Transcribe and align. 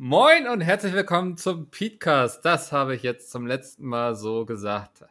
Moin 0.00 0.46
und 0.46 0.60
herzlich 0.60 0.92
willkommen 0.92 1.36
zum 1.36 1.70
Petecast. 1.70 2.44
Das 2.44 2.70
habe 2.70 2.94
ich 2.94 3.02
jetzt 3.02 3.30
zum 3.32 3.46
letzten 3.46 3.84
Mal 3.84 4.14
so 4.14 4.44
gesagt. 4.46 5.04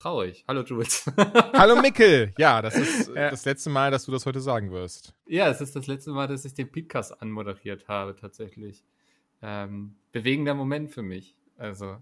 Traurig. 0.00 0.44
Hallo 0.48 0.62
Jules. 0.62 1.04
Hallo 1.52 1.80
Mickel. 1.80 2.32
Ja, 2.38 2.60
das 2.60 2.74
ist 2.76 3.08
Ja. 3.14 3.30
das 3.30 3.44
letzte 3.44 3.70
Mal, 3.70 3.90
dass 3.92 4.06
du 4.06 4.12
das 4.12 4.26
heute 4.26 4.40
sagen 4.40 4.72
wirst. 4.72 5.14
ja, 5.26 5.48
es 5.48 5.60
ist 5.60 5.76
das 5.76 5.86
letzte 5.86 6.10
Mal, 6.10 6.26
dass 6.26 6.44
ich 6.44 6.54
den 6.54 6.70
Petecast 6.72 7.20
anmoderiert 7.22 7.86
habe, 7.86 8.16
tatsächlich. 8.16 8.82
Ähm, 9.42 9.94
bewegender 10.12 10.54
Moment 10.54 10.90
für 10.90 11.02
mich. 11.02 11.36
Also, 11.56 11.98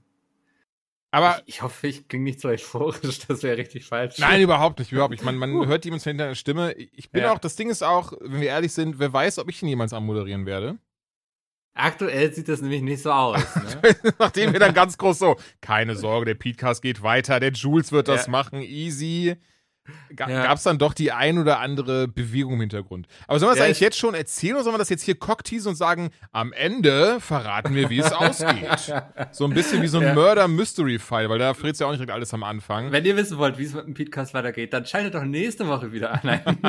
Aber 1.11 1.41
ich, 1.45 1.57
ich 1.57 1.63
hoffe, 1.63 1.89
ich 1.89 2.09
klinge 2.09 2.25
nicht 2.25 2.41
so 2.41 2.49
euphorisch, 2.49 3.19
das 3.27 3.43
wäre 3.43 3.59
richtig 3.59 3.85
falsch. 3.87 4.19
nein, 4.19 4.41
überhaupt 4.41 4.79
nicht, 4.79 4.93
überhaupt 4.93 5.11
nicht. 5.11 5.25
Man, 5.25 5.37
man 5.37 5.67
hört 5.67 5.85
jemand 5.85 6.03
hinter 6.05 6.29
der 6.29 6.35
Stimme. 6.37 6.73
Ich 6.73 7.11
bin 7.11 7.25
Ja. 7.25 7.33
auch, 7.35 7.39
das 7.39 7.57
Ding 7.57 7.69
ist 7.69 7.83
auch, 7.83 8.13
wenn 8.21 8.41
wir 8.41 8.49
ehrlich 8.49 8.73
sind, 8.73 8.99
wer 8.99 9.13
weiß, 9.13 9.39
ob 9.41 9.51
ich 9.51 9.61
ihn 9.63 9.69
jemals 9.69 9.93
anmoderieren 9.93 10.47
werde. 10.47 10.79
Aktuell 11.79 12.33
sieht 12.33 12.49
das 12.49 12.61
nämlich 12.61 12.83
nicht 12.83 13.03
so 13.03 13.11
aus. 13.13 13.41
Ne? 13.83 13.97
Nachdem 14.19 14.53
wir 14.53 14.61
dann 14.61 14.75
ganz 14.75 14.99
groß 14.99 15.19
so, 15.19 15.37
keine 15.61 15.95
Sorge, 15.95 16.27
der 16.27 16.35
Podcast 16.35 16.83
geht 16.83 17.03
weiter, 17.03 17.39
der 17.41 17.53
Jules 17.53 17.93
wird 17.93 18.09
das 18.09 18.27
Ja. 18.27 18.33
machen, 18.33 18.61
easy. 18.63 19.37
Ga 20.15 20.29
Ja. 20.29 20.43
Gab's 20.45 20.63
dann 20.63 20.79
doch 20.79 20.95
die 20.95 21.13
ein 21.13 21.39
oder 21.39 21.61
andere 21.61 22.09
Bewegung 22.09 22.55
im 22.55 22.61
Hintergrund. 22.61 23.07
Aber 23.27 23.39
sollen 23.39 23.49
wir 23.51 23.53
das 23.55 23.59
Ja, 23.59 23.65
eigentlich 23.67 23.77
ich- 23.79 23.81
jetzt 23.83 23.99
schon 23.99 24.15
erzählen 24.15 24.55
oder 24.55 24.65
sollen 24.65 24.75
wir 24.75 24.79
das 24.79 24.89
jetzt 24.89 25.03
hier 25.03 25.15
cockteasen 25.19 25.71
und 25.71 25.77
sagen, 25.77 26.11
am 26.33 26.53
Ende 26.53 27.21
verraten 27.21 27.75
wir, 27.75 27.91
wie 27.91 27.99
es 28.01 28.13
ausgeht? 28.13 28.93
So 29.33 29.45
ein 29.45 29.55
bisschen 29.55 29.83
wie 29.83 29.87
so 29.89 29.99
ein 29.99 30.05
Ja. 30.05 30.15
Murder-Mystery-File, 30.15 31.29
weil 31.29 31.39
da 31.39 31.55
verrätst 31.55 31.81
du 31.81 31.85
ja 31.85 31.89
auch 31.89 31.93
nicht 31.93 32.01
direkt 32.01 32.13
alles 32.15 32.33
am 32.35 32.43
Anfang. 32.43 32.93
Wenn 32.93 33.05
ihr 33.05 33.17
wissen 33.17 33.39
wollt, 33.39 33.59
wie 33.59 33.65
es 33.65 33.75
mit 33.75 33.87
dem 33.87 33.95
Petecast 33.95 34.35
weitergeht, 34.35 34.73
dann 34.73 34.87
schaltet 34.87 35.15
doch 35.15 35.25
nächste 35.25 35.67
Woche 35.69 35.93
wieder 35.93 36.13
an. 36.13 36.41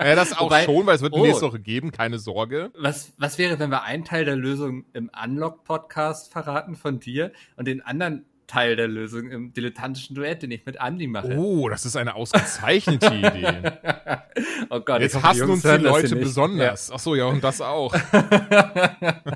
Ja, 0.00 0.14
das 0.14 0.32
auch 0.36 0.46
Wobei- 0.46 0.64
schon, 0.64 0.86
weil 0.86 0.96
es 0.96 1.02
wird 1.02 1.12
Oh. 1.12 1.22
nächste 1.24 1.46
Woche 1.46 1.60
geben, 1.60 1.92
keine 1.92 2.18
Sorge. 2.18 2.70
Was, 2.78 3.12
was 3.18 3.38
wäre, 3.38 3.58
wenn 3.58 3.70
wir 3.70 3.82
einen 3.84 4.04
Teil 4.04 4.24
der 4.24 4.36
Lösung 4.36 4.84
im 4.92 5.10
Unlock-Podcast 5.22 6.32
verraten 6.32 6.76
von 6.76 7.00
dir 7.00 7.32
und 7.56 7.66
den 7.68 7.82
anderen 7.82 8.24
Teil 8.50 8.74
der 8.74 8.88
Lösung 8.88 9.30
im 9.30 9.52
dilettantischen 9.52 10.16
Duett, 10.16 10.42
den 10.42 10.50
ich 10.50 10.66
mit 10.66 10.76
Andy 10.80 11.06
mache? 11.06 11.36
Oh, 11.36 11.68
das 11.68 11.86
ist 11.86 11.94
eine 11.94 12.16
ausgezeichnete 12.16 13.14
Idee. 13.14 13.62
oh 14.70 14.80
Gott, 14.80 15.00
Jetzt 15.00 15.22
hassen 15.22 15.48
uns 15.48 15.62
die 15.62 15.68
das 15.68 15.78
hier 15.78 15.88
Leute 15.88 16.16
besonders. 16.16 16.90
Ach 16.90 16.98
so, 16.98 17.14
ja, 17.14 17.26
und 17.26 17.44
das 17.44 17.60
auch. 17.60 17.94
Ja. 17.94 18.96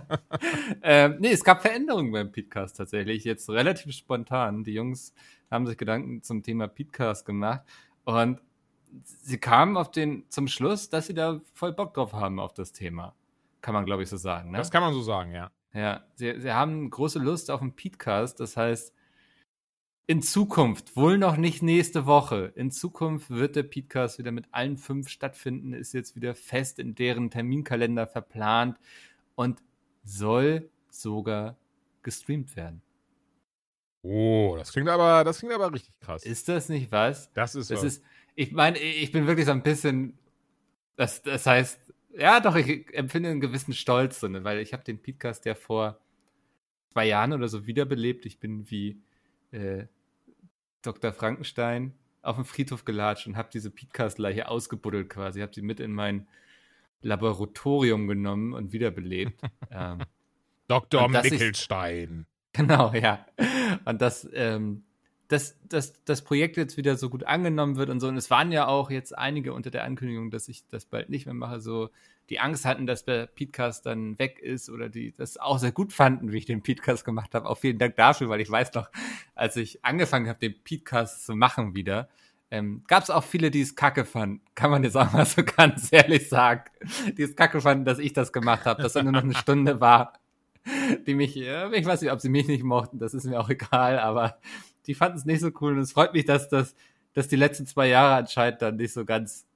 ähm, 0.82 1.16
nee, 1.20 1.30
es 1.30 1.44
gab 1.44 1.62
Veränderungen 1.62 2.10
beim 2.10 2.32
Podcast 2.32 2.76
tatsächlich, 2.76 3.22
jetzt 3.22 3.48
relativ 3.48 3.92
spontan. 3.94 4.64
Die 4.64 4.74
Jungs 4.74 5.14
haben 5.48 5.68
sich 5.68 5.78
Gedanken 5.78 6.24
zum 6.24 6.42
Thema 6.42 6.66
Podcast 6.66 7.24
gemacht 7.24 7.62
und 8.02 8.40
sie 9.04 9.38
kamen 9.38 9.76
auf 9.76 9.92
den, 9.92 10.24
zum 10.28 10.48
Schluss, 10.48 10.88
dass 10.88 11.06
sie 11.06 11.14
da 11.14 11.40
voll 11.52 11.72
Bock 11.72 11.94
drauf 11.94 12.14
haben 12.14 12.40
auf 12.40 12.52
das 12.52 12.72
Thema. 12.72 13.14
Kann 13.60 13.74
man, 13.74 13.86
glaube 13.86 14.02
ich, 14.02 14.08
so 14.08 14.16
sagen. 14.16 14.50
Ne? 14.50 14.58
Das 14.58 14.72
kann 14.72 14.82
man 14.82 14.92
so 14.92 15.02
sagen, 15.02 15.30
ja. 15.30 15.52
Ja, 15.72 16.04
sie, 16.14 16.40
sie 16.40 16.52
haben 16.52 16.90
große 16.90 17.18
Lust 17.20 17.50
auf 17.50 17.60
einen 17.60 17.74
Podcast. 17.76 18.40
Das 18.40 18.56
heißt, 18.56 18.93
in 20.06 20.22
Zukunft, 20.22 20.96
wohl 20.96 21.16
noch 21.16 21.36
nicht 21.36 21.62
nächste 21.62 22.04
Woche, 22.06 22.52
in 22.56 22.70
Zukunft 22.70 23.30
wird 23.30 23.56
der 23.56 23.62
Podcast 23.62 24.18
wieder 24.18 24.32
mit 24.32 24.46
allen 24.50 24.76
fünf 24.76 25.08
stattfinden, 25.08 25.72
ist 25.72 25.94
jetzt 25.94 26.14
wieder 26.14 26.34
fest 26.34 26.78
in 26.78 26.94
deren 26.94 27.30
Terminkalender 27.30 28.06
verplant 28.06 28.78
und 29.34 29.62
soll 30.04 30.68
sogar 30.90 31.56
gestreamt 32.02 32.54
werden. 32.56 32.82
Oh, 34.02 34.54
das 34.58 34.72
klingt 34.72 34.90
aber, 34.90 35.24
das 35.24 35.38
klingt 35.38 35.54
aber 35.54 35.72
richtig 35.72 35.98
krass. 36.00 36.24
Ist 36.24 36.48
das 36.48 36.68
nicht 36.68 36.92
was? 36.92 37.32
das 37.32 37.54
ist, 37.54 37.70
Das 37.70 37.78
was. 37.78 37.84
ist, 37.94 38.04
ich 38.34 38.52
meine, 38.52 38.78
ich 38.78 39.10
bin 39.10 39.26
wirklich 39.26 39.46
so 39.46 39.52
ein 39.52 39.62
bisschen, 39.62 40.18
das, 40.96 41.22
das 41.22 41.46
heißt, 41.46 41.80
ja 42.18 42.40
doch, 42.40 42.56
ich 42.56 42.92
empfinde 42.94 43.30
einen 43.30 43.40
gewissen 43.40 43.72
Stolz 43.72 44.20
drin, 44.20 44.44
weil 44.44 44.58
ich 44.58 44.74
habe 44.74 44.84
den 44.84 45.00
Podcast 45.00 45.46
ja 45.46 45.54
vor 45.54 45.98
zwei 46.92 47.06
Jahren 47.06 47.32
oder 47.32 47.48
so 47.48 47.66
wiederbelebt. 47.66 48.26
Ich 48.26 48.38
bin 48.38 48.70
wie 48.70 49.00
äh, 49.54 49.86
Dr. 50.82 51.12
Frankenstein 51.12 51.94
auf 52.22 52.36
den 52.36 52.44
Friedhof 52.44 52.84
gelatscht 52.84 53.26
und 53.26 53.36
habe 53.36 53.48
diese 53.52 53.70
Podcast-Leiche 53.70 54.48
ausgebuddelt 54.48 55.08
quasi, 55.08 55.40
habe 55.40 55.54
sie 55.54 55.62
mit 55.62 55.80
in 55.80 55.92
mein 55.92 56.26
Laboratorium 57.02 58.06
genommen 58.08 58.54
und 58.54 58.72
wiederbelebt. 58.72 59.40
ähm, 59.70 60.00
Dr. 60.68 61.08
dass 61.10 61.26
ich- 61.26 61.32
Mickelstein. 61.32 62.26
Genau, 62.52 62.92
ja. 62.92 63.26
Und 63.84 64.00
dass, 64.00 64.28
ähm, 64.32 64.84
dass, 65.28 65.58
dass 65.68 66.04
das 66.04 66.22
Projekt 66.22 66.56
jetzt 66.56 66.76
wieder 66.76 66.96
so 66.96 67.10
gut 67.10 67.24
angenommen 67.24 67.76
wird 67.76 67.90
und 67.90 67.98
so. 67.98 68.06
Und 68.06 68.16
es 68.16 68.30
waren 68.30 68.52
ja 68.52 68.68
auch 68.68 68.90
jetzt 68.90 69.16
einige 69.18 69.52
unter 69.52 69.70
der 69.70 69.82
Ankündigung, 69.84 70.30
dass 70.30 70.48
ich 70.48 70.64
das 70.68 70.86
bald 70.86 71.10
nicht 71.10 71.26
mehr 71.26 71.34
mache, 71.34 71.60
so 71.60 71.90
die 72.30 72.40
Angst 72.40 72.64
hatten, 72.64 72.86
dass 72.86 73.04
der 73.04 73.26
Podcast 73.26 73.86
dann 73.86 74.18
weg 74.18 74.38
ist 74.38 74.70
oder 74.70 74.88
die 74.88 75.14
das 75.14 75.36
auch 75.36 75.58
sehr 75.58 75.72
gut 75.72 75.92
fanden, 75.92 76.32
wie 76.32 76.38
ich 76.38 76.46
den 76.46 76.62
Podcast 76.62 77.04
gemacht 77.04 77.34
habe. 77.34 77.48
Auch 77.48 77.58
vielen 77.58 77.78
Dank 77.78 77.96
dafür, 77.96 78.28
weil 78.28 78.40
ich 78.40 78.50
weiß 78.50 78.72
noch, 78.74 78.90
als 79.34 79.56
ich 79.56 79.84
angefangen 79.84 80.28
habe, 80.28 80.38
den 80.38 80.54
Podcast 80.62 81.26
zu 81.26 81.34
machen 81.34 81.74
wieder, 81.74 82.08
ähm, 82.50 82.82
gab 82.86 83.02
es 83.02 83.10
auch 83.10 83.24
viele, 83.24 83.50
die 83.50 83.60
es 83.60 83.76
kacke 83.76 84.04
fanden. 84.04 84.40
Kann 84.54 84.70
man 84.70 84.84
jetzt 84.84 84.96
auch 84.96 85.12
mal 85.12 85.26
so 85.26 85.42
ganz 85.56 85.92
ehrlich 85.92 86.28
sagen. 86.28 86.64
Die 87.16 87.22
es 87.22 87.36
kacke 87.36 87.60
fanden, 87.60 87.84
dass 87.84 87.98
ich 87.98 88.12
das 88.12 88.32
gemacht 88.32 88.64
habe, 88.64 88.82
dass 88.82 88.94
dann 88.94 89.04
nur 89.04 89.12
noch 89.12 89.24
eine 89.24 89.34
Stunde 89.34 89.80
war 89.80 90.14
die 91.06 91.14
mich, 91.14 91.36
äh, 91.36 91.76
ich 91.76 91.84
weiß 91.86 92.00
nicht, 92.00 92.10
ob 92.10 92.20
sie 92.20 92.28
mich 92.28 92.48
nicht 92.48 92.64
mochten, 92.64 92.98
das 92.98 93.14
ist 93.14 93.24
mir 93.24 93.40
auch 93.40 93.50
egal, 93.50 93.98
aber 93.98 94.38
die 94.86 94.94
fanden 94.94 95.18
es 95.18 95.24
nicht 95.24 95.40
so 95.40 95.50
cool 95.60 95.72
und 95.74 95.80
es 95.80 95.92
freut 95.92 96.14
mich, 96.14 96.24
dass 96.24 96.48
das, 96.48 96.74
dass 97.12 97.28
die 97.28 97.36
letzten 97.36 97.66
zwei 97.66 97.88
Jahre 97.88 98.14
anscheinend 98.14 98.62
dann 98.62 98.76
nicht 98.76 98.92
so 98.92 99.04
ganz 99.04 99.46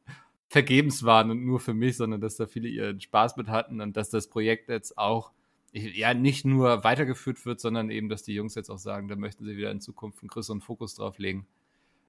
vergebens 0.48 1.04
waren 1.04 1.30
und 1.30 1.44
nur 1.44 1.60
für 1.60 1.74
mich, 1.74 1.96
sondern 1.96 2.20
dass 2.20 2.36
da 2.36 2.46
viele 2.46 2.68
ihren 2.68 3.00
Spaß 3.00 3.36
mit 3.36 3.48
hatten 3.48 3.80
und 3.80 3.96
dass 3.96 4.10
das 4.10 4.28
Projekt 4.28 4.68
jetzt 4.68 4.96
auch 4.96 5.32
ja 5.72 6.14
nicht 6.14 6.46
nur 6.46 6.82
weitergeführt 6.84 7.44
wird, 7.44 7.60
sondern 7.60 7.90
eben, 7.90 8.08
dass 8.08 8.22
die 8.22 8.34
Jungs 8.34 8.54
jetzt 8.54 8.70
auch 8.70 8.78
sagen, 8.78 9.08
da 9.08 9.16
möchten 9.16 9.44
sie 9.44 9.56
wieder 9.56 9.70
in 9.70 9.80
Zukunft 9.80 10.22
einen 10.22 10.28
größeren 10.28 10.62
Fokus 10.62 10.94
drauf 10.94 11.18
legen. 11.18 11.46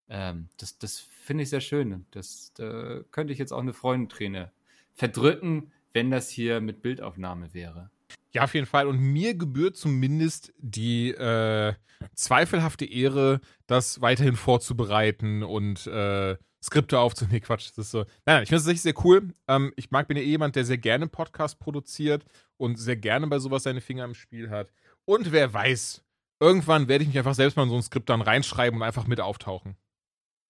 Ähm, 0.08 0.48
das 0.58 0.78
das 0.80 1.00
finde 1.00 1.44
ich 1.44 1.50
sehr 1.50 1.62
schön. 1.62 2.06
Das, 2.12 2.54
da 2.56 3.02
könnte 3.12 3.34
ich 3.34 3.40
jetzt 3.40 3.52
auch 3.52 3.60
eine 3.60 3.74
Freundenträne 3.74 4.52
verdrücken, 4.94 5.72
wenn 5.94 6.10
das 6.10 6.30
hier 6.30 6.62
mit 6.62 6.82
Bildaufnahme 6.82 7.54
wäre. 7.54 7.92
Ja, 8.32 8.44
auf 8.44 8.54
jeden 8.54 8.66
Fall. 8.66 8.88
Und 8.88 9.00
mir 9.00 9.34
gebührt 9.36 9.76
zumindest 9.76 10.54
die 10.58 11.10
äh, 11.12 11.74
zweifelhafte 12.16 12.86
Ehre, 12.86 13.42
das 13.68 14.02
weiterhin 14.02 14.36
vorzubereiten 14.36 15.44
und 15.44 15.88
äh, 15.88 16.38
Skripte 16.64 17.00
aufzunehmen. 17.00 17.34
Nee, 17.34 17.40
Quatsch, 17.42 17.70
das 17.70 17.78
ist 17.78 17.92
so. 17.92 18.00
Nein, 18.00 18.08
nein, 18.26 18.44
ich 18.44 18.50
finde 18.50 18.58
es 18.58 18.64
tatsächlich 18.64 18.82
sehr 18.82 19.06
cool. 19.06 19.34
Ähm, 19.48 19.74
ich 19.76 19.92
mag, 19.92 20.08
bin 20.08 20.18
ja 20.18 20.24
eh 20.24 20.28
jemand, 20.28 20.56
der 20.56 20.66
sehr 20.66 20.78
gerne 20.78 21.08
Podcast 21.08 21.60
produziert 21.60 22.26
und 22.58 22.78
sehr 22.78 22.96
gerne 22.96 23.28
bei 23.28 23.40
sowas 23.40 23.64
seine 23.64 23.82
Finger 23.82 24.06
im 24.06 24.16
Spiel 24.16 24.50
hat. 24.50 24.72
Und 25.06 25.32
wer 25.32 25.54
weiß, 25.54 26.04
irgendwann 26.40 26.88
werde 26.88 27.04
ich 27.04 27.08
mich 27.10 27.18
einfach 27.18 27.36
selbst 27.36 27.56
mal 27.56 27.64
in 27.64 27.70
so 27.70 27.76
ein 27.76 27.84
Skript 27.84 28.10
dann 28.10 28.22
reinschreiben 28.22 28.80
und 28.80 28.86
einfach 28.86 29.08
mit 29.08 29.22
auftauchen. 29.22 29.76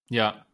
Ja, 0.08 0.46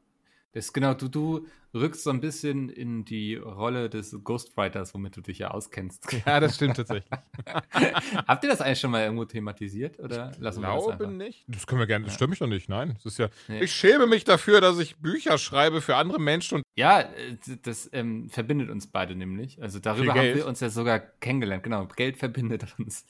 das 0.57 0.67
ist 0.69 0.73
genau, 0.73 0.95
du, 0.95 1.09
du 1.09 1.47
rückst 1.75 2.03
so 2.05 2.09
ein 2.11 2.21
bisschen 2.23 2.71
in 2.71 3.05
die 3.05 3.37
Rolle 3.37 3.91
des 3.91 4.17
Ghostwriters, 4.25 4.95
womit 4.95 5.15
du 5.17 5.21
dich 5.21 5.39
ja 5.39 5.51
auskennst. 5.51 6.07
Ja, 6.27 6.41
das 6.41 6.57
stimmt 6.57 6.77
tatsächlich. 6.79 7.11
Habt 8.27 8.43
ihr 8.43 8.49
das 8.49 8.63
eigentlich 8.63 8.81
schon 8.81 8.91
mal 8.91 9.03
irgendwo 9.03 9.27
thematisiert 9.27 9.99
oder 10.01 10.31
Ich 10.33 10.39
lassen 10.39 10.63
wir 10.63 10.75
das 10.75 10.89
einfach? 10.89 11.11
nicht. 11.11 11.45
Das 11.47 11.67
können 11.67 11.81
wir 11.81 11.87
gerne, 11.87 12.07
das 12.07 12.15
Ja. 12.15 12.17
stimmt 12.17 12.31
mich 12.31 12.39
doch 12.39 12.47
nicht, 12.47 12.71
nein. 12.71 12.95
Das 12.95 13.13
ist 13.13 13.19
ja. 13.19 13.29
Nee. 13.49 13.65
Ich 13.65 13.73
schäme 13.73 14.07
mich 14.07 14.25
dafür, 14.25 14.63
dass 14.63 14.79
ich 14.79 14.97
Bücher 14.97 15.37
schreibe 15.37 15.83
für 15.83 15.97
andere 15.97 16.19
Menschen 16.21 16.57
und 16.57 16.63
Ja, 16.75 17.01
äh, 17.01 17.37
das 17.63 17.91
ähm, 17.93 18.31
verbindet 18.31 18.71
uns 18.71 18.87
beide 18.87 19.15
nämlich. 19.15 19.61
Also 19.61 19.79
darüber 19.79 20.15
haben 20.15 20.35
wir 20.35 20.47
uns 20.47 20.61
ja 20.61 20.71
sogar 20.71 21.01
kennengelernt. 21.01 21.65
Genau, 21.65 21.85
Geld 21.87 22.17
verbindet 22.17 22.65
uns. 22.79 23.05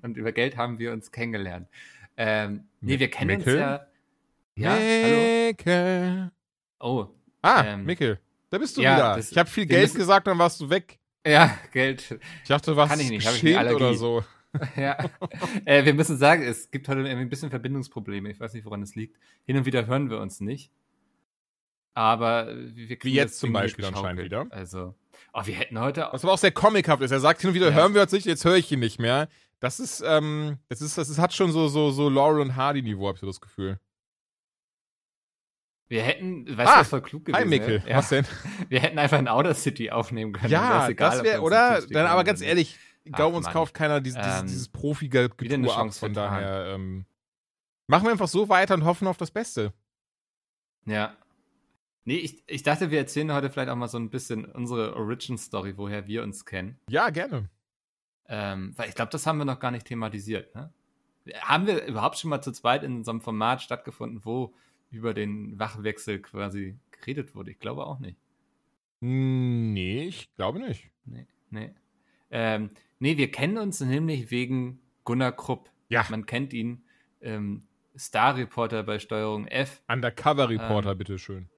Und 0.00 0.16
über 0.16 0.32
Geld 0.32 0.56
haben 0.56 0.78
wir 0.78 0.92
uns 0.92 1.12
kennengelernt. 1.12 1.68
Ähm, 2.16 2.64
nee, 2.80 2.98
wir 2.98 3.10
kennen 3.10 3.36
Mickel? 3.36 3.56
uns 3.56 3.60
ja. 3.60 3.86
Ja, 4.56 4.70
hallo. 4.72 6.32
Oh, 6.80 7.06
Ah, 7.42 7.64
Ähm, 7.64 7.84
Mickel, 7.84 8.18
da 8.50 8.58
bist 8.58 8.76
du 8.76 8.82
ja, 8.82 8.94
wieder. 8.96 9.16
das- 9.16 9.30
ich 9.30 9.38
habe 9.38 9.48
viel 9.48 9.66
Geld 9.66 9.94
gesagt, 9.94 10.26
dann 10.26 10.38
warst 10.38 10.60
du 10.60 10.68
weg. 10.70 10.98
ja, 11.26 11.56
Geld. 11.72 12.18
Ich 12.42 12.48
dachte, 12.48 12.70
du 12.72 12.76
warst 12.76 12.90
Kann 12.90 13.00
ich 13.00 13.10
nicht, 13.10 13.42
ich 13.42 13.56
eine 13.56 13.74
oder 13.74 13.94
so. 13.94 14.24
Ja, 14.76 14.96
äh, 15.66 15.84
wir 15.84 15.92
müssen 15.92 16.16
sagen, 16.16 16.42
es 16.42 16.70
gibt 16.70 16.88
heute 16.88 17.00
irgendwie 17.00 17.20
ein 17.20 17.28
bisschen 17.28 17.50
Verbindungsprobleme. 17.50 18.30
Ich 18.30 18.40
weiß 18.40 18.54
nicht, 18.54 18.64
woran 18.64 18.82
es 18.82 18.94
liegt. 18.94 19.16
Hin 19.44 19.56
und 19.58 19.66
wieder 19.66 19.86
hören 19.86 20.08
wir 20.10 20.20
uns 20.20 20.40
nicht. 20.40 20.72
Aber 21.94 22.48
wir 22.56 22.96
kriegen 22.96 23.14
jetzt 23.14 23.32
das 23.34 23.38
zum 23.40 23.52
Beispiel 23.52 23.84
anscheinend 23.84 24.22
wieder. 24.24 24.46
Also, 24.50 24.94
oh, 25.34 25.42
wir 25.44 25.54
hätten 25.54 25.78
heute. 25.78 26.08
Was 26.12 26.24
aber 26.24 26.32
auch 26.32 26.38
sehr 26.38 26.50
comichaft 26.52 27.02
ist. 27.02 27.10
Er 27.10 27.20
sagt 27.20 27.40
hin 27.42 27.48
und 27.48 27.54
wieder, 27.54 27.68
Ja. 27.68 27.74
hören 27.74 27.94
wir 27.94 28.02
uns 28.02 28.12
nicht, 28.12 28.26
jetzt 28.26 28.44
höre 28.44 28.56
ich 28.56 28.70
ihn 28.72 28.80
nicht 28.80 28.98
mehr. 28.98 29.28
Das 29.60 29.80
ist, 29.80 30.02
ähm, 30.06 30.58
das 30.68 30.80
ist, 30.80 30.96
das 30.96 31.08
ist, 31.08 31.18
hat 31.18 31.34
schon 31.34 31.52
so, 31.52 31.68
so, 31.68 31.90
so 31.90 32.08
Laurel 32.08 32.40
und 32.40 32.56
Hardy-Niveau, 32.56 33.08
hab 33.08 33.16
ich 33.16 33.20
so 33.20 33.26
das 33.26 33.40
Gefühl. 33.40 33.78
Wir 35.88 36.02
hätten, 36.02 36.46
weißt 36.46 36.70
Ah, 36.70 36.74
du, 36.74 36.80
was 36.80 36.88
voll 36.88 37.00
klug 37.02 37.24
gewesen 37.24 37.40
Hi, 37.40 37.46
Mikkel. 37.46 37.82
wäre? 37.82 37.88
Ja, 37.88 37.96
Was 37.98 38.10
denn? 38.10 38.26
wir 38.68 38.80
hätten 38.80 38.98
einfach 38.98 39.18
in 39.18 39.26
Outer 39.28 39.54
City 39.54 39.90
aufnehmen 39.90 40.32
können. 40.32 40.52
Ja, 40.52 40.88
egal, 40.88 41.10
das 41.10 41.22
wäre, 41.24 41.40
oder? 41.40 41.80
Dann, 41.88 42.06
aber 42.06 42.24
ganz 42.24 42.42
ehrlich, 42.42 42.78
ich 43.04 43.12
glaube, 43.12 43.36
uns 43.36 43.46
kauft 43.48 43.72
keiner 43.74 44.00
dieses, 44.00 44.20
Ähm, 44.22 44.46
dieses 44.46 44.68
Profi-Getue 44.68 45.70
ab. 45.70 45.76
Chance 45.76 45.98
Von 45.98 46.12
daher, 46.12 46.74
ähm, 46.74 47.06
machen 47.86 48.04
wir 48.04 48.10
einfach 48.12 48.28
so 48.28 48.48
weiter 48.50 48.74
und 48.74 48.84
hoffen 48.84 49.08
auf 49.08 49.16
das 49.16 49.30
Beste. 49.30 49.72
Ja. 50.84 51.16
Nee, 52.04 52.16
ich, 52.16 52.42
ich 52.46 52.62
dachte, 52.62 52.90
wir 52.90 52.98
erzählen 52.98 53.32
heute 53.32 53.50
vielleicht 53.50 53.68
auch 53.70 53.76
mal 53.76 53.88
so 53.88 53.98
ein 53.98 54.10
bisschen 54.10 54.44
unsere 54.46 54.94
Origin-Story, 54.96 55.76
woher 55.76 56.06
wir 56.06 56.22
uns 56.22 56.44
kennen. 56.44 56.78
Ja, 56.88 57.10
gerne. 57.10 57.48
Ähm, 58.28 58.74
weil 58.76 58.88
ich 58.90 58.94
glaube, 58.94 59.10
das 59.10 59.26
haben 59.26 59.38
wir 59.38 59.44
noch 59.46 59.58
gar 59.60 59.70
nicht 59.70 59.86
thematisiert. 59.86 60.54
Ne? 60.54 60.72
Haben 61.40 61.66
wir 61.66 61.84
überhaupt 61.86 62.18
schon 62.18 62.30
mal 62.30 62.42
zu 62.42 62.52
zweit 62.52 62.82
in 62.82 63.04
so 63.04 63.10
einem 63.10 63.20
Format 63.22 63.62
stattgefunden, 63.62 64.24
wo 64.24 64.54
über 64.90 65.14
den 65.14 65.58
Wachwechsel 65.58 66.20
quasi 66.20 66.78
geredet 66.90 67.34
wurde? 67.34 67.50
Ich 67.50 67.58
glaube 67.58 67.86
auch 67.86 67.98
nicht. 67.98 68.16
Nee, 69.00 70.04
ich 70.08 70.34
glaube 70.36 70.58
nicht. 70.60 70.90
Nee, 71.04 71.26
nee. 71.50 71.70
Ähm, 72.30 72.70
nee, 72.98 73.16
wir 73.16 73.30
kennen 73.30 73.58
uns 73.58 73.80
nämlich 73.80 74.30
wegen 74.30 74.80
Gunnar 75.04 75.32
Krupp. 75.32 75.70
Ja. 75.88 76.04
Man 76.10 76.26
kennt 76.26 76.52
ihn. 76.52 76.82
Ähm, 77.20 77.64
Star-Reporter 77.96 78.82
bei 78.84 78.98
Steuerung 78.98 79.46
F. 79.46 79.82
Undercover-Reporter, 79.88 80.92
Ähm, 80.92 80.98
bitteschön. 80.98 81.48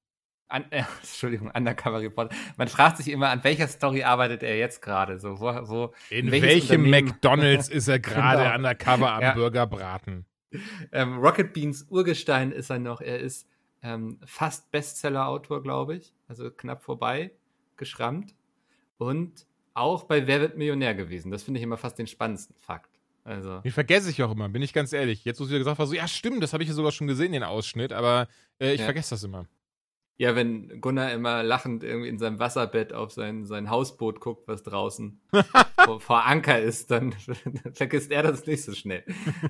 An, 0.49 0.65
äh, 0.71 0.83
Entschuldigung, 1.01 1.51
Undercover-Reporter. 1.51 2.35
Man 2.57 2.69
fragt 2.69 2.97
sich 2.99 3.09
immer, 3.09 3.29
an 3.31 3.43
welcher 3.45 3.69
Story 3.69 4.03
arbeitet 4.05 4.43
er 4.43 4.57
jetzt 4.59 4.81
gerade? 4.83 5.19
So, 5.19 5.41
wo, 5.41 5.47
wo, 5.69 5.95
In 6.09 6.31
welches 6.31 6.69
welchem 6.71 6.89
McDonalds 6.91 7.69
ist 7.69 7.89
er 7.89 7.99
gerade 8.01 8.43
Genau. 8.45 8.55
undercover 8.57 9.13
am 9.13 9.23
Ja. 9.23 9.35
Burgerbraten? 9.35 10.25
ähm, 10.93 11.19
Rocket 11.19 11.53
Beans 11.53 11.87
Urgestein 11.91 12.53
ist 12.53 12.71
er 12.71 12.79
noch. 12.79 13.01
Er 13.01 13.19
ist 13.21 13.47
ähm, 13.83 14.19
fast 14.25 14.71
Bestseller-Autor, 14.71 15.63
glaube 15.63 15.97
ich. 15.97 16.13
Also 16.29 16.51
knapp 16.51 16.83
vorbei, 16.83 17.33
geschrammt. 17.77 18.35
Und 18.99 19.47
auch 19.75 20.05
bei 20.05 20.27
Wer 20.27 20.41
wird 20.41 20.57
Millionär 20.59 20.95
gewesen. 20.95 21.31
Das 21.31 21.43
finde 21.43 21.59
ich 21.59 21.65
immer 21.65 21.77
fast 21.77 21.99
den 21.99 22.07
spannendsten 22.07 22.57
Fakt. 22.59 22.91
Also, 23.23 23.61
Den 23.61 23.73
vergesse 23.73 24.11
ich 24.11 24.23
auch 24.23 24.33
immer, 24.33 24.49
bin 24.49 24.63
ich 24.63 24.73
ganz 24.73 24.93
ehrlich. 24.93 25.25
Jetzt, 25.25 25.41
wo 25.41 25.45
es 25.45 25.51
wieder 25.51 25.59
gesagt 25.59 25.79
war, 25.79 25.87
so, 25.87 25.95
ja, 25.95 26.09
stimmt, 26.09 26.43
das 26.43 26.53
habe 26.53 26.63
ich 26.63 26.69
ja 26.69 26.75
sogar 26.75 26.91
schon 26.91 27.07
gesehen, 27.07 27.33
den 27.33 27.43
Ausschnitt, 27.43 27.93
aber 27.93 28.29
äh, 28.59 28.73
ich 28.73 28.81
Ja. 28.81 28.87
vergesse 28.87 29.11
das 29.11 29.23
immer. 29.25 29.47
Ja, 30.21 30.37
wenn 30.37 30.83
Gunnar 30.83 31.13
immer 31.13 31.43
lachend 31.43 31.83
irgendwie 31.83 32.11
in 32.11 32.19
seinem 32.19 32.39
Wasserbett 32.39 32.93
auf 32.93 33.11
sein, 33.11 33.47
sein 33.47 33.71
Hausboot 33.71 34.21
guckt, 34.21 34.47
was 34.49 34.63
draußen 34.63 35.19
vor, 35.87 35.99
vor 35.99 36.27
Anker 36.27 36.61
ist, 36.61 36.91
dann 36.91 37.15
vergisst 37.73 38.13
er 38.13 38.23
das 38.25 38.47
nicht 38.47 38.63
so 38.63 38.75
schnell. 38.75 39.03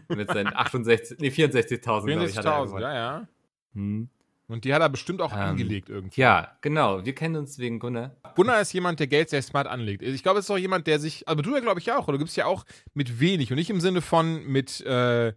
Mit 0.06 0.31
seinen 0.31 0.55
68, 0.55 1.19
nee, 1.19 1.31
64.000, 1.31 2.06
glaube 2.06 2.25
ich, 2.25 2.38
hat 2.38 2.44
er 2.44 2.52
64.000, 2.52 2.64
gewonnen. 2.67 2.82
ja, 2.82 2.94
ja. 2.94 3.28
Hm. 3.75 4.11
Und 4.46 4.64
die 4.64 4.72
hat 4.72 4.81
er 4.81 4.88
bestimmt 4.88 5.20
auch 5.22 5.32
Ähm, 5.32 5.40
angelegt 5.40 5.88
irgendwie. 5.88 6.20
Ja, 6.20 6.56
genau. 6.61 7.05
Wir 7.05 7.16
kennen 7.16 7.34
uns 7.34 7.58
wegen 7.58 7.81
Gunnar. 7.81 8.14
Gunnar 8.37 8.61
ist 8.61 8.73
jemand, 8.73 9.00
der 9.00 9.08
Geld 9.08 9.28
sehr 9.28 9.43
smart 9.43 9.66
anlegt. 9.66 10.02
Ich 10.02 10.23
glaube, 10.23 10.38
es 10.38 10.44
ist 10.44 10.50
auch 10.52 10.56
jemand, 10.56 10.87
der 10.87 11.00
sich, 11.00 11.26
aber 11.26 11.43
du 11.43 11.52
ja, 11.52 11.58
glaube 11.58 11.81
ich, 11.81 11.90
auch, 11.90 12.06
oder 12.06 12.12
du 12.12 12.19
gibst 12.20 12.37
ja 12.37 12.46
auch 12.46 12.64
mit 12.94 13.19
wenig 13.19 13.50
und 13.50 13.56
nicht 13.56 13.70
im 13.70 13.81
Sinne 13.81 14.02
von 14.02 14.46
mit, 14.46 14.81
äh, 14.82 15.32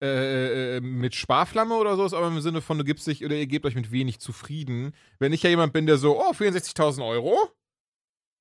äh, 0.00 0.76
äh, 0.76 0.80
mit 0.80 1.14
Sparflamme 1.14 1.74
oder 1.74 1.96
so, 1.96 2.04
aber 2.16 2.28
im 2.28 2.40
Sinne 2.40 2.60
von, 2.60 2.78
du 2.78 2.84
gibst 2.84 3.06
dich 3.06 3.24
oder 3.24 3.34
ihr 3.34 3.46
gebt 3.46 3.66
euch 3.66 3.74
mit 3.74 3.90
wenig 3.90 4.20
zufrieden. 4.20 4.92
Wenn 5.18 5.32
ich 5.32 5.42
ja 5.42 5.50
jemand 5.50 5.72
bin, 5.72 5.86
der 5.86 5.98
so, 5.98 6.20
oh, 6.20 6.30
64.000 6.32 7.04
Euro, 7.06 7.36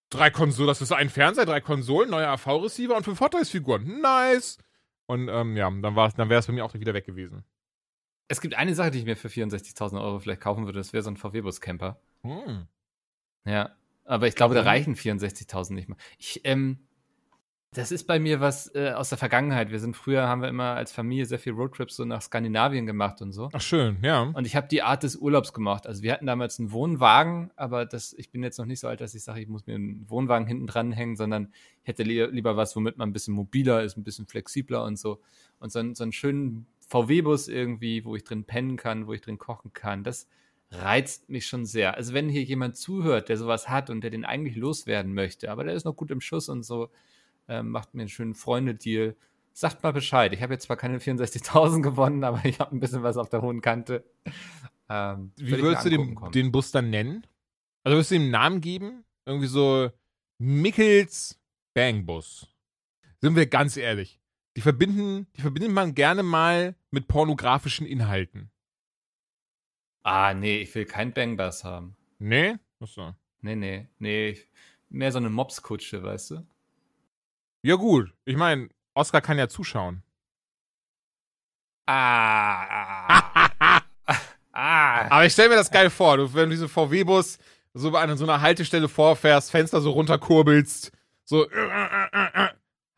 drei 0.09 0.30
Konsolen, 0.30 0.68
das 0.68 0.81
ist 0.81 0.92
ein 0.92 1.09
Fernseher, 1.09 1.45
drei 1.45 1.62
Konsolen, 1.62 2.09
neuer 2.12 2.30
AV-Receiver 2.30 2.95
und 2.95 3.04
fünf 3.04 3.19
Hot-Toys-Figuren. 3.19 4.01
Nice! 4.01 4.57
Und 5.07 5.30
ähm, 5.30 5.56
ja, 5.57 5.69
dann, 5.69 5.95
war's- 5.95 6.15
dann 6.15 6.30
wäre 6.30 6.39
es 6.39 6.48
bei 6.48 6.54
mir 6.54 6.63
auch 6.65 6.74
wieder 6.74 6.94
weg 6.94 7.06
gewesen. 7.06 7.44
Es 8.27 8.42
gibt 8.42 8.56
eine 8.56 8.75
Sache, 8.75 8.92
die 8.92 9.00
ich 9.00 9.06
mir 9.06 9.15
für 9.15 9.30
64.000 9.30 10.01
Euro 10.01 10.19
vielleicht 10.19 10.42
kaufen 10.42 10.65
würde. 10.65 10.80
Das 10.80 10.92
wäre 10.94 11.01
so 11.01 11.10
ein 11.10 11.18
VW-Bus-Camper. 11.18 12.00
Hm. 12.24 12.68
Ja. 13.45 13.75
Aber 14.03 14.27
ich 14.27 14.36
glaube, 14.36 14.53
da 14.56 14.62
Mhm. 14.62 14.68
reichen 14.68 14.95
64.000 14.95 15.74
nicht 15.74 15.88
mal. 15.89 15.98
Ich, 16.18 16.42
ähm, 16.44 16.87
das 17.73 17.91
ist 17.91 18.05
bei 18.05 18.17
mir 18.17 18.39
was 18.39 18.73
äh, 18.75 18.91
aus 18.91 19.09
der 19.09 19.17
Vergangenheit. 19.17 19.71
Wir 19.71 19.79
sind 19.79 19.95
früher, 19.95 20.27
haben 20.27 20.41
wir 20.41 20.47
immer 20.47 20.75
als 20.75 20.91
Familie 20.91 21.25
sehr 21.25 21.37
viel 21.37 21.53
Roadtrips 21.53 21.97
so 21.97 22.05
nach 22.05 22.21
Skandinavien 22.21 22.85
gemacht 22.85 23.21
und 23.21 23.33
so. 23.33 23.49
Ach, 23.51 23.61
schön, 23.61 23.97
ja. 24.01 24.21
Und 24.21 24.47
ich 24.47 24.55
habe 24.55 24.67
die 24.67 24.81
Art 24.81 25.03
des 25.03 25.17
Urlaubs 25.17 25.53
gemacht. 25.53 25.85
Also 25.85 26.01
wir 26.01 26.13
hatten 26.13 26.25
damals 26.25 26.59
einen 26.59 26.71
Wohnwagen, 26.71 27.51
aber 27.55 27.85
das, 27.85 28.13
ich 28.13 28.31
bin 28.31 28.41
jetzt 28.41 28.57
noch 28.57 28.65
nicht 28.65 28.79
so 28.79 28.87
alt, 28.87 29.01
dass 29.01 29.13
ich 29.15 29.23
sage, 29.23 29.41
ich 29.41 29.47
muss 29.47 29.67
mir 29.67 29.75
einen 29.75 30.09
Wohnwagen 30.09 30.47
hinten 30.47 30.65
dranhängen, 30.65 31.17
sondern 31.17 31.51
ich 31.83 31.89
hätte 31.89 32.03
li 32.03 32.25
lieber 32.25 32.55
was, 32.55 32.75
womit 32.75 32.97
man 32.97 33.09
ein 33.09 33.13
bisschen 33.13 33.33
mobiler 33.33 33.83
ist, 33.83 33.97
ein 33.97 34.03
bisschen 34.03 34.27
flexibler 34.27 34.83
und 34.83 34.97
so. 34.97 35.19
Und 35.59 35.71
so, 35.71 35.81
so 35.93 36.03
einen 36.03 36.13
schönen 36.13 36.67
VW-Bus 36.87 37.49
irgendwie, 37.49 38.05
wo 38.05 38.15
ich 38.15 38.23
drin 38.23 38.45
pennen 38.45 38.77
kann, 38.77 39.07
wo 39.07 39.13
ich 39.13 39.21
drin 39.21 39.37
kochen 39.37 39.73
kann. 39.73 40.03
Das 40.03 40.27
reizt 40.71 41.29
mich 41.29 41.47
schon 41.47 41.65
sehr. 41.65 41.95
Also 41.95 42.13
wenn 42.13 42.29
hier 42.29 42.43
jemand 42.43 42.77
zuhört, 42.77 43.29
der 43.29 43.37
sowas 43.37 43.69
hat 43.69 43.89
und 43.89 44.01
der 44.01 44.09
den 44.09 44.25
eigentlich 44.25 44.55
loswerden 44.55 45.13
möchte, 45.13 45.51
aber 45.51 45.63
der 45.63 45.73
ist 45.73 45.85
noch 45.85 45.95
gut 45.95 46.11
im 46.11 46.21
Schuss 46.21 46.49
und 46.49 46.63
so, 46.63 46.89
ähm, 47.47 47.69
macht 47.69 47.94
mir 47.94 48.01
einen 48.01 48.09
schönen 48.09 48.35
Freunde-Deal. 48.35 49.15
Sagt 49.53 49.81
mal 49.83 49.94
Bescheid. 49.94 50.33
Ich 50.33 50.41
habe 50.41 50.53
jetzt 50.53 50.65
zwar 50.65 50.77
keine 50.77 50.99
64.000 50.99 51.81
gewonnen, 51.81 52.23
aber 52.23 52.44
ich 52.45 52.59
habe 52.59 52.75
ein 52.75 52.79
bisschen 52.79 53.03
was 53.03 53.17
auf 53.17 53.29
der 53.29 53.41
hohen 53.41 53.61
Kante. 53.61 54.03
Ähm, 54.89 55.31
Wie 55.38 55.61
würdest 55.61 55.85
du 55.85 55.89
den, 55.89 56.17
den 56.33 56.51
Bus 56.51 56.71
dann 56.71 56.89
nennen? 56.89 57.25
Also 57.83 57.97
würdest 57.97 58.11
du 58.11 58.15
ihm 58.15 58.23
einen 58.23 58.31
Namen 58.31 58.61
geben? 58.61 59.03
Irgendwie 59.25 59.47
so 59.47 59.89
Mickels 60.39 61.39
Bangbus. 61.73 62.47
Sind 63.21 63.35
wir 63.35 63.47
ganz 63.47 63.77
ehrlich. 63.77 64.19
Die 64.55 64.61
verbinden, 64.61 65.27
die 65.35 65.41
verbindet 65.41 65.71
man 65.71 65.93
gerne 65.93 66.23
mal 66.23 66.75
mit 66.91 67.07
pornografischen 67.07 67.85
Inhalten. 67.85 68.50
Ah, 70.03 70.33
nee, 70.33 70.59
ich 70.61 70.73
will 70.73 70.85
keinen 70.85 71.13
Bangbass 71.13 71.63
haben. 71.63 71.95
Nee? 72.17 72.55
Achso. 72.79 73.13
Nee, 73.41 73.55
nee, 73.55 73.88
nee. 74.00 74.38
Mehr 74.89 75.11
so 75.11 75.17
eine 75.17 75.29
Mopskutsche, 75.29 76.01
weißt 76.01 76.31
du? 76.31 76.47
Ja, 77.67 77.75
gut. 77.75 78.13
Ich 78.23 78.37
meine, 78.37 78.69
Oscar 78.93 79.19
kann 79.19 79.37
ja 79.37 79.49
zuschauen. 79.49 80.01
Ah. 81.85 82.63
ah. 83.59 83.81
Aber 85.09 85.25
ich 85.25 85.33
stell 85.33 85.49
mir 85.49 85.57
das 85.57 85.69
geil 85.69 85.89
vor, 85.89 86.15
du, 86.15 86.33
wenn 86.33 86.49
du 86.49 86.55
diese 86.55 86.69
VW-Bus 86.69 87.39
so 87.73 87.93
an 87.93 88.15
so 88.15 88.23
einer 88.23 88.39
Haltestelle 88.39 88.87
vorfährst, 88.87 89.51
Fenster 89.51 89.81
so 89.81 89.91
runterkurbelst, 89.91 90.93
so. 91.25 91.43
äh, 91.49 91.55
äh, 91.57 92.45
äh. 92.45 92.47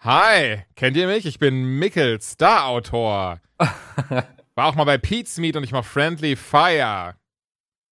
Hi, 0.01 0.61
kennt 0.75 0.95
ihr 0.97 1.07
mich? 1.07 1.25
Ich 1.25 1.39
bin 1.39 1.79
Mickel, 1.79 2.21
Star-Autor. 2.21 3.41
War 3.57 4.65
auch 4.67 4.75
mal 4.75 4.83
bei 4.83 4.99
Pete's 4.99 5.39
Meat 5.39 5.55
und 5.55 5.63
ich 5.63 5.71
mach 5.71 5.83
Friendly 5.83 6.35
Fire. 6.35 7.15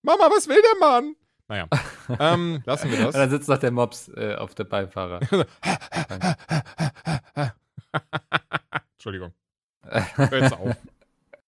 Mama, 0.04 0.30
was 0.30 0.48
will 0.48 0.62
der 0.62 0.88
Mann? 0.88 1.16
Naja, 1.50 1.68
ähm, 2.20 2.62
lassen 2.66 2.92
wir 2.92 2.98
Und 3.00 3.06
das. 3.06 3.16
dann 3.16 3.30
sitzt 3.30 3.48
noch 3.48 3.58
der 3.58 3.72
Mops 3.72 4.10
äh, 4.10 4.36
auf 4.36 4.54
der 4.54 4.66
Beifahrer. 4.66 5.22
Entschuldigung. 8.94 9.34
Hör 9.84 10.42
jetzt 10.42 10.54
auf. 10.54 10.76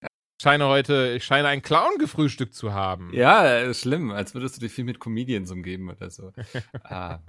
Ich 0.02 0.44
scheine 0.44 0.68
heute, 0.68 1.14
ich 1.18 1.26
scheine 1.26 1.50
einen 1.50 1.62
Clown 1.62 1.98
gefrühstückt 1.98 2.54
zu 2.54 2.74
haben. 2.74 3.12
ja, 3.14 3.58
ist 3.60 3.82
schlimm, 3.82 4.12
als 4.12 4.34
würdest 4.34 4.56
du 4.56 4.62
dir 4.62 4.70
viel 4.70 4.86
mit 4.86 5.00
Comedians 5.00 5.52
umgeben 5.52 5.90
oder 5.90 6.10
so. 6.10 6.32
ah. 6.86 7.20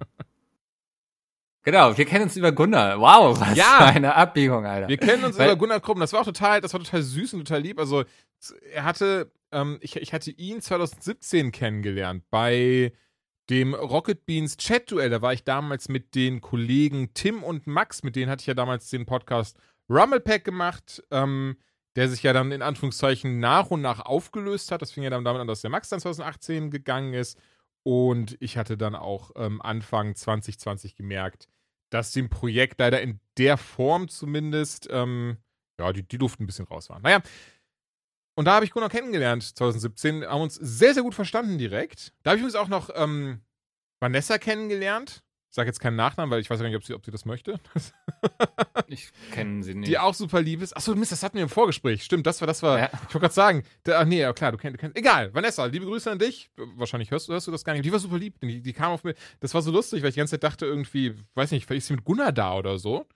Genau, 1.63 1.97
wir 1.99 2.05
kennen 2.07 2.25
uns 2.25 2.37
über 2.37 2.53
Gunnar. 2.53 3.01
Wow, 3.01 3.39
was 3.41 3.57
Ja. 3.57 3.65
für 3.79 3.85
eine 3.97 4.15
Abbiegung, 4.15 4.65
Alter. 4.65 4.87
Wir 4.89 4.97
kennen 4.97 5.25
uns 5.25 5.37
Weil- 5.39 5.49
über 5.49 5.57
Gunnar 5.57 5.81
Krumm. 5.81 5.99
Das 5.99 6.13
war 6.13 6.21
auch 6.21 6.25
total, 6.25 6.61
das 6.61 6.73
war 6.73 6.81
total 6.81 7.03
süß 7.03 7.35
und 7.35 7.41
total 7.41 7.61
lieb. 7.63 7.79
Also 7.81 8.05
er 8.73 8.85
hatte, 8.85 9.31
ähm, 9.53 9.79
ich, 9.81 9.97
ich 9.97 10.13
hatte 10.13 10.31
ihn 10.31 10.61
2017 10.61 11.53
kennengelernt 11.53 12.25
bei 12.31 12.93
dem 13.51 13.75
Rocket 13.75 14.25
Beans 14.27 14.57
Chat-Duell. 14.57 15.11
Da 15.11 15.23
war 15.23 15.33
ich 15.33 15.45
damals 15.45 15.89
mit 15.89 16.15
den 16.15 16.41
Kollegen 16.41 17.13
Tim 17.15 17.43
und 17.43 17.67
Max, 17.67 18.03
mit 18.03 18.17
denen 18.17 18.31
hatte 18.31 18.43
ich 18.43 18.47
ja 18.47 18.55
damals 18.55 18.89
den 18.91 19.07
Podcast 19.07 19.59
Rumblepack 19.89 20.45
gemacht, 20.45 21.03
ähm, 21.11 21.57
der 21.97 22.09
sich 22.09 22.23
ja 22.23 22.33
dann 22.33 22.53
in 22.53 22.63
Anführungszeichen 22.63 23.41
nach 23.41 23.71
und 23.71 23.83
nach 23.83 24.01
aufgelöst 24.01 24.71
hat. 24.71 24.83
Das 24.83 24.93
fing 24.93 25.03
ja 25.03 25.11
dann 25.11 25.25
damit 25.25 25.41
an, 25.41 25.49
dass 25.49 25.63
der 25.63 25.71
Max 25.71 25.89
dann 25.89 26.01
2018 26.01 26.71
gegangen 26.71 27.15
ist. 27.15 27.39
Und 27.83 28.37
ich 28.41 28.57
hatte 28.57 28.77
dann 28.77 28.95
auch 28.95 29.33
ähm, 29.37 29.61
Anfang 29.61 30.15
2020 30.15 30.95
gemerkt, 30.95 31.49
dass 31.91 32.13
dem 32.13 32.29
Projekt 32.29 32.79
leider 32.79 33.01
in 33.01 33.19
der 33.37 33.57
Form 33.57 34.09
zumindest, 34.09 34.87
ähm, 34.91 35.39
ja, 35.81 35.93
die, 35.93 36.07
die 36.07 36.19
Luft 36.19 36.39
ein 36.41 36.47
bisschen 36.47 36.67
raus 36.67 36.89
war. 36.89 37.01
Naja, 37.01 37.21
und 38.41 38.47
da 38.47 38.55
habe 38.55 38.65
ich 38.65 38.71
Gunnar 38.71 38.89
kennengelernt, 38.89 39.43
2017, 39.43 40.25
haben 40.25 40.41
uns 40.41 40.55
sehr, 40.55 40.95
sehr 40.95 41.03
gut 41.03 41.15
verstanden 41.15 41.59
direkt. 41.59 42.15
Da 42.23 42.31
habe 42.31 42.39
ich 42.39 42.41
übrigens 42.41 42.55
auch 42.55 42.69
noch 42.69 42.89
ähm, 42.95 43.43
Vanessa 44.01 44.39
kennenngelernt. 44.39 45.23
Ich 45.51 45.57
sage 45.57 45.67
jetzt 45.67 45.79
keinen 45.79 45.97
Nachnamen, 45.97 46.31
weil 46.31 46.41
ich 46.41 46.49
weiß 46.49 46.59
ja 46.59 46.67
nicht, 46.67 46.75
ob 46.75 46.83
sie, 46.83 46.95
ob 46.95 47.05
sie 47.05 47.11
das 47.11 47.27
möchte. 47.27 47.61
Ich 48.87 49.11
kenne 49.31 49.63
sie 49.63 49.75
nicht. 49.75 49.89
Die 49.89 49.99
auch 49.99 50.15
super 50.15 50.43
lieb 50.43 50.63
ist. 50.63 50.77
Achso, 50.77 50.97
Mist, 50.97 51.13
das 51.13 51.23
hatten 51.23 51.37
wir 51.37 51.45
im 51.45 51.49
Vorgespräch. 51.49 52.03
Stimmt, 52.03 52.27
das 52.27 52.41
war, 52.41 52.47
das 52.49 52.61
war. 52.63 52.79
Ja. 52.79 52.87
Ich 52.93 53.01
wollte 53.15 53.21
gerade 53.21 53.35
sagen, 53.35 53.63
da, 53.85 54.01
ach 54.01 54.05
nee, 54.05 54.21
ja 54.21 54.33
klar, 54.33 54.51
du 54.51 54.59
kennst, 54.59 54.75
du 54.77 54.81
kennst. 54.81 54.97
Egal, 54.97 55.33
Vanessa, 55.33 55.67
liebe 55.67 55.85
Grüße 55.85 56.11
an 56.11 56.19
dich. 56.19 56.51
Wahrscheinlich 56.57 57.13
hörst, 57.13 57.29
hörst 57.29 57.47
du 57.47 57.53
das 57.53 57.63
gar 57.63 57.75
nicht. 57.75 57.85
Die 57.85 57.93
war 57.93 58.01
super 58.01 58.19
lieb. 58.19 58.41
Die, 58.41 58.61
die 58.61 58.73
kam 58.73 58.91
auf 58.91 59.05
mir. 59.05 59.15
Das 59.39 59.55
war 59.55 59.63
so 59.63 59.71
lustig, 59.71 60.03
weil 60.03 60.09
ich 60.09 60.15
die 60.15 60.21
ganze 60.21 60.33
Zeit 60.33 60.43
dachte, 60.43 60.67
irgendwie, 60.67 61.15
weiß 61.35 61.53
nicht, 61.53 61.67
vielleicht 61.67 61.83
ist 61.83 61.87
sie 61.89 61.95
mit 61.95 62.05
Gunnar 62.05 62.33
da 62.33 62.57
oder 62.57 62.79
so. 62.79 63.07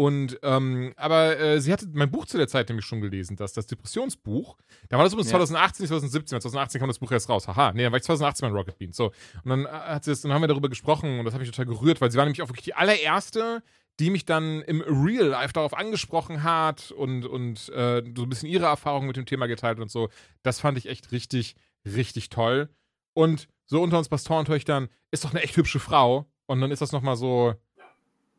Und, 0.00 0.40
ähm, 0.42 0.94
aber 0.96 1.38
äh, 1.38 1.60
sie 1.60 1.70
hatte 1.70 1.86
mein 1.92 2.10
Buch 2.10 2.24
zu 2.24 2.38
der 2.38 2.48
Zeit 2.48 2.70
nämlich 2.70 2.86
schon 2.86 3.02
gelesen, 3.02 3.36
das, 3.36 3.52
das 3.52 3.66
Depressionsbuch. 3.66 4.56
Da 4.88 4.96
war 4.96 5.04
das 5.04 5.12
übrigens 5.12 5.30
Ja. 5.30 5.36
2018, 5.36 5.88
2017. 5.88 6.40
2018 6.40 6.78
kam 6.78 6.88
das 6.88 7.00
Buch 7.00 7.12
erst 7.12 7.28
raus. 7.28 7.46
Haha, 7.46 7.72
nee, 7.74 7.82
dann 7.82 7.92
war 7.92 7.98
ich 7.98 8.04
2018 8.04 8.48
bei 8.48 8.56
Rocket 8.56 8.78
Beans. 8.78 8.96
So. 8.96 9.12
Und 9.44 9.50
dann 9.50 9.66
äh, 9.66 9.68
hat 9.68 10.04
sie 10.04 10.12
das, 10.12 10.22
dann 10.22 10.32
haben 10.32 10.40
wir 10.42 10.48
darüber 10.48 10.70
gesprochen 10.70 11.18
und 11.18 11.26
das 11.26 11.34
hat 11.34 11.40
mich 11.42 11.50
total 11.50 11.66
gerührt, 11.66 12.00
weil 12.00 12.10
sie 12.10 12.16
war 12.16 12.24
nämlich 12.24 12.40
auch 12.40 12.48
wirklich 12.48 12.64
die 12.64 12.72
allererste, 12.72 13.62
die 13.98 14.08
mich 14.08 14.24
dann 14.24 14.62
im 14.62 14.80
Real 14.80 15.26
Life 15.26 15.52
darauf 15.52 15.74
angesprochen 15.76 16.44
hat 16.44 16.92
und, 16.92 17.26
und 17.26 17.68
äh, 17.68 18.02
so 18.16 18.22
ein 18.22 18.28
bisschen 18.30 18.48
ihre 18.48 18.64
Erfahrungen 18.64 19.06
mit 19.06 19.18
dem 19.18 19.26
Thema 19.26 19.48
geteilt 19.48 19.80
und 19.80 19.90
so. 19.90 20.08
Das 20.42 20.60
fand 20.60 20.78
ich 20.78 20.88
echt 20.88 21.12
richtig, 21.12 21.56
richtig 21.84 22.30
toll. 22.30 22.70
Und 23.12 23.48
so 23.66 23.82
unter 23.82 23.98
uns 23.98 24.08
Pastorentöchtern 24.08 24.88
ist 25.10 25.26
doch 25.26 25.32
eine 25.32 25.42
echt 25.42 25.58
hübsche 25.58 25.78
Frau. 25.78 26.24
Und 26.46 26.62
dann 26.62 26.70
ist 26.70 26.80
das 26.80 26.90
nochmal 26.90 27.16
so, 27.16 27.54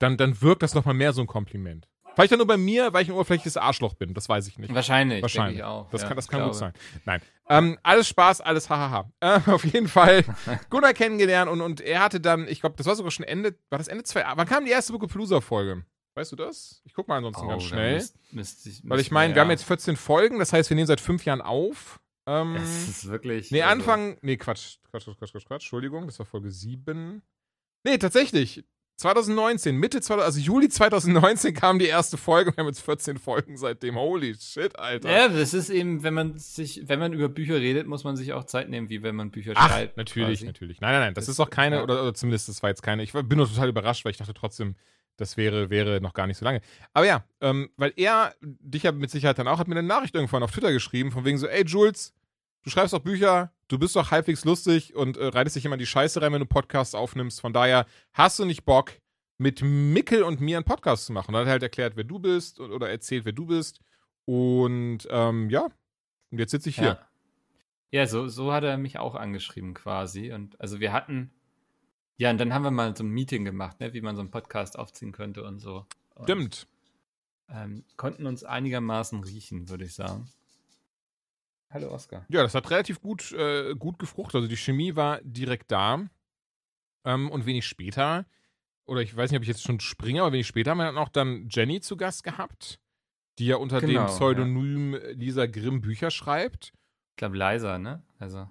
dann, 0.01 0.17
dann 0.17 0.41
wirkt 0.41 0.63
das 0.63 0.74
nochmal 0.74 0.93
mehr 0.96 1.13
so 1.13 1.22
ein 1.22 1.27
Kompliment. 1.27 1.88
Vielleicht 2.13 2.31
dann 2.34 2.39
nur 2.39 2.48
bei 2.48 2.58
mir, 2.58 2.91
weil 2.91 3.03
ich 3.03 3.10
ein 3.10 3.13
oberflächliches 3.13 3.55
Arschloch 3.55 3.93
bin. 3.93 4.13
Das 4.13 4.27
weiß 4.27 4.46
ich 4.48 4.60
nicht. 4.60 4.74
Wahrscheinlich, 4.75 5.22
Wahrscheinlich. 5.22 5.63
auch. 5.63 5.89
Das 5.91 6.01
ja, 6.01 6.08
kann, 6.10 6.17
das 6.17 6.27
kann 6.27 6.43
gut 6.43 6.55
sein. 6.55 6.74
Nein. 7.05 7.22
Ähm, 7.48 7.77
alles 7.84 8.10
Spaß, 8.10 8.41
alles 8.41 8.70
hahaha. 8.70 9.10
Äh, 9.22 9.39
auf 9.50 9.63
jeden 9.63 9.88
Fall 9.88 10.25
Gunnar 10.70 10.93
kennengelernt 10.93 11.50
und, 11.50 11.62
und 11.62 11.79
er 11.79 12.01
hatte 12.01 12.20
dann, 12.20 12.48
ich 12.50 12.60
glaube, 12.60 12.75
das 12.75 12.86
war 12.86 12.96
sogar 12.96 13.12
schon 13.12 13.24
Ende, 13.25 13.55
war 13.70 13.77
das 13.77 13.88
Ende 13.88 14.03
zwei, 14.03 14.25
wann 14.36 14.48
kam 14.48 14.65
die 14.65 14.72
erste 14.72 14.91
Bookapalooza-Folge? 14.91 15.86
Weißt 16.15 16.34
du 16.34 16.36
das? 16.36 16.81
Ich 16.84 16.93
guck 16.93 17.08
mal 17.08 17.15
ansonsten 17.17 17.46
Oh, 17.46 17.48
ganz 17.48 17.63
schnell. 17.63 17.93
müsst- 17.96 18.17
müsst 18.34 18.67
ich- 18.67 18.81
weil 18.84 19.00
ich 19.00 19.12
meine, 19.12 19.34
wir 19.34 19.41
haben 19.41 19.48
ja- 19.48 19.53
jetzt 19.53 19.63
14 19.63 19.96
Folgen, 19.96 20.39
das 20.39 20.51
heißt, 20.51 20.70
wir 20.70 20.75
nehmen 20.75 20.88
seit 20.88 21.00
fünf 21.00 21.24
Jahren 21.24 21.41
auf. 21.41 22.01
Ähm, 22.27 22.58
Es 22.58 22.89
ist 22.89 23.08
wirklich. 23.10 23.51
nee, 23.51 23.62
also- 23.62 23.72
Anfang, 23.72 24.17
nee, 24.22 24.36
Quatsch, 24.36 24.79
Quatsch, 24.91 25.05
Quatsch, 25.05 25.17
Quatsch, 25.17 25.31
Quatsch, 25.31 25.46
Quatsch, 25.46 25.63
Entschuldigung, 25.63 26.05
das 26.08 26.20
war 26.20 26.25
Folge 26.25 26.51
7. 26.51 27.22
Nee, 27.86 27.98
tatsächlich. 27.98 28.65
2019, 29.01 29.75
Mitte 29.75 30.00
2000, 30.01 30.25
also 30.25 30.39
Juli 30.39 30.70
2019 30.70 31.53
kam 31.53 31.79
die 31.79 31.86
erste 31.88 32.17
Folge. 32.17 32.51
Wir 32.55 32.62
haben 32.62 32.67
jetzt 32.67 32.81
14 32.81 33.17
Folgen 33.17 33.58
seitdem. 33.58 33.96
Holy 33.96 34.36
shit, 34.39 34.77
Alter. 34.79 35.12
Ja, 35.12 35.27
das 35.27 35.53
ist 35.53 35.70
eben, 35.70 36.03
wenn 36.03 36.13
man 36.13 36.38
sich, 36.38 36.84
wenn 36.88 37.00
man 37.00 37.13
über 37.13 37.27
Bücher 37.29 37.55
redet, 37.55 37.88
muss 37.88 38.03
man 38.03 38.15
sich 38.15 38.34
auch 38.34 38.46
Zeit 38.46 38.70
nehmen, 38.70 38.89
wie 38.89 39.03
wenn 39.03 39.15
man 39.15 39.31
Bücher 39.31 39.53
Ach, 39.55 39.70
schreibt. 39.70 39.98
natürlich, 39.98 40.39
quasi. 40.39 40.46
natürlich. 40.46 40.81
Nein, 40.81 40.91
nein, 40.93 41.01
nein, 41.01 41.13
das, 41.13 41.25
Das- 41.25 41.34
ist 41.36 41.39
auch 41.39 41.50
keine, 41.50 41.77
ja. 41.77 41.84
oder, 41.84 42.01
oder 42.01 42.13
zumindest 42.13 42.48
das 42.50 42.62
war 42.63 42.70
jetzt 42.70 42.84
keine. 42.84 43.03
Ich 43.03 43.12
bin 43.13 43.38
nur 43.38 43.48
total 43.48 43.70
überrascht, 43.70 44.05
weil 44.05 44.12
ich 44.12 44.17
dachte 44.17 44.34
trotzdem, 44.34 44.75
das 45.17 45.38
wäre, 45.38 45.70
wäre 45.70 46.00
noch 46.01 46.13
gar 46.13 46.25
nicht 46.27 46.38
so 46.38 46.46
lange. 46.46 46.62
Aber 46.93 47.05
ja, 47.05 47.24
ähm, 47.41 47.70
weil 47.77 47.93
er, 47.96 48.34
dich 48.41 48.84
ja 48.84 48.91
mit 48.91 49.12
Sicherheit 49.12 49.38
dann 49.38 49.48
auch, 49.48 49.60
hat 49.60 49.67
mir 49.67 49.75
eine 49.77 49.88
Nachricht 49.88 50.15
irgendwann 50.15 50.41
auf 50.43 50.51
Twitter 50.51 50.72
geschrieben, 50.72 51.12
von 51.12 51.25
wegen 51.25 51.38
so, 51.38 51.48
ey 51.48 51.63
Jules, 51.65 52.13
du 52.63 52.70
schreibst 52.70 52.94
doch 52.94 53.00
Bücher, 53.00 53.53
du 53.68 53.77
bist 53.80 53.96
doch 53.96 54.12
halbwegs 54.12 54.46
lustig 54.46 54.96
und 54.96 55.18
äh, 55.18 55.27
reitest 55.27 55.56
dich 55.56 55.65
immer 55.65 55.75
in 55.75 55.80
die 55.80 55.86
Scheiße 55.86 56.22
rein, 56.22 56.34
wenn 56.34 56.39
du 56.39 56.46
Podcasts 56.46 56.96
aufnimmst. 56.96 57.41
Von 57.41 57.53
daher 57.53 57.86
hast 58.13 58.39
du 58.39 58.46
nicht 58.46 58.65
Bock, 58.65 58.94
mit 59.41 59.63
Mickel 59.63 60.22
und 60.22 60.39
mir 60.39 60.58
einen 60.58 60.65
Podcast 60.65 61.08
zu 61.08 61.13
machen. 61.13 61.34
Dann 61.34 61.41
hat 61.41 61.48
er 61.48 61.51
halt 61.53 61.63
erklärt, 61.63 61.96
wer 61.96 62.03
du 62.03 62.20
bist 62.20 62.60
oder 62.60 62.89
erzählt, 62.89 63.25
wer 63.25 63.34
du 63.34 63.48
bist. 63.48 63.82
Und 64.25 65.08
ähm, 65.10 65.50
ja, 65.50 65.68
und 66.30 66.38
jetzt 66.38 66.51
sitze 66.51 66.70
ich 66.70 66.75
hier. 66.75 67.00
Ja, 67.91 68.01
ja 68.01 68.08
so, 68.08 68.27
so 68.27 68.53
hat 68.53 68.63
er 68.63 68.77
mich 68.77 69.00
auch 69.00 69.15
angeschrieben 69.15 69.74
quasi. 69.74 70.32
Und 70.32 70.62
also 70.62 70.80
wir 70.80 70.94
hatten, 70.94 71.32
ja, 72.18 72.30
und 72.30 72.38
dann 72.38 72.53
haben 72.53 72.63
wir 72.63 72.72
mal 72.72 72.96
so 72.96 73.03
ein 73.03 73.10
Meeting 73.10 73.44
gemacht, 73.44 73.80
ne, 73.80 73.94
wie 73.94 74.01
man 74.01 74.15
so 74.15 74.22
einen 74.22 74.30
Podcast 74.30 74.77
aufziehen 74.77 75.12
könnte 75.12 75.44
und 75.44 75.58
so. 75.58 75.88
Und, 76.13 76.25
Stimmt. 76.25 76.68
Ähm, 77.50 77.84
konnten 77.98 78.27
uns 78.27 78.44
einigermaßen 78.44 79.24
riechen, 79.24 79.70
würde 79.70 79.86
ich 79.86 79.96
sagen. 79.96 80.30
Hallo 81.72 81.92
Oskar. 81.94 82.25
Ja, 82.30 82.44
das 82.44 82.54
hat 82.54 82.70
relativ 82.70 83.01
gut, 83.01 83.32
äh, 83.32 83.74
gut 83.75 83.98
gefruchtet. 84.00 84.36
Also 84.36 84.48
die 84.48 84.58
Chemie 84.58 84.96
war 84.96 85.20
direkt 85.24 85.72
da. 85.72 86.06
Ähm, 87.04 87.32
und 87.32 87.46
wenig 87.46 87.66
später, 87.66 88.25
oder 88.86 89.01
ich 89.01 89.16
weiß 89.16 89.32
nicht, 89.32 89.38
ob 89.38 89.42
ich 89.44 89.48
jetzt 89.50 89.63
schon 89.63 89.80
springe, 89.80 90.22
aber 90.22 90.34
wenig 90.34 90.46
später 90.48 90.72
haben 90.72 90.78
wir 90.78 90.86
dann 90.86 90.98
auch 90.98 91.10
dann 91.10 91.48
Jenny 91.50 91.82
zu 91.82 91.98
Gast 91.98 92.24
gehabt, 92.24 92.80
die 93.40 93.48
ja 93.48 93.56
unter 93.56 93.80
Genau, 93.82 94.01
dem 94.01 94.08
Pseudonym 94.08 94.96
Lisa 95.13 95.48
Grimm 95.48 95.82
Bücher 95.82 96.12
schreibt. 96.12 96.74
Ich 97.12 97.16
glaube 97.18 97.38
leiser, 97.38 97.80
ne? 97.80 98.04
Also. 98.20 98.48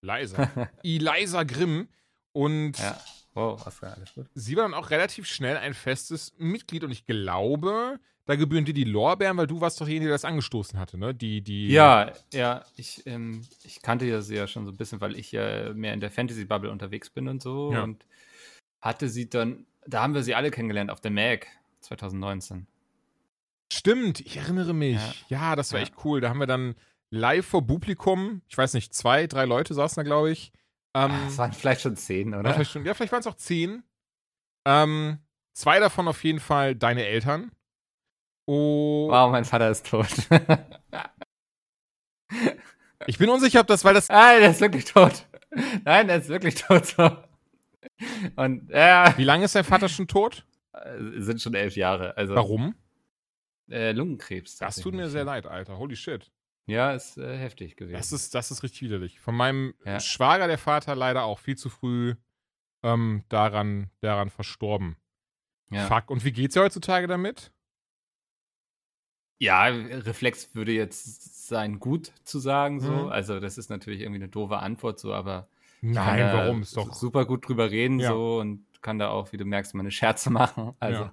Leisa. 0.00 0.50
Eliza 0.82 1.42
Grimm. 1.42 1.88
Und 2.32 2.78
Ja. 2.78 2.98
Wow, 3.34 3.66
Oskar, 3.66 3.94
alles 3.94 4.14
gut. 4.14 4.26
sie 4.34 4.56
war 4.56 4.62
dann 4.62 4.72
auch 4.72 4.88
relativ 4.90 5.26
schnell 5.26 5.58
ein 5.58 5.74
festes 5.74 6.32
Mitglied. 6.38 6.84
Und 6.84 6.90
ich 6.92 7.04
glaube, 7.04 7.98
da 8.26 8.36
gebühren 8.36 8.64
dir 8.64 8.74
die 8.74 8.84
Lorbeeren, 8.84 9.36
weil 9.36 9.46
du 9.46 9.60
warst 9.60 9.80
doch 9.80 9.86
derjenige, 9.86 10.08
der 10.08 10.14
das 10.14 10.24
angestoßen 10.24 10.78
hatte, 10.78 10.98
ne? 10.98 11.14
Die, 11.14 11.40
die. 11.42 11.68
Ja, 11.68 12.12
ja, 12.32 12.64
ich, 12.76 13.06
ähm, 13.06 13.46
ich 13.64 13.80
kannte 13.82 14.04
ja 14.04 14.20
sie 14.20 14.34
ja 14.36 14.46
schon 14.46 14.64
so 14.66 14.72
ein 14.72 14.76
bisschen, 14.76 15.00
weil 15.00 15.16
ich 15.16 15.32
ja 15.32 15.72
mehr 15.74 15.94
in 15.94 16.00
der 16.00 16.10
Fantasy-Bubble 16.10 16.70
unterwegs 16.70 17.08
bin 17.10 17.28
und 17.28 17.40
so. 17.42 17.72
Ja. 17.72 17.82
Und 17.84 18.04
hatte 18.80 19.08
sie 19.08 19.30
dann, 19.30 19.64
da 19.86 20.02
haben 20.02 20.14
wir 20.14 20.22
sie 20.22 20.34
alle 20.34 20.50
kennengelernt 20.50 20.90
auf 20.90 21.00
der 21.00 21.10
MAG 21.12 21.46
2019. 21.80 22.66
Stimmt, 23.72 24.20
ich 24.20 24.36
erinnere 24.36 24.74
mich. 24.74 24.98
Ja, 25.28 25.56
das 25.56 25.72
war 25.72 25.80
Ja. 25.80 25.86
echt 25.86 25.94
cool. 26.04 26.20
Da 26.20 26.28
haben 26.28 26.38
wir 26.38 26.46
dann 26.46 26.74
live 27.10 27.46
vor 27.46 27.66
Publikum, 27.66 28.42
ich 28.48 28.56
weiß 28.58 28.74
nicht, 28.74 28.94
zwei, 28.94 29.26
drei 29.26 29.44
Leute 29.44 29.74
saßen 29.74 29.96
da, 29.96 30.02
glaube 30.02 30.30
ich. 30.30 30.52
Ähm, 30.94 31.12
Es 31.28 31.38
waren 31.38 31.52
vielleicht 31.52 31.80
schon 31.82 31.96
zehn, 31.96 32.32
ja, 32.32 32.40
oder? 32.40 32.54
vielleicht, 32.54 32.70
schon- 32.72 32.84
ja, 32.84 32.94
vielleicht 32.94 33.12
waren 33.12 33.20
es 33.20 33.26
auch 33.26 33.34
zehn. 33.36 33.82
Ähm, 34.64 35.18
zwei 35.52 35.78
davon 35.78 36.08
auf 36.08 36.22
jeden 36.24 36.40
Fall 36.40 36.74
deine 36.74 37.04
Eltern. 37.06 37.52
Oh, 38.46 39.08
Wow, 39.10 39.30
mein 39.32 39.44
Vater 39.44 39.70
ist 39.70 39.86
tot. 39.86 40.06
ich 43.06 43.18
bin 43.18 43.28
unsicher, 43.28 43.60
ob 43.60 43.66
das, 43.66 43.84
weil 43.84 43.94
das. 43.94 44.08
Nein, 44.08 44.40
der 44.40 44.50
ist 44.50 44.60
wirklich 44.60 44.84
tot. 44.84 45.26
Nein, 45.84 46.08
der 46.08 46.16
ist 46.18 46.28
wirklich 46.28 46.54
tot. 46.56 46.86
So. 46.86 47.16
Und 48.36 48.70
ja, 48.70 49.14
Wie 49.16 49.24
lange 49.24 49.44
ist 49.44 49.54
dein 49.54 49.64
Vater 49.64 49.88
schon 49.88 50.08
tot? 50.08 50.46
äh, 50.72 51.20
sind 51.20 51.40
schon 51.40 51.54
elf 51.54 51.76
Jahre. 51.76 52.16
Also 52.16 52.34
Warum? 52.34 52.74
Äh, 53.70 53.92
Lungenkrebs. 53.92 54.58
Das 54.58 54.76
tut 54.76 54.94
mir 54.94 55.08
sehr 55.08 55.24
leid, 55.24 55.46
Alter. 55.46 55.78
Holy 55.78 55.96
shit. 55.96 56.30
Ja, 56.66 56.92
ist 56.92 57.16
äh, 57.16 57.36
heftig 57.38 57.76
gewesen. 57.76 57.96
Das 57.96 58.12
ist, 58.12 58.34
das 58.34 58.50
ist 58.50 58.62
richtig 58.62 58.82
widerlich. 58.82 59.20
Von 59.20 59.36
meinem 59.36 59.74
Ja. 59.84 60.00
Schwager, 60.00 60.48
der 60.48 60.58
Vater, 60.58 60.96
leider 60.96 61.24
auch 61.24 61.38
viel 61.38 61.56
zu 61.56 61.68
früh 61.68 62.14
ähm, 62.82 63.24
daran, 63.28 63.90
daran 64.00 64.30
verstorben. 64.30 64.96
ja. 65.70 65.86
Fuck. 65.86 66.10
Und 66.10 66.24
wie 66.24 66.32
geht's 66.32 66.54
dir 66.54 66.62
heutzutage 66.62 67.06
damit? 67.06 67.52
Ja, 69.38 69.64
Reflex 69.66 70.54
würde 70.54 70.72
jetzt 70.72 71.46
sein, 71.48 71.78
gut 71.78 72.12
zu 72.24 72.38
sagen, 72.38 72.80
so. 72.80 72.90
Mhm. 72.90 73.08
Also, 73.08 73.38
das 73.40 73.58
ist 73.58 73.68
natürlich 73.70 74.00
irgendwie 74.00 74.20
eine 74.22 74.28
doofe 74.28 74.58
Antwort, 74.58 74.98
so, 74.98 75.12
aber. 75.12 75.48
Nein, 75.82 76.30
warum? 76.32 76.62
Ist 76.62 76.76
doch. 76.76 76.94
Super 76.94 77.26
gut 77.26 77.46
drüber 77.46 77.70
reden, 77.70 78.00
Ja. 78.00 78.10
so, 78.10 78.38
und 78.40 78.64
kann 78.80 78.98
da 78.98 79.08
auch, 79.10 79.32
wie 79.32 79.36
du 79.36 79.44
merkst, 79.44 79.74
meine 79.74 79.90
Scherze 79.90 80.30
machen. 80.30 80.72
Also, 80.80 81.10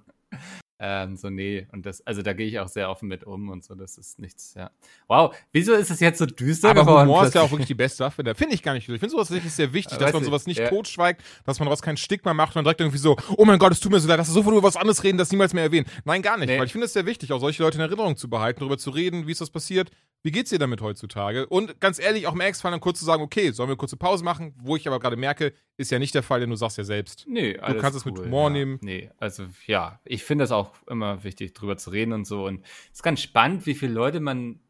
ähm, 0.86 1.16
so, 1.16 1.30
nee. 1.30 1.66
Und 1.72 1.86
das, 1.86 2.06
also, 2.06 2.20
da 2.20 2.34
gehe 2.34 2.46
ich 2.46 2.58
auch 2.60 2.68
sehr 2.68 2.90
offen 2.90 3.08
mit 3.08 3.24
um 3.24 3.48
und 3.48 3.64
so, 3.64 3.74
das 3.74 3.96
ist 3.96 4.18
nichts, 4.18 4.52
ja. 4.54 4.70
Wow, 5.08 5.34
wieso 5.50 5.72
ist 5.72 5.90
es 5.90 5.98
jetzt 5.98 6.18
so 6.18 6.26
düster 6.26 6.68
Aber 6.68 6.82
geworden? 6.82 7.08
Humor 7.08 7.26
ist 7.26 7.34
ja 7.34 7.40
auch 7.40 7.50
wirklich 7.50 7.68
die 7.68 7.74
beste 7.74 8.04
Waffe. 8.04 8.22
Da 8.22 8.34
finde 8.34 8.54
ich 8.54 8.62
gar 8.62 8.74
nicht. 8.74 8.86
Ich 8.86 9.00
finde 9.00 9.08
sowas 9.08 9.28
tatsächlich 9.28 9.54
sehr 9.54 9.72
wichtig, 9.72 9.96
dass 9.98 10.12
man 10.12 10.22
sowas 10.22 10.46
nicht 10.46 10.58
ja. 10.58 10.68
totschweigt, 10.68 11.22
dass 11.46 11.58
man 11.58 11.66
daraus 11.66 11.80
keinen 11.80 11.96
Stigma 11.96 12.34
macht 12.34 12.50
und 12.50 12.56
dann 12.56 12.64
direkt 12.64 12.80
irgendwie 12.80 12.98
so, 12.98 13.16
oh 13.38 13.46
mein 13.46 13.58
Gott, 13.58 13.72
es 13.72 13.80
tut 13.80 13.92
mir 13.92 13.98
so 13.98 14.08
leid, 14.08 14.18
dass 14.18 14.28
wir 14.28 14.42
so 14.42 14.50
über 14.50 14.62
was 14.62 14.76
anderes 14.76 15.02
reden, 15.02 15.16
das 15.16 15.32
niemals 15.32 15.54
mehr 15.54 15.64
erwähnen. 15.64 15.86
Nein, 16.04 16.20
gar 16.20 16.36
nicht. 16.36 16.48
Nee. 16.48 16.58
Weil 16.58 16.66
ich 16.66 16.72
finde 16.72 16.84
es 16.84 16.92
sehr 16.92 17.06
wichtig, 17.06 17.32
auch 17.32 17.40
solche 17.40 17.62
Leute 17.62 17.78
in 17.78 17.80
Erinnerung 17.80 18.18
zu 18.18 18.28
behalten, 18.28 18.60
darüber 18.60 18.76
zu 18.76 18.90
reden, 18.90 19.26
wie 19.26 19.32
ist 19.32 19.40
das 19.40 19.48
passiert, 19.48 19.90
wie 20.24 20.30
geht's 20.30 20.48
dir 20.50 20.58
damit 20.58 20.80
heutzutage? 20.80 21.46
Und 21.46 21.80
ganz 21.80 21.98
ehrlich, 21.98 22.26
auch 22.26 22.32
im 22.32 22.40
Ex-Fall 22.40 22.70
dann 22.70 22.80
kurz 22.80 22.98
zu 22.98 23.04
sagen, 23.04 23.22
okay, 23.22 23.50
sollen 23.52 23.68
wir 23.68 23.72
eine 23.72 23.76
kurze 23.76 23.98
Pause 23.98 24.24
machen? 24.24 24.54
Wo 24.56 24.74
ich 24.74 24.88
aber 24.88 24.98
gerade 24.98 25.16
merke, 25.16 25.52
ist 25.76 25.90
ja 25.90 25.98
nicht 25.98 26.14
der 26.14 26.22
Fall, 26.22 26.40
denn 26.40 26.48
du 26.48 26.56
sagst 26.56 26.78
ja 26.78 26.84
selbst. 26.84 27.26
Nee, 27.28 27.58
alles 27.58 27.82
kannst 27.82 27.98
es 27.98 28.04
mit 28.06 28.18
Humor 28.18 28.48
ja. 28.48 28.54
nehmen. 28.54 28.78
Nee, 28.80 29.10
also 29.18 29.44
ja, 29.66 30.00
ich 30.06 30.24
finde 30.24 30.44
das 30.44 30.50
auch 30.50 30.70
immer 30.88 31.22
wichtig, 31.24 31.52
drüber 31.52 31.76
zu 31.76 31.90
reden 31.90 32.14
und 32.14 32.26
so. 32.26 32.46
Und 32.46 32.64
es 32.90 32.98
ist 32.98 33.02
ganz 33.02 33.20
spannend, 33.20 33.66
wie 33.66 33.74
viele 33.74 33.92
Leute 33.92 34.20
man 34.20 34.60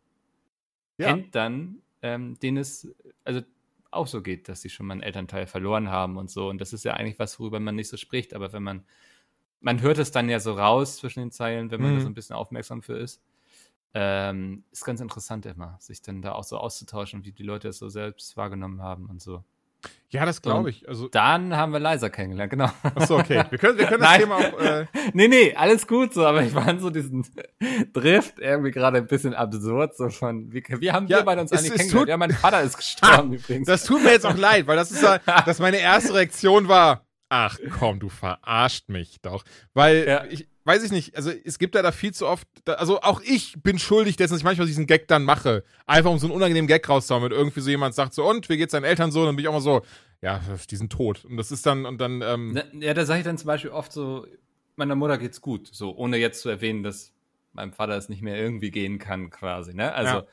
Ja. 0.98 1.12
kennt 1.12 1.34
dann, 1.36 1.76
ähm, 2.02 2.36
denen 2.40 2.56
es 2.56 2.88
also 3.24 3.40
auch 3.92 4.08
so 4.08 4.22
geht, 4.22 4.48
dass 4.48 4.60
sie 4.60 4.70
schon 4.70 4.86
mal 4.86 4.94
einen 4.94 5.02
Elternteil 5.02 5.46
verloren 5.46 5.88
haben 5.88 6.16
und 6.16 6.30
so. 6.32 6.48
Und 6.48 6.60
das 6.60 6.72
ist 6.72 6.84
ja 6.84 6.94
eigentlich 6.94 7.20
was, 7.20 7.38
worüber 7.38 7.60
man 7.60 7.76
nicht 7.76 7.88
so 7.88 7.96
spricht. 7.96 8.34
Aber 8.34 8.52
wenn 8.52 8.64
man, 8.64 8.82
man 9.60 9.80
hört 9.82 9.98
es 9.98 10.10
dann 10.10 10.28
ja 10.28 10.40
so 10.40 10.54
raus 10.54 10.96
zwischen 10.96 11.20
den 11.20 11.30
Zeilen, 11.30 11.70
wenn 11.70 11.80
man 11.80 11.92
Mhm. 11.92 11.94
da 11.98 12.00
so 12.00 12.08
ein 12.08 12.14
bisschen 12.14 12.34
aufmerksam 12.34 12.82
für 12.82 12.94
ist. 12.96 13.22
Ähm, 13.94 14.64
ist 14.72 14.84
ganz 14.84 15.00
interessant 15.00 15.46
immer, 15.46 15.76
sich 15.80 16.02
dann 16.02 16.20
da 16.20 16.32
auch 16.32 16.44
so 16.44 16.58
auszutauschen, 16.58 17.24
wie 17.24 17.32
die 17.32 17.44
Leute 17.44 17.68
es 17.68 17.78
so 17.78 17.88
selbst 17.88 18.36
wahrgenommen 18.36 18.82
haben 18.82 19.06
und 19.06 19.22
so. 19.22 19.44
Ja, 20.08 20.24
das 20.24 20.40
glaube 20.40 20.70
ich. 20.70 20.88
Also, 20.88 21.08
Dann 21.08 21.54
haben 21.56 21.72
wir 21.72 21.78
Liza 21.78 22.08
kennengelernt, 22.08 22.50
genau. 22.50 22.70
achso, 22.82 23.18
okay. 23.18 23.44
Wir 23.50 23.58
können, 23.58 23.76
wir 23.78 23.86
können 23.86 24.00
das. 24.02 24.16
Thema 24.18 24.36
auch. 24.36 24.58
Äh, 24.58 24.86
Nee, 25.12 25.28
nee, 25.28 25.54
alles 25.54 25.86
gut 25.86 26.14
so, 26.14 26.24
aber 26.26 26.42
ich 26.42 26.52
fand 26.52 26.80
so 26.80 26.88
diesen 26.90 27.26
Drift 27.92 28.38
irgendwie 28.38 28.70
gerade 28.70 28.98
ein 28.98 29.06
bisschen 29.06 29.34
absurd, 29.34 29.94
so 29.96 30.08
von, 30.08 30.50
wie, 30.52 30.64
wie 30.80 30.90
haben 30.90 31.06
Ja, 31.06 31.18
wir 31.18 31.24
beide 31.24 31.40
uns 31.42 31.52
es- 31.52 31.58
eigentlich 31.60 31.72
es 31.72 31.78
kennengelernt? 31.78 32.08
Ja, 32.08 32.16
mein 32.16 32.30
Vater 32.30 32.62
ist 32.62 32.76
gestorben 32.76 33.32
übrigens. 33.34 33.66
Das 33.66 33.84
tut 33.84 34.02
mir 34.02 34.12
jetzt 34.12 34.24
auch 34.26 34.36
leid, 34.36 34.66
weil 34.66 34.76
das 34.76 34.90
ist 34.90 35.02
ja, 35.02 35.18
dass 35.44 35.58
meine 35.58 35.78
erste 35.78 36.14
Reaktion 36.14 36.66
war, 36.68 37.04
ach 37.28 37.58
komm, 37.78 38.00
du 38.00 38.08
verarscht 38.08 38.88
mich 38.88 39.20
doch. 39.20 39.44
Weil, 39.74 40.06
Ja. 40.08 40.24
ich 40.24 40.48
weiß 40.64 40.82
ich 40.82 40.90
nicht, 40.90 41.16
also 41.16 41.30
es 41.30 41.58
gibt 41.58 41.74
ja 41.74 41.82
da 41.82 41.92
viel 41.92 42.12
zu 42.12 42.26
oft, 42.26 42.46
da, 42.64 42.74
also 42.74 43.00
auch 43.00 43.20
ich 43.20 43.54
bin 43.62 43.78
schuldig 43.78 44.16
dessen, 44.16 44.32
dass 44.32 44.40
ich 44.40 44.44
manchmal 44.44 44.66
diesen 44.66 44.86
Gag 44.86 45.08
dann 45.08 45.24
mache. 45.24 45.64
Einfach 45.86 46.10
um 46.10 46.18
so 46.18 46.26
einen 46.26 46.34
unangenehmen 46.34 46.68
Gag 46.68 46.88
rauszuhauen, 46.88 47.24
wenn 47.24 47.32
irgendwie 47.32 47.60
so 47.60 47.70
jemand 47.70 47.94
sagt 47.94 48.14
so, 48.14 48.28
und, 48.28 48.48
wie 48.48 48.56
geht's 48.56 48.72
deinen 48.72 48.84
Eltern 48.84 49.12
so? 49.12 49.24
Dann 49.24 49.36
bin 49.36 49.44
ich 49.44 49.48
auch 49.48 49.52
mal 49.52 49.60
so, 49.60 49.82
ja, 50.22 50.40
die 50.70 50.76
sind 50.76 50.90
tot. 50.90 51.24
Und 51.24 51.36
das 51.36 51.50
ist 51.50 51.66
dann, 51.66 51.84
und 51.86 52.00
dann, 52.00 52.22
ähm, 52.22 52.60
Ja, 52.80 52.94
da 52.94 53.04
sage 53.04 53.20
ich 53.20 53.24
dann 53.24 53.38
zum 53.38 53.46
Beispiel 53.46 53.70
oft 53.70 53.92
so, 53.92 54.26
meiner 54.76 54.94
Mutter 54.94 55.18
geht's 55.18 55.40
gut, 55.40 55.68
so 55.70 55.94
ohne 55.94 56.16
jetzt 56.16 56.40
zu 56.40 56.48
erwähnen, 56.48 56.82
dass 56.82 57.12
meinem 57.52 57.72
Vater 57.72 57.96
es 57.96 58.08
nicht 58.08 58.22
mehr 58.22 58.36
irgendwie 58.36 58.70
gehen 58.70 58.98
kann, 58.98 59.30
quasi, 59.30 59.74
ne? 59.74 59.92
Also, 59.94 60.14
Ja. 60.14 60.24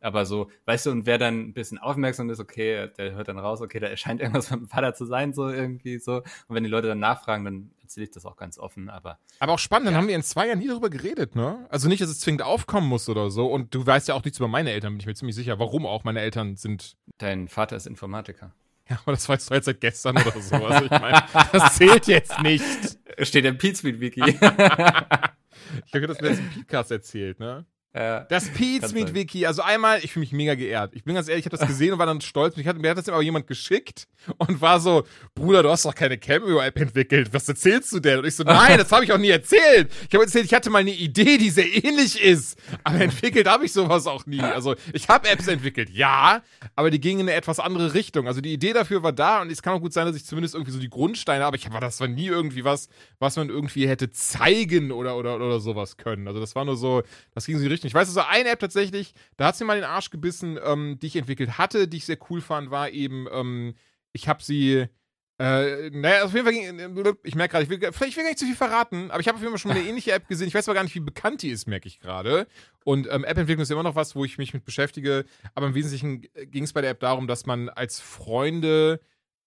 Aber 0.00 0.26
so, 0.26 0.50
weißt 0.66 0.86
du, 0.86 0.90
und 0.90 1.06
wer 1.06 1.18
dann 1.18 1.40
ein 1.48 1.52
bisschen 1.52 1.78
aufmerksam 1.78 2.30
ist, 2.30 2.40
okay, 2.40 2.88
der 2.98 3.12
hört 3.12 3.28
dann 3.28 3.38
raus, 3.38 3.60
okay, 3.60 3.78
da 3.80 3.94
scheint 3.96 4.20
irgendwas 4.20 4.50
mit 4.50 4.60
dem 4.60 4.68
Vater 4.68 4.94
zu 4.94 5.04
sein, 5.04 5.32
so 5.32 5.48
irgendwie 5.48 5.98
so. 5.98 6.16
Und 6.16 6.24
wenn 6.48 6.64
die 6.64 6.70
Leute 6.70 6.88
dann 6.88 6.98
nachfragen, 7.00 7.44
dann 7.44 7.70
erzähle 7.82 8.04
ich 8.04 8.10
das 8.12 8.24
auch 8.24 8.36
ganz 8.36 8.58
offen, 8.58 8.88
aber 8.88 9.18
Aber 9.40 9.52
auch 9.52 9.58
spannend, 9.58 9.86
dann 9.88 9.94
Ja. 9.94 10.00
haben 10.00 10.08
wir 10.08 10.14
in 10.16 10.22
zwei 10.22 10.46
Jahren 10.46 10.58
nie 10.60 10.68
darüber 10.68 10.90
geredet, 10.90 11.34
ne? 11.34 11.66
Also 11.70 11.88
nicht, 11.88 12.00
dass 12.00 12.08
es 12.08 12.20
zwingend 12.20 12.42
aufkommen 12.42 12.86
muss 12.88 13.08
oder 13.08 13.30
so. 13.30 13.46
Und 13.46 13.74
du 13.74 13.84
weißt 13.84 14.08
ja 14.08 14.14
auch 14.14 14.22
nichts 14.24 14.38
über 14.38 14.48
meine 14.48 14.70
Eltern, 14.70 14.92
bin 14.92 15.00
ich 15.00 15.06
mir 15.06 15.14
ziemlich 15.14 15.34
sicher. 15.36 15.58
Warum 15.58 15.86
auch? 15.86 16.04
Meine 16.04 16.20
Eltern 16.20 16.56
sind. 16.56 16.96
dein 17.18 17.48
Vater 17.48 17.76
ist 17.76 17.86
Informatiker. 17.86 18.54
Ja, 18.88 18.98
aber 19.02 19.12
das 19.12 19.28
weißt 19.28 19.50
du 19.50 19.54
jetzt 19.54 19.66
seit 19.66 19.80
gestern 19.80 20.16
oder 20.16 20.40
so. 20.40 20.56
Also 20.56 20.84
ich 20.86 20.90
meine, 20.90 21.22
das 21.52 21.76
zählt 21.76 22.06
jetzt 22.08 22.40
nicht. 22.42 22.64
Steht 23.22 23.44
im 23.44 23.58
Pizmeet-Wiki. 23.58 24.38
Ich 25.86 25.94
habe 25.94 26.06
das 26.08 26.20
letzten 26.20 26.50
Podcast 26.50 26.90
erzählt, 26.90 27.38
ne? 27.38 27.64
Ja. 27.94 28.20
Das 28.20 28.48
Pete's 28.48 28.92
Meet. 28.92 29.14
Wiki. 29.14 29.46
Also 29.46 29.62
einmal, 29.62 29.98
ich 30.04 30.12
fühle 30.12 30.20
mich 30.20 30.32
mega 30.32 30.54
geehrt. 30.54 30.92
Ich 30.94 31.02
bin 31.02 31.14
ganz 31.14 31.28
ehrlich, 31.28 31.44
ich 31.44 31.52
habe 31.52 31.56
das 31.56 31.66
gesehen 31.66 31.92
und 31.92 31.98
war 31.98 32.06
dann 32.06 32.20
stolz. 32.20 32.56
Ich 32.56 32.66
hatte, 32.66 32.78
mir 32.78 32.90
hat 32.90 32.98
das 32.98 33.08
aber 33.08 33.22
jemand 33.22 33.48
geschickt 33.48 34.06
und 34.38 34.60
war 34.60 34.78
so, 34.78 35.04
Bruder, 35.34 35.62
du 35.62 35.70
hast 35.70 35.84
doch 35.84 35.94
keine 35.94 36.16
Cameo-App 36.16 36.78
entwickelt. 36.78 37.32
Was 37.32 37.48
erzählst 37.48 37.92
du 37.92 37.98
denn? 37.98 38.20
Und 38.20 38.26
ich 38.26 38.36
so, 38.36 38.44
nein, 38.44 38.78
das 38.78 38.92
habe 38.92 39.04
ich 39.04 39.12
auch 39.12 39.18
nie 39.18 39.30
erzählt. 39.30 39.90
Ich 40.08 40.14
habe 40.14 40.24
erzählt, 40.24 40.44
ich 40.44 40.54
hatte 40.54 40.70
mal 40.70 40.78
eine 40.78 40.92
Idee, 40.92 41.36
die 41.36 41.50
sehr 41.50 41.66
ähnlich 41.84 42.22
ist. 42.22 42.58
Aber 42.84 43.00
entwickelt 43.00 43.48
habe 43.48 43.64
ich 43.64 43.72
sowas 43.72 44.06
auch 44.06 44.24
nie. 44.26 44.40
Also 44.40 44.76
ich 44.92 45.08
habe 45.08 45.28
Apps 45.28 45.48
entwickelt, 45.48 45.90
ja, 45.90 46.42
aber 46.76 46.90
die 46.90 47.00
gingen 47.00 47.20
in 47.20 47.28
eine 47.28 47.36
etwas 47.36 47.58
andere 47.58 47.94
Richtung. 47.94 48.28
Also 48.28 48.40
die 48.40 48.52
Idee 48.52 48.72
dafür 48.72 49.02
war 49.02 49.12
da 49.12 49.42
und 49.42 49.50
es 49.50 49.62
kann 49.62 49.74
auch 49.74 49.80
gut 49.80 49.92
sein, 49.92 50.06
dass 50.06 50.14
ich 50.14 50.24
zumindest 50.24 50.54
irgendwie 50.54 50.72
so 50.72 50.78
die 50.78 50.90
Grundsteine, 50.90 51.44
aber 51.44 51.56
ich 51.56 51.66
aber 51.66 51.80
das 51.80 52.00
war 52.00 52.08
nie 52.08 52.26
irgendwie 52.26 52.64
was, 52.64 52.88
was 53.18 53.36
man 53.36 53.48
irgendwie 53.48 53.88
hätte 53.88 54.10
zeigen 54.10 54.92
oder, 54.92 55.16
oder, 55.16 55.36
oder 55.36 55.60
sowas 55.60 55.96
können. 55.96 56.28
Also 56.28 56.40
das 56.40 56.54
war 56.54 56.64
nur 56.64 56.76
so, 56.76 57.02
das 57.34 57.46
ging 57.46 57.56
so 57.56 57.62
in 57.62 57.68
die 57.68 57.72
Richtung. 57.72 57.79
Ich 57.84 57.94
weiß, 57.94 58.08
also 58.08 58.20
eine 58.20 58.50
App 58.50 58.60
tatsächlich, 58.60 59.14
da 59.36 59.46
hat 59.46 59.56
sie 59.56 59.64
mal 59.64 59.76
den 59.76 59.84
Arsch 59.84 60.10
gebissen, 60.10 60.58
ähm, 60.64 60.98
die 61.00 61.08
ich 61.08 61.16
entwickelt 61.16 61.58
hatte, 61.58 61.88
die 61.88 61.98
ich 61.98 62.06
sehr 62.06 62.18
cool 62.30 62.40
fand, 62.40 62.70
war 62.70 62.90
eben, 62.90 63.26
ähm, 63.32 63.74
ich 64.12 64.28
habe 64.28 64.42
sie, 64.42 64.86
äh, 65.38 65.90
naja, 65.90 66.24
auf 66.24 66.34
jeden 66.34 66.44
Fall, 66.44 66.52
ging, 66.52 67.16
ich 67.22 67.34
merke 67.34 67.52
gerade, 67.52 67.64
ich 67.64 67.70
will, 67.70 67.92
vielleicht 67.92 68.16
will 68.16 68.24
gar 68.24 68.30
nicht 68.30 68.38
zu 68.38 68.46
viel 68.46 68.56
verraten, 68.56 69.10
aber 69.10 69.20
ich 69.20 69.28
habe 69.28 69.36
auf 69.36 69.42
jeden 69.42 69.52
Fall 69.52 69.58
schon 69.58 69.70
mal 69.70 69.78
eine 69.78 69.88
ähnliche 69.88 70.12
App 70.12 70.28
gesehen. 70.28 70.48
Ich 70.48 70.54
weiß 70.54 70.68
aber 70.68 70.74
gar 70.74 70.82
nicht, 70.82 70.94
wie 70.94 71.00
bekannt 71.00 71.42
die 71.42 71.50
ist, 71.50 71.66
merke 71.66 71.88
ich 71.88 72.00
gerade. 72.00 72.46
Und 72.84 73.08
ähm, 73.10 73.24
App-Entwicklung 73.24 73.62
ist 73.62 73.70
immer 73.70 73.82
noch 73.82 73.94
was, 73.94 74.14
wo 74.14 74.24
ich 74.24 74.38
mich 74.38 74.52
mit 74.52 74.64
beschäftige. 74.64 75.24
Aber 75.54 75.66
im 75.66 75.74
Wesentlichen 75.74 76.22
ging 76.50 76.64
es 76.64 76.72
bei 76.72 76.80
der 76.80 76.90
App 76.90 77.00
darum, 77.00 77.26
dass 77.26 77.46
man 77.46 77.68
als 77.68 78.00
Freunde 78.00 79.00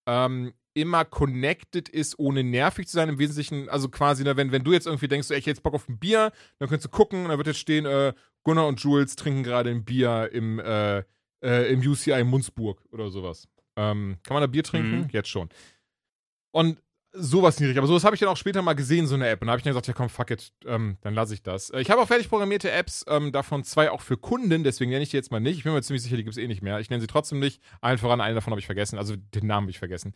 ähm, 0.07 0.53
immer 0.73 1.05
connected 1.05 1.89
ist, 1.89 2.17
ohne 2.19 2.43
nervig 2.43 2.87
zu 2.87 2.93
sein. 2.93 3.09
Im 3.09 3.19
Wesentlichen, 3.19 3.69
also 3.69 3.89
quasi, 3.89 4.23
ne, 4.23 4.35
wenn, 4.37 4.51
wenn 4.51 4.63
du 4.63 4.73
jetzt 4.73 4.87
irgendwie 4.87 5.07
denkst, 5.07 5.27
so, 5.27 5.33
ey, 5.33 5.39
ich 5.39 5.45
hätte 5.45 5.51
jetzt 5.57 5.63
Bock 5.63 5.73
auf 5.73 5.87
ein 5.87 5.99
Bier, 5.99 6.31
dann 6.59 6.69
könntest 6.69 6.85
du 6.85 6.89
gucken 6.89 7.23
und 7.23 7.29
dann 7.29 7.37
wird 7.37 7.47
jetzt 7.47 7.59
stehen, 7.59 7.85
äh, 7.85 8.13
Gunnar 8.43 8.67
und 8.67 8.79
Jules 8.81 9.15
trinken 9.15 9.43
gerade 9.43 9.69
ein 9.69 9.85
Bier 9.85 10.29
im, 10.31 10.59
äh, 10.59 11.03
äh, 11.43 11.71
im 11.71 11.79
UCI 11.79 12.23
Munzburg 12.23 12.81
oder 12.91 13.09
sowas. 13.09 13.47
Ähm, 13.75 14.17
kann 14.23 14.35
man 14.35 14.41
da 14.41 14.47
Bier 14.47 14.63
trinken? 14.63 15.01
Mhm. 15.01 15.07
Jetzt 15.11 15.29
schon. 15.29 15.49
Und 16.51 16.77
sowas 17.15 17.59
niedrig. 17.59 17.77
Aber 17.77 17.87
sowas 17.87 18.03
habe 18.03 18.15
ich 18.15 18.19
dann 18.19 18.29
auch 18.29 18.37
später 18.37 18.61
mal 18.61 18.73
gesehen, 18.73 19.07
so 19.07 19.15
eine 19.15 19.27
App. 19.27 19.41
Und 19.41 19.47
da 19.47 19.51
habe 19.51 19.59
ich 19.59 19.63
dann 19.63 19.71
gesagt, 19.71 19.87
ja 19.87 19.93
komm, 19.93 20.09
fuck 20.09 20.31
it, 20.31 20.51
ähm, 20.65 20.97
dann 21.01 21.13
lasse 21.13 21.33
ich 21.33 21.43
das. 21.43 21.69
Äh, 21.69 21.81
Ich 21.81 21.89
habe 21.91 22.01
auch 22.01 22.07
fertig 22.07 22.27
programmierte 22.29 22.71
Apps, 22.71 23.05
ähm, 23.07 23.31
davon 23.31 23.63
zwei 23.63 23.91
auch 23.91 24.01
für 24.01 24.17
Kunden, 24.17 24.63
deswegen 24.63 24.89
nenne 24.91 25.03
ich 25.03 25.09
die 25.09 25.17
jetzt 25.17 25.31
mal 25.31 25.39
nicht. 25.39 25.57
Ich 25.57 25.63
bin 25.63 25.73
mir 25.73 25.81
ziemlich 25.81 26.01
sicher, 26.01 26.17
die 26.17 26.23
gibt 26.23 26.35
es 26.35 26.41
eh 26.41 26.47
nicht 26.47 26.61
mehr. 26.61 26.79
Ich 26.79 26.89
nenne 26.89 27.01
sie 27.01 27.07
trotzdem 27.07 27.39
nicht. 27.39 27.61
Allen 27.81 27.97
voran, 27.99 28.19
eine 28.19 28.35
davon 28.35 28.51
habe 28.51 28.59
ich 28.59 28.65
vergessen. 28.65 28.97
Also 28.97 29.15
den 29.15 29.45
Namen 29.47 29.65
habe 29.65 29.71
ich 29.71 29.79
vergessen. 29.79 30.13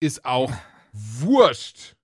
Ist 0.00 0.24
auch 0.24 0.52
wurscht. 0.92 1.94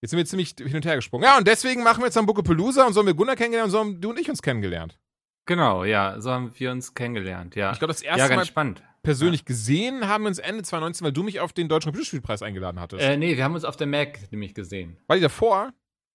Jetzt 0.00 0.10
sind 0.10 0.18
wir 0.18 0.26
ziemlich 0.26 0.54
hin 0.58 0.76
und 0.76 0.84
her 0.84 0.96
gesprungen. 0.96 1.24
Ja, 1.24 1.38
und 1.38 1.48
deswegen 1.48 1.82
machen 1.82 2.00
wir 2.00 2.06
jetzt 2.06 2.18
am 2.18 2.26
Bucopalooza 2.26 2.86
und 2.86 2.92
so 2.92 3.00
haben 3.00 3.06
wir 3.06 3.14
Gunnar 3.14 3.36
kennengelernt 3.36 3.68
und 3.68 3.72
so 3.72 3.78
haben 3.78 4.00
du 4.00 4.10
und 4.10 4.18
ich 4.18 4.28
uns 4.28 4.42
kennengelernt. 4.42 4.98
Genau, 5.46 5.84
ja, 5.84 6.20
so 6.20 6.30
haben 6.30 6.52
wir 6.56 6.72
uns 6.72 6.94
kennengelernt, 6.94 7.54
ja. 7.54 7.72
Ich 7.72 7.78
glaube, 7.78 7.92
das 7.92 8.02
erste 8.02 8.20
ja, 8.20 8.28
ganz 8.28 8.36
Mal 8.38 8.46
spannend. 8.46 8.82
persönlich 9.02 9.44
gesehen 9.44 10.08
haben 10.08 10.24
wir 10.24 10.28
uns 10.28 10.38
Ende 10.38 10.62
2019, 10.62 11.04
weil 11.04 11.12
du 11.12 11.22
mich 11.22 11.40
auf 11.40 11.52
den 11.52 11.68
Deutschen 11.68 11.90
Computerspielpreis 11.90 12.42
eingeladen 12.42 12.80
hattest. 12.80 13.02
Äh, 13.02 13.16
nee, 13.16 13.36
wir 13.36 13.44
haben 13.44 13.54
uns 13.54 13.64
auf 13.64 13.76
der 13.76 13.86
Mac 13.86 14.18
nämlich 14.30 14.54
gesehen. 14.54 14.96
War 15.06 15.16
die 15.16 15.22
davor? 15.22 15.72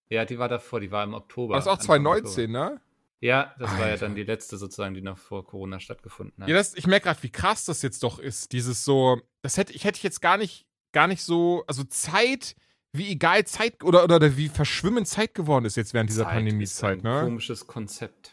Ja, 0.08 0.24
die 0.24 0.38
war 0.38 0.48
davor, 0.48 0.80
die 0.80 0.90
war 0.90 1.04
im 1.04 1.14
Oktober. 1.14 1.54
War 1.54 1.58
das 1.58 1.68
auch 1.68 1.78
Anfang 1.78 2.02
2019, 2.04 2.50
ne? 2.50 2.80
Ja, 3.20 3.54
das 3.58 3.70
war 3.72 3.80
ja 3.80 3.84
Alter. 3.92 4.06
dann 4.06 4.14
die 4.14 4.22
letzte 4.22 4.56
sozusagen, 4.56 4.94
die 4.94 5.02
noch 5.02 5.18
vor 5.18 5.44
Corona 5.44 5.78
stattgefunden 5.78 6.42
hat. 6.42 6.48
Ja, 6.48 6.56
das, 6.56 6.74
ich 6.74 6.86
merke 6.86 7.04
gerade, 7.04 7.22
wie 7.22 7.30
krass 7.30 7.66
das 7.66 7.82
jetzt 7.82 8.02
doch 8.02 8.18
ist. 8.18 8.52
Dieses 8.52 8.84
so, 8.84 9.20
das 9.42 9.58
hätte 9.58 9.72
ich 9.74 9.84
hätte 9.84 9.98
ich 9.98 10.02
jetzt 10.02 10.22
gar 10.22 10.38
nicht, 10.38 10.66
gar 10.92 11.06
nicht 11.06 11.22
so, 11.22 11.62
also 11.66 11.84
Zeit, 11.84 12.56
wie 12.92 13.10
egal 13.10 13.44
Zeit 13.44 13.84
oder, 13.84 14.04
oder, 14.04 14.16
oder 14.16 14.36
wie 14.38 14.48
verschwimmend 14.48 15.06
Zeit 15.06 15.34
geworden 15.34 15.66
ist 15.66 15.76
jetzt 15.76 15.92
während 15.92 16.08
dieser 16.08 16.24
Zeit 16.24 16.32
ist 16.32 16.36
Pandemiezeit, 16.36 17.04
ein 17.04 17.14
ne? 17.14 17.20
Komisches 17.24 17.66
Konzept. 17.66 18.32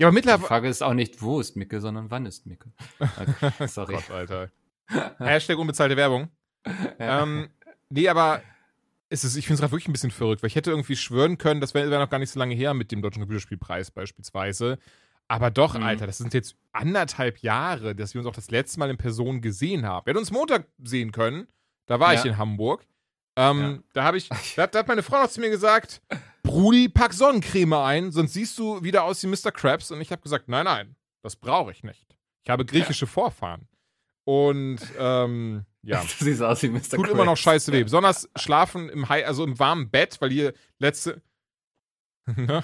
Ja, 0.00 0.06
aber 0.06 0.12
Die 0.12 0.14
mittlerweile. 0.14 0.46
Frage 0.46 0.68
ist 0.68 0.82
auch 0.82 0.94
nicht, 0.94 1.20
wo 1.20 1.40
ist 1.40 1.56
Micke, 1.56 1.80
sondern 1.80 2.10
wann 2.10 2.24
ist 2.24 2.46
Micke. 2.46 2.70
Okay, 3.00 3.66
sorry. 3.66 3.94
Gott, 3.94 4.10
Alter. 4.10 4.50
Hashtag 5.18 5.58
unbezahlte 5.58 5.96
Werbung. 5.96 6.28
ähm, 7.00 7.48
nee, 7.90 8.08
aber 8.08 8.42
es 9.10 9.24
ist, 9.24 9.36
ich 9.36 9.46
finde 9.46 9.54
es 9.54 9.60
gerade 9.60 9.72
wirklich 9.72 9.88
ein 9.88 9.92
bisschen 9.92 10.10
verrückt, 10.10 10.42
weil 10.42 10.48
ich 10.48 10.56
hätte 10.56 10.70
irgendwie 10.70 10.96
schwören 10.96 11.38
können, 11.38 11.60
das 11.60 11.74
wäre 11.74 11.90
wär 11.90 11.98
noch 11.98 12.10
gar 12.10 12.18
nicht 12.18 12.30
so 12.30 12.38
lange 12.38 12.54
her 12.54 12.74
mit 12.74 12.92
dem 12.92 13.00
Deutschen 13.02 13.20
Computerspielpreis 13.20 13.90
beispielsweise. 13.90 14.78
Aber 15.28 15.50
doch, 15.50 15.74
Mhm. 15.74 15.82
Alter, 15.82 16.06
das 16.06 16.18
sind 16.18 16.32
jetzt 16.34 16.56
anderthalb 16.72 17.38
Jahre, 17.38 17.94
dass 17.94 18.14
wir 18.14 18.20
uns 18.20 18.28
auch 18.28 18.34
das 18.34 18.50
letzte 18.50 18.78
Mal 18.78 18.90
in 18.90 18.96
Person 18.96 19.40
gesehen 19.40 19.84
haben. 19.86 20.06
Wir 20.06 20.10
hätten 20.12 20.18
uns 20.20 20.30
Montag 20.30 20.66
sehen 20.82 21.12
können. 21.12 21.46
Da 21.86 22.00
war 22.00 22.14
Ja. 22.14 22.20
ich 22.20 22.26
in 22.26 22.38
Hamburg. 22.38 22.86
Ähm, 23.36 23.60
Ja. 23.60 23.78
Da 23.92 24.04
habe 24.04 24.16
ich, 24.18 24.28
da, 24.56 24.62
hat- 24.62 24.74
da 24.74 24.78
hat 24.80 24.88
meine 24.88 25.02
Frau 25.02 25.22
noch 25.22 25.28
zu 25.30 25.40
mir 25.40 25.50
gesagt, 25.50 26.00
Brudi, 26.42 26.88
pack 26.88 27.12
Sonnencreme 27.12 27.74
ein, 27.74 28.10
sonst 28.10 28.32
siehst 28.32 28.58
du 28.58 28.82
wieder 28.82 29.04
aus 29.04 29.22
wie 29.22 29.26
Mr. 29.26 29.52
Krabs. 29.52 29.90
Und 29.90 30.00
ich 30.00 30.10
habe 30.12 30.22
gesagt, 30.22 30.48
nein, 30.48 30.64
nein, 30.64 30.96
das 31.22 31.36
brauche 31.36 31.72
ich 31.72 31.82
nicht. 31.84 32.16
Ich 32.42 32.50
habe 32.50 32.64
griechische 32.64 33.06
Vorfahren. 33.06 33.68
Und 34.24 34.78
ähm, 34.98 35.64
ja, 35.82 36.02
Du 36.18 36.24
siehst 36.24 36.42
aus 36.42 36.62
wie 36.62 36.68
Mr. 36.70 36.96
tut 36.96 37.08
immer 37.08 37.24
noch 37.24 37.36
scheiße 37.36 37.72
weh. 37.72 37.82
Besonders 37.84 38.28
schlafen 38.36 38.88
im 38.88 39.08
High, 39.08 39.26
also 39.26 39.44
im 39.44 39.58
warmen 39.58 39.90
Bett, 39.90 40.20
weil 40.20 40.30
hier 40.30 40.52
letzte. 40.78 41.22
Ne? 42.36 42.62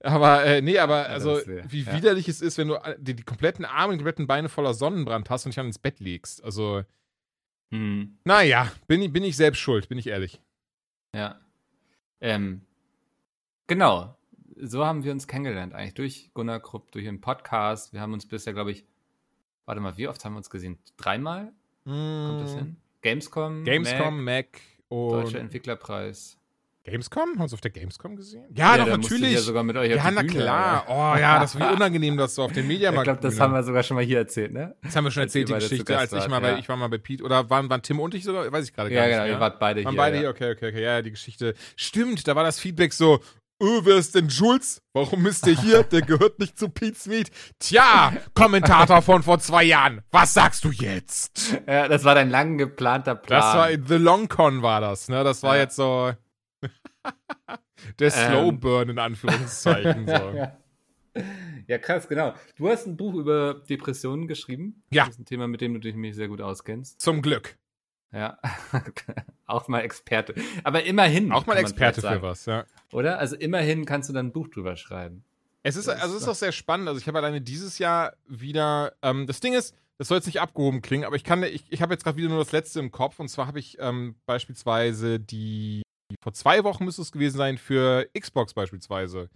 aber 0.00 0.42
äh, 0.44 0.62
nee, 0.62 0.78
aber 0.78 1.06
also 1.08 1.46
wär- 1.46 1.70
wie 1.70 1.82
ja. 1.82 1.92
widerlich 1.94 2.28
es 2.28 2.40
ist, 2.40 2.56
wenn 2.56 2.68
du 2.68 2.76
äh, 2.76 2.96
die, 2.98 3.14
die 3.14 3.24
kompletten 3.24 3.66
Arme 3.66 3.92
und 3.92 3.98
kompletten 3.98 4.26
Beine 4.26 4.48
voller 4.48 4.72
Sonnenbrand 4.72 5.28
hast 5.28 5.44
und 5.44 5.50
dich 5.50 5.56
dann 5.56 5.66
ins 5.66 5.78
Bett 5.78 6.00
legst. 6.00 6.42
Also, 6.42 6.82
Hm, 7.72 8.16
naja, 8.24 8.72
bin, 8.86 9.02
ich- 9.02 9.12
bin 9.12 9.22
ich 9.24 9.36
selbst 9.36 9.58
schuld, 9.58 9.88
bin 9.90 9.98
ich 9.98 10.06
ehrlich. 10.06 10.40
ja. 11.14 11.38
Ähm, 12.22 12.62
genau. 13.66 14.16
So 14.56 14.86
haben 14.86 15.02
wir 15.04 15.12
uns 15.12 15.26
kennengelernt, 15.26 15.74
eigentlich 15.74 15.94
durch 15.94 16.30
Gunnar 16.34 16.60
Krupp, 16.60 16.92
durch 16.92 17.04
den 17.04 17.20
Podcast. 17.20 17.92
Wir 17.92 18.00
haben 18.00 18.12
uns 18.12 18.26
bisher, 18.28 18.52
glaube 18.54 18.70
ich, 18.70 18.86
warte 19.66 19.80
mal, 19.80 19.96
wie 19.98 20.06
oft 20.08 20.24
haben 20.24 20.34
wir 20.34 20.38
uns 20.38 20.48
gesehen? 20.50 20.78
Dreimal? 20.96 21.52
Kommt 21.84 22.42
das 22.42 22.54
hin? 22.54 22.76
Gamescom, 23.02 23.62
Mm. 23.62 23.64
Gamescom, 23.64 24.24
Mac, 24.24 24.46
Mac, 24.46 24.60
Deutscher 24.88 25.38
und. 25.38 25.44
Entwicklerpreis. 25.44 26.38
Gamescom? 26.84 27.22
Haben 27.22 27.36
wir 27.38 27.42
uns 27.44 27.54
auf 27.54 27.60
der 27.60 27.70
Gamescom 27.70 28.16
gesehen? 28.16 28.44
Ja, 28.56 28.76
doch, 28.76 28.86
musste 28.96 29.14
ich 29.14 29.20
natürlich. 29.20 29.34
Ja, 29.34 29.40
sogar 29.40 29.62
mit 29.62 29.76
euch 29.76 29.90
ja, 29.94 30.10
na 30.10 30.20
Bühne, 30.22 30.32
klar. 30.32 30.84
ja. 30.88 31.14
Oh 31.14 31.16
ja, 31.20 31.38
das 31.38 31.56
wie 31.56 31.62
unangenehm, 31.76 32.16
dass 32.16 32.34
du 32.34 32.42
auf 32.42 32.50
den 32.52 32.64
Ich 32.64 32.68
Mediamarkt. 32.68 33.04
glaube, 33.04 33.20
das 33.20 33.38
haben 33.38 33.52
wir 33.54 33.62
sogar 33.62 33.84
schon 33.84 33.94
mal 33.94 34.04
hier 34.04 34.18
erzählt, 34.18 34.52
ne? 34.52 34.74
Das 34.82 34.96
haben 34.96 35.04
wir 35.04 35.12
schon 35.12 35.22
erzählt, 35.22 35.48
die 35.48 35.52
beide 35.52 35.64
Geschichte, 35.68 35.96
als 35.96 36.12
ich 36.12 36.26
mal 36.28 36.40
bei, 36.40 36.50
ja. 36.52 36.58
ich 36.58 36.68
war 36.68 36.76
mal 36.76 36.88
bei 36.88 36.98
Pete, 36.98 37.22
oder 37.22 37.48
waren, 37.50 37.70
waren 37.70 37.82
Tim 37.82 38.00
und 38.00 38.14
ich 38.14 38.24
sogar, 38.24 38.50
weiß 38.50 38.64
ich 38.66 38.74
gerade 38.74 38.90
gar 38.90 38.96
Ja, 38.98 39.06
nicht 39.06 39.12
genau, 39.14 39.24
mehr. 39.26 39.32
ihr 39.34 39.40
wart 39.40 39.60
beide 39.60 39.84
waren 39.84 39.92
hier. 39.92 39.96
beide 39.96 40.16
ja. 40.16 40.20
hier, 40.22 40.30
okay, 40.30 40.50
okay, 40.52 40.68
okay, 40.70 40.82
ja, 40.82 40.92
ja, 40.96 41.02
die 41.02 41.12
Geschichte. 41.12 41.54
Stimmt, 41.76 42.26
da 42.26 42.34
war 42.34 42.42
das 42.42 42.58
Feedback 42.58 42.92
so, 42.92 43.20
öh, 43.62 43.80
wer 43.84 43.96
ist 43.96 44.14
denn 44.14 44.28
Jules? 44.28 44.82
Warum 44.92 45.26
ist 45.26 45.46
der 45.46 45.54
hier? 45.54 45.82
Der 45.84 46.02
gehört 46.02 46.38
nicht 46.38 46.58
zu 46.58 46.68
Pete's 46.68 47.06
Meet. 47.06 47.30
Tja, 47.58 48.12
Kommentator 48.34 49.00
von 49.02 49.22
vor 49.22 49.38
zwei 49.38 49.64
Jahren, 49.64 50.02
was 50.10 50.34
sagst 50.34 50.64
du 50.64 50.70
jetzt? 50.70 51.58
Ja, 51.66 51.88
das 51.88 52.04
war 52.04 52.14
dein 52.14 52.30
lang 52.30 52.58
geplanter 52.58 53.14
Plan. 53.14 53.40
Das 53.40 53.54
war, 53.54 53.86
The 53.88 54.02
Long 54.02 54.28
Con 54.28 54.62
war 54.62 54.80
das, 54.80 55.08
ne, 55.08 55.24
das 55.24 55.42
war 55.42 55.56
Ja. 55.56 55.62
jetzt 55.62 55.76
so, 55.76 56.12
der 57.98 58.12
Ähm. 58.14 58.30
Slow 58.30 58.52
Burn 58.52 58.88
in 58.90 58.98
Anführungszeichen, 58.98 60.06
so. 60.06 60.12
ja. 60.36 60.56
ja, 61.66 61.78
krass, 61.78 62.08
genau. 62.08 62.34
Du 62.56 62.68
hast 62.68 62.86
ein 62.86 62.96
Buch 62.96 63.14
über 63.14 63.54
Depressionen 63.54 64.28
geschrieben. 64.28 64.82
Ja. 64.90 65.04
Das 65.04 65.14
ist 65.14 65.20
ein 65.20 65.24
Thema, 65.24 65.46
mit 65.48 65.60
dem 65.60 65.74
du 65.74 65.80
dich 65.80 65.94
nämlich 65.94 66.14
sehr 66.14 66.28
gut 66.28 66.40
auskennst. 66.40 67.00
Zum 67.00 67.22
Glück. 67.22 67.56
Ja. 68.12 68.38
auch 69.46 69.68
mal 69.68 69.80
Experte. 69.80 70.34
Aber 70.64 70.84
immerhin. 70.84 71.32
Auch 71.32 71.46
mal 71.46 71.56
Experte 71.56 72.02
für 72.02 72.22
was, 72.22 72.44
ja. 72.46 72.64
Oder? 72.92 73.18
Also 73.18 73.36
immerhin 73.36 73.84
kannst 73.84 74.08
du 74.08 74.12
dann 74.12 74.26
ein 74.26 74.32
Buch 74.32 74.48
drüber 74.48 74.76
schreiben. 74.76 75.24
Es 75.62 75.76
ist, 75.76 75.88
also 75.88 76.16
es 76.16 76.22
ist 76.22 76.28
auch 76.28 76.34
sehr 76.34 76.52
spannend. 76.52 76.88
Also 76.88 77.00
ich 77.00 77.06
habe 77.06 77.18
alleine 77.18 77.40
dieses 77.40 77.78
Jahr 77.78 78.14
wieder, 78.26 78.94
ähm, 79.02 79.26
das 79.26 79.40
Ding 79.40 79.52
ist, 79.54 79.74
das 79.98 80.08
soll 80.08 80.16
jetzt 80.18 80.26
nicht 80.26 80.40
abgehoben 80.40 80.82
klingen, 80.82 81.04
aber 81.04 81.14
ich 81.14 81.22
kann, 81.22 81.42
ich, 81.44 81.64
ich 81.70 81.80
habe 81.82 81.94
jetzt 81.94 82.02
gerade 82.02 82.16
wieder 82.16 82.28
nur 82.28 82.38
das 82.38 82.50
letzte 82.50 82.80
im 82.80 82.90
Kopf 82.90 83.20
und 83.20 83.28
zwar 83.28 83.46
habe 83.46 83.60
ich 83.60 83.76
ähm, 83.78 84.16
beispielsweise 84.26 85.20
die, 85.20 85.82
vor 86.20 86.32
zwei 86.32 86.64
Wochen 86.64 86.84
müsste 86.84 87.02
es 87.02 87.12
gewesen 87.12 87.36
sein, 87.36 87.58
für 87.58 88.08
Xbox 88.18 88.54
beispielsweise 88.54 89.28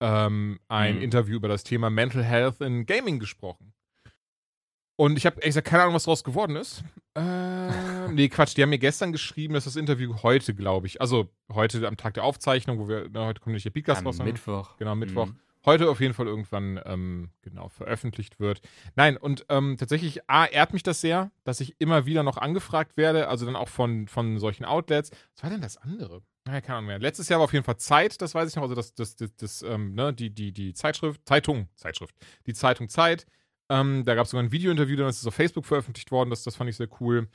ähm, 0.00 0.58
ein 0.68 0.96
Mhm. 0.96 1.02
Interview 1.02 1.36
über 1.36 1.48
das 1.48 1.64
Thema 1.64 1.90
Mental 1.90 2.24
Health 2.24 2.60
in 2.60 2.86
Gaming 2.86 3.18
gesprochen. 3.18 3.74
Und 5.00 5.16
ich 5.16 5.26
habe 5.26 5.36
ehrlich 5.36 5.50
gesagt 5.50 5.68
keine 5.68 5.84
Ahnung, 5.84 5.94
was 5.94 6.04
daraus 6.04 6.24
geworden 6.24 6.56
ist. 6.56 6.82
Äh, 7.14 8.08
nee, 8.10 8.28
Quatsch, 8.28 8.56
die 8.56 8.62
haben 8.62 8.70
mir 8.70 8.80
gestern 8.80 9.12
geschrieben, 9.12 9.54
dass 9.54 9.62
das 9.62 9.76
Interview 9.76 10.16
heute, 10.24 10.54
glaube 10.54 10.88
ich, 10.88 11.00
also 11.00 11.28
heute 11.52 11.86
am 11.86 11.96
Tag 11.96 12.14
der 12.14 12.24
Aufzeichnung, 12.24 12.80
wo 12.80 12.88
wir, 12.88 13.08
na, 13.12 13.26
heute 13.26 13.40
kommt 13.40 13.54
nicht 13.54 13.64
der 13.64 13.70
Podcast 13.70 14.00
Am 14.00 14.06
raus. 14.08 14.18
ne? 14.18 14.24
Mittwoch. 14.24 14.76
Genau, 14.76 14.96
Mittwoch. 14.96 15.26
Mhm. 15.26 15.38
Heute 15.64 15.88
auf 15.88 16.00
jeden 16.00 16.14
Fall 16.14 16.26
irgendwann 16.26 16.80
ähm, 16.84 17.30
genau 17.42 17.68
veröffentlicht 17.68 18.40
wird. 18.40 18.60
Nein, 18.96 19.16
und 19.16 19.46
ähm, 19.48 19.76
tatsächlich, 19.78 20.28
A, 20.28 20.46
ehrt 20.46 20.72
mich 20.72 20.82
das 20.82 21.00
sehr, 21.00 21.30
dass 21.44 21.60
ich 21.60 21.76
immer 21.78 22.04
wieder 22.04 22.24
noch 22.24 22.36
angefragt 22.36 22.96
werde, 22.96 23.28
also 23.28 23.46
dann 23.46 23.54
auch 23.54 23.68
von, 23.68 24.08
von 24.08 24.40
solchen 24.40 24.64
Outlets. 24.64 25.12
Was 25.36 25.44
war 25.44 25.50
denn 25.50 25.60
das 25.60 25.76
andere? 25.76 26.22
Naja, 26.44 26.60
keine 26.60 26.78
Ahnung 26.78 26.88
mehr. 26.88 26.98
Letztes 26.98 27.28
Jahr 27.28 27.38
war 27.38 27.44
auf 27.44 27.52
jeden 27.52 27.64
Fall 27.64 27.76
Zeit, 27.76 28.20
das 28.20 28.34
weiß 28.34 28.48
ich 28.48 28.56
noch, 28.56 28.64
also 28.64 28.74
das, 28.74 28.94
das, 28.94 29.14
das, 29.14 29.36
das 29.36 29.62
ähm, 29.62 29.94
ne, 29.94 30.12
die, 30.12 30.30
die, 30.30 30.50
die 30.50 30.74
Zeitschrift, 30.74 31.20
Zeitung, 31.24 31.68
Zeitschrift, 31.76 32.16
die 32.46 32.54
Zeitung 32.54 32.88
Zeit. 32.88 33.26
Ähm, 33.68 34.04
da 34.04 34.14
gab 34.14 34.24
es 34.24 34.30
sogar 34.30 34.44
ein 34.44 34.52
Videointerview, 34.52 34.96
dann 34.96 35.08
ist 35.08 35.20
es 35.20 35.26
auf 35.26 35.34
Facebook 35.34 35.66
veröffentlicht 35.66 36.10
worden, 36.10 36.30
das, 36.30 36.42
das 36.42 36.56
fand 36.56 36.70
ich 36.70 36.76
sehr 36.76 36.88
cool. 37.00 37.28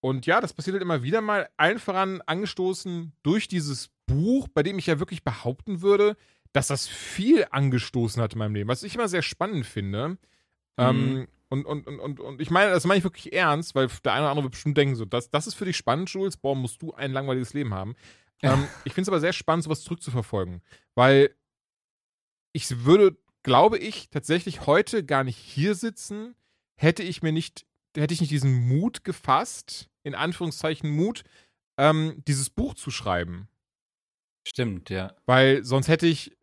Und 0.00 0.26
ja, 0.26 0.40
das 0.40 0.52
passiert 0.52 0.74
halt 0.74 0.82
immer 0.82 1.02
wieder 1.02 1.20
mal, 1.20 1.48
allen 1.56 1.78
voran 1.78 2.20
angestoßen 2.26 3.12
durch 3.22 3.48
dieses 3.48 3.90
Buch, 4.06 4.48
bei 4.48 4.62
dem 4.62 4.78
ich 4.78 4.86
ja 4.86 4.98
wirklich 4.98 5.24
behaupten 5.24 5.82
würde, 5.82 6.16
dass 6.52 6.68
das 6.68 6.86
viel 6.86 7.46
angestoßen 7.50 8.22
hat 8.22 8.34
in 8.34 8.38
meinem 8.38 8.54
Leben, 8.54 8.68
was 8.68 8.82
ich 8.82 8.94
immer 8.94 9.08
sehr 9.08 9.22
spannend 9.22 9.66
finde. 9.66 10.18
Ähm, 10.78 11.26
und, 11.48 11.64
und, 11.64 11.86
und, 11.86 11.98
und, 11.98 12.20
und 12.20 12.40
ich 12.40 12.50
meine, 12.50 12.70
das 12.70 12.84
meine 12.84 12.98
ich 12.98 13.04
wirklich 13.04 13.32
ernst, 13.32 13.74
weil 13.74 13.88
der 14.04 14.12
eine 14.12 14.22
oder 14.22 14.30
andere 14.30 14.44
wird 14.44 14.52
bestimmt 14.52 14.76
denken, 14.76 14.96
so, 14.96 15.04
das, 15.04 15.30
das 15.30 15.46
ist 15.46 15.54
für 15.54 15.64
dich 15.64 15.76
spannend, 15.76 16.10
Jules, 16.10 16.36
boah, 16.36 16.54
musst 16.54 16.82
du 16.82 16.92
ein 16.92 17.12
langweiliges 17.12 17.54
Leben 17.54 17.72
haben. 17.72 17.94
ähm, 18.42 18.66
ich 18.84 18.92
finde 18.92 19.02
es 19.02 19.08
aber 19.08 19.20
sehr 19.20 19.32
spannend, 19.32 19.64
sowas 19.64 19.82
zurückzuverfolgen, 19.82 20.62
weil 20.94 21.34
ich 22.52 22.84
würde, 22.84 23.16
glaube 23.46 23.78
ich, 23.78 24.10
tatsächlich 24.10 24.66
heute 24.66 25.04
gar 25.04 25.24
nicht 25.24 25.38
hier 25.38 25.74
sitzen, 25.74 26.34
hätte 26.76 27.02
ich 27.02 27.22
mir 27.22 27.32
nicht, 27.32 27.64
hätte 27.96 28.12
ich 28.12 28.20
nicht 28.20 28.30
diesen 28.32 28.68
Mut 28.68 29.04
gefasst, 29.04 29.88
in 30.02 30.14
Anführungszeichen 30.14 30.90
Mut, 30.90 31.22
ähm, 31.78 32.22
dieses 32.26 32.50
Buch 32.50 32.74
zu 32.74 32.90
schreiben. 32.90 33.48
Stimmt, 34.46 34.90
ja. 34.90 35.14
Weil 35.26 35.64
sonst 35.64 35.88
hätte 35.88 36.06
ich, 36.06 36.36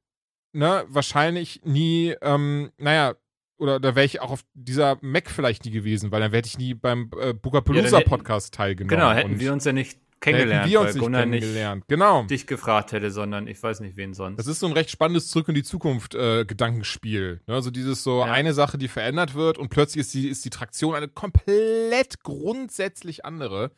ne, 0.54 0.86
wahrscheinlich 0.88 1.62
nie, 1.64 2.16
ähm, 2.22 2.72
naja, 2.78 3.16
oder 3.58 3.80
da 3.80 3.96
wäre 3.96 4.06
ich 4.06 4.20
auch 4.20 4.32
auf 4.32 4.44
dieser 4.54 4.98
Mac 5.02 5.30
vielleicht 5.30 5.64
nie 5.66 5.72
gewesen, 5.72 6.12
weil 6.12 6.20
dann 6.22 6.32
hätte 6.32 6.48
ich 6.48 6.58
nie 6.58 6.74
beim 6.74 7.12
äh, 7.20 7.34
Bugapalooza 7.34 8.00
hätten- 8.00 8.10
Podcast 8.10 8.54
teilgenommen. 8.54 8.90
Genau, 8.90 9.12
hätten 9.12 9.40
wir 9.40 9.54
uns 9.54 9.64
ja 9.66 9.72
nicht 9.72 10.00
kennengelernt, 10.24 10.70
wir 10.70 10.82
uns 10.82 10.94
nicht 10.94 11.04
Gunnar 11.04 11.26
nicht 11.26 11.42
kennengelernt. 11.42 11.84
Genau. 11.88 12.24
dich 12.24 12.48
gefragt 12.48 12.92
hätte, 12.92 13.12
sondern 13.12 13.48
ich 13.48 13.62
weiß 13.62 13.80
nicht, 13.82 13.96
wen 13.98 14.14
sonst. 14.14 14.38
Das 14.38 14.48
ist 14.48 14.60
so 14.60 14.68
ein 14.68 14.74
recht 14.74 14.90
spannendes 14.90 15.30
Zurück 15.30 15.50
in 15.50 15.56
die 15.56 15.64
Zukunft 15.64 16.16
äh, 16.16 16.46
Gedankenspiel. 16.46 17.42
Ne? 17.48 17.54
Also 17.54 17.70
dieses 17.72 18.04
so 18.04 18.20
Ja. 18.20 18.32
eine 18.32 18.54
Sache, 18.54 18.78
die 18.78 18.88
verändert 18.88 19.36
wird 19.36 19.58
und 19.58 19.70
plötzlich 19.70 20.02
ist 20.02 20.14
die, 20.14 20.28
ist 20.30 20.44
die 20.46 20.50
Traktion 20.50 20.96
eine 20.96 21.08
komplett 21.08 22.24
grundsätzlich 22.24 23.26
andere. 23.26 23.72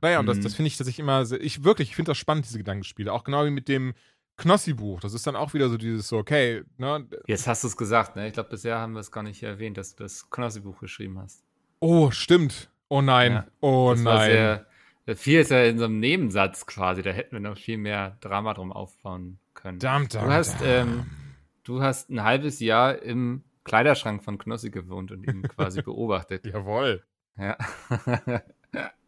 Naja, 0.00 0.20
und 0.20 0.26
das, 0.26 0.36
Mhm. 0.38 0.42
das 0.42 0.54
finde 0.54 0.68
ich 0.68 0.76
tatsächlich 0.76 1.00
immer, 1.00 1.26
sehr, 1.26 1.40
ich 1.40 1.64
wirklich, 1.64 1.88
ich 1.90 1.96
finde 1.96 2.10
das 2.10 2.18
spannend, 2.18 2.44
diese 2.46 2.58
Gedankenspiele. 2.58 3.12
Auch 3.12 3.24
genau 3.24 3.44
wie 3.44 3.50
mit 3.50 3.66
dem 3.68 3.94
Knossi-Buch. 4.36 5.00
Das 5.00 5.14
ist 5.14 5.26
dann 5.26 5.34
auch 5.34 5.54
wieder 5.54 5.68
so 5.68 5.76
dieses 5.76 6.06
so, 6.06 6.18
okay, 6.18 6.62
ne? 6.76 7.04
Jetzt 7.26 7.48
hast 7.48 7.64
du 7.64 7.68
es 7.68 7.76
gesagt, 7.76 8.14
ne? 8.14 8.28
Ich 8.28 8.34
glaube, 8.34 8.50
bisher 8.50 8.78
haben 8.78 8.92
wir 8.92 9.00
es 9.00 9.10
gar 9.10 9.24
nicht 9.24 9.42
erwähnt, 9.42 9.76
dass 9.76 9.96
du 9.96 10.04
das 10.04 10.30
Knossi-Buch 10.30 10.78
geschrieben 10.78 11.18
hast. 11.18 11.42
Oh, 11.80 12.12
stimmt. 12.12 12.70
Oh 12.88 13.02
nein. 13.02 13.32
Ja, 13.32 13.46
oh 13.60 13.90
das 13.92 14.02
nein. 14.02 14.30
sehr, 14.30 14.66
viel 15.16 15.40
ist 15.40 15.50
ja 15.50 15.64
in 15.64 15.78
so 15.78 15.84
einem 15.86 16.00
Nebensatz 16.00 16.66
quasi, 16.66 17.02
da 17.02 17.10
hätten 17.10 17.32
wir 17.32 17.40
noch 17.40 17.56
viel 17.58 17.78
mehr 17.78 18.16
Drama 18.20 18.54
drum 18.54 18.72
aufbauen 18.72 19.38
können. 19.54 19.78
Dam, 19.78 20.08
dam, 20.08 20.24
Du 20.24 20.30
hast, 20.32 20.56
ähm, 20.62 21.06
Du 21.64 21.82
hast 21.82 22.08
ein 22.10 22.22
halbes 22.24 22.60
Jahr 22.60 23.02
im 23.02 23.44
Kleiderschrank 23.64 24.24
von 24.24 24.38
Knossi 24.38 24.70
gewohnt 24.70 25.10
und 25.12 25.24
ihn 25.26 25.42
quasi 25.42 25.82
beobachtet. 25.82 26.46
Jawohl. 26.46 27.04
Ja. 27.36 27.56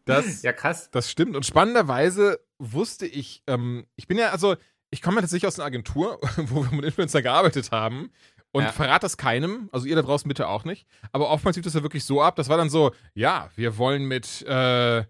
Das, 0.05 0.41
ja, 0.41 0.51
krass. 0.51 0.89
Das 0.91 1.11
stimmt. 1.11 1.35
Und 1.35 1.45
spannenderweise 1.45 2.39
wusste 2.57 3.05
ich, 3.05 3.43
ähm, 3.45 3.85
ich 3.95 4.07
bin 4.07 4.17
ja, 4.17 4.29
also, 4.29 4.55
ich 4.89 5.01
komme 5.03 5.17
ja 5.17 5.21
tatsächlich 5.21 5.47
aus 5.47 5.59
einer 5.59 5.67
Agentur, 5.67 6.19
wo 6.37 6.63
wir 6.65 6.71
mit 6.75 6.85
Influencer 6.85 7.21
gearbeitet 7.21 7.71
haben. 7.71 8.11
Und 8.51 8.63
Ja. 8.63 8.71
verrat 8.71 9.03
das 9.03 9.15
keinem, 9.15 9.69
also 9.71 9.85
ihr 9.85 9.95
da 9.95 10.01
draußen 10.01 10.27
bitte 10.27 10.47
auch 10.49 10.65
nicht. 10.65 10.85
Aber 11.13 11.29
oftmals 11.29 11.55
lief 11.55 11.63
das 11.63 11.73
ja 11.75 11.83
wirklich 11.83 12.03
so 12.03 12.21
ab, 12.21 12.35
das 12.35 12.49
war 12.49 12.57
dann 12.57 12.69
so, 12.69 12.91
ja, 13.13 13.49
wir 13.55 13.77
wollen 13.77 14.05
mit 14.05 14.41
äh, 14.41 15.05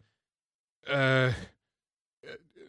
äh, 0.85 1.31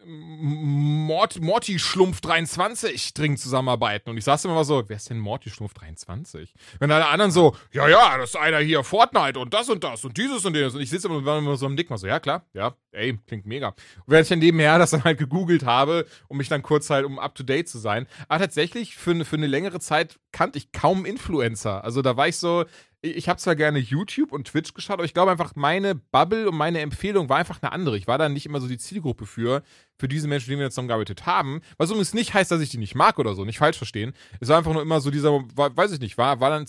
Mort, 0.05 1.39
Morty 1.39 1.79
Schlumpf 1.79 2.21
23 2.21 3.13
dringend 3.13 3.39
zusammenarbeiten. 3.39 4.09
Und 4.09 4.17
ich 4.17 4.23
saß 4.23 4.45
immer 4.45 4.63
so, 4.63 4.83
wer 4.87 4.97
ist 4.97 5.09
denn 5.09 5.19
Morty 5.19 5.49
Schlumpf 5.49 5.73
23? 5.73 6.53
Wenn 6.79 6.91
alle 6.91 7.07
anderen 7.07 7.31
so, 7.31 7.55
ja, 7.71 7.87
ja, 7.87 8.17
das 8.17 8.31
ist 8.31 8.35
einer 8.35 8.59
hier, 8.59 8.83
Fortnite 8.83 9.39
und 9.39 9.53
das 9.53 9.69
und 9.69 9.83
das 9.83 10.03
und 10.03 10.17
dieses 10.17 10.45
und 10.45 10.55
jenes. 10.55 10.75
Und 10.75 10.81
ich 10.81 10.89
sitze 10.89 11.07
immer, 11.07 11.37
immer 11.37 11.55
so 11.55 11.65
im 11.65 11.77
Dick 11.77 11.89
mal 11.89 11.97
so, 11.97 12.07
ja 12.07 12.19
klar, 12.19 12.45
ja, 12.53 12.75
ey, 12.91 13.17
klingt 13.27 13.45
mega. 13.45 13.69
Und 13.69 13.75
während 14.07 14.25
ich 14.25 14.29
dann 14.29 14.39
nebenher 14.39 14.77
das 14.77 14.91
dann 14.91 15.03
halt 15.03 15.17
gegoogelt 15.17 15.65
habe, 15.65 16.05
um 16.27 16.37
mich 16.37 16.49
dann 16.49 16.63
kurz 16.63 16.89
halt, 16.89 17.05
um 17.05 17.19
up 17.19 17.35
to 17.35 17.43
date 17.43 17.69
zu 17.69 17.77
sein. 17.77 18.07
Aber 18.27 18.39
tatsächlich, 18.39 18.95
für, 18.95 19.23
für 19.23 19.37
eine 19.37 19.47
längere 19.47 19.79
Zeit 19.79 20.19
kannte 20.31 20.57
ich 20.57 20.71
kaum 20.71 21.05
Influencer. 21.05 21.83
Also 21.83 22.01
da 22.01 22.17
war 22.17 22.27
ich 22.27 22.37
so, 22.37 22.65
ich, 23.03 23.27
habe 23.27 23.37
zwar 23.37 23.55
gerne 23.55 23.79
YouTube 23.79 24.31
und 24.31 24.47
Twitch 24.47 24.73
geschaut, 24.73 24.93
aber 24.93 25.03
ich 25.03 25.13
glaube 25.13 25.31
einfach, 25.31 25.55
meine 25.55 25.93
Bubble 25.93 26.49
und 26.49 26.55
meine 26.55 26.79
Empfehlung 26.79 27.27
war 27.27 27.37
einfach 27.37 27.61
eine 27.61 27.73
andere. 27.73 27.97
Ich 27.97 28.07
war 28.07 28.17
da 28.17 28.29
nicht 28.29 28.45
immer 28.45 28.61
so 28.61 28.67
die 28.67 28.77
Zielgruppe 28.77 29.25
für, 29.25 29.61
für 29.99 30.07
diese 30.07 30.29
Menschen, 30.29 30.49
die 30.49 30.57
wir 30.57 30.63
jetzt 30.63 30.75
zusammengearbeitet 30.75 31.25
haben. 31.25 31.59
Was 31.77 31.89
übrigens 31.89 32.13
nicht 32.13 32.33
heißt, 32.33 32.49
dass 32.49 32.61
ich 32.61 32.69
die 32.69 32.77
nicht 32.77 32.95
mag 32.95 33.19
oder 33.19 33.35
so, 33.35 33.43
nicht 33.43 33.57
falsch 33.57 33.77
verstehen. 33.77 34.13
Es 34.39 34.47
war 34.47 34.57
einfach 34.57 34.71
nur 34.71 34.81
immer 34.81 35.01
so 35.01 35.11
dieser, 35.11 35.31
weiß 35.31 35.91
ich 35.91 35.99
nicht, 35.99 36.17
war, 36.17 36.39
war 36.39 36.49
dann 36.49 36.65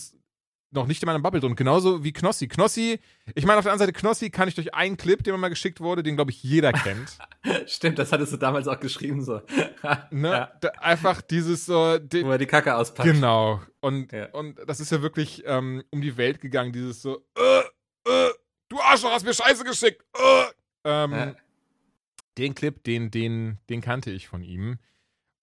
noch 0.75 0.87
nicht 0.87 1.01
in 1.01 1.07
meiner 1.07 1.19
Bubble 1.19 1.39
drin. 1.41 1.55
Genauso 1.55 2.03
wie 2.03 2.13
Knossi. 2.13 2.47
Knossi, 2.47 2.99
ich 3.33 3.45
meine, 3.45 3.59
auf 3.59 3.63
der 3.65 3.71
anderen 3.73 3.87
Seite, 3.87 3.93
Knossi 3.99 4.29
kann 4.29 4.47
ich 4.47 4.55
durch 4.55 4.73
einen 4.73 4.97
Clip, 4.97 5.23
der 5.23 5.33
mir 5.33 5.39
mal 5.39 5.49
geschickt 5.49 5.79
wurde, 5.79 6.03
den, 6.03 6.15
glaube 6.15 6.31
ich, 6.31 6.43
jeder 6.43 6.71
kennt. 6.73 7.17
Stimmt, 7.67 7.97
das 7.99 8.11
hattest 8.11 8.33
du 8.33 8.37
damals 8.37 8.67
auch 8.67 8.79
geschrieben, 8.79 9.23
so. 9.23 9.41
Ne? 10.11 10.29
Ja, 10.29 10.51
Da, 10.61 10.69
einfach 10.79 11.21
dieses 11.21 11.65
so, 11.65 11.97
die, 11.97 12.25
wo 12.25 12.31
er 12.31 12.37
die 12.37 12.45
Kacke 12.45 12.75
auspackt. 12.75 13.09
Genau. 13.09 13.61
Und, 13.81 14.11
Ja. 14.11 14.29
und 14.31 14.59
das 14.67 14.79
ist 14.79 14.91
ja 14.91 15.01
wirklich 15.01 15.43
ähm, 15.45 15.83
um 15.91 16.01
die 16.01 16.17
Welt 16.17 16.41
gegangen, 16.41 16.71
dieses 16.71 17.01
so, 17.01 17.25
äh, 17.37 17.59
äh, 18.09 18.29
du 18.69 18.79
Arschloch 18.79 19.11
hast 19.11 19.25
mir 19.25 19.33
Scheiße 19.33 19.63
geschickt. 19.63 20.03
Äh. 20.13 20.45
Ähm, 20.83 21.11
Ja. 21.11 21.35
Den 22.37 22.53
Clip, 22.53 22.83
den, 22.83 23.11
den, 23.11 23.59
den 23.69 23.79
kannte 23.81 24.11
ich 24.11 24.27
von 24.27 24.43
ihm. 24.43 24.77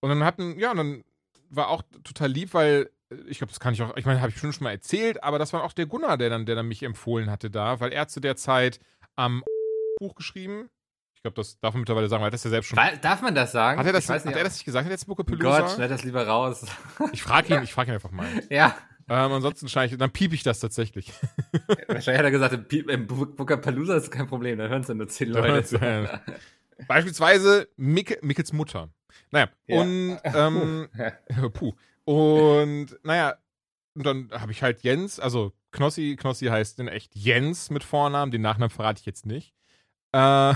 Und 0.01 0.11
dann 0.11 0.25
hatten, 0.25 0.59
ja, 0.59 0.73
und 0.73 0.77
dann 0.77 1.05
war 1.49 1.69
auch 1.69 1.83
total 2.05 2.31
lieb, 2.31 2.53
weil 2.55 2.91
ich 3.29 3.39
glaube, 3.39 3.51
das 3.53 3.61
kann 3.61 3.75
ich 3.75 3.83
auch, 3.83 3.97
ich 3.97 4.05
meine, 4.07 4.21
habe 4.21 4.31
ich 4.31 4.39
schon 4.39 4.53
schon 4.53 4.65
mal 4.65 4.71
erzählt, 4.73 5.23
aber 5.23 5.39
das 5.39 5.53
war 5.53 5.65
auch 5.65 5.73
der 5.73 5.87
Gunnar, 5.87 6.17
der 6.19 6.31
dann, 6.31 6.47
der 6.47 6.55
dann 6.57 6.67
mich 6.69 6.83
empfohlen 6.83 7.31
hatte 7.31 7.51
da, 7.51 7.81
weil 7.81 7.93
er 7.93 8.09
zu 8.09 8.21
der 8.21 8.37
Zeit 8.37 8.79
am 9.17 9.43
Buch 9.99 10.15
geschrieben. 10.15 10.69
Ich 11.15 11.23
glaube, 11.23 11.37
das 11.37 11.61
darf 11.61 11.75
man 11.75 11.83
mittlerweile 11.83 12.09
sagen, 12.09 12.23
weil 12.25 12.33
das 12.33 12.43
ja 12.43 12.51
selbst 12.51 12.67
schon. 12.69 12.79
Darf 13.01 13.23
man 13.23 13.35
das 13.35 13.53
sagen? 13.53 13.79
Hat 13.79 13.87
er 13.87 13.93
das, 13.93 14.05
Ich 14.05 14.11
weiß 14.11 14.23
hat 14.23 14.27
nicht, 14.27 14.37
er 14.39 14.45
das 14.45 14.55
nicht 14.55 14.65
gesagt, 14.65 14.87
der 14.87 14.91
letzte 14.93 15.07
Bucke 15.07 15.25
Gott, 15.25 15.71
schneid 15.71 15.91
das 15.91 16.03
lieber 16.03 16.27
raus. 16.27 16.67
Ich 17.13 17.23
frage 17.23 17.55
ihn, 17.55 17.63
ich 17.63 17.73
frage 17.73 17.93
ihn 17.93 17.95
einfach 17.95 18.11
mal. 18.11 18.27
ja, 18.51 18.77
Ähm, 19.09 19.33
ansonsten 19.33 19.69
schneide 19.69 19.93
ich, 19.93 19.99
dann 19.99 20.11
piep 20.11 20.33
ich 20.33 20.43
das 20.43 20.59
tatsächlich. 20.59 21.13
wahrscheinlich 21.87 22.19
hat 22.19 22.25
er 22.25 22.31
gesagt, 22.33 22.55
Piep- 22.69 22.89
im 22.91 23.07
Booker 23.07 23.57
Palooza 23.57 23.97
ist 23.97 24.11
kein 24.11 24.27
Problem, 24.27 24.59
da 24.59 24.67
hören 24.67 24.83
es 24.83 24.89
ja 24.89 24.95
nur 24.95 25.07
zehn 25.09 25.29
Leute. 25.29 25.79
ja. 25.81 26.21
Beispielsweise 26.89 27.69
Mick, 27.77 28.23
Mickels 28.23 28.53
Mutter. 28.53 28.89
Naja, 29.31 29.49
Ja. 29.67 29.81
und 29.81 30.19
ähm, 30.25 30.89
puh. 31.53 31.73
Und 32.05 32.99
naja, 33.03 33.37
und 33.95 34.05
dann 34.05 34.31
habe 34.33 34.53
ich 34.53 34.63
halt 34.63 34.83
Jens, 34.83 35.21
also 35.21 35.53
Knossi, 35.71 36.17
Knossi 36.19 36.47
heißt 36.47 36.79
in 36.81 36.89
echt 36.89 37.15
Jens 37.15 37.71
mit 37.71 37.85
Vornamen, 37.85 38.33
den 38.33 38.43
Nachnamen 38.43 38.71
verrate 38.71 39.01
ich 39.01 39.07
jetzt 39.07 39.27
nicht. 39.27 39.55
Äh, 40.13 40.55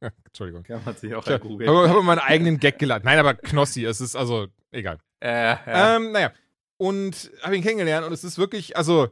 Entschuldigung. 0.26 0.62
Kann 0.62 0.82
man 0.84 0.96
sich 0.96 1.14
auch 1.14 1.26
Ich 1.26 1.32
habe 1.32 1.46
googeln. 1.46 1.70
hab 1.70 2.02
meinen 2.02 2.18
eigenen 2.18 2.58
Gag 2.58 2.78
geladen. 2.78 3.04
Nein, 3.04 3.18
aber 3.18 3.34
Knossi, 3.34 3.84
es 3.84 4.00
ist 4.00 4.16
also 4.16 4.46
egal. 4.70 4.98
Äh, 5.20 5.30
ja. 5.30 5.96
Ähm, 5.96 6.12
naja, 6.12 6.32
und 6.78 7.30
habe 7.42 7.56
ihn 7.56 7.62
kennengelernt 7.62 8.06
und 8.06 8.12
es 8.12 8.24
ist 8.24 8.38
wirklich, 8.38 8.76
also, 8.76 9.08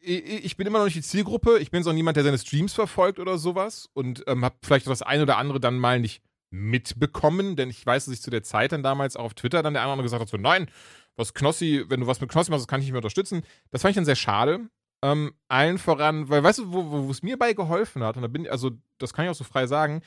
ich 0.00 0.56
bin 0.56 0.66
immer 0.66 0.78
noch 0.78 0.86
nicht 0.86 0.96
die 0.96 1.02
Zielgruppe. 1.02 1.58
Ich 1.60 1.70
bin 1.70 1.84
so 1.84 1.92
niemand, 1.92 2.16
der 2.16 2.24
seine 2.24 2.38
Streams 2.38 2.72
verfolgt 2.74 3.20
oder 3.20 3.38
sowas 3.38 3.88
und 3.94 4.24
ähm, 4.26 4.44
habe 4.44 4.56
vielleicht 4.62 4.86
das 4.88 5.02
eine 5.02 5.22
oder 5.22 5.36
andere 5.36 5.60
dann 5.60 5.78
mal 5.78 6.00
nicht 6.00 6.22
mitbekommen, 6.52 7.56
denn 7.56 7.70
ich 7.70 7.84
weiß, 7.84 8.04
dass 8.04 8.14
ich 8.14 8.22
zu 8.22 8.30
der 8.30 8.42
Zeit 8.42 8.72
dann 8.72 8.82
damals 8.82 9.16
auf 9.16 9.34
Twitter 9.34 9.62
dann 9.62 9.72
der 9.72 9.82
andere 9.82 10.02
gesagt 10.02 10.20
hat, 10.20 10.28
so 10.28 10.36
nein, 10.36 10.70
was 11.16 11.34
Knossi, 11.34 11.84
wenn 11.88 12.00
du 12.00 12.06
was 12.06 12.20
mit 12.20 12.30
Knossi 12.30 12.50
machst, 12.50 12.62
das 12.62 12.68
kann 12.68 12.80
ich 12.80 12.86
nicht 12.86 12.92
mehr 12.92 12.98
unterstützen. 12.98 13.42
Das 13.70 13.82
fand 13.82 13.90
ich 13.90 13.96
dann 13.96 14.04
sehr 14.04 14.16
schade. 14.16 14.68
Ähm, 15.02 15.34
allen 15.48 15.78
voran, 15.78 16.28
weil 16.28 16.44
weißt 16.44 16.60
du, 16.60 16.72
wo 16.72 17.10
es 17.10 17.22
mir 17.22 17.38
bei 17.38 17.54
geholfen 17.54 18.04
hat, 18.04 18.16
und 18.16 18.22
da 18.22 18.28
bin 18.28 18.44
ich, 18.44 18.52
also 18.52 18.70
das 18.98 19.12
kann 19.12 19.24
ich 19.24 19.30
auch 19.30 19.34
so 19.34 19.44
frei 19.44 19.66
sagen, 19.66 20.02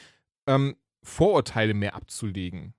ähm, 0.48 0.76
Vorurteile 1.04 1.74
mehr 1.74 1.96
abzulegen. 1.96 2.74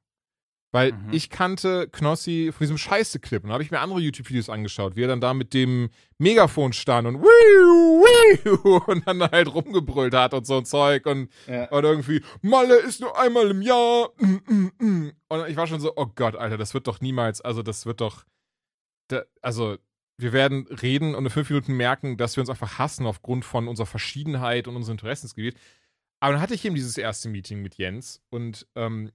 Weil 0.77 0.93
Mhm. 0.93 1.12
ich 1.12 1.31
kannte 1.31 1.89
Knossi 1.91 2.51
von 2.53 2.61
diesem 2.65 2.77
Scheiße-Clip 2.77 3.43
und 3.43 3.49
da 3.49 3.55
habe 3.55 3.62
ich 3.65 3.71
mir 3.71 3.81
andere 3.81 3.99
YouTube-Videos 4.01 4.51
angeschaut, 4.51 4.95
wie 4.95 5.03
er 5.05 5.09
dann 5.09 5.23
da 5.23 5.33
mit 5.33 5.55
dem 5.55 5.89
Megafon 6.19 6.75
stand 6.75 7.09
und 7.09 7.23
wiu, 7.23 8.05
wiu, 8.45 8.77
und 8.87 9.07
dann 9.07 9.23
halt 9.23 9.53
rumgebrüllt 9.55 10.12
hat 10.15 10.35
und 10.35 10.47
so 10.47 10.59
ein 10.59 10.65
Zeug 10.67 11.07
und, 11.07 11.31
Ja. 11.47 11.65
und 11.71 11.85
irgendwie, 11.85 12.23
Malle 12.43 12.77
ist 12.77 13.01
nur 13.01 13.19
einmal 13.19 13.51
im 13.51 13.62
Jahr. 13.62 14.11
Mm, 14.19 14.37
mm, 14.53 14.73
mm. 14.79 15.12
Und 15.29 15.49
ich 15.49 15.57
war 15.57 15.67
schon 15.67 15.81
so, 15.81 15.93
oh 15.97 16.07
Gott, 16.15 16.37
Alter, 16.37 16.57
das 16.59 16.75
wird 16.75 16.87
doch 16.87 17.01
niemals, 17.01 17.41
also 17.41 17.62
das 17.62 17.87
wird 17.87 18.01
doch, 18.01 18.25
da, 19.09 19.23
also 19.43 19.79
wir 20.19 20.33
werden 20.33 20.67
reden 20.83 21.15
und 21.15 21.25
in 21.25 21.31
fünf 21.31 21.51
Minuten 21.51 21.75
merken, 21.77 22.17
dass 22.17 22.37
wir 22.37 22.41
uns 22.43 22.51
einfach 22.51 22.79
hassen 22.79 23.07
aufgrund 23.07 23.45
von 23.45 23.69
unserer 23.69 23.87
Verschiedenheit 23.87 24.67
und 24.69 24.77
unserem 24.77 24.95
Interessensgebiet. 24.95 25.57
Aber 26.21 26.33
dann 26.33 26.41
hatte 26.41 26.55
ich 26.55 26.65
eben 26.65 26.75
dieses 26.75 26.97
erste 26.97 27.29
Meeting 27.29 27.61
mit 27.61 27.77
Jens 27.77 28.23
und 28.31 28.67
ähm, 28.75 29.11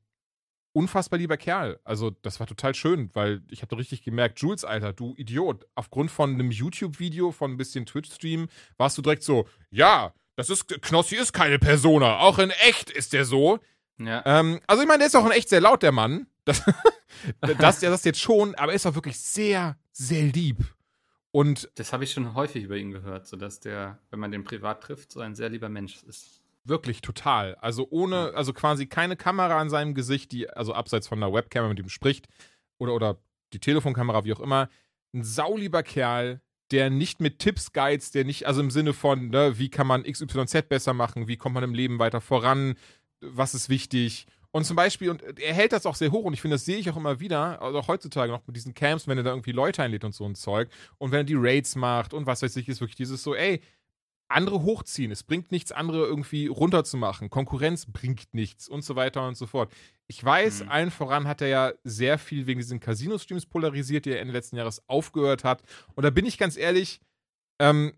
unfassbar 0.73 1.19
lieber 1.19 1.37
Kerl. 1.37 1.79
Also, 1.83 2.11
das 2.21 2.39
war 2.39 2.47
total 2.47 2.75
schön, 2.75 3.09
weil 3.13 3.41
ich 3.49 3.61
hatte 3.61 3.77
richtig 3.77 4.03
gemerkt, 4.03 4.39
Jules, 4.39 4.65
Alter, 4.65 4.93
du 4.93 5.13
Idiot, 5.17 5.65
aufgrund 5.75 6.11
von 6.11 6.33
einem 6.33 6.51
YouTube-Video, 6.51 7.31
von 7.31 7.51
ein 7.51 7.57
bisschen 7.57 7.85
Twitch-Stream, 7.85 8.47
warst 8.77 8.97
du 8.97 9.01
direkt 9.01 9.23
so, 9.23 9.47
ja, 9.69 10.13
das 10.35 10.49
ist, 10.49 10.67
Knossi 10.81 11.15
ist 11.15 11.33
keine 11.33 11.59
Persona, 11.59 12.19
auch 12.19 12.39
in 12.39 12.49
echt 12.49 12.89
ist 12.89 13.13
der 13.13 13.25
so. 13.25 13.59
Ja. 13.99 14.23
Ähm, 14.25 14.59
also, 14.67 14.81
ich 14.81 14.87
meine, 14.87 14.99
der 14.99 15.07
ist 15.07 15.15
auch 15.15 15.25
in 15.25 15.31
echt 15.31 15.49
sehr 15.49 15.61
laut, 15.61 15.83
der 15.83 15.91
Mann. 15.91 16.27
Das, 16.45 16.63
das, 17.41 17.79
das 17.79 18.03
jetzt 18.03 18.19
schon, 18.19 18.55
aber 18.55 18.71
er 18.71 18.75
ist 18.75 18.85
auch 18.85 18.95
wirklich 18.95 19.19
sehr, 19.19 19.77
sehr 19.91 20.23
lieb. 20.23 20.57
Und 21.31 21.69
das 21.75 21.93
habe 21.93 22.03
ich 22.03 22.11
schon 22.11 22.33
häufig 22.33 22.63
über 22.63 22.77
ihn 22.77 22.91
gehört, 22.91 23.25
so 23.25 23.37
dass 23.37 23.59
der, 23.61 23.99
wenn 24.09 24.19
man 24.19 24.31
den 24.31 24.43
privat 24.43 24.83
trifft, 24.83 25.13
so 25.13 25.21
ein 25.21 25.33
sehr 25.33 25.49
lieber 25.49 25.69
Mensch 25.69 26.03
ist. 26.03 26.40
Wirklich 26.63 27.01
total. 27.01 27.55
Also 27.55 27.87
ohne, 27.89 28.33
also 28.35 28.53
quasi 28.53 28.85
keine 28.85 29.15
Kamera 29.15 29.59
an 29.59 29.69
seinem 29.69 29.95
Gesicht, 29.95 30.31
die, 30.31 30.49
also 30.49 30.73
abseits 30.73 31.07
von 31.07 31.19
der 31.19 31.33
Webcam 31.33 31.67
mit 31.69 31.79
ihm 31.79 31.89
spricht 31.89 32.27
oder, 32.77 32.93
oder 32.93 33.17
die 33.53 33.59
Telefonkamera, 33.59 34.23
wie 34.25 34.33
auch 34.33 34.39
immer. 34.39 34.69
Ein 35.13 35.23
saulieber 35.23 35.83
Kerl, 35.83 36.41
der 36.71 36.89
nicht 36.89 37.19
mit 37.19 37.39
Tipps 37.39 37.73
guides, 37.73 38.11
der 38.11 38.25
nicht, 38.25 38.47
also 38.47 38.61
im 38.61 38.71
Sinne 38.71 38.93
von, 38.93 39.29
ne, 39.29 39.57
wie 39.57 39.69
kann 39.69 39.87
man 39.87 40.03
XYZ 40.03 40.69
besser 40.69 40.93
machen, 40.93 41.27
wie 41.27 41.37
kommt 41.37 41.55
man 41.55 41.63
im 41.63 41.73
Leben 41.73 41.99
weiter 41.99 42.21
voran, 42.21 42.75
was 43.19 43.53
ist 43.53 43.69
wichtig. 43.69 44.25
Und 44.51 44.65
zum 44.65 44.75
Beispiel, 44.75 45.09
und 45.09 45.21
er 45.39 45.53
hält 45.53 45.71
das 45.71 45.85
auch 45.85 45.95
sehr 45.95 46.11
hoch 46.11 46.25
und 46.25 46.33
ich 46.33 46.41
finde, 46.41 46.55
das 46.55 46.65
sehe 46.65 46.77
ich 46.77 46.89
auch 46.89 46.97
immer 46.97 47.19
wieder, 47.19 47.61
also 47.61 47.79
auch 47.79 47.87
heutzutage 47.87 48.31
noch 48.31 48.45
mit 48.47 48.55
diesen 48.55 48.73
Camps, 48.73 49.07
wenn 49.07 49.17
er 49.17 49.23
da 49.23 49.31
irgendwie 49.31 49.53
Leute 49.53 49.81
einlädt 49.81 50.03
und 50.03 50.13
so 50.13 50.25
ein 50.25 50.35
Zeug 50.35 50.69
und 50.97 51.11
wenn 51.11 51.21
er 51.21 51.23
die 51.23 51.37
Raids 51.37 51.75
macht 51.75 52.13
und 52.13 52.25
was 52.25 52.41
weiß 52.41 52.55
ich, 52.57 52.67
ist 52.67 52.81
wirklich 52.81 52.97
dieses 52.97 53.23
so, 53.23 53.33
ey, 53.33 53.61
andere 54.31 54.63
hochziehen. 54.63 55.11
Es 55.11 55.23
bringt 55.23 55.51
nichts, 55.51 55.71
andere 55.71 56.05
irgendwie 56.05 56.47
runterzumachen. 56.47 57.29
Konkurrenz 57.29 57.85
bringt 57.85 58.33
nichts 58.33 58.67
und 58.67 58.83
so 58.83 58.95
weiter 58.95 59.27
und 59.27 59.35
so 59.35 59.47
fort. 59.47 59.71
Ich 60.07 60.23
weiß, 60.23 60.63
mhm. 60.63 60.69
allen 60.69 60.91
voran 60.91 61.27
hat 61.27 61.41
er 61.41 61.47
ja 61.47 61.71
sehr 61.83 62.17
viel 62.17 62.47
wegen 62.47 62.59
diesen 62.59 62.79
Casino-Streams 62.79 63.45
polarisiert, 63.45 64.05
die 64.05 64.11
er 64.11 64.19
Ende 64.19 64.33
letzten 64.33 64.57
Jahres 64.57 64.81
aufgehört 64.87 65.43
hat. 65.43 65.61
Und 65.95 66.03
da 66.03 66.09
bin 66.09 66.25
ich 66.25 66.37
ganz 66.37 66.57
ehrlich, 66.57 66.99
ähm, 67.59 67.93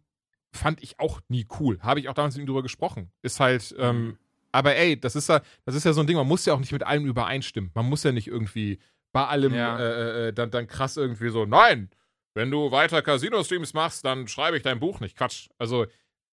fand 0.51 0.83
ich 0.83 0.99
auch 0.99 1.21
nie 1.29 1.47
cool. 1.59 1.79
Habe 1.81 1.99
ich 1.99 2.09
auch 2.09 2.13
damals 2.13 2.35
mit 2.35 2.43
ihm 2.43 2.47
drüber 2.47 2.63
gesprochen. 2.63 3.11
Ist 3.21 3.39
halt, 3.39 3.73
ähm, 3.77 4.05
mhm. 4.05 4.17
aber 4.51 4.75
ey, 4.75 4.99
das 4.99 5.15
ist 5.15 5.29
ja, 5.29 5.41
das 5.65 5.75
ist 5.75 5.83
ja 5.83 5.93
so 5.93 6.01
ein 6.01 6.07
Ding, 6.07 6.17
man 6.17 6.27
muss 6.27 6.45
ja 6.45 6.53
auch 6.53 6.59
nicht 6.59 6.71
mit 6.71 6.83
allem 6.83 7.05
übereinstimmen. 7.05 7.71
Man 7.73 7.87
muss 7.87 8.03
ja 8.03 8.11
nicht 8.11 8.27
irgendwie 8.27 8.79
bei 9.11 9.25
allem 9.25 9.53
ja. 9.53 9.79
äh, 9.79 9.83
äh, 9.83 10.27
äh 10.27 10.33
dann, 10.33 10.51
dann 10.51 10.67
krass 10.67 10.97
irgendwie 10.97 11.29
so, 11.29 11.45
nein, 11.45 11.89
wenn 12.35 12.49
du 12.49 12.71
weiter 12.71 13.01
Casino-Streams 13.01 13.73
machst, 13.73 14.05
dann 14.05 14.27
schreibe 14.27 14.57
ich 14.57 14.63
dein 14.63 14.79
Buch 14.79 14.99
nicht. 14.99 15.15
Quatsch. 15.15 15.49
Also, 15.57 15.85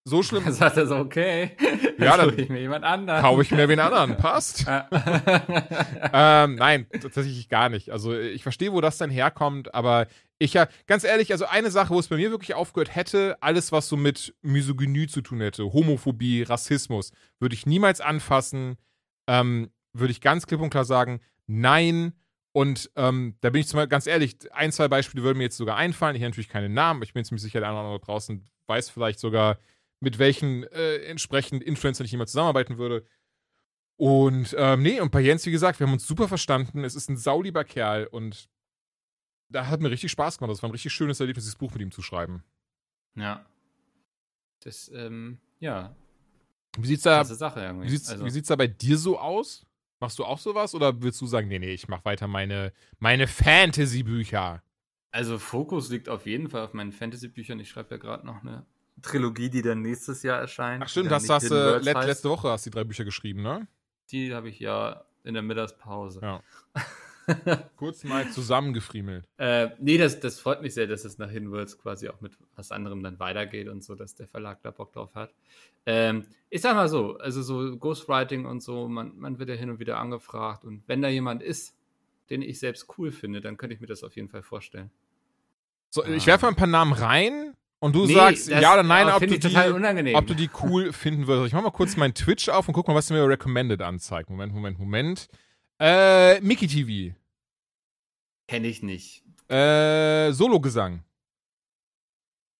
so 0.03 0.23
schlimm. 0.23 0.43
Dann 0.43 0.53
sagt 0.53 0.77
er 0.77 0.87
so, 0.87 0.95
okay. 0.95 1.51
Ja, 1.97 2.17
dann 2.17 2.37
ich 2.37 2.49
mir 2.49 2.59
jemand 2.59 2.83
anderen. 2.85 3.21
Kaufe 3.21 3.41
ich 3.41 3.51
mir 3.51 3.67
wen 3.67 3.79
anderen. 3.79 4.17
Passt. 4.17 4.65
ähm, 6.13 6.55
nein, 6.55 6.87
tatsächlich 6.91 7.49
gar 7.49 7.69
nicht. 7.69 7.91
Also 7.91 8.17
ich 8.17 8.43
verstehe, 8.43 8.73
wo 8.73 8.81
das 8.81 8.97
dann 8.97 9.09
herkommt, 9.09 9.73
aber 9.73 10.07
ich 10.39 10.53
ja, 10.53 10.67
ganz 10.87 11.03
ehrlich, 11.03 11.31
also 11.31 11.45
eine 11.45 11.69
Sache, 11.69 11.93
wo 11.93 11.99
es 11.99 12.07
bei 12.07 12.15
mir 12.15 12.31
wirklich 12.31 12.53
aufgehört 12.53 12.95
hätte, 12.95 13.37
alles, 13.41 13.71
was 13.71 13.89
so 13.89 13.97
mit 13.97 14.33
Misogynie 14.41 15.07
zu 15.07 15.21
tun 15.21 15.41
hätte, 15.41 15.73
Homophobie, 15.73 16.43
Rassismus, 16.43 17.11
würde 17.39 17.55
ich 17.55 17.65
niemals 17.65 17.99
anfassen. 17.99 18.77
Ähm, 19.27 19.69
würde 19.93 20.11
ich 20.11 20.21
ganz 20.21 20.47
klipp 20.47 20.61
und 20.61 20.69
klar 20.69 20.85
sagen, 20.85 21.19
nein. 21.47 22.13
Und 22.51 22.89
ähm, 22.95 23.35
da 23.41 23.49
bin 23.49 23.61
ich 23.61 23.67
zum 23.67 23.87
ganz 23.89 24.07
ehrlich, 24.07 24.37
ein, 24.53 24.71
zwei 24.71 24.87
Beispiele 24.87 25.23
würden 25.23 25.37
mir 25.37 25.45
jetzt 25.45 25.57
sogar 25.57 25.75
einfallen. 25.75 26.15
Ich 26.15 26.21
habe 26.21 26.29
natürlich 26.29 26.49
keine 26.49 26.69
Namen, 26.69 27.03
ich 27.03 27.13
bin 27.13 27.23
ziemlich 27.23 27.43
sicher, 27.43 27.59
der 27.59 27.69
andere 27.69 27.99
draußen 27.99 28.43
weiß 28.67 28.89
vielleicht 28.89 29.19
sogar, 29.19 29.57
mit 29.99 30.19
welchen 30.19 30.63
äh, 30.63 30.97
entsprechend 31.03 31.63
Influencern 31.63 32.05
ich 32.05 32.11
jemals 32.11 32.31
zusammenarbeiten 32.31 32.77
würde. 32.77 33.05
Und 33.97 34.55
ähm, 34.57 34.81
nee, 34.81 35.01
und 35.01 35.11
bei 35.11 35.19
Jens, 35.19 35.45
wie 35.45 35.51
gesagt, 35.51 35.79
wir 35.79 35.87
haben 35.87 35.93
uns 35.93 36.07
super 36.07 36.27
verstanden. 36.27 36.83
Es 36.83 36.95
ist 36.95 37.09
ein 37.09 37.17
saulieber 37.17 37.65
Kerl 37.65 38.05
und 38.05 38.49
da 39.49 39.67
hat 39.67 39.81
mir 39.81 39.91
richtig 39.91 40.11
Spaß 40.11 40.37
gemacht. 40.37 40.51
Das 40.51 40.63
war 40.63 40.69
ein 40.69 40.71
richtig 40.71 40.93
schönes 40.93 41.19
Erlebnis, 41.19 41.43
dieses 41.43 41.57
Buch 41.57 41.73
mit 41.73 41.81
ihm 41.81 41.91
zu 41.91 42.01
schreiben. 42.01 42.43
Ja. 43.15 43.45
Das, 44.61 44.89
ähm, 44.93 45.39
ja. 45.59 45.95
Wie 46.77 46.87
sieht's 46.87 47.03
da. 47.03 47.27
Wie 47.27 47.89
sieht's, 47.89 48.09
also. 48.09 48.25
wie 48.25 48.29
sieht's 48.29 48.47
da 48.47 48.55
bei 48.55 48.67
dir 48.67 48.97
so 48.97 49.19
aus? 49.19 49.65
Machst 49.99 50.17
du 50.17 50.23
auch 50.23 50.39
sowas 50.39 50.73
oder 50.75 51.01
willst 51.01 51.19
du 51.19 51.27
sagen, 51.27 51.49
nee, 51.49 51.59
nee, 51.59 51.73
ich 51.73 51.89
mach 51.89 52.05
weiter 52.05 52.27
meine, 52.27 52.71
meine 52.99 53.27
Fantasy-Bücher? 53.27 54.63
Also 55.11 55.39
Fokus 55.39 55.89
liegt 55.89 56.07
auf 56.07 56.25
jeden 56.25 56.49
Fall 56.49 56.63
auf 56.63 56.73
meinen 56.73 56.93
Fantasy-Büchern. 56.93 57.59
Ich 57.59 57.69
schreibe 57.69 57.95
ja 57.95 57.97
gerade 57.97 58.25
noch 58.25 58.41
eine 58.43 58.65
Trilogie, 59.01 59.49
die 59.49 59.61
dann 59.61 59.81
nächstes 59.81 60.23
Jahr 60.23 60.39
erscheint. 60.39 60.83
Ach 60.83 60.89
stimmt, 60.89 61.11
das 61.11 61.29
hast 61.29 61.49
du 61.49 61.79
let, 61.79 62.05
letzte 62.05 62.29
Woche 62.29 62.49
hast 62.49 62.65
die 62.65 62.69
drei 62.69 62.83
Bücher 62.83 63.05
geschrieben, 63.05 63.41
ne? 63.41 63.67
Die 64.11 64.33
habe 64.33 64.49
ich 64.49 64.59
ja 64.59 65.03
in 65.23 65.33
der 65.33 65.43
Mittagspause. 65.43 66.19
Ja. 66.21 66.41
Kurz 67.75 68.03
mal 68.03 68.27
zusammengefriemelt. 68.29 69.27
Äh, 69.37 69.69
nee, 69.79 69.97
das, 69.97 70.19
das 70.19 70.39
freut 70.39 70.61
mich 70.61 70.73
sehr, 70.73 70.87
dass 70.87 71.05
es 71.05 71.17
nach 71.19 71.29
Hinwärts 71.29 71.77
quasi 71.77 72.09
auch 72.09 72.21
mit 72.21 72.33
was 72.55 72.71
anderem 72.71 73.03
dann 73.03 73.19
weitergeht 73.19 73.67
und 73.67 73.83
so, 73.83 73.95
dass 73.95 74.15
der 74.15 74.27
Verlag 74.27 74.61
da 74.63 74.71
Bock 74.71 74.93
drauf 74.93 75.13
hat. 75.13 75.33
Ähm, 75.85 76.25
ich 76.49 76.61
sag 76.61 76.75
mal 76.75 76.89
so, 76.89 77.17
also 77.17 77.41
so 77.41 77.77
Ghostwriting 77.77 78.45
und 78.45 78.63
so, 78.63 78.87
man, 78.87 79.17
man 79.17 79.37
wird 79.37 79.49
ja 79.49 79.55
hin 79.55 79.69
und 79.69 79.79
wieder 79.79 79.97
angefragt 79.99 80.65
und 80.65 80.83
wenn 80.87 81.01
da 81.01 81.07
jemand 81.07 81.43
ist, 81.43 81.75
den 82.29 82.41
ich 82.41 82.59
selbst 82.59 82.87
cool 82.97 83.11
finde, 83.11 83.41
dann 83.41 83.57
könnte 83.57 83.75
ich 83.75 83.81
mir 83.81 83.87
das 83.87 84.03
auf 84.03 84.15
jeden 84.15 84.29
Fall 84.29 84.43
vorstellen. 84.43 84.91
So, 85.91 86.03
ich 86.05 86.27
werfe 86.27 86.45
mal 86.45 86.49
ein 86.49 86.55
paar 86.55 86.67
Namen 86.67 86.93
rein 86.93 87.55
und 87.79 87.95
du 87.95 88.05
nee, 88.05 88.13
sagst 88.13 88.49
ja 88.49 88.73
oder 88.73 88.83
nein, 88.83 89.07
ob 89.09 89.19
du, 89.19 89.39
die, 89.39 90.13
ob 90.15 90.27
du 90.27 90.33
die 90.33 90.49
cool 90.61 90.91
finden 90.93 91.27
würdest. 91.27 91.47
Ich 91.47 91.53
mach 91.53 91.63
mal 91.63 91.71
kurz 91.71 91.95
meinen 91.95 92.13
Twitch 92.13 92.49
auf 92.49 92.67
und 92.67 92.73
guck 92.73 92.87
mal, 92.87 92.95
was 92.95 93.07
du 93.07 93.13
mir 93.13 93.27
recommended 93.27 93.81
anzeigt. 93.81 94.29
Moment, 94.29 94.53
Moment, 94.53 94.79
Moment. 94.79 95.29
Äh, 95.79 96.41
Mickey 96.41 96.67
TV. 96.67 97.15
Kenne 98.47 98.67
ich 98.67 98.83
nicht. 98.83 99.23
Äh, 99.49 100.31
Solo-Gesang. 100.31 101.03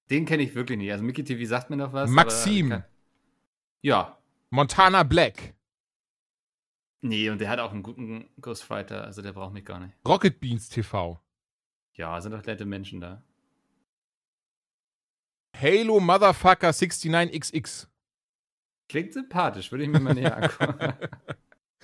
Den 0.10 0.26
kenne 0.26 0.44
ich 0.44 0.56
wirklich 0.56 0.78
nicht. 0.78 0.92
Also 0.92 1.04
Mickey 1.04 1.24
TV 1.24 1.46
sagt 1.48 1.70
mir 1.70 1.78
noch 1.78 1.94
was. 1.94 2.10
Maxim. 2.10 2.84
ja. 3.82 4.18
Montana 4.52 5.04
Black. 5.04 5.54
Nee, 7.02 7.30
und 7.30 7.40
der 7.40 7.50
hat 7.50 7.60
auch 7.60 7.72
einen 7.72 7.84
guten 7.84 8.30
Ghostfighter, 8.42 9.06
also 9.06 9.22
der 9.22 9.32
braucht 9.32 9.54
mich 9.54 9.64
gar 9.64 9.80
nicht. 9.80 9.96
Rocket 10.06 10.40
Beans 10.40 10.68
TV. 10.70 11.22
Ja, 11.94 12.20
sind 12.20 12.32
doch 12.34 12.44
nette 12.46 12.66
Menschen 12.66 13.00
da. 13.00 13.22
Halo 15.62 16.00
Motherfucker 16.00 16.70
69XX. 16.70 17.88
Klingt 18.88 19.14
sympathisch, 19.14 19.72
würde 19.72 19.84
ich 19.84 19.90
mir 19.90 20.00
mal 20.00 20.14
näher 20.14 20.38
angucken. 20.38 20.94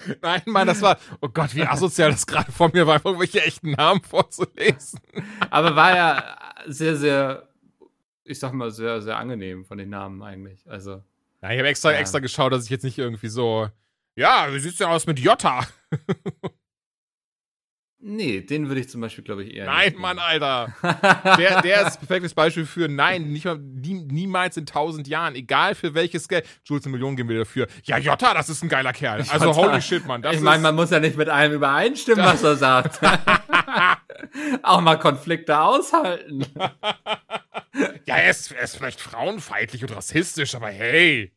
Nein, 0.22 0.42
Mann, 0.46 0.68
das 0.68 0.82
war, 0.82 0.98
oh 1.22 1.30
Gott, 1.30 1.56
wie 1.56 1.64
asozial 1.64 2.12
das 2.12 2.26
gerade 2.26 2.52
vor 2.52 2.70
mir 2.74 2.86
war, 2.88 3.06
irgendwelche 3.06 3.42
echten 3.44 3.72
Namen 3.72 4.02
vorzulesen. 4.02 5.00
Aber 5.50 5.76
war 5.76 5.96
ja 5.96 6.36
sehr, 6.68 6.96
sehr, 6.96 7.50
ich 8.24 8.40
sag 8.40 8.54
mal, 8.54 8.72
sehr, 8.72 9.02
sehr 9.02 9.18
angenehm 9.18 9.66
von 9.66 9.78
den 9.78 9.90
Namen 9.90 10.22
eigentlich. 10.22 10.70
Also. 10.70 11.04
Ja, 11.42 11.52
ich 11.52 11.60
habe 11.60 11.68
extra, 11.68 11.92
ja. 11.92 12.00
extra 12.00 12.20
geschaut, 12.20 12.52
dass 12.52 12.66
ich 12.66 12.70
jetzt 12.70 12.84
nicht 12.84 12.98
irgendwie 12.98 13.30
so, 13.30 13.70
ja, 14.16 14.48
wie 14.52 14.60
sieht's 14.60 14.78
denn 14.78 14.88
aus 14.88 15.06
mit 15.06 15.20
Jota? 15.20 15.66
Nee, 18.08 18.42
den 18.42 18.68
würde 18.68 18.82
ich 18.82 18.90
zum 18.90 19.02
Beispiel, 19.02 19.24
glaube 19.24 19.44
ich, 19.44 19.56
eher. 19.56 19.66
Nein, 19.66 19.96
Mann, 19.98 20.20
Alter. 20.20 20.68
der, 21.40 21.64
der 21.64 21.88
ist 21.88 21.96
ein 21.96 22.00
perfektes 22.06 22.36
Beispiel 22.36 22.68
für 22.68 22.88
nein, 22.88 23.32
nicht 23.32 23.46
mal, 23.46 23.58
nie, 23.58 23.96
niemals 23.96 24.58
in 24.58 24.68
tausend 24.68 25.08
Jahren, 25.08 25.34
egal 25.34 25.74
für 25.74 25.96
welches 25.96 26.28
Geld. 26.28 26.46
Jules, 26.66 26.86
eine 26.86 26.92
Million 26.92 27.16
geben 27.16 27.30
wir 27.30 27.40
dafür. 27.40 27.66
Ja, 27.84 27.98
Jota, 27.98 28.36
das 28.36 28.50
ist 28.50 28.62
ein 28.64 28.70
geiler 28.70 28.94
Kerl. 28.94 29.26
Also, 29.30 29.48
Jota. 29.48 29.72
holy 29.72 29.82
shit, 29.82 30.06
Mann. 30.06 30.24
ich 30.32 30.40
meine, 30.40 30.62
man 30.62 30.76
muss 30.76 30.92
ja 30.92 31.00
nicht 31.00 31.18
mit 31.18 31.30
allem 31.30 31.54
übereinstimmen, 31.54 32.24
was 32.24 32.44
er 32.44 32.58
sagt. 32.58 33.00
Auch 34.64 34.82
mal 34.82 34.98
Konflikte 34.98 35.60
aushalten. 35.60 36.46
ja, 38.06 38.16
er 38.18 38.30
ist, 38.30 38.52
er 38.52 38.64
ist 38.64 38.78
vielleicht 38.78 39.02
frauenfeindlich 39.02 39.84
und 39.84 39.96
rassistisch, 39.96 40.56
aber 40.56 40.70
hey. 40.70 41.32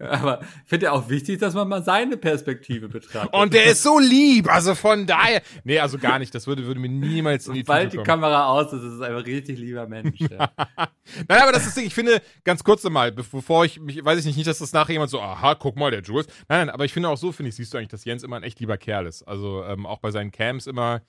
Aber 0.00 0.40
ich 0.40 0.68
finde 0.68 0.86
ja 0.86 0.92
auch 0.92 1.08
wichtig, 1.08 1.38
dass 1.38 1.54
man 1.54 1.68
mal 1.68 1.82
seine 1.82 2.16
Perspektive 2.16 2.88
betrachtet. 2.88 3.32
Und 3.32 3.54
der 3.54 3.66
ist 3.66 3.82
so 3.82 3.98
lieb, 3.98 4.52
also 4.52 4.74
von 4.74 5.06
daher. 5.06 5.42
Nee, 5.62 5.78
also 5.78 5.98
gar 5.98 6.18
nicht. 6.18 6.34
Das 6.34 6.46
würde, 6.46 6.64
würde 6.66 6.80
mir 6.80 6.88
niemals 6.88 7.46
in 7.46 7.54
die 7.54 7.62
Bald 7.62 7.92
die 7.92 7.98
Kamera 7.98 8.46
aus, 8.48 8.70
das 8.70 8.82
ist 8.82 9.00
einfach 9.00 9.20
ein 9.20 9.24
richtig 9.24 9.58
lieber 9.58 9.86
Mensch. 9.86 10.20
Ja. 10.20 10.50
Nein, 11.28 11.42
aber 11.42 11.52
das 11.52 11.66
ist 11.66 11.76
Ding. 11.76 11.86
Ich 11.86 11.94
finde, 11.94 12.20
ganz 12.42 12.64
kurz 12.64 12.82
nochmal, 12.82 13.12
bevor 13.12 13.64
ich 13.64 13.78
mich, 13.78 14.04
weiß 14.04 14.18
ich 14.18 14.26
nicht, 14.26 14.36
nicht, 14.36 14.48
dass 14.48 14.58
das 14.58 14.72
nachher 14.72 14.92
jemand 14.92 15.10
so, 15.10 15.20
aha, 15.20 15.54
guck 15.54 15.76
mal, 15.76 15.90
der 15.90 16.02
Jules. 16.02 16.26
Nein, 16.48 16.66
nein, 16.66 16.70
aber 16.70 16.84
ich 16.84 16.92
finde 16.92 17.08
auch 17.08 17.18
so, 17.18 17.30
finde 17.30 17.50
ich, 17.50 17.56
siehst 17.56 17.72
du 17.72 17.78
eigentlich, 17.78 17.88
dass 17.88 18.04
Jens 18.04 18.22
immer 18.22 18.36
ein 18.36 18.42
echt 18.42 18.58
lieber 18.60 18.78
Kerl 18.78 19.06
ist. 19.06 19.22
Also 19.22 19.64
ähm, 19.64 19.86
auch 19.86 19.98
bei 19.98 20.10
seinen 20.10 20.32
Camps 20.32 20.66
immer, 20.66 21.02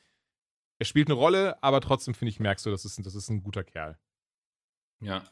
er 0.78 0.86
spielt 0.86 1.08
eine 1.08 1.16
Rolle, 1.16 1.62
aber 1.64 1.82
trotzdem 1.82 2.14
finde 2.14 2.30
ich, 2.30 2.40
merkst 2.40 2.66
du, 2.66 2.70
das 2.70 2.86
ist, 2.86 3.04
das 3.04 3.16
ist 3.16 3.30
ein 3.30 3.42
guter 3.42 3.64
Kerl. 3.64 3.98
Ja. 5.06 5.24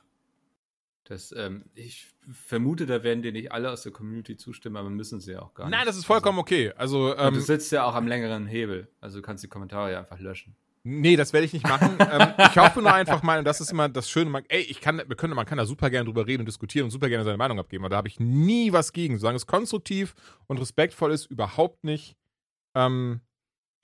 Das, 1.05 1.33
ähm, 1.37 1.65
ich 1.75 2.07
vermute, 2.31 2.85
da 2.85 3.03
werden 3.03 3.21
dir 3.23 3.33
nicht 3.33 3.51
alle 3.51 3.69
aus 3.69 3.83
der 3.83 3.91
Community 3.91 4.37
zustimmen, 4.37 4.77
aber 4.77 4.89
müssen 4.89 5.19
sie 5.19 5.33
ja 5.33 5.41
auch 5.41 5.53
gar 5.53 5.65
nicht. 5.65 5.77
Nein, 5.77 5.85
das 5.85 5.97
ist 5.97 6.05
vollkommen 6.05 6.39
also, 6.39 6.41
okay. 6.41 6.71
Also, 6.77 7.17
ähm, 7.17 7.33
du 7.33 7.41
sitzt 7.41 7.71
ja 7.73 7.83
auch 7.83 7.95
am 7.95 8.07
längeren 8.07 8.47
Hebel, 8.47 8.87
also 9.01 9.17
du 9.17 9.21
kannst 9.21 9.43
die 9.43 9.49
Kommentare 9.49 9.91
ja 9.91 9.99
einfach 9.99 10.19
löschen. 10.19 10.55
Nee, 10.85 11.15
das 11.15 11.31
werde 11.33 11.45
ich 11.45 11.53
nicht 11.53 11.67
machen. 11.67 11.97
ähm, 11.99 12.33
ich 12.37 12.57
hoffe 12.57 12.81
nur 12.81 12.93
einfach 12.93 13.21
mal, 13.23 13.39
und 13.39 13.45
das 13.45 13.59
ist 13.59 13.71
immer 13.71 13.89
das 13.89 14.09
Schöne, 14.09 14.29
man, 14.29 14.43
ey, 14.47 14.61
ich 14.61 14.79
kann, 14.79 15.01
wir 15.05 15.15
können, 15.17 15.33
man 15.33 15.45
kann 15.45 15.57
da 15.57 15.65
super 15.65 15.89
gerne 15.89 16.05
drüber 16.05 16.25
reden 16.25 16.41
und 16.41 16.45
diskutieren 16.45 16.85
und 16.85 16.91
super 16.91 17.09
gerne 17.09 17.25
seine 17.25 17.37
Meinung 17.37 17.59
abgeben, 17.59 17.83
aber 17.83 17.89
da 17.89 17.97
habe 17.97 18.07
ich 18.07 18.19
nie 18.21 18.71
was 18.71 18.93
gegen. 18.93 19.17
Solange 19.17 19.37
es 19.37 19.47
konstruktiv 19.47 20.13
und 20.47 20.57
respektvoll 20.59 21.11
ist, 21.11 21.25
überhaupt 21.25 21.83
nicht. 21.83 22.15
Ähm, 22.75 23.21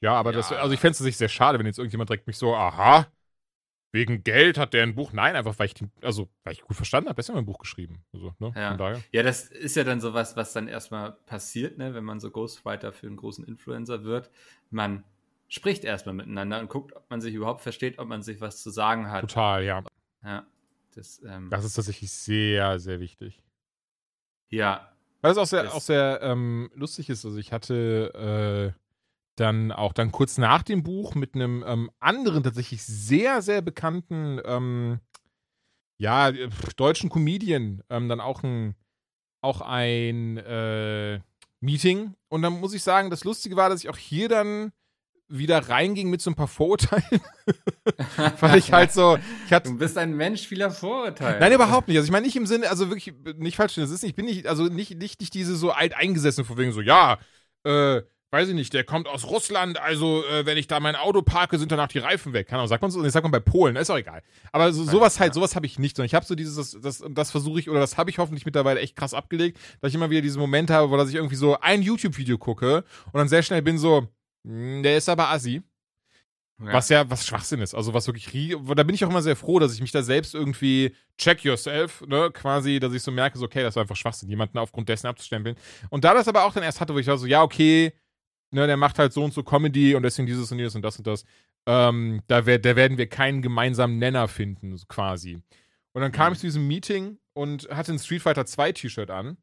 ja, 0.01 0.13
aber 0.13 0.31
Ja. 0.31 0.37
das, 0.37 0.51
also 0.53 0.73
ich 0.73 0.79
fände 0.79 0.91
es 0.91 0.99
sich 0.99 1.17
sehr 1.17 1.29
schade, 1.29 1.59
wenn 1.59 1.65
jetzt 1.65 1.79
irgendjemand 1.79 2.09
direkt 2.09 2.27
mich 2.27 2.37
so, 2.37 2.55
aha, 2.55 3.07
wegen 3.91 4.23
Geld 4.23 4.57
hat 4.57 4.73
der 4.73 4.83
ein 4.83 4.95
Buch. 4.95 5.13
Nein, 5.13 5.35
einfach 5.35 5.57
weil 5.57 5.65
ich, 5.67 5.73
die, 5.73 5.87
also, 6.01 6.29
weil 6.43 6.53
ich 6.53 6.61
gut 6.61 6.75
verstanden 6.75 7.09
habe, 7.09 7.15
deswegen 7.17 7.39
ein 7.39 7.45
Buch 7.45 7.57
geschrieben. 7.59 8.03
Also, 8.13 8.33
ne, 8.39 8.51
Ja. 8.55 8.69
von 8.69 8.77
daher. 8.77 9.03
Ja, 9.11 9.23
das 9.23 9.45
ist 9.47 9.75
ja 9.75 9.83
dann 9.83 9.99
sowas, 10.01 10.35
was 10.35 10.53
dann 10.53 10.67
erstmal 10.67 11.13
passiert, 11.25 11.77
ne, 11.77 11.93
wenn 11.93 12.03
man 12.03 12.19
so 12.19 12.29
Ghostwriter 12.29 12.91
für 12.93 13.07
einen 13.07 13.17
großen 13.17 13.43
Influencer 13.45 14.03
wird. 14.03 14.29
Man 14.69 15.03
spricht 15.47 15.83
erstmal 15.83 16.13
miteinander 16.13 16.59
und 16.59 16.69
guckt, 16.69 16.95
ob 16.95 17.09
man 17.09 17.21
sich 17.21 17.33
überhaupt 17.33 17.61
versteht, 17.61 17.97
ob 17.97 18.07
man 18.07 18.21
sich 18.21 18.39
was 18.41 18.61
zu 18.61 18.69
sagen 18.69 19.09
hat. 19.09 19.21
Total, 19.21 19.63
ja. 19.63 19.83
Ja. 20.23 20.45
Das, 20.95 21.21
ähm, 21.27 21.49
Das 21.49 21.65
ist 21.65 21.73
tatsächlich 21.73 22.11
sehr, 22.11 22.79
sehr 22.79 22.99
wichtig. 22.99 23.41
ja. 24.49 24.91
Weil 25.21 25.33
es 25.33 25.37
auch 25.37 25.45
sehr, 25.47 25.73
auch 25.73 25.81
sehr 25.81 26.19
ähm, 26.23 26.71
lustig 26.75 27.09
ist. 27.09 27.25
Also 27.25 27.37
ich 27.39 27.51
hatte 27.51 28.73
äh, 28.73 28.79
dann 29.39 29.71
auch 29.71 29.93
dann 29.93 30.11
kurz 30.11 30.37
nach 30.37 30.63
dem 30.63 30.83
Buch 30.83 31.15
mit 31.15 31.35
einem 31.35 31.63
ähm, 31.65 31.91
anderen 31.99 32.43
tatsächlich 32.43 32.83
sehr, 32.83 33.41
sehr 33.41 33.61
bekannten 33.61 34.39
ähm, 34.45 34.99
ja, 35.97 36.31
deutschen 36.77 37.09
Comedian 37.09 37.83
ähm, 37.89 38.09
dann 38.09 38.21
auch 38.21 38.43
ein 38.43 38.75
auch 39.41 39.61
ein 39.61 40.37
äh, 40.37 41.19
Meeting. 41.61 42.15
Und 42.27 42.41
dann 42.41 42.59
muss 42.59 42.73
ich 42.73 42.83
sagen, 42.83 43.09
das 43.09 43.23
Lustige 43.23 43.55
war, 43.55 43.69
dass 43.69 43.83
ich 43.83 43.89
auch 43.89 43.97
hier 43.97 44.29
dann 44.29 44.71
wieder 45.29 45.69
reinging 45.69 46.09
mit 46.09 46.21
so 46.21 46.31
ein 46.31 46.35
paar 46.35 46.47
Vorurteilen. 46.47 47.21
Weil 48.39 48.57
ich 48.57 48.73
halt 48.73 48.91
so, 48.91 49.17
ich 49.45 49.53
hatte 49.53 49.69
Du 49.69 49.77
bist 49.77 49.97
ein 49.97 50.15
Mensch 50.15 50.47
vieler 50.47 50.71
Vorurteile. 50.71 51.39
Nein, 51.39 51.53
überhaupt 51.53 51.87
nicht. 51.87 51.97
Also 51.97 52.07
ich 52.07 52.11
meine 52.11 52.25
nicht 52.25 52.35
im 52.35 52.47
Sinne, 52.47 52.69
also 52.69 52.89
wirklich 52.89 53.13
nicht 53.37 53.55
falsch, 53.55 53.75
das 53.75 53.91
ist 53.91 54.01
nicht, 54.01 54.11
ich 54.11 54.15
bin 54.15 54.25
nicht, 54.25 54.47
also 54.47 54.63
nicht, 54.63 54.97
nicht, 54.97 55.21
nicht 55.21 55.33
diese 55.33 55.55
so 55.55 55.71
alt 55.71 55.93
eingesessen 55.93 56.45
von 56.45 56.57
wegen 56.57 56.71
so, 56.71 56.81
ja, 56.81 57.19
äh, 57.63 58.01
weiß 58.31 58.49
ich 58.49 58.55
nicht, 58.55 58.73
der 58.73 58.83
kommt 58.83 59.07
aus 59.07 59.25
Russland, 59.25 59.79
also 59.79 60.23
äh, 60.25 60.45
wenn 60.45 60.57
ich 60.57 60.67
da 60.67 60.79
mein 60.79 60.95
Auto 60.95 61.21
parke, 61.21 61.57
sind 61.57 61.71
danach 61.71 61.87
die 61.87 61.99
Reifen 61.99 62.33
weg. 62.33 62.47
Keine 62.47 62.59
Ahnung, 62.59 62.67
sagt 62.67 62.81
man 62.81 62.91
so, 62.91 63.01
nee, 63.01 63.09
sagt 63.09 63.23
man 63.23 63.31
bei 63.31 63.39
Polen, 63.39 63.75
ist 63.75 63.89
auch 63.89 63.97
egal. 63.97 64.21
Aber 64.51 64.71
so, 64.71 64.83
sowas 64.83 65.19
halt, 65.19 65.33
sowas 65.33 65.55
habe 65.55 65.65
ich 65.65 65.79
nicht. 65.79 65.95
Sondern 65.95 66.05
ich 66.07 66.13
habe 66.13 66.25
so 66.25 66.35
dieses, 66.35 66.55
das, 66.55 66.99
das, 66.99 67.03
das 67.09 67.31
versuche 67.31 67.59
ich, 67.59 67.69
oder 67.69 67.79
das 67.79 67.97
habe 67.97 68.09
ich 68.09 68.19
hoffentlich 68.19 68.45
mittlerweile 68.45 68.79
echt 68.79 68.95
krass 68.95 69.13
abgelegt, 69.13 69.59
dass 69.81 69.89
ich 69.89 69.95
immer 69.95 70.09
wieder 70.09 70.21
diese 70.21 70.37
Momente 70.39 70.73
habe, 70.73 70.91
wo 70.91 70.97
dass 70.97 71.09
ich 71.09 71.15
irgendwie 71.15 71.35
so 71.35 71.59
ein 71.59 71.81
YouTube-Video 71.81 72.37
gucke 72.37 72.83
und 73.11 73.17
dann 73.17 73.29
sehr 73.29 73.41
schnell 73.41 73.61
bin 73.61 73.77
so, 73.77 74.07
"Hm, 74.45 74.83
der 74.83 74.97
ist 74.97 75.09
aber 75.09 75.29
assi. 75.29 75.63
Ja. 76.61 76.73
Was 76.73 76.89
ja, 76.89 77.09
was 77.09 77.25
Schwachsinn 77.25 77.61
ist. 77.61 77.73
Also 77.73 77.93
was 77.93 78.05
wirklich, 78.05 78.53
da 78.75 78.83
bin 78.83 78.93
ich 78.93 79.05
auch 79.05 79.09
immer 79.09 79.21
sehr 79.21 79.37
froh, 79.37 79.59
dass 79.59 79.73
ich 79.73 79.79
mich 79.79 79.91
da 79.93 80.03
selbst 80.03 80.35
irgendwie 80.35 80.93
check 81.17 81.43
yourself, 81.45 82.01
ne, 82.05 82.29
quasi, 82.33 82.81
dass 82.81 82.93
ich 82.93 83.01
so 83.01 83.11
merke, 83.11 83.37
so, 83.37 83.45
okay, 83.45 83.63
das 83.63 83.77
war 83.77 83.83
einfach 83.83 83.95
Schwachsinn, 83.95 84.27
jemanden 84.29 84.57
aufgrund 84.57 84.89
dessen 84.89 85.07
abzustempeln. 85.07 85.55
Und 85.89 86.03
da 86.03 86.13
das 86.13 86.27
aber 86.27 86.43
auch 86.43 86.51
dann 86.53 86.63
erst 86.63 86.81
hatte, 86.81 86.93
wo 86.93 86.99
ich 86.99 87.07
war 87.07 87.17
so, 87.17 87.25
ja, 87.27 87.43
okay, 87.43 87.93
ne, 88.51 88.67
der 88.67 88.77
macht 88.77 88.99
halt 88.99 89.13
so 89.13 89.23
und 89.23 89.33
so 89.33 89.43
Comedy 89.43 89.95
und 89.95 90.03
deswegen 90.03 90.25
dieses 90.25 90.51
und 90.51 90.57
jenes 90.59 90.75
und 90.75 90.81
das 90.83 90.97
und 90.97 91.07
das, 91.07 91.23
ähm, 91.65 92.21
da, 92.27 92.45
wer- 92.45 92.59
da 92.59 92.75
werden 92.75 92.97
wir 92.97 93.07
keinen 93.07 93.41
gemeinsamen 93.41 93.97
Nenner 93.99 94.27
finden, 94.27 94.75
quasi. 94.87 95.41
Und 95.93 96.01
dann 96.01 96.11
kam 96.11 96.27
Mhm. 96.27 96.33
ich 96.33 96.39
zu 96.39 96.47
diesem 96.47 96.67
Meeting 96.67 97.17
und 97.33 97.69
hatte 97.69 97.91
ein 97.91 97.99
Street 97.99 98.21
Fighter 98.21 98.45
2 98.45 98.71
T-Shirt 98.71 99.09
an 99.11 99.37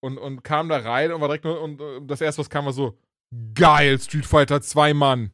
und, 0.00 0.18
und 0.18 0.42
kam 0.44 0.68
da 0.68 0.78
rein 0.78 1.12
und 1.12 1.20
war 1.20 1.28
direkt 1.28 1.44
nur, 1.44 1.60
und 1.60 1.80
das 2.06 2.20
erste, 2.20 2.40
was 2.40 2.50
kam, 2.50 2.64
war 2.66 2.72
so, 2.72 2.98
geil, 3.54 3.98
Street 3.98 4.26
Fighter 4.26 4.60
2, 4.60 4.94
Mann. 4.94 5.32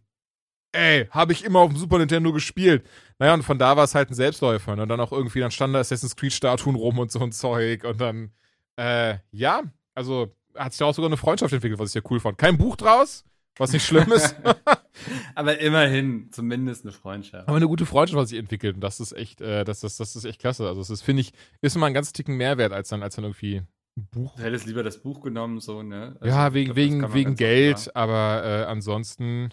Ey, 0.74 1.06
habe 1.10 1.32
ich 1.32 1.44
immer 1.44 1.58
auf 1.60 1.68
dem 1.70 1.76
Super 1.78 1.98
Nintendo 1.98 2.32
gespielt. 2.32 2.86
Naja, 3.18 3.34
und 3.34 3.42
von 3.42 3.58
da 3.58 3.76
war 3.76 3.84
es 3.84 3.94
halt 3.94 4.10
ein 4.10 4.14
Selbstläufer. 4.14 4.74
ne? 4.74 4.82
Und 4.84 4.88
dann 4.88 5.00
auch 5.00 5.12
irgendwie, 5.12 5.40
dann 5.40 5.50
standen 5.50 5.74
da 5.74 5.80
Assassin's 5.80 6.16
Creed-Statuen 6.16 6.76
rum 6.76 6.98
und 6.98 7.10
so 7.12 7.20
ein 7.20 7.30
Zeug. 7.32 7.84
Und 7.84 8.00
dann, 8.00 8.32
äh, 8.76 9.18
ja, 9.32 9.62
also 9.94 10.34
hat 10.56 10.72
sich 10.72 10.82
auch 10.82 10.94
sogar 10.94 11.08
eine 11.08 11.16
Freundschaft 11.16 11.52
entwickelt, 11.52 11.80
was 11.80 11.90
ich 11.90 12.02
ja 12.02 12.08
cool 12.10 12.20
fand. 12.20 12.38
Kein 12.38 12.58
Buch 12.58 12.76
draus, 12.76 13.24
was 13.56 13.72
nicht 13.72 13.84
schlimm 13.84 14.12
ist. 14.12 14.36
Aber 15.34 15.58
immerhin 15.58 16.30
zumindest 16.32 16.84
eine 16.84 16.92
Freundschaft. 16.92 17.48
Aber 17.48 17.56
eine 17.56 17.68
gute 17.68 17.86
Freundschaft 17.86 18.20
hat 18.20 18.28
sich 18.28 18.38
entwickelt. 18.38 18.74
Und 18.76 18.80
das 18.82 19.00
ist 19.00 19.12
echt, 19.12 19.40
äh, 19.40 19.64
das, 19.64 19.80
das, 19.80 19.96
das 19.96 20.16
ist 20.16 20.24
echt 20.24 20.40
klasse. 20.40 20.66
Also, 20.66 20.80
das 20.80 20.90
ist, 20.90 21.02
finde 21.02 21.22
ich, 21.22 21.32
ist 21.60 21.76
immer 21.76 21.86
ein 21.86 21.94
ganz 21.94 22.12
Ticken 22.12 22.36
Mehrwert, 22.36 22.72
als 22.72 22.88
dann, 22.88 23.02
als 23.02 23.16
dann 23.16 23.24
irgendwie 23.24 23.62
ein 23.96 24.06
Buch. 24.10 24.34
Du 24.36 24.42
hättest 24.42 24.66
lieber 24.66 24.82
das 24.82 25.02
Buch 25.02 25.20
genommen, 25.20 25.60
so, 25.60 25.82
ne? 25.82 26.16
Also, 26.20 26.34
ja, 26.34 26.54
wegen, 26.54 26.66
glaub, 26.66 26.76
wegen, 26.76 27.14
wegen 27.14 27.34
Geld, 27.36 27.94
aber 27.94 28.42
äh, 28.44 28.64
ansonsten. 28.64 29.50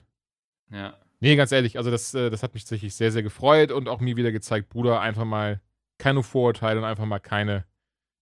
Ja. 0.72 0.98
Nee, 1.22 1.36
ganz 1.36 1.52
ehrlich, 1.52 1.78
also 1.78 1.92
das, 1.92 2.14
äh, 2.14 2.30
das 2.30 2.44
hat 2.44 2.54
mich 2.54 2.64
tatsächlich 2.64 2.96
sehr, 2.96 3.12
sehr 3.12 3.24
gefreut 3.24 3.72
und 3.72 3.90
auch 3.90 4.00
mir 4.00 4.16
wieder 4.16 4.32
gezeigt, 4.32 4.70
Bruder, 4.70 5.02
einfach 5.02 5.26
mal 5.26 5.60
keine 5.98 6.24
Vorurteile 6.24 6.80
und 6.80 6.86
einfach 6.86 7.06
mal 7.06 7.20
keine, 7.20 7.66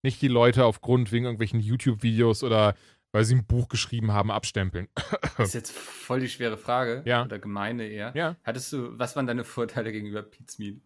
nicht 0.08 0.22
die 0.22 0.28
Leute 0.28 0.65
aufgrund 0.65 1.12
wegen 1.12 1.26
irgendwelchen 1.26 1.60
YouTube-Videos 1.60 2.43
oder 2.43 2.76
weil 3.12 3.24
sie 3.26 3.36
ein 3.36 3.46
Buch 3.46 3.67
geschrieben 3.70 4.12
haben, 4.12 4.32
abstempeln. 4.32 4.88
Das 5.38 5.50
ist 5.50 5.54
jetzt 5.54 5.72
voll 5.72 6.20
die 6.20 6.30
schwere 6.30 6.58
Frage. 6.58 7.04
Ja. 7.06 7.24
Oder 7.26 7.39
gemeine 7.39 7.88
eher. 7.88 8.12
Ja. 8.15 8.36
Hattest 8.43 8.74
du, 8.74 8.98
was 9.00 9.15
waren 9.15 9.28
deine 9.28 9.43
Vorteile 9.43 9.91
gegenüber 9.91 10.22
Pete's 10.24 10.60
Meat? 10.60 10.82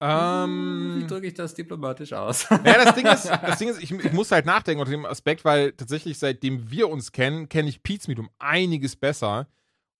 Wie 0.00 0.04
ähm, 0.04 1.04
drücke 1.06 1.28
ich 1.28 1.34
das 1.34 1.54
diplomatisch 1.54 2.12
aus? 2.12 2.48
ja, 2.50 2.58
das 2.84 2.94
Ding 2.96 3.06
ist, 3.06 3.26
das 3.46 3.58
Ding 3.58 3.68
ist 3.68 3.80
ich, 3.80 3.92
ich 3.92 4.12
muss 4.12 4.32
halt 4.32 4.46
nachdenken 4.46 4.80
unter 4.80 4.90
dem 4.90 5.06
Aspekt, 5.06 5.44
weil 5.44 5.72
tatsächlich 5.72 6.18
seitdem 6.18 6.70
wir 6.70 6.88
uns 6.88 7.12
kennen, 7.12 7.48
kenne 7.48 7.68
ich 7.68 7.80
Meat 8.08 8.18
um 8.18 8.28
einiges 8.38 8.96
besser. 8.96 9.46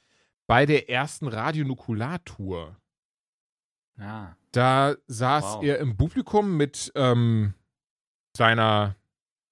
bei 0.47 0.67
der 0.67 0.91
ersten 0.91 1.29
Radionukulartour. 1.29 2.77
ja. 3.99 4.37
Da 4.53 4.95
saß 5.09 5.45
Wow. 5.57 5.65
er 5.65 5.79
im 5.81 5.97
Publikum 5.97 6.57
mit 6.57 6.93
ähm, 6.95 7.55
seiner 8.37 8.95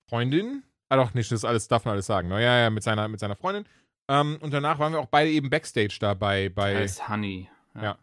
Freundin. 0.09 0.63
Ah 0.93 0.97
doch, 0.97 1.15
nicht, 1.15 1.33
das 1.33 1.45
alles 1.45 1.69
darf 1.69 1.87
man 1.87 1.93
alles 1.93 2.05
sagen. 2.07 2.29
Ne? 2.29 2.43
Ja, 2.43 2.59
ja, 2.59 2.71
mit 2.71 2.83
seiner, 2.83 3.09
mit 3.09 3.19
seiner 3.19 3.35
Freundin. 3.35 3.65
Ähm, 4.09 4.37
und 4.43 4.53
danach 4.53 4.79
waren 4.79 4.93
wir 4.93 5.01
auch 5.01 5.07
beide 5.07 5.31
eben 5.31 5.49
Backstage 5.49 5.97
da 6.01 6.13
bei, 6.13 6.51
bei, 6.51 6.77
Als 6.77 7.09
Honey. 7.09 7.49
Ja. 7.81 7.97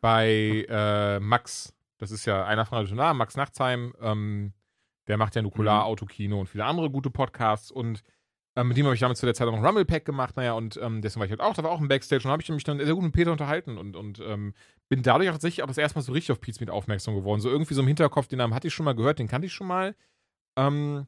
bei 0.00 0.66
äh, 0.68 1.20
Max. 1.20 1.72
Das 1.98 2.10
ist 2.10 2.24
ja 2.26 2.44
einer 2.44 2.66
von 2.66 2.78
Radio 2.78 2.96
Nah, 2.96 3.14
Max 3.14 3.36
Nachtsheim. 3.36 3.94
Ähm, 4.00 4.52
der 5.06 5.18
macht 5.18 5.36
ja 5.36 5.42
Nukular, 5.42 5.82
Mhm. 5.84 5.86
Autokino 5.86 6.40
und 6.40 6.48
viele 6.48 6.64
andere 6.64 6.90
gute 6.90 7.10
Podcasts. 7.10 7.70
Und 7.70 8.02
ähm, 8.56 8.68
mit 8.68 8.76
dem 8.76 8.86
habe 8.86 8.94
ich 8.96 9.00
damals 9.00 9.20
zu 9.20 9.26
der 9.26 9.34
Zeit 9.34 9.46
auch 9.46 9.52
noch 9.56 9.62
Rumble 9.64 9.84
Pack 9.84 10.04
gemacht. 10.04 10.36
Naja, 10.36 10.54
und 10.54 10.76
ähm, 10.82 11.00
deswegen 11.00 11.20
war 11.20 11.26
ich 11.26 11.30
halt 11.30 11.40
auch, 11.40 11.54
da 11.54 11.62
war 11.62 11.70
auch 11.70 11.80
ein 11.80 11.86
Backstage. 11.86 12.24
Und 12.24 12.32
habe 12.32 12.42
ich 12.42 12.48
mich 12.48 12.64
dann 12.64 12.78
sehr 12.78 12.94
gut 12.94 13.04
mit 13.04 13.12
Peter 13.12 13.30
unterhalten 13.30 13.78
und, 13.78 13.94
und 13.94 14.18
ähm, 14.18 14.54
bin 14.88 15.02
dadurch 15.04 15.28
auch 15.28 15.34
tatsächlich 15.34 15.62
auch 15.62 15.68
das 15.68 15.78
erste 15.78 15.96
Mal 15.98 16.02
so 16.02 16.10
richtig 16.12 16.32
auf 16.32 16.40
Pizza 16.40 16.60
mit 16.60 16.70
aufmerksam 16.70 17.14
geworden. 17.14 17.40
So 17.40 17.48
irgendwie 17.50 17.74
so 17.74 17.82
im 17.82 17.86
Hinterkopf, 17.86 18.26
den 18.26 18.38
Namen 18.38 18.54
hatte 18.54 18.66
ich 18.66 18.74
schon 18.74 18.84
mal 18.84 18.96
gehört, 18.96 19.20
den 19.20 19.28
kannte 19.28 19.46
ich 19.46 19.52
schon 19.52 19.68
mal. 19.68 19.94
Ähm, 20.56 21.06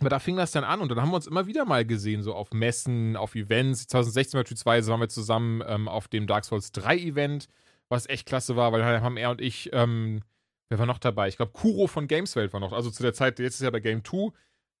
aber 0.00 0.08
da 0.08 0.18
fing 0.18 0.36
das 0.36 0.50
dann 0.50 0.64
an 0.64 0.80
und 0.80 0.90
dann 0.90 1.00
haben 1.00 1.10
wir 1.10 1.16
uns 1.16 1.26
immer 1.26 1.46
wieder 1.46 1.64
mal 1.64 1.84
gesehen, 1.84 2.22
so 2.22 2.34
auf 2.34 2.52
Messen, 2.52 3.16
auf 3.16 3.34
Events. 3.34 3.86
2016 3.86 4.38
beispielsweise 4.38 4.90
waren 4.90 5.00
wir 5.00 5.08
zusammen 5.08 5.62
ähm, 5.66 5.88
auf 5.88 6.08
dem 6.08 6.26
Dark 6.26 6.44
Souls 6.44 6.72
3 6.72 6.98
Event, 6.98 7.48
was 7.88 8.08
echt 8.08 8.26
klasse 8.26 8.56
war, 8.56 8.72
weil 8.72 8.80
da 8.80 9.00
haben 9.00 9.16
er 9.16 9.30
und 9.30 9.40
ich, 9.40 9.70
ähm, 9.72 10.22
wer 10.68 10.80
war 10.80 10.86
noch 10.86 10.98
dabei? 10.98 11.28
Ich 11.28 11.36
glaube, 11.36 11.52
Kuro 11.52 11.86
von 11.86 12.08
Gameswelt 12.08 12.52
war 12.52 12.60
noch, 12.60 12.72
also 12.72 12.90
zu 12.90 13.02
der 13.04 13.14
Zeit, 13.14 13.38
jetzt 13.38 13.54
ist 13.54 13.62
er 13.62 13.70
bei 13.70 13.80
Game 13.80 14.04
2. 14.04 14.32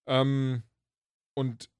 Ähm, 0.06 0.64
und 1.34 1.70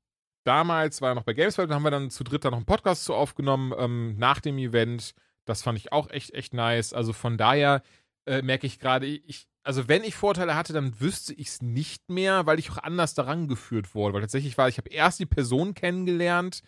damals 0.44 1.02
war 1.02 1.10
er 1.10 1.14
noch 1.16 1.24
bei 1.24 1.32
Gameswelt, 1.32 1.70
da 1.70 1.74
haben 1.74 1.82
wir 1.82 1.90
dann 1.90 2.10
zu 2.10 2.22
dritt 2.22 2.44
da 2.44 2.50
noch 2.50 2.58
einen 2.58 2.66
Podcast 2.66 3.04
zu 3.04 3.14
aufgenommen, 3.14 3.74
ähm, 3.76 4.16
nach 4.16 4.40
dem 4.40 4.58
Event. 4.58 5.14
Das 5.44 5.62
fand 5.62 5.76
ich 5.78 5.92
auch 5.92 6.08
echt, 6.10 6.32
echt 6.34 6.54
nice. 6.54 6.92
Also 6.92 7.12
von 7.12 7.36
daher 7.36 7.82
äh, 8.26 8.42
merke 8.42 8.66
ich 8.66 8.78
gerade, 8.78 9.06
ich, 9.06 9.48
also 9.62 9.88
wenn 9.88 10.04
ich 10.04 10.14
Vorteile 10.14 10.54
hatte, 10.56 10.72
dann 10.72 11.00
wüsste 11.00 11.32
ich 11.34 11.48
es 11.48 11.62
nicht 11.62 12.08
mehr, 12.10 12.46
weil 12.46 12.58
ich 12.58 12.70
auch 12.70 12.78
anders 12.78 13.14
daran 13.14 13.48
geführt 13.48 13.94
wurde. 13.94 14.14
Weil 14.14 14.20
tatsächlich 14.22 14.56
war, 14.58 14.68
ich 14.68 14.78
habe 14.78 14.90
erst 14.90 15.18
die 15.20 15.26
Person 15.26 15.74
kennengelernt, 15.74 16.62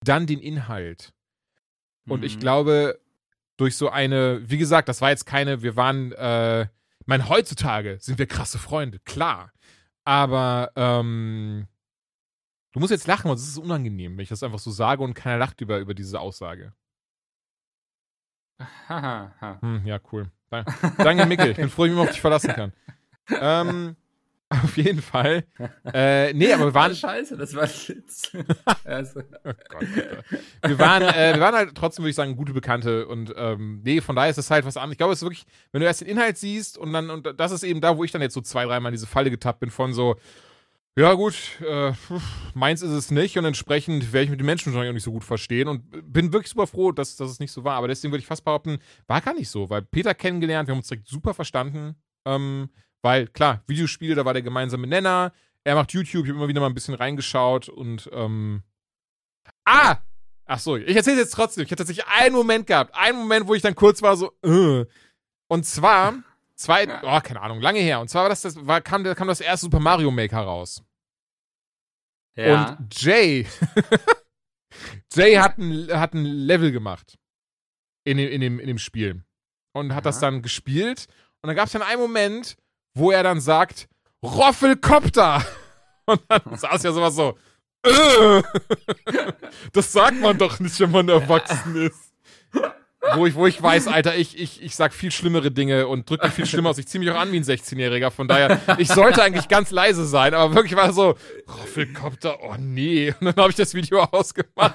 dann 0.00 0.26
den 0.26 0.40
Inhalt. 0.40 1.12
Und 2.06 2.24
ich 2.24 2.36
Mhm. 2.36 2.40
glaube, 2.40 3.00
durch 3.56 3.76
so 3.76 3.88
eine, 3.90 4.40
wie 4.48 4.58
gesagt, 4.58 4.88
das 4.88 5.00
war 5.00 5.10
jetzt 5.10 5.26
keine, 5.26 5.62
wir 5.62 5.76
waren, 5.76 6.12
äh, 6.12 6.62
ich 6.62 7.06
meine, 7.06 7.28
heutzutage 7.28 7.98
sind 8.00 8.18
wir 8.18 8.26
krasse 8.26 8.58
Freunde, 8.58 8.98
klar. 9.00 9.52
Aber, 10.04 10.70
ähm, 10.76 11.66
du 12.72 12.80
musst 12.80 12.92
jetzt 12.92 13.06
lachen, 13.06 13.28
sonst 13.28 13.42
ist 13.42 13.48
es 13.50 13.58
unangenehm, 13.58 14.16
wenn 14.16 14.22
ich 14.22 14.28
das 14.28 14.42
einfach 14.42 14.58
so 14.58 14.70
sage 14.70 15.02
und 15.02 15.14
keiner 15.14 15.38
lacht 15.38 15.60
über, 15.60 15.78
über 15.78 15.92
diese 15.94 16.20
Aussage. 16.20 16.72
Haha, 18.60 19.34
ha. 19.40 19.58
Hm, 19.60 19.86
ja, 19.86 19.98
cool. 20.12 20.30
Da- 20.50 20.64
Danke, 20.98 21.26
Mickel. 21.26 21.50
Ich 21.50 21.56
bin 21.56 21.68
froh, 21.70 21.82
dass 21.84 21.90
ich 21.90 21.96
mich 21.96 22.02
auf 22.04 22.10
dich 22.10 22.20
verlassen 22.20 22.52
kann. 22.54 22.72
Ähm, 23.40 23.96
Auf 24.50 24.78
jeden 24.78 25.02
Fall. 25.02 25.44
äh, 25.92 26.32
nee, 26.32 26.50
aber 26.52 26.66
wir 26.66 26.74
waren. 26.74 26.94
Scheiße, 26.94 27.36
das 27.36 27.54
war 27.54 27.64
ein 27.64 27.68
Witz. 27.68 28.32
also. 28.84 29.20
oh 29.44 29.50
Gott, 29.68 29.86
wir 30.66 30.78
waren, 30.78 31.02
äh, 31.02 31.34
wir 31.34 31.40
waren 31.42 31.54
halt 31.54 31.74
trotzdem, 31.74 32.04
würde 32.04 32.10
ich 32.10 32.16
sagen, 32.16 32.34
gute 32.34 32.54
Bekannte 32.54 33.06
und 33.08 33.34
ähm, 33.36 33.82
nee, 33.84 34.00
von 34.00 34.16
daher 34.16 34.30
ist 34.30 34.38
es 34.38 34.50
halt 34.50 34.64
was 34.64 34.78
anderes. 34.78 34.92
Ich 34.92 34.98
glaube, 34.98 35.12
es 35.12 35.18
ist 35.18 35.24
wirklich, 35.24 35.44
wenn 35.72 35.80
du 35.82 35.86
erst 35.86 36.00
den 36.00 36.08
Inhalt 36.08 36.38
siehst 36.38 36.78
und 36.78 36.94
dann, 36.94 37.10
und 37.10 37.38
das 37.38 37.52
ist 37.52 37.62
eben 37.62 37.82
da, 37.82 37.98
wo 37.98 38.04
ich 38.04 38.10
dann 38.10 38.22
jetzt 38.22 38.32
so 38.32 38.40
zwei, 38.40 38.64
dreimal 38.64 38.90
in 38.90 38.94
diese 38.94 39.06
Falle 39.06 39.30
getappt 39.30 39.60
bin 39.60 39.70
von 39.70 39.92
so, 39.92 40.16
ja 40.98 41.14
gut, 41.14 41.60
äh, 41.60 41.92
meins 42.54 42.82
ist 42.82 42.90
es 42.90 43.12
nicht 43.12 43.38
und 43.38 43.44
entsprechend 43.44 44.12
werde 44.12 44.24
ich 44.24 44.30
mit 44.30 44.40
den 44.40 44.46
Menschen 44.46 44.72
wahrscheinlich 44.72 44.90
auch 44.90 44.94
nicht 44.94 45.04
so 45.04 45.12
gut 45.12 45.22
verstehen 45.22 45.68
und 45.68 46.12
bin 46.12 46.32
wirklich 46.32 46.50
super 46.50 46.66
froh, 46.66 46.90
dass, 46.90 47.14
dass 47.14 47.30
es 47.30 47.38
nicht 47.38 47.52
so 47.52 47.62
war. 47.62 47.76
Aber 47.76 47.86
deswegen 47.86 48.12
würde 48.12 48.20
ich 48.20 48.26
fast 48.26 48.44
behaupten, 48.44 48.78
war 49.06 49.20
gar 49.20 49.34
nicht 49.34 49.48
so, 49.48 49.70
weil 49.70 49.82
Peter 49.82 50.12
kennengelernt, 50.12 50.66
wir 50.66 50.72
haben 50.72 50.80
uns 50.80 50.88
direkt 50.88 51.06
super 51.06 51.34
verstanden. 51.34 51.94
Ähm, 52.24 52.68
weil, 53.00 53.28
klar, 53.28 53.62
Videospiele, 53.68 54.16
da 54.16 54.24
war 54.24 54.32
der 54.32 54.42
gemeinsame 54.42 54.88
Nenner. 54.88 55.32
Er 55.62 55.76
macht 55.76 55.92
YouTube, 55.92 56.24
ich 56.24 56.30
habe 56.30 56.38
immer 56.38 56.48
wieder 56.48 56.60
mal 56.60 56.66
ein 56.66 56.74
bisschen 56.74 56.94
reingeschaut 56.94 57.68
und, 57.68 58.10
ähm. 58.12 58.64
Ah! 59.64 59.98
Ach 60.46 60.58
so, 60.58 60.76
ich 60.76 60.96
erzähle 60.96 61.18
jetzt 61.18 61.34
trotzdem. 61.34 61.62
Ich 61.62 61.70
hatte 61.70 61.84
tatsächlich 61.84 62.06
einen 62.06 62.34
Moment 62.34 62.66
gehabt. 62.66 62.92
Einen 62.94 63.18
Moment, 63.18 63.46
wo 63.46 63.54
ich 63.54 63.62
dann 63.62 63.76
kurz 63.76 64.02
war 64.02 64.16
so, 64.16 64.32
äh. 64.42 64.84
Und 65.46 65.64
zwar, 65.64 66.24
zwei, 66.58 66.86
oh, 67.02 67.20
keine 67.20 67.40
Ahnung, 67.40 67.60
lange 67.60 67.80
her. 67.80 68.00
Und 68.00 68.08
zwar 68.08 68.22
war 68.24 68.28
das, 68.28 68.42
das 68.42 68.66
war, 68.66 68.80
kam, 68.80 69.04
kam 69.04 69.28
das 69.28 69.40
erste 69.40 69.64
Super 69.66 69.80
Mario 69.80 70.10
Maker 70.10 70.40
raus. 70.40 70.82
Ja. 72.36 72.70
Und 72.78 73.00
Jay, 73.02 73.46
Jay 75.14 75.34
hat 75.36 75.58
ein, 75.58 75.88
hat 75.90 76.14
ein 76.14 76.24
Level 76.24 76.72
gemacht 76.72 77.18
in 78.04 78.16
dem, 78.18 78.28
in 78.30 78.40
dem, 78.40 78.60
in 78.60 78.66
dem 78.66 78.78
Spiel. 78.78 79.24
Und 79.72 79.94
hat 79.94 80.04
Ja. 80.04 80.10
das 80.10 80.20
dann 80.20 80.42
gespielt. 80.42 81.06
Und 81.42 81.48
dann 81.48 81.56
gab 81.56 81.66
es 81.66 81.72
dann 81.72 81.82
einen 81.82 82.00
Moment, 82.00 82.56
wo 82.94 83.10
er 83.10 83.22
dann 83.22 83.40
sagt, 83.40 83.88
Roffelkopter. 84.22 85.44
Und 86.06 86.22
dann 86.28 86.42
saß 86.56 86.82
ja 86.82 86.92
sowas 86.92 87.14
so, 87.14 87.36
äh. 87.84 88.42
das 89.72 89.92
sagt 89.92 90.18
man 90.20 90.36
doch 90.38 90.58
nicht, 90.58 90.78
wenn 90.80 90.90
man 90.90 91.08
erwachsen 91.08 91.76
ist. 91.76 92.14
Wo 93.14 93.26
ich, 93.26 93.34
wo 93.34 93.46
ich 93.46 93.62
weiß, 93.62 93.88
Alter, 93.88 94.16
ich, 94.16 94.38
ich, 94.38 94.62
ich 94.62 94.76
sag 94.76 94.92
viel 94.92 95.10
schlimmere 95.10 95.50
Dinge 95.50 95.86
und 95.86 96.08
drücke 96.08 96.30
viel 96.30 96.46
schlimmer 96.46 96.70
aus. 96.70 96.78
Ich 96.78 96.86
ziehe 96.88 97.00
mich 97.00 97.10
auch 97.10 97.18
an 97.18 97.32
wie 97.32 97.36
ein 97.36 97.44
16-Jähriger. 97.44 98.10
Von 98.10 98.28
daher, 98.28 98.60
ich 98.78 98.88
sollte 98.88 99.22
eigentlich 99.22 99.48
ganz 99.48 99.70
leise 99.70 100.04
sein, 100.06 100.34
aber 100.34 100.54
wirklich 100.54 100.76
war 100.76 100.92
so, 100.92 101.16
Roffelkopter, 101.48 102.42
oh 102.42 102.56
nee. 102.58 103.14
Und 103.20 103.26
dann 103.26 103.36
habe 103.36 103.50
ich 103.50 103.56
das 103.56 103.74
Video 103.74 104.00
ausgemacht. 104.00 104.74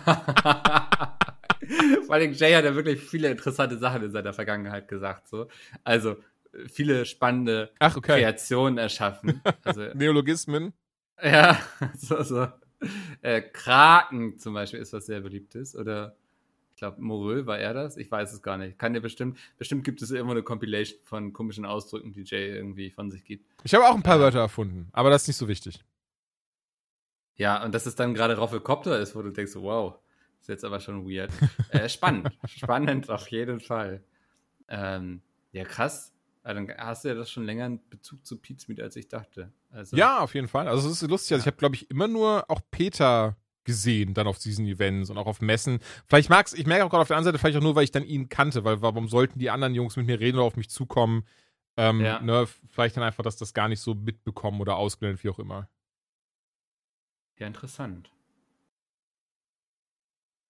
Vor 2.05 2.15
allem 2.15 2.33
Jay 2.33 2.53
hat 2.53 2.65
ja 2.65 2.75
wirklich 2.75 3.01
viele 3.01 3.29
interessante 3.29 3.77
Sachen 3.77 4.03
in 4.03 4.11
seiner 4.11 4.33
Vergangenheit 4.33 4.87
gesagt. 4.87 5.27
So. 5.29 5.47
Also 5.83 6.17
viele 6.71 7.05
spannende 7.05 7.71
Ach, 7.79 7.95
okay. 7.95 8.19
Kreationen 8.19 8.77
erschaffen. 8.77 9.41
Also, 9.63 9.81
Neologismen. 9.93 10.73
ja, 11.21 11.59
so, 11.97 12.21
so. 12.23 12.47
Äh, 13.21 13.41
Kraken 13.41 14.37
zum 14.37 14.53
Beispiel 14.53 14.79
ist 14.79 14.93
was 14.93 15.05
sehr 15.05 15.21
beliebtes. 15.21 15.75
Oder 15.75 16.15
ich 16.73 16.77
glaube, 16.79 16.99
Moreux 17.01 17.45
war 17.45 17.59
er 17.59 17.73
das? 17.75 17.97
Ich 17.97 18.09
weiß 18.09 18.33
es 18.33 18.41
gar 18.41 18.57
nicht. 18.57 18.79
Kann 18.79 18.93
dir 18.93 19.01
bestimmt, 19.01 19.37
bestimmt 19.57 19.83
gibt 19.83 20.01
es 20.01 20.09
irgendwo 20.09 20.31
eine 20.31 20.41
Compilation 20.41 20.99
von 21.03 21.31
komischen 21.31 21.65
Ausdrücken, 21.65 22.13
die 22.13 22.23
Jay 22.23 22.55
irgendwie 22.55 22.89
von 22.89 23.11
sich 23.11 23.23
gibt. 23.23 23.45
Ich 23.63 23.73
habe 23.75 23.85
auch 23.85 23.93
ein 23.95 24.01
paar. 24.01 24.19
Wörter 24.19 24.39
erfunden, 24.39 24.87
aber 24.91 25.09
das 25.09 25.23
ist 25.23 25.27
nicht 25.29 25.37
so 25.37 25.47
wichtig. 25.47 25.83
Ja, 27.35 27.63
und 27.63 27.73
dass 27.73 27.85
es 27.85 27.95
dann 27.95 28.13
gerade 28.13 28.37
Roffelkopter 28.37 28.99
ist, 28.99 29.15
wo 29.15 29.21
du 29.21 29.31
denkst, 29.31 29.53
wow, 29.55 29.95
ist 30.39 30.49
jetzt 30.49 30.65
aber 30.65 30.79
schon 30.79 31.07
weird. 31.07 31.31
Äh, 31.69 31.89
spannend. 31.89 32.29
spannend 32.47 33.09
auf 33.09 33.27
jeden 33.29 33.59
Fall. 33.59 34.03
Ähm, 34.67 35.21
ja, 35.51 35.63
krass. 35.63 36.11
Ja, 36.45 36.53
dann 36.53 36.69
hast 36.77 37.05
du 37.05 37.09
ja 37.09 37.15
das 37.15 37.31
schon 37.31 37.45
länger 37.45 37.65
einen 37.65 37.89
Bezug 37.89 38.25
zu 38.25 38.37
Pizmeet, 38.37 38.81
als 38.81 38.95
ich 38.95 39.07
dachte. 39.07 39.51
Also, 39.71 39.95
Ja, 39.95 40.19
auf 40.19 40.33
jeden 40.35 40.47
Fall. 40.47 40.67
Also 40.67 40.89
es 40.89 41.01
ist 41.01 41.09
lustig. 41.09 41.33
Also 41.33 41.43
ich 41.43 41.47
habe, 41.47 41.57
glaube 41.57 41.75
ich, 41.75 41.89
immer 41.89 42.07
nur 42.07 42.49
auch 42.49 42.61
Peter 42.69 43.37
gesehen, 43.65 44.13
dann 44.13 44.27
auf 44.27 44.39
diesen 44.39 44.65
Events 44.65 45.09
und 45.09 45.17
auch 45.17 45.27
auf 45.27 45.41
Messen. 45.41 45.79
Vielleicht 46.07 46.29
mag's, 46.29 46.53
ich 46.53 46.65
merke 46.65 46.85
auch 46.85 46.89
gerade 46.89 47.01
auf 47.01 47.07
der 47.07 47.17
anderen 47.17 47.33
Seite, 47.33 47.39
vielleicht 47.39 47.57
auch 47.57 47.61
nur, 47.63 47.75
weil 47.75 47.83
ich 47.85 47.91
dann 47.91 48.03
ihn 48.03 48.29
kannte, 48.29 48.63
weil 48.63 48.81
warum 48.81 49.07
sollten 49.07 49.39
die 49.39 49.49
anderen 49.49 49.73
Jungs 49.75 49.95
mit 49.95 50.05
mir 50.05 50.19
reden 50.19 50.37
oder 50.37 50.45
auf 50.45 50.57
mich 50.57 50.69
zukommen? 50.69 51.25
Ähm, 51.77 52.01
Ja. 52.01 52.21
ne, 52.21 52.47
vielleicht 52.69 52.97
dann 52.97 53.03
einfach, 53.03 53.23
dass 53.23 53.37
das 53.37 53.53
gar 53.53 53.67
nicht 53.67 53.79
so 53.79 53.95
mitbekommen 53.95 54.61
oder 54.61 54.75
ausgeblendet, 54.77 55.23
wie 55.23 55.29
auch 55.29 55.39
immer. 55.39 55.69
ja, 57.37 57.47
interessant. 57.47 58.11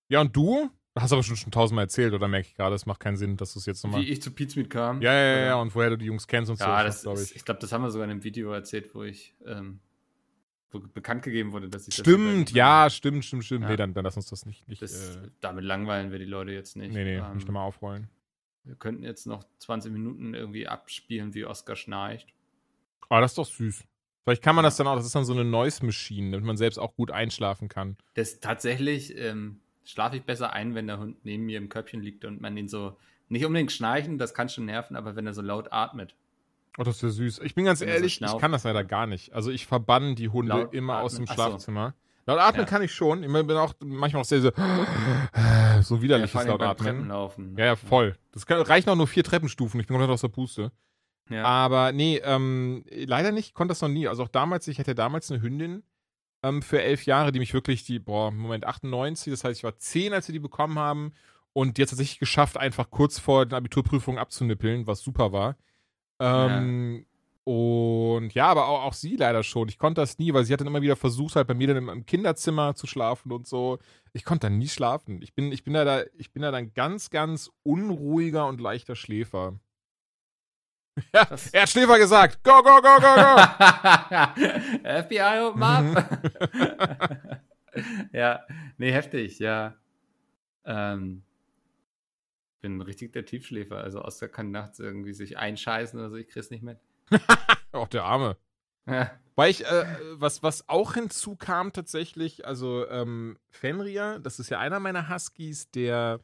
Ja, 0.09 0.21
und 0.21 0.35
du? 0.35 0.69
Hast 0.95 1.11
du 1.11 1.15
aber 1.15 1.23
schon, 1.23 1.37
schon 1.37 1.51
tausendmal 1.51 1.85
erzählt, 1.85 2.13
oder 2.13 2.27
merke 2.27 2.47
ich 2.49 2.55
gerade, 2.55 2.75
es 2.75 2.85
macht 2.85 2.99
keinen 2.99 3.17
Sinn, 3.17 3.35
dass 3.35 3.53
du 3.53 3.59
es 3.59 3.65
jetzt 3.65 3.83
nochmal. 3.83 4.01
Wie 4.01 4.09
ich 4.09 4.21
zu 4.21 4.29
Pizmeet 4.29 4.69
kam. 4.69 5.01
Ja, 5.01 5.11
ja, 5.11 5.37
ja, 5.37 5.45
ja, 5.45 5.55
und 5.55 5.73
woher 5.73 5.89
du 5.89 5.97
die 5.97 6.05
Jungs 6.05 6.27
kennst 6.27 6.51
und 6.51 6.57
so. 6.57 6.65
Ja, 6.65 6.83
das 6.83 7.01
glaube 7.01 7.19
ist, 7.19 7.31
ich. 7.31 7.37
ich 7.37 7.45
glaube, 7.45 7.59
das 7.61 7.71
haben 7.71 7.81
wir 7.81 7.89
sogar 7.89 8.05
in 8.05 8.11
einem 8.11 8.23
Video 8.23 8.51
erzählt, 8.51 8.93
wo 8.93 9.01
ich, 9.01 9.33
ähm, 9.45 9.79
bekannt 10.79 11.23
gegeben 11.23 11.51
wurde, 11.51 11.69
dass 11.69 11.87
ich 11.87 11.95
Stimmt, 11.95 12.49
das 12.49 12.55
ja, 12.55 12.89
stimmt, 12.89 13.25
stimmt, 13.25 13.45
stimmt. 13.45 13.63
Ja. 13.63 13.69
Nee, 13.69 13.75
dann, 13.77 13.93
dann 13.93 14.03
lass 14.03 14.15
uns 14.15 14.27
das 14.27 14.45
nicht. 14.45 14.67
nicht 14.67 14.81
Das, 14.81 15.15
äh, 15.15 15.29
damit 15.41 15.63
langweilen 15.63 16.11
wir 16.11 16.19
die 16.19 16.25
Leute 16.25 16.51
jetzt 16.51 16.75
nicht. 16.75 16.93
nee, 16.93 17.03
nee, 17.03 17.17
Ähm, 17.17 17.35
nicht 17.35 17.47
nochmal 17.47 17.67
aufrollen. 17.67 18.09
Wir 18.63 18.75
könnten 18.75 19.03
jetzt 19.03 19.27
noch 19.27 19.43
20 19.59 19.91
Minuten 19.91 20.33
irgendwie 20.33 20.67
abspielen, 20.67 21.33
wie 21.33 21.45
Oscar 21.45 21.75
schnarcht. 21.75 22.33
Aber 23.09 23.21
das 23.21 23.31
ist 23.31 23.37
doch 23.37 23.45
süß. 23.45 23.83
Vielleicht 24.23 24.41
kann 24.41 24.55
man 24.55 24.63
das 24.63 24.77
dann 24.77 24.87
auch, 24.87 24.95
das 24.95 25.05
ist 25.05 25.15
dann 25.15 25.25
so 25.25 25.33
eine 25.33 25.43
Noise-Machine, 25.43 26.31
damit 26.31 26.45
man 26.45 26.55
selbst 26.55 26.77
auch 26.77 26.95
gut 26.95 27.11
einschlafen 27.11 27.67
kann. 27.67 27.97
Das 28.13 28.39
tatsächlich 28.39 29.17
ähm, 29.17 29.59
schlafe 29.83 30.15
ich 30.15 30.23
besser 30.23 30.53
ein, 30.53 30.75
wenn 30.75 30.87
der 30.87 30.99
Hund 30.99 31.17
neben 31.25 31.45
mir 31.45 31.57
im 31.57 31.67
Körbchen 31.67 32.01
liegt 32.01 32.23
und 32.23 32.39
man 32.39 32.55
ihn 32.55 32.69
so 32.69 32.97
nicht 33.27 33.45
unbedingt 33.45 33.71
schnarchen, 33.71 34.17
das 34.17 34.33
kann 34.33 34.47
schon 34.47 34.65
nerven, 34.65 34.95
aber 34.95 35.15
wenn 35.15 35.27
er 35.27 35.33
so 35.33 35.41
laut 35.41 35.73
atmet. 35.73 36.15
Oh, 36.77 36.83
das 36.83 36.95
ist 36.97 37.01
ja 37.03 37.09
süß. 37.09 37.39
Ich 37.43 37.55
bin 37.55 37.65
ganz 37.65 37.79
so 37.79 37.85
ehrlich, 37.85 38.19
ich 38.21 38.37
kann 38.37 38.51
das 38.51 38.63
leider 38.63 38.83
gar 38.83 39.05
nicht. 39.05 39.33
Also 39.33 39.51
ich 39.51 39.67
verbann 39.67 40.15
die 40.15 40.29
Hunde 40.29 40.49
Laut 40.53 40.73
immer 40.73 41.01
aus 41.01 41.15
dem 41.15 41.23
atmen. 41.23 41.29
Ach 41.29 41.35
so. 41.35 41.49
Schlafzimmer. 41.49 41.93
Laut 42.25 42.39
atmen 42.39 42.61
Ja. 42.61 42.65
kann 42.69 42.81
ich 42.81 42.93
schon. 42.93 43.23
Ich 43.23 43.31
bin 43.31 43.51
auch 43.51 43.73
manchmal 43.83 44.21
auch 44.21 44.25
sehr 44.25 44.41
so, 44.41 44.51
so 45.81 46.01
widerliches 46.01 46.31
vor 46.31 46.41
allem 46.41 46.49
laut 46.49 46.61
atmen. 46.61 47.09
Ja, 47.57 47.65
ja, 47.65 47.75
voll. 47.75 48.15
Das 48.31 48.45
kann, 48.45 48.61
reichen 48.61 48.89
auch 48.89 48.95
nur 48.95 49.07
vier 49.07 49.23
Treppenstufen. 49.23 49.79
Ich 49.79 49.87
bin 49.87 49.95
komplett 49.95 50.11
aus 50.11 50.21
der 50.21 50.29
Puste. 50.29 50.71
Ja. 51.29 51.43
Aber 51.43 51.91
nee, 51.91 52.21
ähm, 52.23 52.83
leider 52.89 53.31
nicht, 53.31 53.49
ich 53.49 53.53
konnte 53.53 53.71
das 53.71 53.81
noch 53.81 53.89
nie. 53.89 54.07
Also 54.07 54.23
auch 54.23 54.27
damals, 54.29 54.67
ich 54.67 54.79
hatte 54.79 54.95
damals 54.95 55.31
eine 55.31 55.41
Hündin 55.41 55.83
ähm, 56.43 56.61
für 56.61 56.81
elf 56.81 57.05
Jahre, 57.05 57.31
die 57.31 57.39
mich 57.39 57.53
wirklich, 57.53 57.83
die, 57.85 57.99
boah, 57.99 58.31
Moment, 58.31 58.65
98, 58.65 59.31
das 59.31 59.43
heißt, 59.43 59.59
ich 59.59 59.63
war 59.63 59.77
zehn, 59.77 60.13
als 60.13 60.27
wir 60.27 60.33
die 60.33 60.39
bekommen 60.39 60.79
haben. 60.79 61.13
Und 61.53 61.77
die 61.77 61.81
hat 61.83 61.85
es 61.87 61.91
tatsächlich 61.91 62.19
geschafft, 62.19 62.57
einfach 62.57 62.89
kurz 62.89 63.19
vor 63.19 63.45
den 63.45 63.53
Abiturprüfungen 63.55 64.19
abzunippeln, 64.19 64.87
was 64.87 65.01
super 65.01 65.31
war. 65.31 65.55
Ähm, 66.23 67.05
Und 67.45 68.33
ja, 68.33 68.47
aber 68.47 68.67
auch, 68.67 68.83
auch 68.83 68.93
sie 68.93 69.17
leider 69.17 69.43
schon. 69.43 69.67
Ich 69.67 69.77
konnte 69.77 69.99
das 70.01 70.17
nie, 70.17 70.33
weil 70.33 70.45
sie 70.45 70.53
hat 70.53 70.61
dann 70.61 70.67
immer 70.67 70.81
wieder 70.81 70.95
versucht, 70.95 71.35
halt 71.35 71.45
bei 71.47 71.53
mir 71.53 71.67
dann 71.67 71.77
im, 71.77 71.89
im 71.89 72.05
Kinderzimmer 72.05 72.73
zu 72.75 72.87
schlafen 72.87 73.31
und 73.33 73.47
so. 73.47 73.79
Ich 74.13 74.23
konnte 74.23 74.47
dann 74.47 74.57
nie 74.57 74.69
schlafen. 74.69 75.21
Ich 75.21 75.33
bin, 75.33 75.51
ich 75.51 75.63
bin 75.65 75.73
da, 75.73 75.83
da, 75.83 76.03
ich 76.17 76.31
bin 76.31 76.41
da 76.41 76.51
dann 76.51 76.73
ganz, 76.73 77.09
ganz 77.09 77.51
unruhiger 77.63 78.47
und 78.47 78.61
leichter 78.61 78.95
Schläfer. 78.95 79.59
Ja, 81.11 81.25
Das- 81.25 81.47
er 81.51 81.63
hat 81.63 81.69
Schläfer 81.69 81.97
gesagt. 81.97 82.43
Go, 82.43 82.61
go, 82.61 82.75
go, 82.75 82.95
go, 82.99 83.15
go. 83.15 83.35
FBI, 85.01 85.39
open 85.41 85.63
up. 85.63 86.19
ja, 88.13 88.41
nee, 88.77 88.91
heftig, 88.91 89.39
ja. 89.39 89.73
Ähm, 90.65 91.23
bin 92.63 92.81
richtig 92.81 93.13
der 93.13 93.25
Tiefschläfer. 93.25 93.77
Also 93.77 94.01
Oscar 94.03 94.29
kann 94.29 94.49
nachts 94.49 94.79
irgendwie 94.79 95.13
sich 95.13 95.37
einscheißen 95.37 95.99
oder 95.99 96.09
so, 96.09 96.15
ich 96.15 96.29
krieg's 96.29 96.49
nicht 96.49 96.63
mit. 96.63 96.79
Auch 97.73 97.89
der 97.89 98.05
Arme. 98.05 98.37
Ja. 98.87 99.11
Weil 99.35 99.51
ich, 99.51 99.65
äh, 99.65 99.85
was, 100.13 100.43
was 100.43 100.67
auch 100.69 100.93
hinzukam 100.93 101.73
tatsächlich, 101.73 102.45
also 102.45 102.87
ähm, 102.87 103.37
Fenrir, 103.49 104.19
das 104.19 104.39
ist 104.39 104.49
ja 104.49 104.59
einer 104.59 104.79
meiner 104.79 105.09
Huskies, 105.09 105.71
der 105.71 106.19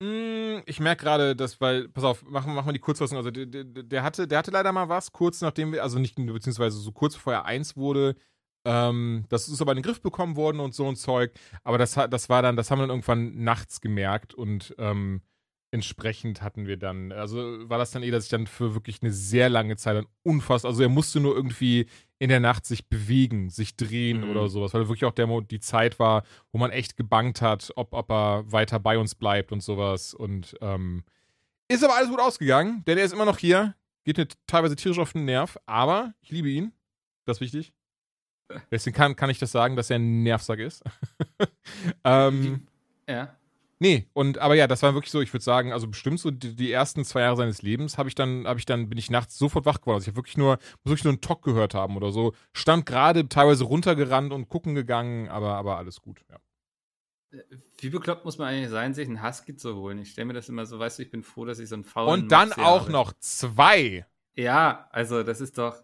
mh, 0.00 0.62
ich 0.66 0.80
merke 0.80 1.04
gerade, 1.04 1.34
dass, 1.36 1.60
weil, 1.60 1.88
pass 1.88 2.04
auf, 2.04 2.22
machen, 2.24 2.54
machen 2.54 2.68
wir 2.68 2.72
die 2.72 2.80
Kurzfassung. 2.80 3.16
Also 3.16 3.30
der, 3.30 3.46
der, 3.46 3.64
der 3.64 4.02
hatte, 4.02 4.28
der 4.28 4.38
hatte 4.38 4.50
leider 4.50 4.72
mal 4.72 4.88
was, 4.88 5.12
kurz 5.12 5.40
nachdem 5.40 5.72
wir, 5.72 5.82
also 5.82 5.98
nicht, 5.98 6.16
beziehungsweise 6.16 6.78
so 6.78 6.92
kurz 6.92 7.14
bevor 7.14 7.32
er 7.32 7.44
eins 7.46 7.76
wurde, 7.76 8.14
ähm, 8.70 9.24
das 9.28 9.48
ist 9.48 9.60
aber 9.60 9.72
in 9.72 9.78
den 9.78 9.82
Griff 9.84 10.00
bekommen 10.00 10.36
worden 10.36 10.60
und 10.60 10.74
so 10.74 10.86
ein 10.88 10.96
Zeug. 10.96 11.32
Aber 11.64 11.78
das, 11.78 11.96
hat- 11.96 12.12
das 12.12 12.28
war 12.28 12.42
dann, 12.42 12.56
das 12.56 12.70
haben 12.70 12.78
wir 12.78 12.82
dann 12.86 12.90
irgendwann 12.96 13.42
nachts 13.42 13.80
gemerkt 13.80 14.34
und 14.34 14.74
ähm, 14.78 15.22
entsprechend 15.72 16.42
hatten 16.42 16.66
wir 16.66 16.76
dann, 16.76 17.12
also 17.12 17.38
war 17.68 17.78
das 17.78 17.92
dann 17.92 18.02
eh, 18.02 18.10
dass 18.10 18.24
ich 18.24 18.30
dann 18.30 18.48
für 18.48 18.74
wirklich 18.74 19.02
eine 19.02 19.12
sehr 19.12 19.48
lange 19.48 19.76
Zeit 19.76 19.96
dann 19.96 20.06
unfassbar, 20.24 20.70
also 20.70 20.82
er 20.82 20.88
musste 20.88 21.20
nur 21.20 21.34
irgendwie 21.36 21.86
in 22.18 22.28
der 22.28 22.40
Nacht 22.40 22.66
sich 22.66 22.88
bewegen, 22.88 23.50
sich 23.50 23.76
drehen 23.76 24.22
Mhm. 24.22 24.30
oder 24.30 24.48
sowas, 24.48 24.74
weil 24.74 24.88
wirklich 24.88 25.04
auch 25.04 25.12
der, 25.14 25.28
die 25.42 25.60
Zeit 25.60 25.98
war, 26.00 26.24
wo 26.52 26.58
man 26.58 26.70
echt 26.72 26.96
gebangt 26.96 27.40
hat, 27.40 27.70
ob, 27.76 27.92
ob 27.94 28.10
er 28.10 28.50
weiter 28.50 28.80
bei 28.80 28.98
uns 28.98 29.14
bleibt 29.14 29.52
und 29.52 29.62
sowas 29.62 30.12
und 30.12 30.56
ähm, 30.60 31.04
ist 31.68 31.84
aber 31.84 31.94
alles 31.96 32.10
gut 32.10 32.20
ausgegangen, 32.20 32.82
denn 32.86 32.98
er 32.98 33.04
ist 33.04 33.12
immer 33.12 33.24
noch 33.24 33.38
hier, 33.38 33.76
geht 34.04 34.18
mir 34.18 34.26
teilweise 34.48 34.74
tierisch 34.74 34.98
auf 34.98 35.12
den 35.12 35.24
Nerv, 35.24 35.56
aber 35.66 36.14
ich 36.20 36.30
liebe 36.32 36.48
ihn, 36.48 36.72
das 37.26 37.36
ist 37.36 37.42
wichtig. 37.42 37.72
Deswegen 38.70 38.96
kann, 38.96 39.16
kann 39.16 39.30
ich 39.30 39.38
das 39.38 39.52
sagen, 39.52 39.76
dass 39.76 39.90
er 39.90 39.96
ein 39.96 40.22
Nervsack 40.22 40.58
ist. 40.58 40.82
ähm, 42.04 42.66
Ja. 43.08 43.36
Nee, 43.82 44.06
und 44.12 44.36
aber 44.36 44.54
ja, 44.56 44.66
das 44.66 44.82
war 44.82 44.92
wirklich 44.92 45.10
so, 45.10 45.22
ich 45.22 45.32
würde 45.32 45.42
sagen, 45.42 45.72
also 45.72 45.88
bestimmt 45.88 46.20
so 46.20 46.30
die, 46.30 46.54
die, 46.54 46.70
ersten 46.70 47.02
zwei 47.02 47.22
Jahre 47.22 47.36
seines 47.36 47.62
Lebens 47.62 47.96
habe 47.96 48.10
ich 48.10 48.14
dann, 48.14 48.46
habe 48.46 48.58
ich 48.58 48.66
dann, 48.66 48.90
bin 48.90 48.98
ich 48.98 49.10
nachts 49.10 49.38
sofort 49.38 49.64
wach 49.64 49.80
geworden. 49.80 49.94
Also 49.94 50.04
ich 50.04 50.08
habe 50.08 50.18
wirklich 50.18 50.36
nur, 50.36 50.58
muss 50.84 50.90
wirklich 50.90 51.04
nur 51.04 51.14
einen 51.14 51.22
Talk 51.22 51.42
gehört 51.42 51.72
haben 51.72 51.96
oder 51.96 52.12
so. 52.12 52.34
Stand 52.52 52.84
gerade 52.84 53.26
teilweise 53.30 53.64
runtergerannt 53.64 54.34
und 54.34 54.50
gucken 54.50 54.74
gegangen, 54.74 55.30
aber, 55.30 55.54
aber 55.54 55.78
alles 55.78 56.02
gut, 56.02 56.20
ja. 56.28 56.36
Wie 57.78 57.88
bekloppt 57.88 58.26
muss 58.26 58.36
man 58.36 58.48
eigentlich 58.48 58.68
sein, 58.68 58.92
sich 58.92 59.08
einen 59.08 59.22
Husky 59.22 59.56
zu 59.56 59.74
holen? 59.76 59.98
Ich 59.98 60.10
stelle 60.10 60.26
mir 60.26 60.34
das 60.34 60.50
immer 60.50 60.66
so, 60.66 60.78
weißt 60.78 60.98
du, 60.98 61.02
ich 61.04 61.10
bin 61.10 61.22
froh, 61.22 61.46
dass 61.46 61.58
ich 61.58 61.68
so 61.70 61.76
einen 61.76 61.84
faulen 61.84 62.24
Und 62.24 62.32
dann 62.32 62.52
auch 62.52 62.82
habe. 62.82 62.92
noch 62.92 63.14
zwei. 63.18 64.04
Ja, 64.34 64.88
also 64.90 65.22
das 65.22 65.40
ist 65.40 65.56
doch. 65.56 65.76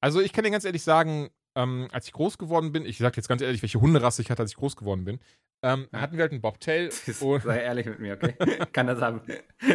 Also 0.00 0.20
ich 0.20 0.34
kann 0.34 0.44
dir 0.44 0.50
ganz 0.50 0.66
ehrlich 0.66 0.82
sagen, 0.82 1.30
ähm, 1.54 1.88
als 1.92 2.06
ich 2.06 2.12
groß 2.12 2.38
geworden 2.38 2.72
bin, 2.72 2.84
ich 2.84 2.98
sag 2.98 3.16
jetzt 3.16 3.28
ganz 3.28 3.42
ehrlich, 3.42 3.62
welche 3.62 3.80
Hunderasse 3.80 4.22
ich 4.22 4.30
hatte, 4.30 4.42
als 4.42 4.52
ich 4.52 4.56
groß 4.56 4.76
geworden 4.76 5.04
bin, 5.04 5.20
ähm, 5.62 5.88
ja. 5.92 6.00
hatten 6.00 6.16
wir 6.16 6.22
halt 6.22 6.32
einen 6.32 6.40
Bobtail. 6.40 6.90
Sei 6.92 7.60
ehrlich 7.60 7.86
mit 7.86 8.00
mir, 8.00 8.14
okay? 8.14 8.34
Kann 8.72 8.86
das 8.86 9.00
haben. 9.00 9.20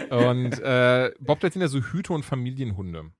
und 0.09 0.59
äh, 0.59 1.11
Bobtails 1.19 1.53
sind 1.53 1.61
ja 1.61 1.67
so 1.67 1.81
Hüte- 1.81 2.13
und 2.13 2.23
Familienhunde. 2.23 3.11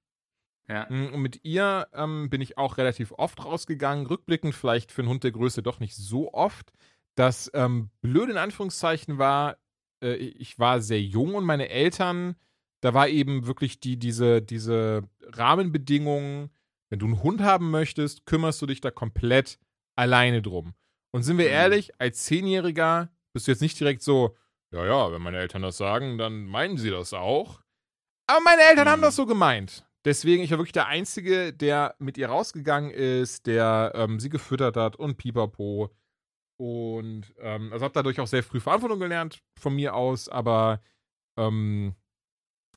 Ja. 0.68 0.86
Mm, 0.90 1.14
und 1.14 1.22
mit 1.22 1.44
ihr 1.44 1.88
ähm, 1.94 2.30
bin 2.30 2.42
ich 2.42 2.58
auch 2.58 2.78
relativ 2.78 3.12
oft 3.14 3.44
rausgegangen. 3.44 4.06
Rückblickend 4.06 4.54
vielleicht 4.54 4.92
für 4.92 5.02
einen 5.02 5.10
Hund 5.10 5.24
der 5.24 5.32
Größe 5.32 5.64
doch 5.64 5.80
nicht 5.80 5.96
so 5.96 6.34
oft. 6.34 6.72
Das 7.16 7.50
ähm, 7.54 7.90
blöde 8.02 8.32
in 8.34 8.38
Anführungszeichen 8.38 9.18
war, 9.18 9.58
äh, 10.02 10.14
ich 10.14 10.60
war 10.60 10.82
sehr 10.82 11.02
jung 11.02 11.34
und 11.34 11.44
meine 11.44 11.70
Eltern, 11.70 12.36
da 12.82 12.94
war 12.94 13.10
eben 13.10 13.48
wirklich 13.48 13.80
die, 13.80 13.98
diese, 13.98 14.42
diese 14.42 15.04
Rahmenbedingungen, 15.24 16.52
wenn 16.90 17.00
du 17.00 17.06
einen 17.06 17.24
Hund 17.24 17.42
haben 17.42 17.72
möchtest, 17.72 18.26
kümmerst 18.26 18.62
du 18.62 18.66
dich 18.66 18.82
da 18.82 18.92
komplett 18.92 19.60
alleine 19.96 20.42
drum. 20.42 20.74
Und 21.12 21.24
sind 21.24 21.38
wir 21.38 21.46
mhm. 21.46 21.54
ehrlich, 21.54 21.92
als 22.00 22.26
Zehnjähriger 22.26 23.10
bist 23.34 23.48
du 23.48 23.52
jetzt 23.52 23.62
nicht 23.62 23.80
direkt 23.80 24.02
so, 24.02 24.36
ja, 24.72 24.86
ja, 24.86 25.12
wenn 25.12 25.22
meine 25.22 25.40
Eltern 25.40 25.62
das 25.62 25.78
sagen, 25.78 26.18
dann 26.18 26.46
meinen 26.46 26.78
sie 26.78 26.92
das 26.92 27.14
auch. 27.14 27.62
Aber 28.28 28.42
meine 28.42 28.62
Eltern 28.62 28.86
mhm. 28.86 28.92
haben 28.92 29.02
das 29.02 29.16
so 29.16 29.26
gemeint. 29.26 29.86
Deswegen, 30.06 30.44
ich 30.44 30.52
war 30.52 30.60
wirklich 30.60 30.72
der 30.72 30.88
Einzige, 30.88 31.52
der 31.52 31.96
mit 32.00 32.18
ihr 32.18 32.30
rausgegangen 32.30 32.92
ist, 32.92 33.48
der 33.48 33.92
ähm, 33.96 34.20
sie 34.20 34.30
gefüttert 34.30 34.78
hat 34.78 34.96
und 34.96 35.18
pipapo. 35.18 35.90
Und 36.58 37.34
ähm, 37.40 37.72
also 37.74 37.86
habe 37.86 37.94
dadurch 37.94 38.20
auch 38.20 38.28
sehr 38.28 38.44
früh 38.44 38.60
Verantwortung 38.60 39.00
gelernt 39.00 39.42
von 39.58 39.76
mir 39.76 39.96
aus, 39.96 40.30
aber 40.30 40.82
ähm, 41.38 41.96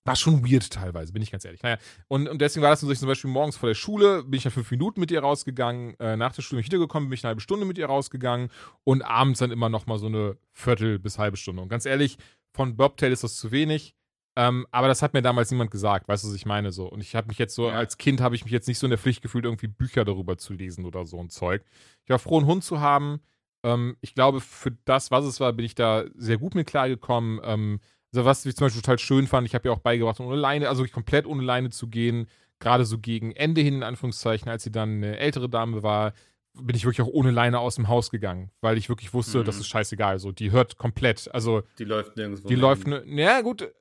war 0.04 0.16
schon 0.16 0.44
weird 0.44 0.70
teilweise, 0.70 1.12
bin 1.12 1.22
ich 1.22 1.30
ganz 1.30 1.44
ehrlich. 1.44 1.62
Naja, 1.62 1.78
und, 2.08 2.28
und 2.28 2.40
deswegen 2.40 2.62
war 2.62 2.70
das 2.70 2.80
so, 2.80 2.90
ich 2.90 2.98
zum 2.98 3.08
Beispiel 3.08 3.30
morgens 3.30 3.56
vor 3.56 3.68
der 3.68 3.74
Schule, 3.74 4.24
bin 4.24 4.34
ich 4.34 4.44
ja 4.44 4.50
fünf 4.50 4.70
Minuten 4.70 5.00
mit 5.00 5.10
ihr 5.10 5.20
rausgegangen, 5.20 5.98
äh, 6.00 6.16
nach 6.16 6.32
der 6.32 6.42
Schule 6.42 6.58
bin 6.58 6.60
ich 6.60 6.66
wiedergekommen, 6.66 7.08
bin 7.08 7.14
ich 7.14 7.24
eine 7.24 7.28
halbe 7.28 7.40
Stunde 7.40 7.66
mit 7.66 7.78
ihr 7.78 7.86
rausgegangen 7.86 8.50
und 8.84 9.02
abends 9.02 9.38
dann 9.38 9.50
immer 9.50 9.68
noch 9.68 9.86
mal 9.86 9.98
so 9.98 10.06
eine 10.06 10.36
Viertel 10.52 10.98
bis 10.98 11.18
halbe 11.18 11.36
Stunde. 11.36 11.62
Und 11.62 11.68
ganz 11.68 11.86
ehrlich, 11.86 12.18
von 12.52 12.76
Bobtail 12.76 13.12
ist 13.12 13.24
das 13.24 13.36
zu 13.36 13.50
wenig. 13.52 13.94
Ähm, 14.34 14.66
aber 14.70 14.88
das 14.88 15.02
hat 15.02 15.12
mir 15.12 15.20
damals 15.20 15.50
niemand 15.50 15.70
gesagt, 15.70 16.08
weißt 16.08 16.24
du, 16.24 16.28
was 16.28 16.34
ich 16.34 16.46
meine 16.46 16.72
so. 16.72 16.86
Und 16.86 17.00
ich 17.00 17.14
habe 17.14 17.28
mich 17.28 17.38
jetzt 17.38 17.54
so, 17.54 17.68
ja. 17.68 17.74
als 17.74 17.98
Kind 17.98 18.20
habe 18.20 18.34
ich 18.34 18.44
mich 18.44 18.52
jetzt 18.52 18.66
nicht 18.66 18.78
so 18.78 18.86
in 18.86 18.90
der 18.90 18.98
Pflicht 18.98 19.20
gefühlt, 19.20 19.44
irgendwie 19.44 19.66
Bücher 19.66 20.04
darüber 20.04 20.38
zu 20.38 20.54
lesen 20.54 20.86
oder 20.86 21.04
so 21.04 21.20
ein 21.20 21.28
Zeug. 21.28 21.62
Ich 22.04 22.10
war 22.10 22.18
froh, 22.18 22.38
einen 22.38 22.46
Hund 22.46 22.64
zu 22.64 22.80
haben. 22.80 23.20
Ähm, 23.62 23.96
ich 24.00 24.14
glaube, 24.14 24.40
für 24.40 24.72
das, 24.86 25.10
was 25.10 25.26
es 25.26 25.38
war, 25.38 25.52
bin 25.52 25.66
ich 25.66 25.74
da 25.74 26.04
sehr 26.14 26.38
gut 26.38 26.54
mit 26.54 26.66
klargekommen. 26.66 27.40
Ähm, 27.44 27.80
also 28.12 28.24
was 28.24 28.44
ich 28.44 28.56
zum 28.56 28.66
Beispiel 28.66 28.82
total 28.82 28.98
schön 28.98 29.26
fand, 29.26 29.46
ich 29.46 29.54
habe 29.54 29.68
ja 29.68 29.74
auch 29.74 29.80
beigebracht, 29.80 30.20
ohne 30.20 30.36
Leine, 30.36 30.68
also 30.68 30.80
wirklich 30.80 30.92
komplett 30.92 31.26
ohne 31.26 31.42
Leine 31.42 31.70
zu 31.70 31.88
gehen, 31.88 32.26
gerade 32.58 32.84
so 32.84 32.98
gegen 32.98 33.32
Ende 33.32 33.60
hin, 33.60 33.74
in 33.74 33.82
Anführungszeichen, 33.82 34.48
als 34.48 34.62
sie 34.62 34.72
dann 34.72 34.96
eine 34.96 35.18
ältere 35.18 35.48
Dame 35.48 35.82
war, 35.82 36.12
bin 36.54 36.76
ich 36.76 36.84
wirklich 36.84 37.00
auch 37.00 37.12
ohne 37.12 37.30
Leine 37.30 37.58
aus 37.58 37.76
dem 37.76 37.88
Haus 37.88 38.10
gegangen, 38.10 38.50
weil 38.60 38.76
ich 38.76 38.88
wirklich 38.88 39.14
wusste, 39.14 39.38
mhm. 39.38 39.44
das 39.44 39.56
ist 39.56 39.68
scheißegal. 39.68 40.18
So, 40.18 40.32
die 40.32 40.50
hört 40.50 40.76
komplett. 40.76 41.32
Also 41.32 41.62
die 41.78 41.84
läuft 41.84 42.16
nirgendwo. 42.16 42.48
Die 42.48 42.54
läuft, 42.54 42.86
ne, 42.86 43.02
naja, 43.06 43.40
gut. 43.40 43.72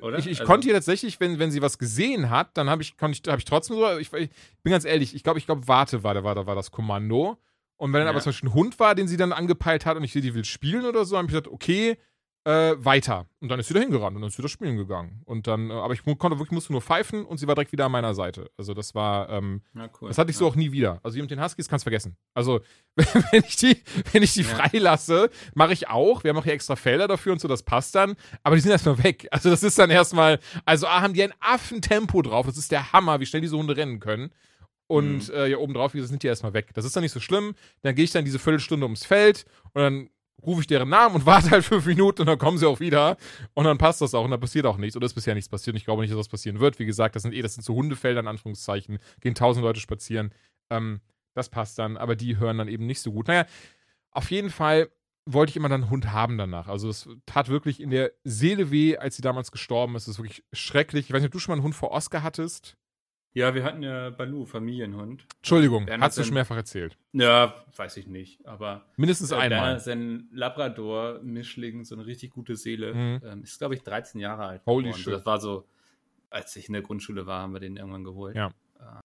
Oder? 0.00 0.18
Ich, 0.18 0.26
ich 0.26 0.40
also, 0.40 0.52
konnte 0.52 0.68
ihr 0.68 0.74
tatsächlich, 0.74 1.18
wenn, 1.20 1.38
wenn 1.38 1.50
sie 1.50 1.62
was 1.62 1.78
gesehen 1.78 2.30
hat, 2.30 2.56
dann 2.56 2.70
habe 2.70 2.82
ich, 2.82 2.94
ich, 3.00 3.22
hab 3.28 3.38
ich 3.38 3.44
trotzdem 3.44 3.76
so, 3.76 3.98
ich, 3.98 4.12
ich 4.12 4.30
bin 4.62 4.70
ganz 4.70 4.84
ehrlich, 4.84 5.14
ich 5.14 5.22
glaube, 5.22 5.38
ich 5.38 5.46
glaube, 5.46 5.66
warte 5.66 6.02
war, 6.02 6.14
da 6.14 6.24
war, 6.24 6.34
da 6.34 6.46
war 6.46 6.54
das 6.54 6.70
Kommando. 6.70 7.38
Und 7.76 7.92
wenn 7.92 8.00
dann 8.00 8.06
ja. 8.06 8.10
aber 8.10 8.20
zum 8.20 8.30
Beispiel 8.30 8.48
ein 8.48 8.54
Hund 8.54 8.80
war, 8.80 8.96
den 8.96 9.06
sie 9.06 9.16
dann 9.16 9.32
angepeilt 9.32 9.86
hat 9.86 9.96
und 9.96 10.02
ich 10.02 10.12
sehe, 10.12 10.22
die 10.22 10.34
will 10.34 10.44
spielen 10.44 10.84
oder 10.84 11.04
so, 11.04 11.16
habe 11.16 11.26
ich 11.26 11.30
gesagt, 11.30 11.48
okay, 11.48 11.96
äh, 12.48 12.82
weiter. 12.82 13.26
Und 13.40 13.50
dann 13.50 13.60
ist 13.60 13.68
sie 13.68 13.74
da 13.74 13.80
hingerannt 13.80 14.16
und 14.16 14.22
dann 14.22 14.28
ist 14.28 14.36
sie 14.36 14.42
das 14.42 14.50
spielen 14.50 14.78
gegangen. 14.78 15.20
Und 15.26 15.46
dann, 15.46 15.68
äh, 15.68 15.74
aber 15.74 15.92
ich 15.92 16.02
konnte 16.02 16.38
wirklich, 16.38 16.50
musste 16.50 16.72
nur 16.72 16.80
pfeifen 16.80 17.26
und 17.26 17.36
sie 17.36 17.46
war 17.46 17.54
direkt 17.54 17.72
wieder 17.72 17.84
an 17.84 17.92
meiner 17.92 18.14
Seite. 18.14 18.50
Also 18.56 18.72
das 18.72 18.94
war, 18.94 19.28
ähm, 19.28 19.60
ja, 19.74 19.90
cool. 20.00 20.08
das 20.08 20.16
hatte 20.16 20.30
ich 20.30 20.38
so 20.38 20.46
auch 20.46 20.54
nie 20.54 20.72
wieder. 20.72 20.98
Also 21.02 21.16
die 21.16 21.20
mit 21.20 21.30
den 21.30 21.44
Huskies 21.44 21.68
kannst 21.68 21.84
vergessen. 21.84 22.16
Also 22.32 22.60
wenn 22.96 23.44
ich 23.46 23.56
die, 23.56 23.82
wenn 24.12 24.22
ich 24.22 24.32
die 24.32 24.42
ja. 24.42 24.48
freilasse, 24.48 25.28
mache 25.54 25.74
ich 25.74 25.88
auch. 25.88 26.24
Wir 26.24 26.30
haben 26.30 26.38
auch 26.38 26.44
hier 26.44 26.54
extra 26.54 26.74
Felder 26.74 27.06
dafür 27.06 27.34
und 27.34 27.38
so, 27.38 27.48
das 27.48 27.62
passt 27.64 27.94
dann. 27.94 28.16
Aber 28.42 28.56
die 28.56 28.62
sind 28.62 28.72
erstmal 28.72 29.02
weg. 29.02 29.28
Also 29.38 29.50
das 29.50 29.62
ist 29.62 29.78
dann 29.78 29.90
erstmal, 29.90 30.40
also 30.64 30.86
ah, 30.86 31.02
haben 31.02 31.12
die 31.12 31.22
ein 31.22 31.34
Affentempo 31.38 32.22
drauf. 32.22 32.46
Das 32.46 32.56
ist 32.56 32.72
der 32.72 32.92
Hammer, 32.92 33.20
wie 33.20 33.26
schnell 33.26 33.42
diese 33.42 33.56
Hunde 33.56 33.76
rennen 33.76 34.00
können. 34.00 34.30
Und 34.88 35.28
mhm. 35.28 35.34
äh, 35.34 35.48
ja, 35.48 35.58
obendrauf, 35.58 35.92
wie 35.92 36.00
sind 36.00 36.22
die 36.22 36.26
erstmal 36.26 36.54
weg. 36.54 36.70
Das 36.74 36.86
ist 36.86 36.96
dann 36.96 37.02
nicht 37.02 37.12
so 37.12 37.20
schlimm. 37.20 37.54
Dann 37.82 37.94
gehe 37.94 38.04
ich 38.04 38.10
dann 38.10 38.24
diese 38.24 38.38
Viertelstunde 38.38 38.86
ums 38.86 39.04
Feld 39.04 39.44
und 39.74 39.82
dann 39.82 40.10
rufe 40.42 40.60
ich 40.60 40.66
deren 40.66 40.88
Namen 40.88 41.16
und 41.16 41.26
warte 41.26 41.50
halt 41.50 41.64
fünf 41.64 41.86
Minuten 41.86 42.22
und 42.22 42.26
dann 42.26 42.38
kommen 42.38 42.58
sie 42.58 42.66
auch 42.66 42.80
wieder 42.80 43.16
und 43.54 43.64
dann 43.64 43.78
passt 43.78 44.00
das 44.00 44.14
auch 44.14 44.24
und 44.24 44.30
dann 44.30 44.40
passiert 44.40 44.66
auch 44.66 44.76
nichts 44.76 44.96
oder 44.96 45.06
ist 45.06 45.14
bisher 45.14 45.34
nichts 45.34 45.48
passiert 45.48 45.74
und 45.74 45.78
ich 45.78 45.84
glaube 45.84 46.02
nicht, 46.02 46.10
dass 46.10 46.18
das 46.18 46.28
passieren 46.28 46.60
wird. 46.60 46.78
Wie 46.78 46.86
gesagt, 46.86 47.16
das 47.16 47.22
sind 47.22 47.34
eh, 47.34 47.42
das 47.42 47.54
sind 47.54 47.62
so 47.62 47.74
Hundefelder 47.74 48.20
in 48.20 48.28
Anführungszeichen, 48.28 48.98
gehen 49.20 49.34
tausend 49.34 49.64
Leute 49.64 49.80
spazieren. 49.80 50.32
Ähm, 50.70 51.00
das 51.34 51.48
passt 51.48 51.78
dann, 51.78 51.96
aber 51.96 52.16
die 52.16 52.38
hören 52.38 52.58
dann 52.58 52.68
eben 52.68 52.86
nicht 52.86 53.00
so 53.00 53.12
gut. 53.12 53.28
Naja, 53.28 53.46
auf 54.10 54.30
jeden 54.30 54.50
Fall 54.50 54.88
wollte 55.26 55.50
ich 55.50 55.56
immer 55.56 55.68
dann 55.68 55.82
einen 55.82 55.90
Hund 55.90 56.10
haben 56.10 56.38
danach. 56.38 56.68
Also 56.68 56.88
es 56.88 57.08
tat 57.26 57.48
wirklich 57.48 57.80
in 57.80 57.90
der 57.90 58.12
Seele 58.24 58.70
weh, 58.70 58.96
als 58.96 59.16
sie 59.16 59.22
damals 59.22 59.52
gestorben 59.52 59.94
ist. 59.94 60.08
Das 60.08 60.14
ist 60.14 60.18
wirklich 60.18 60.42
schrecklich. 60.52 61.06
Ich 61.06 61.12
weiß 61.12 61.20
nicht, 61.20 61.28
ob 61.28 61.32
du 61.32 61.38
schon 61.38 61.52
mal 61.52 61.56
einen 61.56 61.64
Hund 61.64 61.74
vor 61.74 61.90
Oscar 61.90 62.22
hattest. 62.22 62.77
Ja, 63.38 63.54
wir 63.54 63.62
hatten 63.62 63.84
ja 63.84 64.10
Balu, 64.10 64.46
Familienhund. 64.46 65.24
Entschuldigung, 65.36 65.86
Bernhard 65.86 66.10
hast 66.10 66.18
du 66.18 66.24
schon 66.24 66.34
mehrfach 66.34 66.56
erzählt. 66.56 66.98
Ja, 67.12 67.64
weiß 67.76 67.96
ich 67.98 68.08
nicht, 68.08 68.44
aber. 68.44 68.84
Mindestens 68.96 69.32
einmal. 69.32 69.48
Bernhard 69.48 69.76
ist 69.78 69.88
ein 69.88 70.28
Labrador-Mischling, 70.32 71.84
so 71.84 71.94
eine 71.94 72.04
richtig 72.04 72.32
gute 72.32 72.56
Seele. 72.56 72.94
Mhm. 72.94 73.20
Ähm, 73.24 73.42
ist, 73.44 73.58
glaube 73.58 73.76
ich, 73.76 73.84
13 73.84 74.20
Jahre 74.20 74.44
alt. 74.44 74.62
Holy 74.66 74.92
shit. 74.92 75.12
Das 75.12 75.24
war 75.24 75.40
so, 75.40 75.68
als 76.30 76.56
ich 76.56 76.66
in 76.66 76.72
der 76.72 76.82
Grundschule 76.82 77.26
war, 77.26 77.42
haben 77.42 77.52
wir 77.52 77.60
den 77.60 77.76
irgendwann 77.76 78.02
geholt. 78.02 78.34
Ja. 78.34 78.48
Äh, 78.80 79.00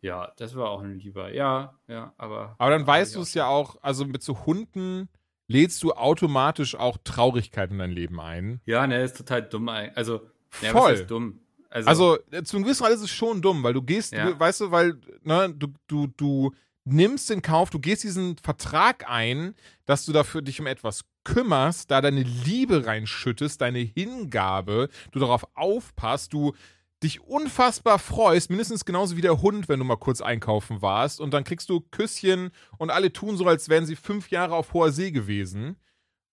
ja, 0.00 0.32
das 0.38 0.56
war 0.56 0.70
auch 0.70 0.80
ein 0.80 0.98
lieber. 0.98 1.34
Ja, 1.34 1.78
ja, 1.88 2.14
aber. 2.16 2.54
Aber 2.56 2.70
dann 2.70 2.86
weißt 2.86 3.16
du 3.16 3.20
es 3.20 3.34
ja 3.34 3.48
auch, 3.48 3.76
also 3.82 4.06
mit 4.06 4.22
so 4.22 4.46
Hunden 4.46 5.10
lädst 5.46 5.82
du 5.82 5.92
automatisch 5.92 6.74
auch 6.74 6.96
Traurigkeit 7.04 7.70
in 7.70 7.80
dein 7.80 7.90
Leben 7.90 8.18
ein. 8.18 8.62
Ja, 8.64 8.86
ne, 8.86 9.02
ist 9.02 9.18
total 9.18 9.42
dumm. 9.42 9.68
Also, 9.68 10.22
ja, 10.62 10.72
Voll. 10.72 10.92
ist 10.94 11.10
dumm? 11.10 11.40
Also, 11.70 11.88
also 11.88 12.18
äh, 12.30 12.42
zum 12.44 12.62
gewissen 12.62 12.82
Grad 12.82 12.92
ist 12.92 13.02
es 13.02 13.10
schon 13.10 13.42
dumm, 13.42 13.62
weil 13.62 13.74
du 13.74 13.82
gehst, 13.82 14.12
ja. 14.12 14.30
du, 14.30 14.38
weißt 14.38 14.62
du, 14.62 14.70
weil 14.70 14.98
ne, 15.22 15.52
du, 15.54 15.68
du, 15.86 16.06
du 16.16 16.52
nimmst 16.84 17.28
den 17.30 17.42
Kauf, 17.42 17.70
du 17.70 17.78
gehst 17.78 18.04
diesen 18.04 18.36
Vertrag 18.38 19.08
ein, 19.08 19.54
dass 19.84 20.06
du 20.06 20.12
dafür 20.12 20.42
dich 20.42 20.60
um 20.60 20.66
etwas 20.66 21.04
kümmerst, 21.24 21.90
da 21.90 22.00
deine 22.00 22.22
Liebe 22.22 22.86
reinschüttest, 22.86 23.60
deine 23.60 23.80
Hingabe, 23.80 24.88
du 25.12 25.18
darauf 25.18 25.46
aufpasst, 25.54 26.32
du 26.32 26.54
dich 27.02 27.20
unfassbar 27.20 27.98
freust, 27.98 28.50
mindestens 28.50 28.84
genauso 28.84 29.16
wie 29.16 29.20
der 29.20 29.40
Hund, 29.40 29.68
wenn 29.68 29.78
du 29.78 29.84
mal 29.84 29.96
kurz 29.96 30.20
einkaufen 30.20 30.82
warst, 30.82 31.20
und 31.20 31.32
dann 31.32 31.44
kriegst 31.44 31.68
du 31.68 31.80
Küsschen 31.80 32.50
und 32.78 32.90
alle 32.90 33.12
tun 33.12 33.36
so, 33.36 33.46
als 33.46 33.68
wären 33.68 33.86
sie 33.86 33.94
fünf 33.94 34.30
Jahre 34.30 34.56
auf 34.56 34.72
hoher 34.72 34.90
See 34.90 35.10
gewesen. 35.10 35.76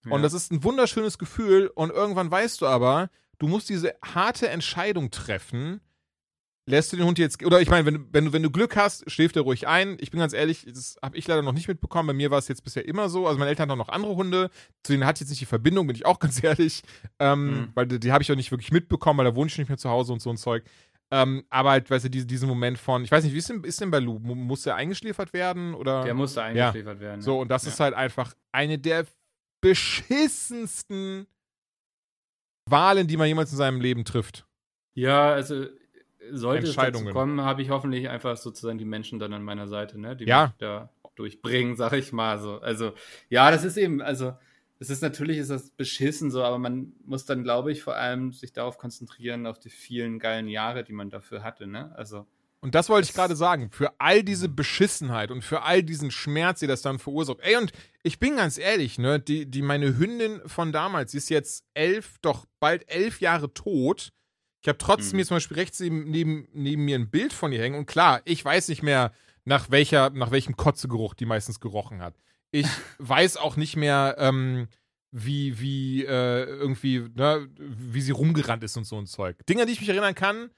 Ja. 0.05 0.13
Und 0.13 0.23
das 0.23 0.33
ist 0.33 0.51
ein 0.51 0.63
wunderschönes 0.63 1.17
Gefühl, 1.17 1.69
und 1.75 1.91
irgendwann 1.91 2.31
weißt 2.31 2.61
du 2.61 2.67
aber, 2.67 3.09
du 3.39 3.47
musst 3.47 3.69
diese 3.69 3.95
harte 4.03 4.49
Entscheidung 4.49 5.11
treffen. 5.11 5.81
Lässt 6.67 6.91
du 6.91 6.97
den 6.97 7.05
Hund 7.05 7.19
jetzt, 7.19 7.45
oder 7.45 7.61
ich 7.61 7.69
meine, 7.69 7.85
wenn, 7.85 8.11
wenn, 8.11 8.25
du, 8.25 8.33
wenn 8.33 8.41
du 8.41 8.49
Glück 8.49 8.75
hast, 8.75 9.09
schläft 9.09 9.35
er 9.35 9.43
ruhig 9.43 9.67
ein. 9.67 9.97
Ich 9.99 10.09
bin 10.09 10.19
ganz 10.19 10.33
ehrlich, 10.33 10.65
das 10.67 10.97
habe 10.99 11.15
ich 11.15 11.27
leider 11.27 11.43
noch 11.43 11.53
nicht 11.53 11.67
mitbekommen. 11.67 12.07
Bei 12.07 12.13
mir 12.13 12.31
war 12.31 12.39
es 12.39 12.47
jetzt 12.47 12.63
bisher 12.63 12.87
immer 12.87 13.07
so. 13.07 13.27
Also 13.27 13.37
meine 13.37 13.49
Eltern 13.49 13.69
haben 13.69 13.77
noch 13.77 13.89
andere 13.89 14.15
Hunde, 14.15 14.49
zu 14.81 14.93
denen 14.93 15.05
hat 15.05 15.19
jetzt 15.19 15.29
nicht 15.29 15.41
die 15.41 15.45
Verbindung, 15.45 15.85
bin 15.85 15.95
ich 15.95 16.07
auch 16.07 16.17
ganz 16.19 16.43
ehrlich. 16.43 16.81
Ähm, 17.19 17.45
mhm. 17.45 17.67
Weil 17.75 17.85
die, 17.85 17.99
die 17.99 18.11
habe 18.11 18.23
ich 18.23 18.31
auch 18.31 18.35
nicht 18.35 18.49
wirklich 18.49 18.71
mitbekommen, 18.71 19.19
weil 19.19 19.25
da 19.25 19.35
wohne 19.35 19.47
ich 19.47 19.57
nicht 19.59 19.69
mehr 19.69 19.77
zu 19.77 19.89
Hause 19.89 20.11
und 20.13 20.23
so 20.23 20.31
ein 20.31 20.37
Zeug. 20.37 20.63
Ähm, 21.11 21.45
aber 21.51 21.69
halt, 21.69 21.89
weißt 21.91 22.05
du, 22.05 22.09
diese, 22.09 22.25
diesen 22.25 22.49
Moment 22.49 22.79
von, 22.79 23.03
ich 23.03 23.11
weiß 23.11 23.23
nicht, 23.23 23.33
wie 23.33 23.37
ist 23.37 23.49
denn, 23.49 23.63
ist 23.63 23.79
denn 23.79 23.91
bei 23.91 23.99
Lou? 23.99 24.17
Muss 24.17 24.63
der 24.63 24.75
eingeschläfert 24.75 25.33
werden? 25.33 25.75
Oder? 25.75 26.03
Der 26.03 26.15
musste 26.15 26.41
eingeschläfert 26.41 26.97
ja. 26.97 27.07
werden. 27.07 27.21
So, 27.21 27.39
und 27.39 27.49
das 27.49 27.65
ja. 27.65 27.69
ist 27.69 27.79
halt 27.79 27.93
einfach 27.93 28.33
eine 28.51 28.79
der 28.79 29.05
beschissensten 29.61 31.27
Wahlen, 32.67 33.07
die 33.07 33.17
man 33.17 33.27
jemals 33.27 33.51
in 33.51 33.57
seinem 33.57 33.79
Leben 33.79 34.05
trifft. 34.05 34.45
Ja, 34.93 35.33
also 35.33 35.65
sollte 36.31 36.67
es 36.67 36.75
dazu 36.75 37.05
kommen, 37.05 37.41
habe 37.41 37.61
ich 37.61 37.69
hoffentlich 37.69 38.09
einfach 38.09 38.37
sozusagen 38.37 38.77
die 38.77 38.85
Menschen 38.85 39.19
dann 39.19 39.33
an 39.33 39.43
meiner 39.43 39.67
Seite, 39.67 39.99
ne, 39.99 40.15
die 40.15 40.25
ja. 40.25 40.47
mich 40.47 40.55
da 40.57 40.89
durchbringen, 41.15 41.75
sag 41.75 41.93
ich 41.93 42.11
mal 42.11 42.39
so. 42.39 42.59
Also 42.59 42.93
ja, 43.29 43.51
das 43.51 43.63
ist 43.63 43.77
eben, 43.77 44.01
also 44.01 44.33
es 44.79 44.89
ist 44.89 45.01
natürlich 45.01 45.37
ist 45.37 45.49
das 45.49 45.69
beschissen 45.69 46.31
so, 46.31 46.43
aber 46.43 46.57
man 46.57 46.93
muss 47.05 47.25
dann, 47.25 47.43
glaube 47.43 47.71
ich, 47.71 47.83
vor 47.83 47.95
allem 47.95 48.33
sich 48.33 48.51
darauf 48.51 48.77
konzentrieren 48.77 49.47
auf 49.47 49.59
die 49.59 49.69
vielen 49.69 50.19
geilen 50.19 50.47
Jahre, 50.47 50.83
die 50.83 50.93
man 50.93 51.09
dafür 51.09 51.43
hatte, 51.43 51.67
ne? 51.67 51.93
Also 51.95 52.25
Und 52.65 52.73
das 52.73 52.89
wollte 52.89 53.07
ich 53.07 53.13
gerade 53.13 53.35
sagen. 53.35 53.69
Für 53.69 53.93
all 53.99 54.23
diese 54.23 54.49
Beschissenheit 54.49 55.29
und 55.29 55.43
für 55.43 55.61
all 55.61 55.83
diesen 55.83 56.09
Schmerz, 56.09 56.61
die 56.61 56.67
das 56.67 56.81
dann 56.81 56.97
verursacht. 56.97 57.37
Ey, 57.41 57.57
und 57.57 57.71
ich 58.01 58.17
bin 58.17 58.37
ganz 58.37 58.57
ehrlich, 58.57 58.97
ne, 58.97 59.19
die, 59.19 59.45
die 59.45 59.61
meine 59.61 59.99
Hündin 59.99 60.41
von 60.47 60.71
damals, 60.71 61.11
die 61.11 61.17
ist 61.17 61.29
jetzt 61.29 61.63
elf, 61.75 62.17
doch 62.23 62.47
bald 62.59 62.89
elf 62.89 63.21
Jahre 63.21 63.53
tot. 63.53 64.13
Ich 64.63 64.67
habe 64.67 64.79
trotzdem 64.79 65.11
mhm. 65.11 65.17
hier 65.17 65.25
zum 65.27 65.35
Beispiel 65.35 65.57
rechts 65.57 65.79
neben, 65.79 66.09
neben, 66.09 66.47
neben 66.53 66.85
mir 66.85 66.97
ein 66.97 67.11
Bild 67.11 67.33
von 67.33 67.51
ihr 67.51 67.61
hängen. 67.61 67.77
Und 67.77 67.85
klar, 67.85 68.21
ich 68.25 68.43
weiß 68.43 68.67
nicht 68.69 68.81
mehr, 68.81 69.11
nach 69.43 69.69
welcher, 69.69 70.09
nach 70.09 70.31
welchem 70.31 70.57
Kotzegeruch 70.57 71.13
die 71.13 71.27
meistens 71.27 71.59
gerochen 71.59 72.01
hat. 72.01 72.15
Ich 72.49 72.65
weiß 72.97 73.37
auch 73.37 73.57
nicht 73.57 73.75
mehr, 73.75 74.15
ähm, 74.17 74.69
wie, 75.11 75.59
wie, 75.59 76.03
äh, 76.03 76.45
irgendwie, 76.45 77.05
ne, 77.13 77.47
wie 77.59 78.01
sie 78.01 78.11
rumgerannt 78.11 78.63
ist 78.63 78.75
und 78.75 78.85
so 78.85 78.97
ein 78.97 79.05
Zeug. 79.05 79.37
Dinge, 79.45 79.67
die 79.67 79.73
ich 79.73 79.81
mich 79.81 79.89
erinnern 79.89 80.15
kann, 80.15 80.49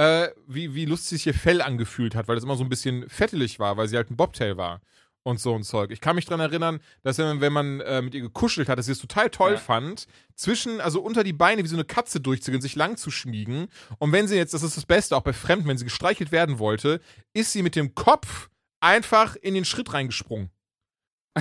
äh, 0.00 0.32
wie, 0.46 0.74
wie 0.74 0.86
lustig 0.86 1.08
sich 1.08 1.26
ihr 1.26 1.34
Fell 1.34 1.60
angefühlt 1.60 2.14
hat, 2.14 2.26
weil 2.26 2.38
es 2.38 2.44
immer 2.44 2.56
so 2.56 2.64
ein 2.64 2.70
bisschen 2.70 3.06
fettelig 3.10 3.58
war, 3.58 3.76
weil 3.76 3.86
sie 3.86 3.96
halt 3.96 4.10
ein 4.10 4.16
Bobtail 4.16 4.56
war 4.56 4.80
und 5.24 5.38
so 5.38 5.54
ein 5.54 5.62
Zeug. 5.62 5.90
Ich 5.90 6.00
kann 6.00 6.16
mich 6.16 6.24
daran 6.24 6.40
erinnern, 6.40 6.80
dass 7.02 7.18
wenn, 7.18 7.42
wenn 7.42 7.52
man 7.52 7.80
äh, 7.80 8.00
mit 8.00 8.14
ihr 8.14 8.22
gekuschelt 8.22 8.70
hat, 8.70 8.78
dass 8.78 8.86
sie 8.86 8.92
es 8.92 8.98
total 8.98 9.28
toll 9.28 9.52
ja. 9.52 9.58
fand, 9.58 10.06
zwischen, 10.34 10.80
also 10.80 11.02
unter 11.02 11.22
die 11.22 11.34
Beine 11.34 11.62
wie 11.62 11.68
so 11.68 11.76
eine 11.76 11.84
Katze 11.84 12.18
durchzugehen, 12.18 12.62
sich 12.62 12.76
lang 12.76 12.96
zu 12.96 13.10
schmiegen. 13.10 13.68
Und 13.98 14.12
wenn 14.12 14.26
sie 14.26 14.36
jetzt, 14.36 14.54
das 14.54 14.62
ist 14.62 14.78
das 14.78 14.86
Beste, 14.86 15.14
auch 15.14 15.22
bei 15.22 15.34
Fremden, 15.34 15.68
wenn 15.68 15.76
sie 15.76 15.84
gestreichelt 15.84 16.32
werden 16.32 16.58
wollte, 16.58 17.02
ist 17.34 17.52
sie 17.52 17.62
mit 17.62 17.76
dem 17.76 17.94
Kopf 17.94 18.48
einfach 18.80 19.36
in 19.36 19.52
den 19.52 19.66
Schritt 19.66 19.92
reingesprungen. 19.92 20.48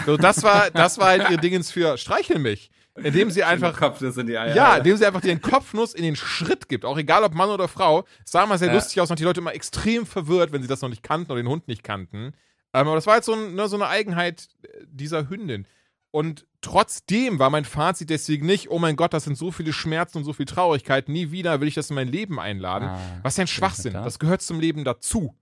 So, 0.06 0.18
das 0.18 0.44
war, 0.44 0.70
das 0.70 0.98
war 0.98 1.08
halt 1.08 1.30
ihr 1.30 1.38
Dingens 1.42 1.72
für 1.72 1.98
streicheln 1.98 2.42
mich. 2.42 2.72
Indem 3.04 3.32
sie 3.32 3.44
einfach. 3.46 3.78
Kopfnuss 3.78 4.18
in 4.18 4.28
die 4.28 4.38
Eier. 4.38 4.56
Ja, 4.56 4.78
indem 4.78 4.98
sie 4.98 5.06
einfach 5.06 5.22
den 5.22 5.42
Kopfnuss 5.42 5.94
in 5.94 6.04
den 6.04 6.16
Schritt 6.16 6.70
gibt. 6.70 6.86
Auch 6.86 6.98
egal 6.98 7.24
ob 7.24 7.34
Mann 7.34 7.50
oder 7.50 7.68
Frau. 7.68 8.06
Es 8.24 8.32
sah 8.32 8.46
mal 8.46 8.58
sehr 8.58 8.70
ja. 8.70 8.74
lustig 8.74 9.02
aus 9.02 9.10
und 9.10 9.20
die 9.20 9.24
Leute 9.24 9.42
immer 9.42 9.54
extrem 9.54 10.06
verwirrt, 10.06 10.52
wenn 10.52 10.62
sie 10.62 10.68
das 10.68 10.82
noch 10.82 10.90
nicht 10.90 11.04
kannten 11.04 11.32
oder 11.32 11.42
den 11.42 11.50
Hund 11.50 11.68
nicht 11.68 11.84
kannten. 11.84 12.34
Ähm, 12.74 12.88
aber 12.88 12.96
das 12.96 13.08
war 13.08 13.16
halt 13.16 13.24
so, 13.24 13.34
ein, 13.34 13.56
ne, 13.56 13.68
so 13.68 13.76
eine 13.76 13.88
Eigenheit 13.88 14.48
dieser 14.88 15.30
Hündin. 15.30 15.66
Und 16.12 16.48
trotzdem 16.62 17.38
war 17.40 17.50
mein 17.50 17.66
Fazit 17.66 18.10
deswegen 18.10 18.46
nicht, 18.46 18.72
oh 18.72 18.80
mein 18.80 18.96
Gott, 18.96 19.14
das 19.14 19.26
sind 19.26 19.38
so 19.38 19.52
viele 19.52 19.74
Schmerzen 19.74 20.20
und 20.20 20.24
so 20.24 20.34
viel 20.34 20.46
Traurigkeit, 20.46 21.08
nie 21.08 21.32
wieder 21.32 21.62
will 21.62 21.68
ich 21.68 21.76
das 21.76 21.90
in 21.90 21.96
mein 21.96 22.08
Leben 22.08 22.40
einladen. 22.40 22.90
Ah, 22.90 23.00
Was 23.22 23.38
ja 23.38 23.44
ein 23.44 23.48
Schwachsinn. 23.48 23.94
Das 23.94 24.18
gehört 24.18 24.42
zum 24.42 24.60
Leben 24.60 24.84
dazu. 24.84 25.36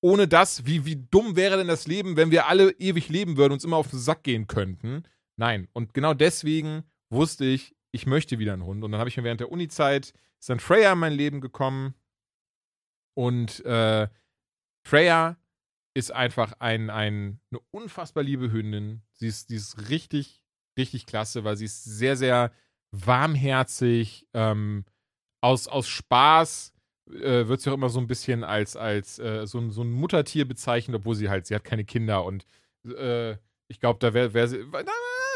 Ohne 0.00 0.28
das, 0.28 0.66
wie, 0.66 0.84
wie 0.84 0.96
dumm 0.96 1.36
wäre 1.36 1.56
denn 1.56 1.68
das 1.68 1.86
Leben, 1.86 2.16
wenn 2.16 2.30
wir 2.30 2.46
alle 2.46 2.72
ewig 2.72 3.08
leben 3.08 3.36
würden 3.36 3.52
und 3.52 3.56
uns 3.58 3.64
immer 3.64 3.76
auf 3.76 3.88
den 3.88 3.98
Sack 3.98 4.22
gehen 4.22 4.46
könnten? 4.48 5.04
Nein. 5.36 5.68
Und 5.72 5.94
genau 5.94 6.14
deswegen 6.14 6.84
wusste 7.10 7.44
ich, 7.44 7.74
ich 7.92 8.06
möchte 8.06 8.38
wieder 8.38 8.52
einen 8.52 8.64
Hund. 8.64 8.82
Und 8.84 8.92
dann 8.92 8.98
habe 8.98 9.08
ich 9.08 9.16
mir 9.16 9.24
während 9.24 9.40
der 9.40 9.52
Uni-Zeit, 9.52 10.12
ist 10.40 10.50
dann 10.50 10.60
Freya 10.60 10.92
in 10.92 10.98
mein 10.98 11.12
Leben 11.12 11.40
gekommen. 11.40 11.94
Und 13.14 13.64
äh, 13.64 14.08
Freya 14.84 15.36
ist 15.94 16.12
einfach 16.12 16.54
ein, 16.58 16.90
ein, 16.90 17.40
eine 17.50 17.60
unfassbar 17.70 18.24
liebe 18.24 18.50
Hündin. 18.50 19.02
Sie 19.12 19.28
ist, 19.28 19.50
die 19.50 19.56
ist 19.56 19.88
richtig, 19.88 20.42
richtig 20.76 21.06
klasse, 21.06 21.44
weil 21.44 21.56
sie 21.56 21.66
ist 21.66 21.84
sehr, 21.84 22.16
sehr 22.16 22.52
warmherzig. 22.90 24.26
Ähm, 24.34 24.84
aus, 25.40 25.68
aus 25.68 25.88
Spaß 25.88 26.72
äh, 27.10 27.46
wird 27.46 27.60
sie 27.60 27.70
auch 27.70 27.74
immer 27.74 27.90
so 27.90 28.00
ein 28.00 28.06
bisschen 28.06 28.44
als, 28.44 28.76
als 28.76 29.18
äh, 29.18 29.46
so, 29.46 29.58
ein, 29.58 29.70
so 29.70 29.82
ein 29.82 29.92
Muttertier 29.92 30.48
bezeichnet, 30.48 30.96
obwohl 30.96 31.14
sie 31.14 31.28
halt, 31.28 31.46
sie 31.46 31.54
hat 31.54 31.64
keine 31.64 31.84
Kinder 31.84 32.24
und 32.24 32.44
äh, 32.84 33.36
ich 33.68 33.80
glaube, 33.80 33.98
da 33.98 34.12
wäre 34.14 34.34
wär 34.34 34.48
sie. 34.48 34.64
Na, 34.72 34.82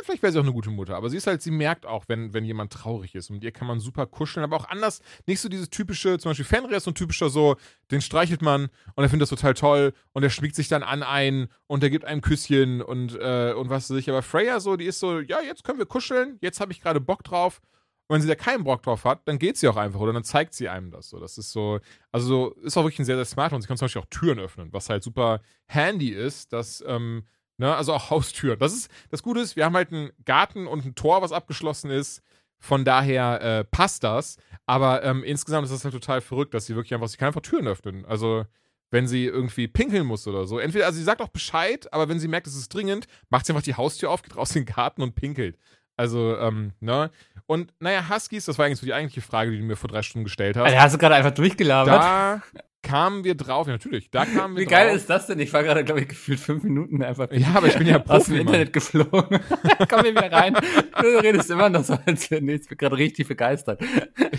vielleicht 0.04 0.22
wäre 0.22 0.32
sie 0.32 0.38
auch 0.38 0.44
eine 0.44 0.52
gute 0.52 0.70
Mutter, 0.70 0.96
aber 0.96 1.10
sie 1.10 1.16
ist 1.16 1.26
halt, 1.26 1.42
sie 1.42 1.50
merkt 1.50 1.86
auch, 1.86 2.04
wenn, 2.08 2.32
wenn 2.34 2.44
jemand 2.44 2.72
traurig 2.72 3.14
ist. 3.14 3.30
Und 3.30 3.42
ihr 3.42 3.52
kann 3.52 3.66
man 3.66 3.80
super 3.80 4.06
kuscheln, 4.06 4.44
aber 4.44 4.56
auch 4.56 4.68
anders. 4.68 5.00
Nicht 5.26 5.40
so 5.40 5.48
dieses 5.48 5.70
typische, 5.70 6.18
zum 6.18 6.30
Beispiel 6.30 6.44
Fenrir 6.44 6.76
ist 6.76 6.84
so 6.84 6.90
ein 6.90 6.94
typischer 6.94 7.30
so, 7.30 7.56
den 7.90 8.00
streichelt 8.00 8.42
man 8.42 8.68
und 8.94 9.04
er 9.04 9.08
findet 9.10 9.30
das 9.30 9.30
total 9.30 9.54
toll 9.54 9.92
und 10.12 10.22
er 10.22 10.30
schmiegt 10.30 10.54
sich 10.54 10.68
dann 10.68 10.82
an 10.82 11.02
ein 11.02 11.48
und 11.66 11.82
er 11.82 11.90
gibt 11.90 12.04
einem 12.04 12.20
Küsschen 12.20 12.82
und, 12.82 13.14
äh, 13.14 13.52
und 13.52 13.70
was 13.70 13.90
weiß 13.90 13.96
ich. 13.98 14.08
Aber 14.08 14.22
Freya 14.22 14.60
so, 14.60 14.76
die 14.76 14.86
ist 14.86 15.00
so, 15.00 15.20
ja, 15.20 15.40
jetzt 15.40 15.64
können 15.64 15.78
wir 15.78 15.86
kuscheln, 15.86 16.38
jetzt 16.40 16.60
habe 16.60 16.72
ich 16.72 16.80
gerade 16.80 17.00
Bock 17.00 17.24
drauf. 17.24 17.60
Und 18.08 18.14
wenn 18.14 18.22
sie 18.22 18.28
da 18.28 18.36
keinen 18.36 18.64
Bock 18.64 18.82
drauf 18.82 19.04
hat, 19.04 19.28
dann 19.28 19.38
geht 19.38 19.58
sie 19.58 19.68
auch 19.68 19.76
einfach 19.76 20.00
oder 20.00 20.14
dann 20.14 20.24
zeigt 20.24 20.54
sie 20.54 20.70
einem 20.70 20.90
das 20.90 21.10
so. 21.10 21.20
Das 21.20 21.36
ist 21.36 21.52
so, 21.52 21.78
also 22.10 22.52
ist 22.62 22.76
auch 22.78 22.84
wirklich 22.84 23.00
ein 23.00 23.04
sehr, 23.04 23.16
sehr 23.16 23.26
smart 23.26 23.52
und 23.52 23.60
sie 23.60 23.68
kann 23.68 23.76
zum 23.76 23.84
Beispiel 23.84 24.00
auch 24.00 24.06
Türen 24.06 24.38
öffnen, 24.38 24.72
was 24.72 24.88
halt 24.88 25.02
super 25.02 25.42
handy 25.66 26.08
ist, 26.08 26.54
dass, 26.54 26.82
ähm, 26.86 27.24
Ne? 27.58 27.74
Also 27.74 27.92
auch 27.92 28.10
Haustüren. 28.10 28.58
Das 28.58 28.72
ist 28.72 28.90
das 29.10 29.22
Gute 29.22 29.40
ist, 29.40 29.56
wir 29.56 29.64
haben 29.64 29.76
halt 29.76 29.92
einen 29.92 30.10
Garten 30.24 30.66
und 30.66 30.84
ein 30.84 30.94
Tor, 30.94 31.22
was 31.22 31.32
abgeschlossen 31.32 31.90
ist. 31.90 32.22
Von 32.60 32.84
daher 32.84 33.42
äh, 33.42 33.64
passt 33.64 34.04
das. 34.04 34.36
Aber 34.66 35.02
ähm, 35.04 35.22
insgesamt 35.22 35.64
ist 35.64 35.72
das 35.72 35.84
halt 35.84 35.94
total 35.94 36.20
verrückt, 36.20 36.54
dass 36.54 36.66
sie 36.66 36.74
wirklich 36.74 36.94
einfach, 36.94 37.08
sie 37.08 37.16
kann 37.16 37.28
einfach 37.28 37.42
Türen 37.42 37.68
öffnen. 37.68 38.04
Also 38.04 38.44
wenn 38.90 39.06
sie 39.06 39.26
irgendwie 39.26 39.68
pinkeln 39.68 40.06
muss 40.06 40.26
oder 40.26 40.46
so. 40.46 40.58
Entweder, 40.58 40.86
also 40.86 40.98
sie 40.98 41.04
sagt 41.04 41.20
auch 41.20 41.28
Bescheid, 41.28 41.92
aber 41.92 42.08
wenn 42.08 42.20
sie 42.20 42.28
merkt, 42.28 42.46
es 42.46 42.56
ist 42.56 42.72
dringend, 42.72 43.06
macht 43.28 43.44
sie 43.44 43.52
einfach 43.52 43.62
die 43.62 43.74
Haustür 43.74 44.10
auf, 44.10 44.22
geht 44.22 44.36
raus 44.36 44.54
in 44.56 44.64
den 44.64 44.74
Garten 44.74 45.02
und 45.02 45.14
pinkelt. 45.14 45.58
Also, 45.98 46.38
ähm, 46.38 46.72
ne? 46.80 47.10
Und 47.46 47.72
naja, 47.80 48.08
Huskies, 48.08 48.44
das 48.44 48.56
war 48.56 48.66
eigentlich 48.66 48.78
so 48.78 48.86
die 48.86 48.94
eigentliche 48.94 49.20
Frage, 49.20 49.50
die 49.50 49.58
du 49.58 49.64
mir 49.64 49.76
vor 49.76 49.88
drei 49.88 50.02
Stunden 50.02 50.24
gestellt 50.24 50.56
hast. 50.56 50.64
Also 50.64 50.78
hast 50.78 50.94
du 50.94 50.98
gerade 50.98 51.16
einfach 51.16 51.32
durchgelabert. 51.32 52.02
Da 52.02 52.42
kamen 52.82 53.24
wir 53.24 53.34
drauf, 53.34 53.66
ja, 53.66 53.72
natürlich, 53.72 54.10
da 54.10 54.24
kamen 54.24 54.54
wir 54.54 54.62
Wie 54.62 54.66
geil 54.66 54.94
ist 54.94 55.10
das 55.10 55.26
denn? 55.26 55.40
Ich 55.40 55.52
war 55.52 55.64
gerade, 55.64 55.84
glaube 55.84 56.02
ich, 56.02 56.08
gefühlt 56.08 56.38
fünf 56.38 56.62
Minuten 56.62 57.02
einfach 57.02 57.28
ja, 57.32 57.48
aber 57.54 57.66
ich 57.66 57.76
bin 57.76 57.88
ja 57.88 57.98
Profi, 57.98 58.16
aus 58.16 58.26
dem 58.26 58.36
Internet 58.36 58.72
geflogen. 58.72 59.40
Komm 59.88 60.02
hier 60.02 60.12
wieder 60.12 60.32
rein. 60.32 60.56
Du 61.00 61.06
redest 61.20 61.50
immer 61.50 61.68
noch 61.68 61.84
so, 61.84 61.96
als 62.06 62.30
wäre 62.30 62.42
nichts. 62.42 62.66
Ich 62.66 62.70
bin 62.70 62.78
gerade 62.78 62.96
richtig 62.96 63.28
begeistert. 63.28 63.80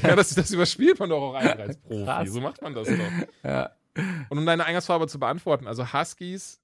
Ja, 0.04 0.16
das, 0.16 0.36
das 0.36 0.52
überspielt 0.52 1.00
man 1.00 1.10
doch 1.10 1.22
auch 1.22 1.34
einfach 1.34 1.60
als 1.60 1.78
Profi. 1.78 2.04
Krass. 2.04 2.30
So 2.30 2.42
macht 2.42 2.62
man 2.62 2.74
das 2.74 2.88
doch. 2.88 3.50
Ja. 3.50 3.72
Und 4.30 4.38
um 4.38 4.46
deine 4.46 4.66
Eingangsfrage 4.66 5.08
zu 5.08 5.20
beantworten, 5.20 5.68
also 5.68 5.94
Huskies 5.94 6.62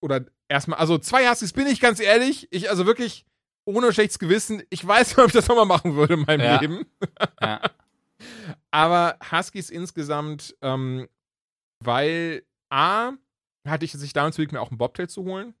oder 0.00 0.24
erstmal, 0.48 0.78
also 0.78 0.98
zwei 0.98 1.28
Huskies 1.28 1.52
bin 1.52 1.66
ich 1.66 1.80
ganz 1.80 2.00
ehrlich, 2.00 2.48
ich 2.50 2.70
also 2.70 2.86
wirklich 2.86 3.26
ohne 3.66 3.92
schlechtes 3.92 4.18
Gewissen, 4.18 4.62
ich 4.70 4.86
weiß 4.86 5.08
nicht, 5.08 5.18
ob 5.18 5.26
ich 5.26 5.32
das 5.32 5.48
nochmal 5.48 5.66
machen 5.66 5.94
würde 5.94 6.14
in 6.14 6.20
meinem 6.20 6.40
ja. 6.40 6.60
Leben. 6.60 6.86
Ja. 7.40 7.60
Aber 8.70 9.18
Huskies 9.30 9.68
insgesamt, 9.68 10.56
ähm, 10.62 11.08
weil 11.80 12.44
A, 12.70 13.12
hatte 13.66 13.84
ich 13.84 13.92
sich 13.92 14.12
damals 14.12 14.38
wirklich 14.38 14.52
mir 14.52 14.60
auch 14.60 14.70
ein 14.70 14.78
Bobtail 14.78 15.08
zu 15.08 15.24
holen. 15.24 15.54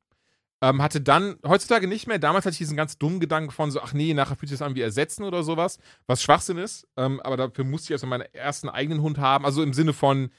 Ähm, 0.62 0.80
hatte 0.80 1.02
dann, 1.02 1.36
heutzutage 1.46 1.86
nicht 1.86 2.06
mehr, 2.06 2.18
damals 2.18 2.46
hatte 2.46 2.54
ich 2.54 2.58
diesen 2.58 2.78
ganz 2.78 2.96
dummen 2.96 3.20
Gedanken 3.20 3.50
von 3.50 3.70
so, 3.70 3.80
ach 3.82 3.92
nee, 3.92 4.14
nachher 4.14 4.36
fühlt 4.36 4.48
sich 4.48 4.58
das 4.58 4.66
an 4.66 4.74
wie 4.74 4.80
ersetzen 4.80 5.24
oder 5.24 5.42
sowas, 5.42 5.78
was 6.06 6.22
Schwachsinn 6.22 6.56
ist. 6.56 6.88
Ähm, 6.96 7.20
aber 7.20 7.36
dafür 7.36 7.64
musste 7.64 7.86
ich 7.86 7.92
also 7.92 8.06
meinen 8.06 8.24
ersten 8.32 8.70
eigenen 8.70 9.02
Hund 9.02 9.18
haben, 9.18 9.44
also 9.44 9.62
im 9.62 9.74
Sinne 9.74 9.92
von 9.92 10.30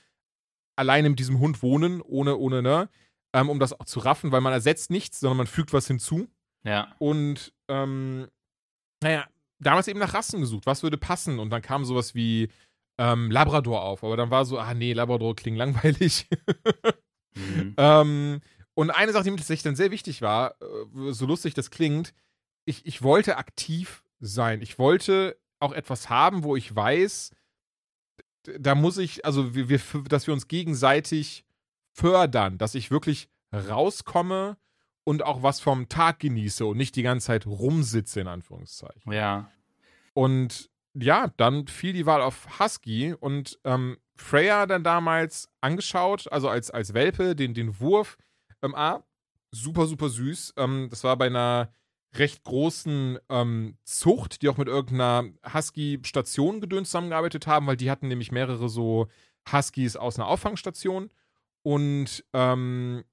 alleine 0.75 1.09
mit 1.09 1.19
diesem 1.19 1.39
Hund 1.39 1.61
wohnen, 1.61 2.01
ohne, 2.01 2.37
ohne, 2.37 2.63
ne, 2.63 2.89
ähm, 3.33 3.49
um 3.49 3.59
das 3.59 3.79
auch 3.79 3.85
zu 3.85 3.99
raffen, 3.99 4.31
weil 4.31 4.41
man 4.41 4.53
ersetzt 4.53 4.89
nichts, 4.89 5.19
sondern 5.19 5.37
man 5.37 5.47
fügt 5.47 5.71
was 5.73 5.87
hinzu. 5.87 6.27
Ja. 6.63 6.95
Und, 6.97 7.53
ähm, 7.67 8.27
naja, 9.01 9.27
damals 9.59 9.87
eben 9.87 9.99
nach 9.99 10.13
Rassen 10.13 10.41
gesucht, 10.41 10.65
was 10.65 10.83
würde 10.83 10.97
passen? 10.97 11.39
Und 11.39 11.49
dann 11.49 11.61
kam 11.61 11.85
sowas 11.85 12.15
wie 12.15 12.49
ähm, 12.97 13.31
Labrador 13.31 13.83
auf, 13.83 14.03
aber 14.03 14.17
dann 14.17 14.31
war 14.31 14.45
so, 14.45 14.59
ah 14.59 14.73
nee, 14.73 14.93
Labrador 14.93 15.35
klingt 15.35 15.57
langweilig. 15.57 16.27
mhm. 17.35 17.75
ähm, 17.77 18.41
und 18.73 18.91
eine 18.91 19.11
Sache, 19.11 19.23
die 19.23 19.31
mir 19.31 19.37
tatsächlich 19.37 19.63
dann 19.63 19.75
sehr 19.75 19.91
wichtig 19.91 20.21
war, 20.21 20.55
äh, 20.61 21.11
so 21.11 21.25
lustig 21.25 21.53
das 21.53 21.71
klingt, 21.71 22.13
ich, 22.65 22.85
ich 22.85 23.01
wollte 23.01 23.37
aktiv 23.37 24.03
sein. 24.19 24.61
Ich 24.61 24.77
wollte 24.77 25.39
auch 25.59 25.73
etwas 25.73 26.09
haben, 26.09 26.43
wo 26.43 26.55
ich 26.55 26.75
weiß, 26.75 27.31
da 28.59 28.75
muss 28.75 28.97
ich, 28.97 29.25
also 29.25 29.55
wir, 29.55 29.69
wir, 29.69 29.79
dass 30.07 30.27
wir 30.27 30.33
uns 30.33 30.47
gegenseitig 30.47 31.45
fördern, 31.93 32.57
dass 32.57 32.75
ich 32.75 32.91
wirklich 32.91 33.29
rauskomme 33.53 34.57
und 35.07 35.23
auch 35.23 35.41
was 35.41 35.61
vom 35.61 35.87
Tag 35.87 36.19
genieße 36.19 36.65
und 36.65 36.75
nicht 36.75 36.97
die 36.97 37.01
ganze 37.01 37.27
Zeit 37.27 37.45
rumsitze, 37.45 38.19
in 38.19 38.27
Anführungszeichen. 38.27 39.13
Ja. 39.13 39.49
Und 40.13 40.69
ja, 40.95 41.31
dann 41.37 41.67
fiel 41.67 41.93
die 41.93 42.05
Wahl 42.05 42.21
auf 42.21 42.59
Husky 42.59 43.13
und 43.13 43.57
ähm, 43.63 43.95
Freya 44.17 44.65
dann 44.65 44.83
damals 44.83 45.49
angeschaut, 45.61 46.29
also 46.29 46.49
als, 46.49 46.71
als 46.71 46.93
Welpe, 46.93 47.37
den, 47.37 47.53
den 47.53 47.79
Wurf. 47.79 48.17
Ähm, 48.61 48.75
A, 48.75 49.01
super, 49.51 49.85
super 49.85 50.09
süß. 50.09 50.55
Ähm, 50.57 50.87
das 50.89 51.05
war 51.05 51.15
bei 51.15 51.27
einer 51.27 51.71
recht 52.13 52.43
großen 52.43 53.17
ähm, 53.29 53.77
Zucht, 53.85 54.41
die 54.41 54.49
auch 54.49 54.57
mit 54.57 54.67
irgendeiner 54.67 55.29
Husky-Station 55.53 56.59
gedöns 56.59 56.89
zusammengearbeitet 56.89 57.47
haben, 57.47 57.65
weil 57.65 57.77
die 57.77 57.89
hatten 57.89 58.09
nämlich 58.09 58.33
mehrere 58.33 58.67
so 58.67 59.07
Huskies 59.49 59.95
aus 59.95 60.19
einer 60.19 60.27
Auffangstation. 60.27 61.11
Und 61.63 62.25
ähm, 62.33 63.05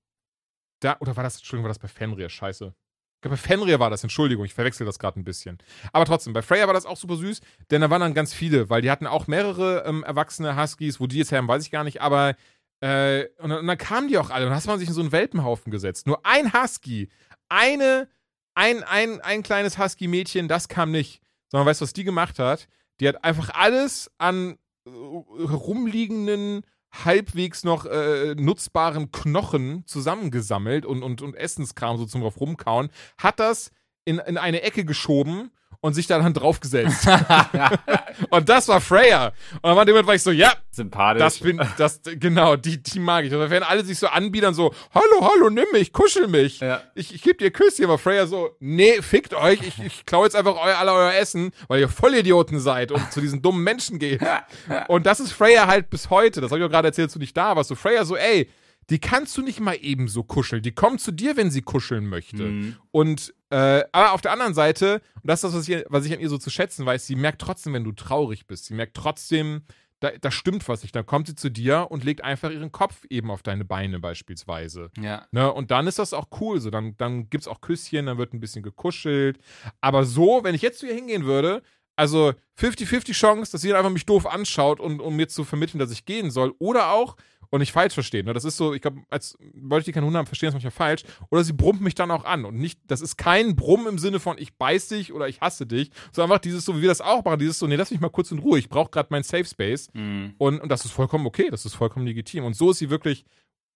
da, 0.85 0.97
oder 1.01 1.17
war 1.17 1.25
das, 1.25 1.37
Entschuldigung, 1.37 1.65
war 1.65 1.71
das 1.71 1.79
bei 1.79 1.89
Fenrir? 1.89 2.29
Scheiße. 2.29 2.75
Bei 3.23 3.37
Fenrir 3.37 3.81
war 3.81 3.89
das, 3.89 4.03
Entschuldigung, 4.03 4.45
ich 4.45 4.53
verwechsel 4.53 4.85
das 4.85 4.99
gerade 4.99 5.19
ein 5.19 5.25
bisschen. 5.25 5.59
Aber 5.93 6.05
trotzdem, 6.05 6.35
bei 6.35 6.43
Freya 6.43 6.67
war 6.67 6.75
das 6.75 6.85
auch 6.85 6.99
super 6.99 7.17
süß, 7.17 7.41
denn 7.71 7.81
da 7.81 7.89
waren 7.89 8.01
dann 8.01 8.13
ganz 8.13 8.35
viele, 8.35 8.69
weil 8.69 8.83
die 8.83 8.91
hatten 8.91 9.07
auch 9.07 9.27
mehrere 9.27 9.85
ähm, 9.87 10.05
erwachsene 10.05 10.61
Huskies, 10.61 11.01
wo 11.01 11.07
die 11.07 11.19
jetzt 11.19 11.33
haben, 11.33 11.49
weiß 11.49 11.63
ich 11.63 11.71
gar 11.71 11.85
nicht, 11.85 12.03
aber 12.03 12.35
äh, 12.81 13.29
und, 13.39 13.49
dann, 13.49 13.61
und, 13.61 13.67
dann, 13.67 13.79
kamen 13.79 14.09
die 14.09 14.19
auch 14.19 14.29
alle 14.29 14.45
und 14.45 14.51
dann 14.51 14.57
hast 14.57 14.67
man 14.67 14.79
sich 14.79 14.89
in 14.89 14.95
so 14.95 15.01
einen 15.01 15.13
Welpenhaufen 15.13 15.73
gesetzt. 15.73 16.07
Nur 16.07 16.21
ein 16.27 16.53
Husky, 16.53 17.09
eine, 17.49 18.09
ein, 18.55 18.83
ein, 18.83 19.23
ein 19.23 19.43
kleines 19.43 19.79
Husky-Mädchen, 19.79 20.47
das 20.47 20.69
kam 20.69 20.91
nicht. 20.91 21.23
Sondern 21.49 21.67
weißt 21.67 21.81
du, 21.81 21.85
was 21.85 21.95
die 21.95 22.05
gemacht 22.05 22.39
hat? 22.39 22.69
Die 23.01 23.09
hat 23.09 23.25
einfach 23.25 23.51
alles 23.55 24.11
an 24.19 24.59
äh, 24.87 24.91
rumliegenden 24.91 26.63
halbwegs 27.05 27.65
noch 27.65 27.87
äh, 27.87 28.35
nutzbaren 28.37 29.11
Knochen 29.11 29.85
zusammengesammelt 29.87 30.87
und, 30.87 31.03
und, 31.03 31.23
und 31.23 31.35
Essenskram 31.35 31.97
so 31.97 32.07
zum 32.07 32.21
drauf 32.21 32.41
rumkauen, 32.41 32.91
hat 33.19 33.41
das 33.41 33.71
in, 34.05 34.19
in 34.19 34.37
eine 34.37 34.63
Ecke 34.63 34.85
geschoben 34.85 35.51
und 35.81 35.95
sich 35.95 36.07
da 36.07 36.19
dann 36.19 36.35
draufgesetzt. 36.35 37.07
und 38.31 38.49
das 38.49 38.69
war 38.69 38.81
Freya. 38.81 39.33
Und 39.55 39.65
dann 39.65 39.77
war 39.77 39.87
jemand, 39.87 40.07
war 40.07 40.15
ich 40.15 40.23
so, 40.23 40.31
ja, 40.31 40.53
Sympathisch. 40.71 41.21
das 41.21 41.39
bin, 41.39 41.61
das, 41.77 42.01
genau, 42.05 42.57
die, 42.57 42.83
die 42.83 42.99
mag 42.99 43.25
ich. 43.25 43.33
Und 43.33 43.41
dann 43.41 43.51
werden 43.51 43.65
alle 43.65 43.85
sich 43.85 43.99
so 43.99 44.09
anbiedern, 44.09 44.55
so, 44.55 44.75
hallo, 44.95 45.31
hallo, 45.33 45.51
nimm 45.51 45.67
mich, 45.73 45.93
kuschel 45.93 46.29
mich. 46.29 46.61
Ja. 46.61 46.83
Ich, 46.95 47.15
ich 47.15 47.23
geb 47.23 47.39
dir 47.39 47.51
Küsschen, 47.51 47.85
aber 47.85 47.99
Freya 47.99 48.27
so, 48.27 48.51
nee, 48.61 49.01
fickt 49.03 49.35
euch, 49.35 49.61
ich, 49.63 49.83
ich 49.83 50.07
klau 50.07 50.25
jetzt 50.25 50.37
einfach 50.37 50.57
eu, 50.57 50.75
alle 50.75 50.93
euer 50.93 51.15
Essen, 51.15 51.53
weil 51.69 51.81
ihr 51.81 51.89
Vollidioten 51.89 52.61
seid 52.61 52.93
und 52.93 53.13
zu 53.13 53.21
diesen 53.21 53.43
dummen 53.43 53.63
Menschen 53.63 53.99
geht. 53.99 54.21
Und 54.89 55.07
das 55.07 55.21
ist 55.21 55.33
Freya 55.33 55.67
halt 55.67 55.91
bis 55.91 56.11
heute, 56.11 56.41
das 56.41 56.51
habe 56.51 56.61
ich 56.61 56.67
auch 56.67 56.71
gerade 56.71 56.89
erzählt, 56.89 57.07
als 57.07 57.13
du 57.15 57.19
nicht 57.19 57.37
da 57.37 57.57
warst. 57.57 57.69
So, 57.69 57.75
Freya 57.75 58.05
so, 58.05 58.17
ey, 58.17 58.49
die 58.91 58.99
kannst 58.99 59.37
du 59.37 59.43
nicht 59.43 59.61
mal 59.61 59.79
eben 59.81 60.09
so 60.09 60.23
kuscheln. 60.23 60.63
Die 60.63 60.73
kommt 60.73 61.01
zu 61.01 61.13
dir, 61.13 61.37
wenn 61.37 61.51
sie 61.51 61.63
kuscheln 61.63 62.07
möchte. 62.07 62.43
Mhm. 62.45 62.77
Und 62.91 63.35
äh, 63.55 63.85
aber 63.93 64.15
auf 64.15 64.21
der 64.21 64.33
anderen 64.33 64.53
Seite, 64.53 65.01
und 65.15 65.31
das 65.31 65.45
ist 65.45 65.45
das, 65.45 65.55
was 65.55 65.69
ich, 65.69 65.85
was 65.89 66.05
ich 66.05 66.13
an 66.13 66.19
ihr 66.19 66.29
so 66.29 66.39
zu 66.39 66.51
schätzen 66.51 66.85
weiß, 66.85 67.07
sie 67.07 67.15
merkt 67.15 67.41
trotzdem, 67.41 67.73
wenn 67.73 67.85
du 67.85 67.93
traurig 67.93 68.49
bist. 68.49 68.65
Sie 68.65 68.75
merkt 68.75 68.97
trotzdem, 68.97 69.63
da, 70.01 70.11
da 70.21 70.33
stimmt 70.33 70.69
was 70.69 70.83
nicht. 70.83 70.97
Dann 70.97 71.07
kommt 71.07 71.29
sie 71.29 71.37
zu 71.37 71.53
dir 71.53 71.87
und 71.89 72.03
legt 72.03 72.25
einfach 72.25 72.51
ihren 72.51 72.73
Kopf 72.73 73.05
eben 73.11 73.31
auf 73.31 73.45
deine 73.45 73.65
Beine 73.65 74.01
beispielsweise. 74.01 74.91
Ja. 75.01 75.25
Ne? 75.31 75.53
Und 75.53 75.71
dann 75.71 75.87
ist 75.87 76.01
das 76.01 76.15
auch 76.15 76.27
cool. 76.41 76.61
So, 76.61 76.71
dann, 76.71 76.97
dann 76.97 77.31
gibt 77.31 77.43
es 77.43 77.49
auch 77.49 77.61
Küsschen, 77.61 78.07
dann 78.07 78.19
wird 78.19 78.35
ein 78.35 78.41
bisschen 78.41 78.65
gekuschelt. 78.65 79.39
Aber 79.81 80.05
so, 80.05 80.41
wenn 80.43 80.57
ich 80.57 80.63
jetzt 80.63 80.81
zu 80.81 80.89
ihr 80.89 80.95
hingehen 80.95 81.25
würde, 81.25 81.63
also 81.95 82.33
50-50 82.59 83.13
Chance, 83.13 83.53
dass 83.53 83.61
sie 83.61 83.73
einfach 83.73 83.91
mich 83.91 84.05
doof 84.05 84.27
anschaut 84.27 84.81
und 84.81 84.99
um 84.99 85.15
mir 85.15 85.29
zu 85.29 85.45
vermitteln, 85.45 85.79
dass 85.79 85.93
ich 85.93 86.05
gehen 86.05 86.33
soll. 86.33 86.57
Oder 86.59 86.91
auch, 86.91 87.15
und 87.55 87.61
nicht 87.61 87.71
falsch 87.71 87.95
verstehen, 87.95 88.27
ne? 88.27 88.33
das 88.33 88.45
ist 88.45 88.57
so, 88.57 88.75
ich 88.75 88.83
glaube, 88.83 89.05
als 89.11 89.39
Leute, 89.55 89.85
die 89.85 89.93
keine 89.93 90.07
Hunde 90.07 90.19
haben, 90.19 90.27
verstehen 90.27 90.49
das 90.49 90.55
manchmal 90.55 90.73
falsch. 90.73 91.05
Oder 91.31 91.45
sie 91.45 91.53
brummt 91.53 91.81
mich 91.83 91.95
dann 91.95 92.11
auch 92.11 92.25
an. 92.25 92.45
Und 92.45 92.57
nicht, 92.57 92.81
das 92.89 93.01
ist 93.01 93.17
kein 93.17 93.55
Brumm 93.55 93.87
im 93.87 93.97
Sinne 93.97 94.19
von 94.19 94.39
ich 94.39 94.59
beiß 94.59 94.89
dich 94.89 95.13
oder 95.13 95.29
ich 95.29 95.41
hasse 95.41 95.65
dich, 95.65 95.93
sondern 96.11 96.33
einfach 96.33 96.43
dieses 96.43 96.65
so, 96.65 96.77
wie 96.77 96.83
wir 96.83 96.89
das 96.89 97.01
auch 97.01 97.25
machen, 97.25 97.39
dieses 97.39 97.61
so, 97.61 97.69
nee, 97.69 97.77
lass 97.77 97.93
mich 97.93 98.01
mal 98.01 98.09
kurz 98.09 98.33
in 98.33 98.41
Ruhe, 98.41 98.59
ich 98.59 98.69
brauche 98.69 98.91
gerade 98.91 99.07
meinen 99.13 99.23
Safe 99.23 99.45
Space. 99.45 99.89
Mhm. 99.93 100.35
Und, 100.37 100.63
und 100.63 100.69
das 100.69 100.85
ist 100.85 100.91
vollkommen 100.91 101.27
okay, 101.27 101.49
das 101.49 101.65
ist 101.65 101.75
vollkommen 101.75 102.05
legitim. 102.05 102.45
Und 102.45 102.57
so 102.57 102.73
ist 102.73 102.79
sie 102.79 102.91
wirklich 102.91 103.25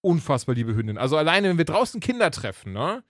unfassbar 0.01 0.57
liebe 0.57 0.74
Hündin. 0.74 0.99
Also 0.99 1.16
alleine, 1.16 1.49
wenn 1.49 1.59
wir 1.59 1.64
draußen 1.64 2.01
Kinder 2.01 2.33
treffen, 2.33 2.72
ne? 2.72 3.05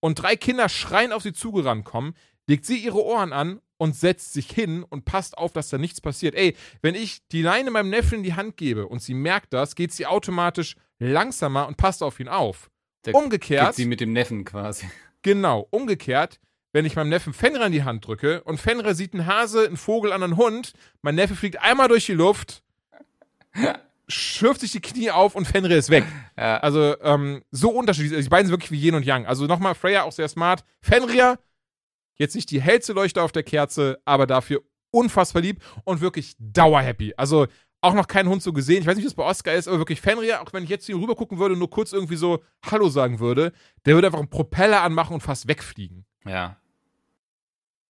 Und 0.00 0.22
drei 0.22 0.36
Kinder 0.36 0.70
schreien 0.70 1.12
auf 1.12 1.22
sie 1.22 1.34
zugerannt 1.34 1.84
kommen, 1.84 2.14
legt 2.46 2.64
sie 2.64 2.78
ihre 2.78 3.04
Ohren 3.04 3.34
an 3.34 3.60
und 3.76 3.96
setzt 3.96 4.32
sich 4.32 4.50
hin 4.50 4.82
und 4.84 5.04
passt 5.04 5.36
auf, 5.36 5.52
dass 5.52 5.68
da 5.68 5.78
nichts 5.78 6.00
passiert. 6.00 6.34
Ey, 6.34 6.56
wenn 6.82 6.94
ich 6.94 7.26
die 7.28 7.42
Leine 7.42 7.70
meinem 7.70 7.90
Neffen 7.90 8.18
in 8.18 8.22
die 8.24 8.34
Hand 8.34 8.56
gebe 8.56 8.86
und 8.86 9.02
sie 9.02 9.14
merkt 9.14 9.52
das, 9.52 9.74
geht 9.74 9.92
sie 9.92 10.06
automatisch 10.06 10.76
langsamer 10.98 11.66
und 11.66 11.76
passt 11.76 12.02
auf 12.02 12.20
ihn 12.20 12.28
auf. 12.28 12.70
Da 13.02 13.12
Umgekehrt, 13.12 13.66
Geht 13.68 13.74
sie 13.76 13.86
mit 13.86 14.00
dem 14.00 14.12
Neffen 14.12 14.44
quasi. 14.44 14.88
genau, 15.22 15.66
umgekehrt, 15.70 16.40
wenn 16.72 16.84
ich 16.84 16.96
meinem 16.96 17.08
Neffen 17.10 17.32
Fenrir 17.32 17.66
in 17.66 17.72
die 17.72 17.84
Hand 17.84 18.06
drücke 18.06 18.42
und 18.44 18.60
Fenrir 18.60 18.94
sieht 18.94 19.12
einen 19.12 19.26
Hase, 19.26 19.66
einen 19.66 19.76
Vogel 19.76 20.12
an 20.12 20.22
einen 20.22 20.36
Hund, 20.36 20.72
mein 21.02 21.14
Neffe 21.16 21.34
fliegt 21.36 21.60
einmal 21.60 21.88
durch 21.88 22.06
die 22.06 22.14
Luft, 22.14 22.62
schürft 24.08 24.60
sich 24.60 24.72
die 24.72 24.80
Knie 24.80 25.10
auf 25.10 25.34
und 25.34 25.46
Fenrir 25.46 25.76
ist 25.76 25.90
weg. 25.90 26.04
Ja. 26.36 26.56
Also 26.58 27.00
ähm, 27.00 27.42
so 27.52 27.70
unterschiedlich. 27.70 28.12
Also 28.12 28.24
die 28.24 28.28
beiden 28.28 28.48
sind 28.48 28.54
wirklich 28.54 28.72
wie 28.72 28.84
Yin 28.84 28.96
und 28.96 29.04
Yang. 29.06 29.26
Also 29.26 29.46
nochmal, 29.46 29.76
Freya 29.76 30.02
auch 30.02 30.10
sehr 30.10 30.26
smart. 30.26 30.64
Fenrir, 30.80 31.38
jetzt 32.16 32.34
nicht 32.34 32.50
die 32.50 32.60
hellste 32.60 32.92
Leuchte 32.92 33.22
auf 33.22 33.32
der 33.32 33.42
Kerze, 33.42 33.98
aber 34.04 34.26
dafür 34.26 34.62
unfassbar 34.90 35.42
lieb 35.42 35.62
und 35.84 36.00
wirklich 36.00 36.36
dauerhappy. 36.38 37.14
Also 37.16 37.46
auch 37.80 37.94
noch 37.94 38.06
keinen 38.06 38.28
Hund 38.28 38.42
so 38.42 38.52
gesehen. 38.52 38.80
Ich 38.80 38.86
weiß 38.86 38.94
nicht, 38.96 39.04
wie 39.04 39.08
es 39.08 39.14
bei 39.14 39.24
Oscar 39.24 39.52
ist, 39.54 39.68
aber 39.68 39.78
wirklich 39.78 40.00
Fenrir, 40.00 40.40
auch 40.40 40.52
wenn 40.52 40.64
ich 40.64 40.70
jetzt 40.70 40.86
hier 40.86 40.96
rüber 40.96 41.14
gucken 41.16 41.38
würde 41.38 41.52
und 41.54 41.58
nur 41.58 41.68
kurz 41.70 41.92
irgendwie 41.92 42.16
so 42.16 42.42
Hallo 42.64 42.88
sagen 42.88 43.18
würde, 43.20 43.52
der 43.84 43.94
würde 43.94 44.06
einfach 44.06 44.20
einen 44.20 44.30
Propeller 44.30 44.82
anmachen 44.82 45.14
und 45.14 45.20
fast 45.20 45.48
wegfliegen. 45.48 46.06
Ja. 46.24 46.56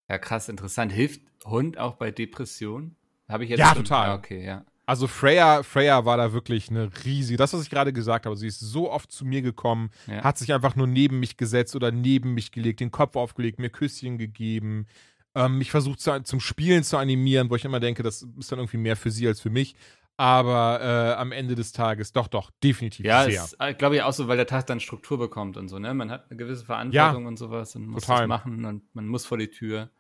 Ja, 0.09 0.19
krass, 0.19 0.49
interessant. 0.49 0.93
Hilft 0.93 1.23
Hund 1.45 1.79
auch 1.79 1.95
bei 1.95 2.11
Depressionen? 2.11 2.97
Habe 3.29 3.45
ich 3.45 3.51
jetzt 3.51 3.61
Ja, 3.61 3.69
schon- 3.75 3.85
total. 3.85 4.09
Ja, 4.09 4.15
okay, 4.15 4.45
ja. 4.45 4.65
Also 4.87 5.07
Freya, 5.07 5.63
Freya 5.63 6.05
war 6.05 6.17
da 6.19 6.33
wirklich 6.33 6.69
eine 6.71 6.91
riesige, 7.05 7.39
das, 7.39 7.55
was 7.55 7.63
ich 7.63 7.71
gerade 7.71 7.93
gesagt 7.93 8.27
habe, 8.27 8.37
sie 8.37 8.47
ist 8.47 8.61
so 8.61 8.91
oft 8.91 9.11
zu 9.11 9.25
mir 9.25 9.41
gekommen, 9.41 9.91
Ja. 10.07 10.23
hat 10.23 10.37
sich 10.37 10.53
einfach 10.53 10.77
nur 10.77 10.87
neben 10.87 11.21
mich 11.21 11.37
gesetzt 11.37 11.75
oder 11.75 11.91
neben 11.91 12.35
mich 12.35 12.53
gelegt, 12.53 12.81
den 12.81 12.91
Kopf 12.91 13.17
aufgelegt, 13.17 13.59
mir 13.59 13.71
Küsschen 13.71 14.19
gegeben, 14.19 14.87
ähm, 15.35 15.59
mich 15.59 15.71
versucht 15.71 16.01
zu, 16.01 16.23
zum 16.23 16.39
Spielen 16.41 16.85
zu 16.85 16.99
animieren, 16.99 17.49
wo 17.51 17.57
ich 17.57 17.65
immer 17.65 17.81
denke, 17.81 18.03
das 18.03 18.27
ist 18.39 18.53
dann 18.53 18.59
irgendwie 18.59 18.77
mehr 18.77 18.97
für 18.97 19.11
sie 19.11 19.27
als 19.27 19.41
für 19.41 19.51
mich. 19.51 19.75
Aber 20.17 20.81
äh, 20.81 21.15
am 21.21 21.33
Ende 21.33 21.57
des 21.57 21.73
Tages 21.73 22.13
doch, 22.13 22.29
doch, 22.29 22.53
definitiv 22.63 23.05
Ja, 23.05 23.27
äh, 23.27 23.75
glaube 23.75 23.97
ich, 23.97 24.03
auch 24.03 24.13
so, 24.13 24.29
weil 24.29 24.37
der 24.37 24.47
Tag 24.47 24.67
dann 24.67 24.79
Struktur 24.79 25.19
bekommt 25.19 25.57
und 25.57 25.69
so, 25.69 25.81
ne? 25.81 25.93
Man 25.93 26.09
hat 26.11 26.31
eine 26.31 26.37
gewisse 26.37 26.65
Verantwortung 26.65 27.27
und 27.27 27.37
sowas 27.37 27.75
und 27.75 27.89
muss 27.89 28.05
total. 28.05 28.21
das 28.21 28.29
machen 28.29 28.65
und 28.65 28.95
man 28.95 29.09
muss 29.09 29.27
vor 29.27 29.39
die 29.39 29.49
Tür. 29.49 29.91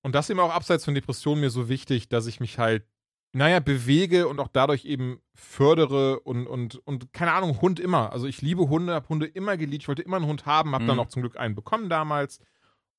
Und 0.00 0.14
das 0.14 0.26
ist 0.26 0.30
eben 0.30 0.40
auch 0.40 0.54
abseits 0.54 0.86
von 0.86 0.94
Depressionen 0.94 1.42
mir 1.42 1.50
so 1.50 1.68
wichtig, 1.68 2.08
dass 2.08 2.26
ich 2.26 2.40
mich 2.40 2.58
halt, 2.58 2.84
naja, 3.32 3.60
bewege 3.60 4.26
und 4.26 4.40
auch 4.40 4.48
dadurch 4.48 4.84
eben 4.84 5.20
fördere 5.34 6.20
und, 6.20 6.46
und, 6.46 6.76
und 6.86 7.12
keine 7.12 7.32
Ahnung, 7.32 7.60
Hund 7.60 7.78
immer. 7.78 8.12
Also 8.12 8.26
ich 8.26 8.42
liebe 8.42 8.68
Hunde, 8.68 8.94
habe 8.94 9.08
Hunde 9.08 9.26
immer 9.26 9.56
geliebt, 9.56 9.84
ich 9.84 9.88
wollte 9.88 10.02
immer 10.02 10.16
einen 10.16 10.26
Hund 10.26 10.46
haben, 10.46 10.72
habe 10.74 10.86
dann 10.86 10.96
Mhm. 10.96 11.00
auch 11.00 11.08
zum 11.08 11.22
Glück 11.22 11.38
einen 11.38 11.54
bekommen 11.54 11.88
damals. 11.88 12.40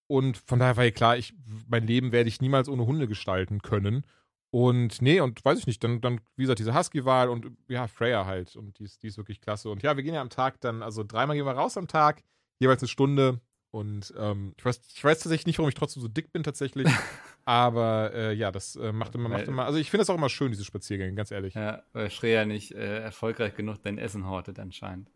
Und 0.08 0.38
von 0.38 0.60
daher 0.60 0.78
war 0.78 0.86
ja 0.86 0.92
klar, 0.92 1.18
ich, 1.18 1.34
mein 1.68 1.86
Leben 1.86 2.12
werde 2.12 2.30
ich 2.30 2.42
niemals 2.42 2.70
ohne 2.70 2.86
Hunde 2.86 3.08
gestalten 3.08 3.62
können. 3.62 4.06
Und 4.54 5.02
nee, 5.02 5.22
und 5.22 5.44
weiß 5.46 5.60
ich 5.60 5.68
nicht, 5.68 5.82
dann, 5.84 6.02
dann 6.02 6.20
wie 6.36 6.44
gesagt, 6.44 6.60
diese 6.60 6.76
Husky-Wahl 6.78 7.30
und 7.30 7.48
ja, 7.70 7.88
Freya 7.88 8.26
halt. 8.26 8.56
Und 8.58 8.80
die 8.80 8.84
ist, 8.84 9.04
die 9.04 9.08
ist 9.08 9.18
wirklich 9.18 9.40
klasse. 9.40 9.70
Und 9.70 9.82
ja, 9.84 9.96
wir 9.96 10.04
gehen 10.04 10.14
ja 10.14 10.22
am 10.22 10.30
Tag 10.30 10.60
dann, 10.60 10.84
also 10.84 11.04
dreimal 11.06 11.38
gehen 11.38 11.46
wir 11.46 11.54
raus 11.54 11.78
am 11.78 11.88
Tag, 11.88 12.24
jeweils 12.60 12.82
eine 12.82 12.90
Stunde. 12.90 13.40
Und 13.72 14.14
ähm, 14.18 14.54
ich, 14.58 14.66
weiß, 14.66 14.82
ich 14.94 15.02
weiß 15.04 15.20
tatsächlich 15.20 15.46
nicht, 15.48 15.60
warum 15.60 15.70
ich 15.70 15.76
trotzdem 15.76 16.02
so 16.02 16.10
dick 16.10 16.34
bin 16.34 16.44
tatsächlich. 16.44 16.88
aber 17.46 18.12
äh, 18.14 18.34
ja, 18.34 18.52
das 18.52 18.76
äh, 18.76 18.92
macht 18.92 19.16
immer, 19.16 19.30
macht 19.30 19.48
immer. 19.48 19.66
Also 19.66 19.80
ich 19.80 19.90
finde 19.90 20.02
das 20.02 20.10
auch 20.10 20.16
immer 20.16 20.30
schön, 20.30 20.52
diese 20.52 20.66
Spaziergänge, 20.66 21.14
ganz 21.16 21.32
ehrlich. 21.32 21.54
Ja, 21.56 21.62
Ja, 21.62 21.84
weil 21.94 22.10
Schreya 22.12 22.46
nicht 22.46 22.72
äh, 22.72 23.00
erfolgreich 23.00 23.56
genug 23.56 23.82
dein 23.84 23.98
Essen 23.98 24.28
hortet 24.28 24.60
anscheinend. 24.60 25.10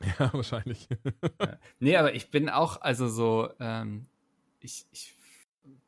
wahrscheinlich. 0.18 0.88
Ja. 1.40 1.58
Nee, 1.78 1.96
aber 1.96 2.14
ich 2.14 2.30
bin 2.30 2.48
auch, 2.50 2.80
also 2.82 3.08
so, 3.08 3.50
ähm, 3.60 4.06
ich, 4.60 4.86
ich 4.92 5.14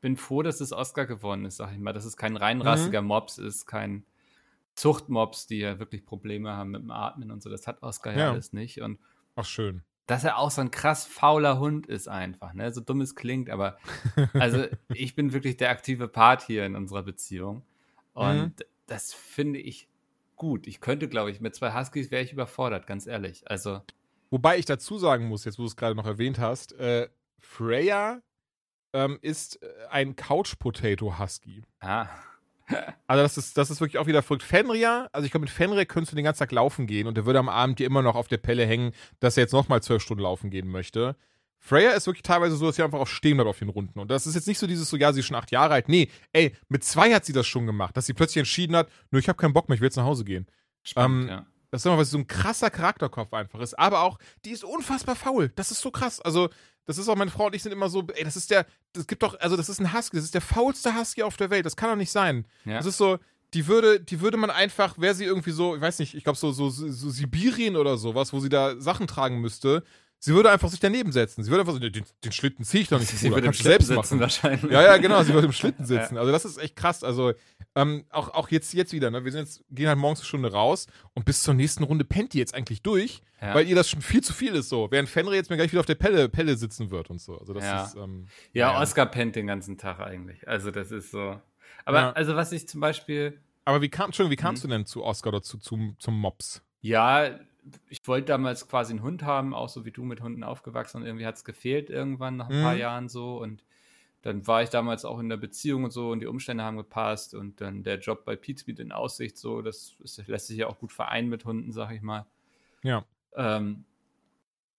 bin 0.01 0.17
froh, 0.17 0.43
dass 0.43 0.61
es 0.61 0.73
Oscar 0.73 1.07
gewonnen 1.07 1.45
ist, 1.45 1.57
sag 1.57 1.73
ich 1.73 1.79
mal. 1.79 1.93
Dass 1.93 2.05
es 2.05 2.17
kein 2.17 2.33
Mhm. 2.33 2.39
reinrassiger 2.39 3.03
Mops 3.03 3.39
ist, 3.39 3.67
kein 3.67 4.05
Zuchtmops, 4.75 5.47
die 5.47 5.59
ja 5.59 5.79
wirklich 5.79 6.07
Probleme 6.07 6.53
haben 6.53 6.71
mit 6.71 6.83
dem 6.83 6.91
Atmen 6.91 7.31
und 7.31 7.43
so. 7.43 7.51
Das 7.51 7.67
hat 7.67 7.83
Oscar 7.83 8.13
ja, 8.13 8.19
Ja. 8.19 8.31
alles 8.33 8.53
nicht. 8.53 8.81
Und 8.81 8.99
Auch 9.35 9.45
schön. 9.45 9.83
Dass 10.09 10.25
er 10.25 10.39
auch 10.39 10.51
so 10.51 10.63
ein 10.63 10.71
krass 10.71 11.05
fauler 11.05 11.61
Hund 11.61 11.87
ist 11.87 12.09
einfach, 12.09 12.55
ne? 12.55 12.73
So 12.73 12.81
dumm 12.81 13.03
es 13.03 13.15
klingt, 13.15 13.51
aber 13.51 13.79
also 14.33 14.65
ich 14.89 15.15
bin 15.15 15.35
wirklich 15.35 15.59
der 15.59 15.69
aktive 15.69 16.09
Part 16.09 16.43
hier 16.43 16.65
in 16.65 16.75
unserer 16.75 17.03
Beziehung. 17.03 17.63
Und 18.15 18.55
das 18.87 19.13
finde 19.13 19.61
ich 19.61 19.87
gut. 20.35 20.67
Ich 20.67 20.81
könnte, 20.81 21.09
glaube 21.09 21.31
ich, 21.31 21.41
mit 21.41 21.55
zwei 21.55 21.79
Huskies 21.79 22.11
wäre 22.11 22.25
ich 22.25 22.33
überfordert, 22.33 22.87
ganz 22.87 23.07
ehrlich. 23.07 23.49
Also, 23.51 23.83
Wobei 24.31 24.59
ich 24.59 24.65
dazu 24.65 24.97
sagen 24.97 25.29
muss, 25.29 25.45
jetzt 25.45 25.59
wo 25.59 25.63
du 25.63 25.69
es 25.69 25.77
gerade 25.77 25.95
noch 25.95 26.07
erwähnt 26.07 26.39
hast, 26.39 26.73
äh, 26.73 27.09
Freya 27.39 28.23
ähm, 28.95 29.19
ist 29.21 29.63
äh, 29.63 29.69
ein 29.91 30.17
Couch-Potato-Husky. 30.17 31.65
ah, 31.81 32.09
Also 33.07 33.23
das 33.23 33.39
ist, 33.39 33.57
das 33.57 33.71
ist 33.71 33.81
wirklich 33.81 33.99
auch 33.99 34.07
wieder 34.07 34.23
verrückt. 34.23 34.43
Fenrir, 34.43 35.09
also 35.13 35.25
ich 35.25 35.31
glaube, 35.31 35.45
mit 35.45 35.51
Fenrir 35.51 35.87
könntest 35.87 36.13
du 36.13 36.17
den 36.17 36.25
ganzen 36.25 36.41
Tag 36.41 36.53
laufen 36.53 36.87
gehen 36.87 37.07
und 37.07 37.17
der 37.17 37.25
würde 37.25 37.39
am 37.39 37.49
Abend 37.49 37.79
dir 37.79 37.87
immer 37.87 38.03
noch 38.03 38.15
auf 38.15 38.29
der 38.29 38.37
Pelle 38.37 38.67
hängen, 38.67 38.93
dass 39.21 39.37
er 39.37 39.45
jetzt 39.45 39.53
nochmal 39.53 39.83
zwölf 39.83 40.03
Stunden 40.03 40.23
laufen 40.23 40.51
gehen 40.51 40.69
möchte. 40.69 41.17
Freya 41.59 41.91
ist 41.93 42.07
wirklich 42.07 42.23
teilweise 42.23 42.57
so, 42.57 42.67
dass 42.67 42.77
sie 42.77 42.83
einfach 42.83 43.01
auch 43.01 43.07
stehen 43.07 43.37
bleibt 43.37 43.49
auf 43.49 43.59
den 43.59 43.69
Runden. 43.69 43.99
Und 43.99 44.11
das 44.11 44.27
ist 44.27 44.35
jetzt 44.35 44.47
nicht 44.47 44.59
so 44.59 44.67
dieses 44.67 44.89
so, 44.89 44.97
ja, 44.97 45.13
sie 45.13 45.21
ist 45.21 45.27
schon 45.27 45.37
acht 45.37 45.51
Jahre 45.51 45.75
alt. 45.75 45.89
Nee, 45.89 46.09
ey, 46.33 46.55
mit 46.69 46.85
zwei 46.85 47.13
hat 47.13 47.25
sie 47.25 47.33
das 47.33 47.47
schon 47.47 47.67
gemacht, 47.67 47.97
dass 47.97 48.07
sie 48.07 48.15
plötzlich 48.15 48.39
entschieden 48.39 48.77
hat, 48.77 48.89
nö, 49.11 49.19
ich 49.19 49.29
habe 49.29 49.37
keinen 49.37 49.53
Bock 49.55 49.69
mehr, 49.69 49.75
ich 49.75 49.81
will 49.81 49.89
jetzt 49.89 49.97
nach 49.97 50.05
Hause 50.05 50.25
gehen. 50.25 50.47
spannend, 50.83 51.25
Ähm, 51.25 51.29
ja. 51.29 51.47
Das 51.71 51.83
ist 51.83 51.87
immer, 51.87 51.99
was 51.99 52.11
so 52.11 52.19
ein 52.19 52.27
krasser 52.27 52.71
Charakterkopf 52.71 53.33
einfach 53.33 53.61
ist. 53.61 53.79
Aber 53.79 54.03
auch, 54.03 54.19
die 54.45 54.51
ist 54.51 54.65
unfassbar 54.65 55.17
faul. 55.17 55.51
Das 55.55 55.71
ist 55.71 55.81
so 55.81 55.91
krass. 55.91 56.21
Also, 56.21 56.49
das 56.87 56.97
ist 56.97 57.09
auch, 57.09 57.17
meine 57.17 57.31
Frau 57.31 57.47
und 57.47 57.55
ich 57.55 57.63
sind 57.63 57.73
immer 57.73 57.91
so, 57.91 58.07
ey, 58.15 58.25
das 58.25 58.37
ist 58.37 58.51
der, 58.51 58.65
das 58.95 59.07
gibt 59.07 59.23
doch, 59.23 59.39
also 59.41 59.57
das 59.57 59.69
ist 59.69 59.79
ein 59.79 59.93
Husky, 59.93 60.17
das 60.17 60.25
ist 60.25 60.35
der 60.35 60.41
faulste 60.41 60.99
Husky 60.99 61.23
auf 61.23 61.37
der 61.37 61.51
Welt. 61.51 61.67
Das 61.67 61.77
kann 61.77 61.91
doch 61.91 61.97
nicht 61.97 62.11
sein. 62.11 62.47
Ja. 62.65 62.79
Das 62.79 62.87
ist 62.87 62.97
so, 62.97 63.19
die 63.55 63.67
würde, 63.67 64.01
die 64.01 64.21
würde 64.21 64.37
man 64.37 64.51
einfach, 64.51 64.99
wäre 64.99 65.15
sie 65.15 65.25
irgendwie 65.25 65.51
so, 65.51 65.75
ich 65.77 65.81
weiß 65.81 65.99
nicht, 65.99 66.15
ich 66.15 66.25
glaube 66.25 66.39
so, 66.39 66.53
so, 66.53 66.71
so, 66.71 66.91
so 66.91 67.11
Sibirien 67.11 67.77
oder 67.77 67.99
sowas, 67.99 68.33
wo 68.33 68.41
sie 68.41 68.49
da 68.49 68.81
Sachen 68.81 69.07
tragen 69.07 69.41
müsste. 69.41 69.85
Sie 70.21 70.35
würde 70.35 70.51
einfach 70.51 70.69
sich 70.69 70.81
daneben 70.81 71.13
setzen. 71.13 71.45
Sie 71.45 71.51
würde 71.51 71.61
einfach 71.61 71.75
so, 71.75 71.79
den, 71.79 72.05
den 72.25 72.33
Schlitten 72.33 72.65
ziehe 72.65 72.83
ich 72.83 72.89
doch 72.89 72.99
nicht. 72.99 73.09
Sie 73.11 73.31
würde 73.31 73.47
im 73.47 73.53
Schlitten 73.53 73.71
selbst 73.71 73.87
sitzen 73.87 73.97
machen. 73.97 74.21
wahrscheinlich. 74.21 74.71
Ja, 74.73 74.83
ja, 74.83 74.97
genau, 74.97 75.23
sie 75.23 75.33
würde 75.33 75.47
im 75.47 75.53
Schlitten 75.53 75.85
sitzen. 75.87 76.17
Also 76.17 76.33
das 76.33 76.45
ist 76.45 76.59
echt 76.59 76.75
krass. 76.75 77.05
Also 77.05 77.35
ähm, 77.77 78.05
auch, 78.11 78.31
auch 78.35 78.49
jetzt, 78.51 78.75
jetzt 78.75 78.93
wieder, 78.93 79.11
ne? 79.13 79.25
Wir 79.25 79.31
sind 79.31 79.43
jetzt, 79.43 79.63
gehen 79.71 79.87
halt 79.87 79.97
morgens 79.99 80.19
eine 80.21 80.27
Stunde 80.27 80.51
raus 80.53 80.89
und 81.15 81.25
bis 81.25 81.43
zur 81.45 81.55
nächsten 81.55 81.85
Runde 81.85 82.05
pennt 82.05 82.33
die 82.33 82.39
jetzt 82.39 82.53
eigentlich 82.55 82.83
durch, 82.83 83.21
Ja. 83.41 83.55
weil 83.55 83.69
ihr 83.69 83.77
das 83.77 83.89
schon 83.89 84.03
viel 84.03 84.23
zu 84.23 84.33
viel 84.33 84.55
ist 84.57 84.69
so. 84.69 84.89
Während 84.91 85.09
Fenrir 85.09 85.37
jetzt 85.37 85.51
mir 85.51 85.57
gleich 85.57 85.71
wieder 85.71 85.81
auf 85.81 85.87
der 85.87 85.95
Pelle, 85.95 86.29
Pelle 86.29 86.57
sitzen 86.57 86.91
wird 86.91 87.11
und 87.11 87.21
so. 87.21 87.39
Also 87.39 87.53
das 87.55 87.63
Ja. 87.65 87.85
ist, 87.85 87.95
ähm, 87.95 88.27
Ja, 88.53 88.73
naja. 88.73 88.83
Oscar 88.83 89.07
pennt 89.07 89.37
den 89.37 89.47
ganzen 89.47 89.79
Tag 89.79 90.01
eigentlich. 90.01 90.49
Also 90.49 90.73
das 90.73 90.91
ist 90.91 91.13
so. 91.13 91.41
Aber 91.85 91.99
Ja. 92.01 92.13
also 92.13 92.35
was 92.35 92.51
ich 92.51 92.67
zum 92.69 92.81
Beispiel, 92.81 93.39
Aber 93.65 93.83
wie, 93.83 93.89
kam, 93.89 94.07
Entschuldigung, 94.07 94.33
wie 94.33 94.43
kamst 94.43 94.65
Mhm. 94.65 94.69
du 94.71 94.75
denn 94.79 94.87
zu 94.87 95.05
Oscar 95.05 95.29
oder 95.29 95.43
zu, 95.43 95.59
zum, 95.59 95.95
zum 96.01 96.19
Mops? 96.19 96.63
Ja, 96.81 97.39
ich 97.89 98.01
wollte 98.07 98.27
damals 98.27 98.69
quasi 98.69 98.93
einen 98.93 99.03
Hund 99.03 99.23
haben, 99.23 99.55
auch 99.55 99.69
so 99.69 99.85
wie 99.85 99.91
du 99.91 100.05
mit 100.05 100.21
Hunden 100.23 100.45
aufgewachsen 100.45 100.99
und 100.99 101.07
irgendwie 101.07 101.27
hat 101.27 101.37
es 101.37 101.45
gefehlt 101.45 101.91
irgendwann 101.91 102.37
nach 102.37 102.49
ein 102.49 102.63
paar 102.63 102.75
Mhm. 102.75 102.81
Jahren 102.81 103.09
so 103.09 103.39
und 103.41 103.65
dann 104.23 104.47
war 104.47 104.63
ich 104.63 104.71
damals 104.71 105.05
auch 105.05 105.19
in 105.21 105.29
der 105.29 105.37
Beziehung 105.37 105.85
und 105.85 105.91
so 105.93 106.11
und 106.11 106.21
die 106.21 106.27
Umstände 106.27 106.65
haben 106.65 106.77
gepasst 106.77 107.35
und 107.35 107.61
dann 107.61 107.85
der 107.85 107.99
Job 107.99 108.25
bei 108.25 108.37
Pizmeet 108.37 108.81
in 108.81 108.91
Aussicht 108.93 109.39
so, 109.39 109.63
das 109.63 109.95
ist, 110.03 110.27
lässt 110.27 110.49
sich 110.49 110.59
ja 110.59 110.67
auch 110.67 110.79
gut 110.79 110.93
vereinen 110.93 111.29
mit 111.29 111.45
Hunden, 111.45 111.73
sag 111.73 111.93
ich 111.93 112.03
mal. 112.03 112.27
Ja. 112.83 113.05
Ähm, 113.37 113.85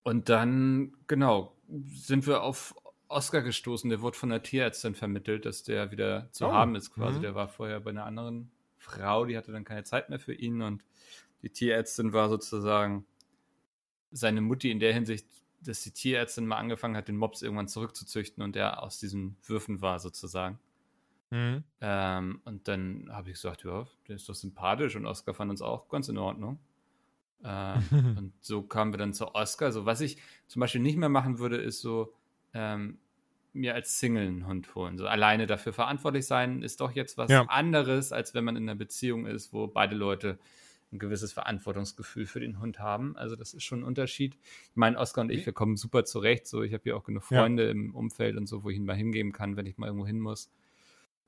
und 0.04 0.30
dann, 0.30 0.94
genau, 1.08 1.56
sind 1.86 2.26
wir 2.28 2.42
auf 2.44 2.76
Oscar 3.08 3.42
gestoßen. 3.42 3.90
Der 3.90 4.02
wurde 4.02 4.18
von 4.18 4.30
der 4.30 4.44
Tierärztin 4.44 4.96
vermittelt, 4.96 5.46
dass 5.46 5.64
der 5.64 5.92
wieder 5.92 6.30
zu 6.32 6.48
Oh, 6.48 6.52
haben 6.52 6.76
ist 6.76 6.94
quasi. 6.94 7.18
mhm. 7.18 7.24
Der 7.24 7.36
war 7.36 7.48
vorher 7.48 7.80
bei 7.80 7.92
einer 7.92 8.06
anderen 8.06 8.52
Frau, 8.78 9.26
die 9.26 9.38
hatte 9.38 9.52
dann 9.52 9.66
keine 9.66 9.84
Zeit 9.84 10.10
mehr 10.10 10.20
für 10.20 10.34
ihn 10.34 10.62
und 10.62 10.84
die 11.42 11.50
Tierärztin 11.50 12.14
war 12.14 12.30
sozusagen 12.30 13.06
seine 14.12 14.42
Mutti 14.42 14.72
in 14.72 14.80
der 14.80 14.94
Hinsicht, 14.94 15.28
dass 15.62 15.82
die 15.82 15.92
Tierärztin 15.92 16.46
mal 16.48 16.58
angefangen 16.58 16.96
hat, 16.96 17.08
den 17.08 17.18
Mops 17.18 17.42
irgendwann 17.42 17.68
zurückzuzüchten 17.68 18.44
und 18.44 18.56
der 18.56 18.82
aus 18.82 19.00
diesen 19.00 19.38
Würfen 19.44 19.82
war 19.82 20.00
sozusagen. 20.00 20.60
Mhm. 21.32 21.64
Ähm, 21.82 22.42
und 22.46 22.68
dann 22.68 23.10
habe 23.12 23.30
ich 23.30 23.36
gesagt, 23.36 23.64
ja, 23.64 23.86
der 24.08 24.16
ist 24.16 24.28
doch 24.28 24.36
sympathisch 24.36 24.96
und 24.96 25.06
Oscar 25.06 25.34
fand 25.34 25.52
uns 25.52 25.62
auch 25.62 25.90
ganz 25.90 26.10
in 26.10 26.18
Ordnung. 26.18 26.60
Ähm, 27.44 27.84
und 28.18 28.34
so 28.42 28.64
kamen 28.64 28.94
wir 28.94 28.98
dann 28.98 29.14
zu 29.14 29.36
Oscar. 29.36 29.72
So, 29.72 29.86
was 29.86 30.02
ich 30.02 30.18
zum 30.48 30.60
Beispiel 30.62 30.82
nicht 30.82 30.98
mehr 30.98 31.10
machen 31.10 31.40
würde, 31.40 31.58
ist 31.58 31.82
so 31.82 32.14
ähm, 32.54 32.98
mir 33.54 33.76
als 33.76 34.00
Single 34.00 34.28
einen 34.28 34.48
Hund 34.48 34.74
holen. 34.76 34.98
So 34.98 35.08
alleine 35.08 35.46
dafür 35.46 35.74
verantwortlich 35.74 36.26
sein, 36.26 36.62
ist 36.64 36.82
doch 36.82 36.92
jetzt 36.92 37.18
was 37.18 37.30
Ja. 37.30 37.44
anderes, 37.44 38.12
als 38.12 38.34
wenn 38.34 38.44
man 38.44 38.56
in 38.56 38.64
einer 38.64 38.76
Beziehung 38.76 39.26
ist, 39.26 39.54
wo 39.54 39.68
beide 39.68 39.96
Leute 39.96 40.40
ein 40.92 41.00
gewisses 41.00 41.34
Verantwortungsgefühl 41.34 42.26
für 42.26 42.40
den 42.40 42.60
Hund 42.60 42.80
haben. 42.80 43.16
Also 43.16 43.36
das 43.36 43.54
ist 43.54 43.64
schon 43.64 43.82
ein 43.82 43.84
Unterschied. 43.84 44.36
Ich 44.72 44.76
meine, 44.76 44.98
Oscar 44.98 45.22
und 45.22 45.32
ich, 45.32 45.46
wir 45.46 45.54
kommen 45.54 45.78
super 45.78 46.04
zurecht. 46.04 46.48
So, 46.48 46.64
ich 46.64 46.74
habe 46.74 46.90
ja 46.90 46.96
auch 46.96 47.04
genug 47.04 47.24
Ja. 47.30 47.42
Freunde 47.42 47.70
im 47.70 47.94
Umfeld 47.96 48.36
und 48.38 48.48
so, 48.48 48.64
wo 48.64 48.70
ich 48.70 48.78
ihn 48.78 48.86
mal 48.86 48.96
hingeben 48.96 49.32
kann, 49.32 49.56
wenn 49.56 49.66
ich 49.66 49.78
mal 49.78 49.88
irgendwo 49.88 50.08
hin 50.08 50.20
muss. 50.20 50.52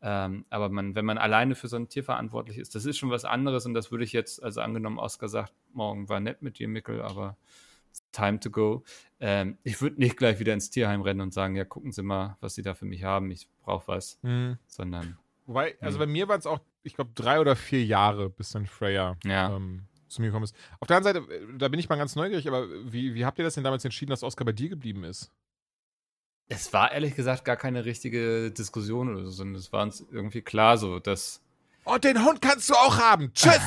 Ähm, 0.03 0.45
aber 0.49 0.69
man, 0.69 0.95
wenn 0.95 1.05
man 1.05 1.19
alleine 1.19 1.53
für 1.53 1.67
so 1.67 1.75
ein 1.75 1.87
Tier 1.87 2.03
verantwortlich 2.03 2.57
ist, 2.57 2.73
das 2.73 2.85
ist 2.85 2.97
schon 2.97 3.11
was 3.11 3.23
anderes 3.23 3.67
und 3.67 3.75
das 3.75 3.91
würde 3.91 4.03
ich 4.03 4.13
jetzt, 4.13 4.41
also 4.41 4.61
angenommen, 4.61 4.97
Oscar 4.97 5.29
sagt, 5.29 5.53
morgen 5.73 6.09
war 6.09 6.19
nett 6.19 6.41
mit 6.41 6.57
dir, 6.57 6.67
Mickel, 6.67 7.03
aber 7.03 7.37
it's 7.91 8.01
time 8.11 8.39
to 8.39 8.49
go. 8.49 8.83
Ähm, 9.19 9.59
ich 9.61 9.79
würde 9.79 9.99
nicht 9.99 10.17
gleich 10.17 10.39
wieder 10.39 10.55
ins 10.55 10.71
Tierheim 10.71 11.01
rennen 11.01 11.21
und 11.21 11.35
sagen, 11.35 11.55
ja, 11.55 11.65
gucken 11.65 11.91
Sie 11.91 12.01
mal, 12.01 12.35
was 12.41 12.55
Sie 12.55 12.63
da 12.63 12.73
für 12.73 12.85
mich 12.85 13.03
haben, 13.03 13.29
ich 13.29 13.47
brauche 13.61 13.87
was, 13.89 14.17
Mhm. 14.23 14.57
sondern 14.65 15.19
Wobei, 15.45 15.75
also 15.81 15.99
bei 15.99 16.07
mir 16.07 16.27
waren 16.27 16.39
es 16.39 16.45
auch, 16.47 16.61
ich 16.83 16.95
glaube, 16.95 17.11
drei 17.15 17.39
oder 17.39 17.55
vier 17.55 17.83
Jahre, 17.85 18.29
bis 18.29 18.49
dann 18.51 18.65
Freya 18.65 19.17
ja. 19.23 19.55
ähm, 19.55 19.83
zu 20.07 20.21
mir 20.21 20.27
gekommen 20.27 20.45
ist. 20.45 20.55
Auf 20.79 20.87
der 20.87 20.97
anderen 20.97 21.23
Seite, 21.23 21.33
äh, 21.33 21.57
da 21.57 21.67
bin 21.67 21.79
ich 21.79 21.89
mal 21.89 21.95
ganz 21.97 22.15
neugierig, 22.15 22.47
aber 22.47 22.67
wie, 22.91 23.13
wie 23.15 23.25
habt 23.25 23.37
ihr 23.39 23.45
das 23.45 23.55
denn 23.55 23.63
damals 23.63 23.85
entschieden, 23.85 24.09
dass 24.09 24.23
Oscar 24.23 24.45
bei 24.45 24.51
dir 24.51 24.69
geblieben 24.69 25.03
ist? 25.03 25.31
Es 26.49 26.73
war 26.73 26.91
ehrlich 26.91 27.15
gesagt 27.15 27.45
gar 27.45 27.55
keine 27.55 27.85
richtige 27.85 28.51
Diskussion 28.51 29.09
oder 29.09 29.23
so, 29.25 29.31
sondern 29.31 29.55
es 29.55 29.71
war 29.71 29.83
uns 29.83 30.05
irgendwie 30.11 30.41
klar 30.41 30.77
so, 30.77 30.99
dass 30.99 31.41
Oh, 31.83 31.97
den 31.97 32.23
Hund 32.23 32.41
kannst 32.43 32.69
du 32.69 32.75
auch 32.75 32.99
haben. 32.99 33.33
Tschüss! 33.33 33.59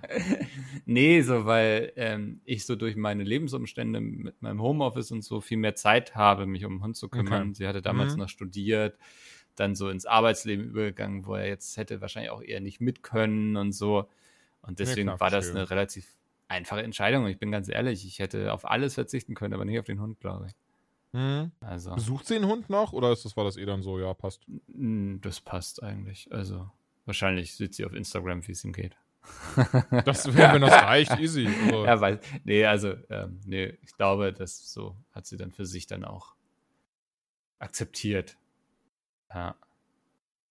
nee, 0.86 1.20
so 1.20 1.44
weil 1.44 1.92
ähm, 1.96 2.40
ich 2.44 2.64
so 2.64 2.76
durch 2.76 2.96
meine 2.96 3.24
Lebensumstände 3.24 4.00
mit 4.00 4.40
meinem 4.40 4.62
Homeoffice 4.62 5.10
und 5.12 5.22
so 5.22 5.42
viel 5.42 5.58
mehr 5.58 5.74
Zeit 5.74 6.14
habe, 6.14 6.46
mich 6.46 6.64
um 6.64 6.76
den 6.78 6.82
Hund 6.82 6.96
zu 6.96 7.08
kümmern. 7.10 7.48
Okay. 7.48 7.54
Sie 7.54 7.66
hatte 7.68 7.82
damals 7.82 8.14
Mhm. 8.14 8.20
noch 8.20 8.28
studiert, 8.30 8.96
dann 9.56 9.74
so 9.74 9.88
ins 9.88 10.06
Arbeitsleben 10.06 10.64
übergegangen, 10.64 11.26
wo 11.26 11.34
er 11.34 11.48
jetzt 11.48 11.76
hätte 11.76 12.00
wahrscheinlich 12.00 12.30
auch 12.30 12.42
eher 12.42 12.60
nicht 12.60 12.80
mit 12.80 13.02
können 13.02 13.56
und 13.56 13.72
so. 13.72 14.08
Und 14.62 14.78
deswegen 14.78 15.08
klar, 15.08 15.20
war 15.20 15.30
das 15.30 15.46
verstehe. 15.46 15.62
eine 15.62 15.70
relativ 15.70 16.16
einfache 16.48 16.82
Entscheidung. 16.82 17.24
Und 17.24 17.30
ich 17.30 17.38
bin 17.38 17.50
ganz 17.50 17.68
ehrlich, 17.68 18.06
ich 18.06 18.18
hätte 18.18 18.52
auf 18.52 18.68
alles 18.68 18.94
verzichten 18.94 19.34
können, 19.34 19.54
aber 19.54 19.64
nicht 19.64 19.78
auf 19.78 19.86
den 19.86 20.00
Hund, 20.00 20.20
glaube 20.20 20.46
ich. 20.46 20.52
Mhm. 21.12 21.52
Also, 21.60 21.94
Besucht 21.94 22.26
sie 22.26 22.34
den 22.34 22.46
Hund 22.46 22.70
noch 22.70 22.92
oder 22.92 23.12
ist 23.12 23.24
das, 23.24 23.36
war 23.36 23.44
das 23.44 23.56
eh 23.56 23.66
dann 23.66 23.82
so, 23.82 23.98
ja, 23.98 24.14
passt? 24.14 24.42
das 24.66 25.40
passt 25.40 25.82
eigentlich. 25.82 26.32
Also, 26.32 26.70
wahrscheinlich 27.04 27.54
sieht 27.54 27.74
sie 27.74 27.84
auf 27.84 27.92
Instagram, 27.92 28.46
wie 28.46 28.52
es 28.52 28.64
ihm 28.64 28.72
geht. 28.72 28.96
Das 30.04 30.34
wäre, 30.34 30.54
wenn 30.54 30.62
das 30.62 30.72
reicht, 30.82 31.18
easy. 31.20 31.46
Also, 31.46 31.84
Ja, 31.84 32.00
weil, 32.00 32.20
nee, 32.44 32.64
also, 32.64 32.94
ähm, 33.10 33.40
nee, 33.44 33.78
ich 33.82 33.94
glaube, 33.96 34.32
das 34.32 34.72
so 34.72 34.96
hat 35.12 35.26
sie 35.26 35.36
dann 35.36 35.52
für 35.52 35.66
sich 35.66 35.86
dann 35.86 36.04
auch 36.04 36.34
akzeptiert. 37.58 38.36
Ja. 39.34 39.54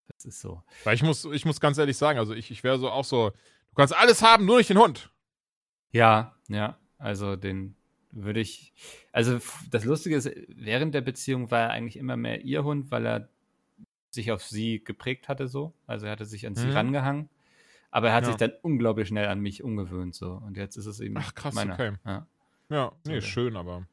Das 0.08 0.26
ist 0.26 0.42
so. 0.42 0.62
Weil 0.84 0.96
ich 0.96 1.04
muss, 1.04 1.26
ich 1.26 1.46
muss 1.46 1.60
ganz 1.60 1.78
ehrlich 1.78 1.98
sagen, 1.98 2.20
also 2.20 2.34
ich, 2.34 2.52
ich 2.52 2.64
wäre 2.64 2.78
so 2.78 2.90
auch 2.90 3.06
so, 3.06 3.30
du 3.30 3.76
kannst 3.76 3.96
alles 3.96 4.22
haben, 4.22 4.46
nur 4.46 4.58
nicht 4.58 4.70
den 4.70 4.78
Hund. 4.78 5.10
Ja, 5.92 6.36
ja, 6.48 6.78
also 6.98 7.36
den 7.36 7.76
würde 8.12 8.40
ich, 8.42 8.74
also 9.14 9.40
das 9.70 9.86
Lustige 9.86 10.16
ist, 10.18 10.30
während 10.50 10.94
der 10.94 11.02
Beziehung 11.02 11.50
war 11.50 11.62
er 11.62 11.70
eigentlich 11.72 11.98
immer 11.98 12.18
mehr 12.18 12.42
ihr 12.42 12.64
Hund, 12.64 12.92
weil 12.92 13.06
er 13.06 13.30
sich 14.10 14.32
auf 14.32 14.44
sie 14.44 14.84
geprägt 14.84 15.30
hatte 15.30 15.48
so, 15.48 15.74
also 15.88 16.06
er 16.06 16.12
hatte 16.12 16.26
sich 16.26 16.46
an 16.46 16.56
sie 16.56 16.68
Mhm. 16.68 16.74
rangehangen, 16.74 17.30
aber 17.90 18.10
er 18.10 18.16
hat 18.16 18.24
Ja. 18.24 18.28
sich 18.28 18.36
dann 18.38 18.52
unglaublich 18.62 19.08
schnell 19.08 19.28
an 19.28 19.40
mich 19.40 19.64
umgewöhnt 19.64 20.14
so 20.16 20.34
und 20.34 20.58
jetzt 20.58 20.76
ist 20.76 20.86
es 20.86 21.00
eben 21.00 21.16
Ach, 21.18 21.34
krass, 21.34 21.56
meiner. 21.56 21.74
okay. 21.74 21.94
Ja. 22.06 22.28
Ja, 22.70 22.92
nee, 23.06 23.18
Okay. 23.18 23.22
schön, 23.22 23.56
aber. 23.56 23.86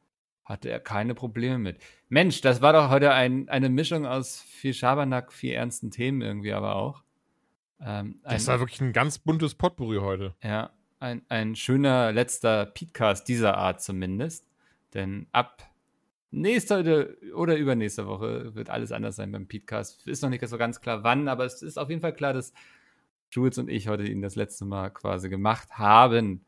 Hatte 0.49 0.69
er 0.69 0.79
keine 0.79 1.13
Probleme 1.13 1.59
mit. 1.59 1.77
Mensch, 2.09 2.41
das 2.41 2.61
war 2.61 2.73
doch 2.73 2.89
heute 2.89 3.13
ein, 3.13 3.47
eine 3.49 3.69
Mischung 3.69 4.07
aus 4.07 4.41
viel 4.41 4.73
Schabernack, 4.73 5.31
viel 5.31 5.53
ernsten 5.53 5.91
Themen 5.91 6.21
irgendwie 6.21 6.53
aber 6.53 6.75
auch. 6.75 7.03
Ähm, 7.79 8.19
ein, 8.23 8.33
Das 8.33 8.47
war 8.47 8.59
wirklich 8.59 8.81
ein 8.81 8.91
ganz 8.91 9.19
buntes 9.19 9.53
Potpourri 9.53 9.97
heute. 9.97 10.33
ja, 10.43 10.71
ein, 10.99 11.21
ein 11.29 11.55
schöner 11.55 12.11
letzter 12.11 12.65
Podcast 12.65 13.27
dieser 13.27 13.57
Art 13.57 13.81
zumindest. 13.81 14.49
Denn 14.95 15.27
ab 15.31 15.63
nächster 16.31 16.79
oder, 16.79 17.07
oder 17.35 17.55
übernächster 17.55 18.07
Woche 18.07 18.55
wird 18.55 18.71
alles 18.71 18.91
anders 18.91 19.17
sein 19.17 19.31
beim 19.31 19.47
Podcast. 19.47 20.07
Ist 20.07 20.23
noch 20.23 20.29
nicht 20.29 20.45
so 20.45 20.57
ganz 20.57 20.81
klar 20.81 21.03
wann, 21.03 21.27
aber 21.27 21.45
es 21.45 21.61
ist 21.61 21.77
auf 21.77 21.89
jeden 21.89 22.01
Fall 22.01 22.13
klar, 22.13 22.33
dass 22.33 22.53
Jules 23.31 23.59
und 23.59 23.69
ich 23.69 23.87
heute 23.87 24.03
ihn 24.03 24.23
das 24.23 24.35
letzte 24.35 24.65
Mal 24.65 24.89
quasi 24.89 25.29
gemacht 25.29 25.77
haben. 25.77 26.43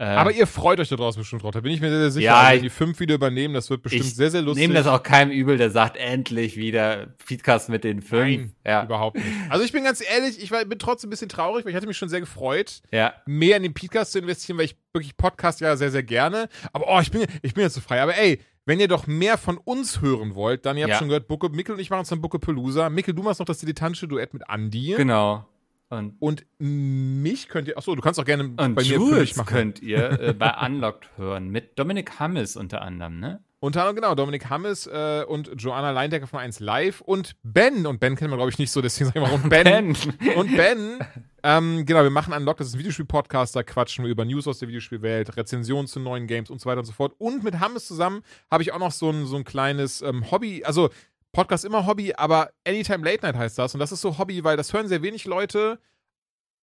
Ähm, 0.00 0.06
Aber 0.16 0.30
ihr 0.32 0.46
freut 0.46 0.78
euch 0.78 0.88
da 0.88 0.94
draußen 0.96 1.20
bestimmt 1.20 1.42
drauf. 1.42 1.50
Da 1.50 1.60
bin 1.60 1.72
ich 1.72 1.80
mir 1.80 1.90
sehr, 1.90 1.98
sehr 1.98 2.10
sicher. 2.12 2.24
Ja, 2.26 2.36
Also, 2.36 2.48
ich- 2.50 2.56
wenn 2.58 2.62
die 2.62 2.70
fünf 2.70 3.00
wieder 3.00 3.16
übernehmen, 3.16 3.54
das 3.54 3.68
wird 3.68 3.82
bestimmt 3.82 4.04
sehr, 4.04 4.30
sehr 4.30 4.42
lustig. 4.42 4.62
Nehmen 4.62 4.74
das 4.74 4.86
auch 4.86 5.02
keinem 5.02 5.32
übel, 5.32 5.56
der 5.58 5.70
sagt 5.70 5.96
endlich 5.96 6.56
wieder 6.56 7.08
Podcast 7.26 7.68
mit 7.68 7.82
den 7.82 8.00
fünf. 8.00 8.20
Nein, 8.28 8.52
ja, 8.64 8.84
Überhaupt 8.84 9.16
nicht. 9.16 9.26
Also 9.48 9.64
ich 9.64 9.72
bin 9.72 9.82
ganz 9.82 10.00
ehrlich, 10.00 10.40
ich 10.40 10.50
war, 10.52 10.64
bin 10.64 10.78
trotzdem 10.78 11.08
ein 11.08 11.10
bisschen 11.10 11.28
traurig, 11.28 11.64
weil 11.64 11.70
ich 11.70 11.76
hatte 11.76 11.88
mich 11.88 11.96
schon 11.96 12.08
sehr 12.08 12.20
gefreut, 12.20 12.80
ja, 12.92 13.12
mehr 13.26 13.56
in 13.56 13.64
den 13.64 13.74
Podcast 13.74 14.12
zu 14.12 14.20
investieren, 14.20 14.56
weil 14.58 14.66
ich 14.66 14.76
wirklich 14.92 15.16
Podcast 15.16 15.60
ja 15.60 15.74
sehr, 15.76 15.90
sehr 15.90 16.04
gerne. 16.04 16.48
Aber 16.72 16.84
oh, 16.88 17.00
ich 17.00 17.10
bin, 17.10 17.24
ich 17.42 17.54
bin 17.54 17.64
jetzt 17.64 17.74
so 17.74 17.80
frei. 17.80 18.00
Aber 18.00 18.16
ey, 18.16 18.40
wenn 18.66 18.78
ihr 18.78 18.86
doch 18.88 19.06
mehr 19.08 19.36
von 19.38 19.56
uns 19.58 20.00
hören 20.00 20.34
wollt, 20.36 20.64
dann, 20.64 20.76
ihr 20.76 20.84
habt 20.84 20.92
Ja. 20.92 20.98
schon 20.98 21.08
gehört, 21.08 21.26
Bucke, 21.26 21.48
Mickel 21.48 21.74
und 21.74 21.80
ich 21.80 21.90
machen 21.90 22.04
zusammen 22.04 22.22
Bucke 22.22 22.38
Pelusa. 22.38 22.88
Mickel, 22.88 23.14
du 23.14 23.22
machst 23.24 23.40
noch 23.40 23.46
das 23.46 23.58
dilettantische 23.58 24.06
Duett 24.06 24.32
mit 24.32 24.48
Andi. 24.48 24.94
genau. 24.96 25.44
Und, 25.90 26.16
Und 26.20 26.44
mich 26.58 27.48
könnt 27.48 27.68
ihr, 27.68 27.74
ach 27.78 27.82
so, 27.82 27.94
du 27.94 28.02
kannst 28.02 28.20
auch 28.20 28.24
gerne 28.24 28.44
bei 28.44 28.68
mir 28.68 28.82
Jules 28.82 29.20
mich 29.20 29.36
machen. 29.36 29.46
könnt 29.46 29.80
ihr 29.80 30.10
äh, 30.20 30.32
bei 30.34 30.54
Unlocked 30.66 31.08
hören 31.16 31.48
mit 31.48 31.78
Dominik 31.78 32.18
Hammes 32.18 32.56
unter 32.56 32.82
anderem, 32.82 33.18
ne? 33.20 33.42
Unter 33.60 33.80
anderem, 33.80 33.96
genau, 33.96 34.14
Dominik 34.14 34.48
Hammes 34.50 34.86
äh, 34.86 35.24
und 35.26 35.50
Joanna 35.56 35.90
Leindecker 35.90 36.28
von 36.28 36.38
1 36.38 36.60
Live 36.60 37.00
und 37.00 37.34
Ben. 37.42 37.86
Und 37.86 37.98
Ben 37.98 38.14
kennt 38.14 38.30
man, 38.30 38.38
glaube 38.38 38.52
ich, 38.52 38.58
nicht 38.58 38.70
so, 38.70 38.80
deswegen 38.80 39.06
sage 39.06 39.18
ich 39.18 39.24
mal, 39.24 39.32
warum 39.32 39.48
Ben. 39.48 39.96
Und 40.36 40.56
Ben, 40.56 41.00
ähm, 41.42 41.84
genau, 41.84 42.04
wir 42.04 42.10
machen 42.10 42.32
Unlock, 42.32 42.58
das 42.58 42.68
ist 42.68 42.74
ein 42.74 42.78
Videospiel-Podcast, 42.78 43.56
da 43.56 43.64
quatschen 43.64 44.04
wir 44.04 44.12
über 44.12 44.24
News 44.24 44.46
aus 44.46 44.60
der 44.60 44.68
Videospielwelt, 44.68 45.36
Rezensionen 45.36 45.88
zu 45.88 45.98
neuen 45.98 46.28
Games 46.28 46.50
und 46.50 46.60
so 46.60 46.66
weiter 46.66 46.78
und 46.80 46.84
so 46.84 46.92
fort. 46.92 47.14
Und 47.18 47.42
mit 47.42 47.58
Hammes 47.58 47.88
zusammen 47.88 48.22
habe 48.48 48.62
ich 48.62 48.72
auch 48.72 48.78
noch 48.78 48.92
so 48.92 49.10
ein, 49.10 49.26
so 49.26 49.34
ein 49.34 49.42
kleines 49.44 50.02
ähm, 50.02 50.30
Hobby, 50.30 50.62
also 50.64 50.90
Podcast 51.38 51.64
immer 51.64 51.86
Hobby, 51.86 52.12
aber 52.14 52.50
Anytime 52.66 53.04
Late 53.04 53.24
Night 53.24 53.36
heißt 53.36 53.56
das. 53.58 53.72
Und 53.72 53.78
das 53.80 53.92
ist 53.92 54.00
so 54.00 54.18
Hobby, 54.18 54.42
weil 54.42 54.56
das 54.56 54.72
hören 54.72 54.88
sehr 54.88 55.02
wenig 55.02 55.24
Leute, 55.24 55.78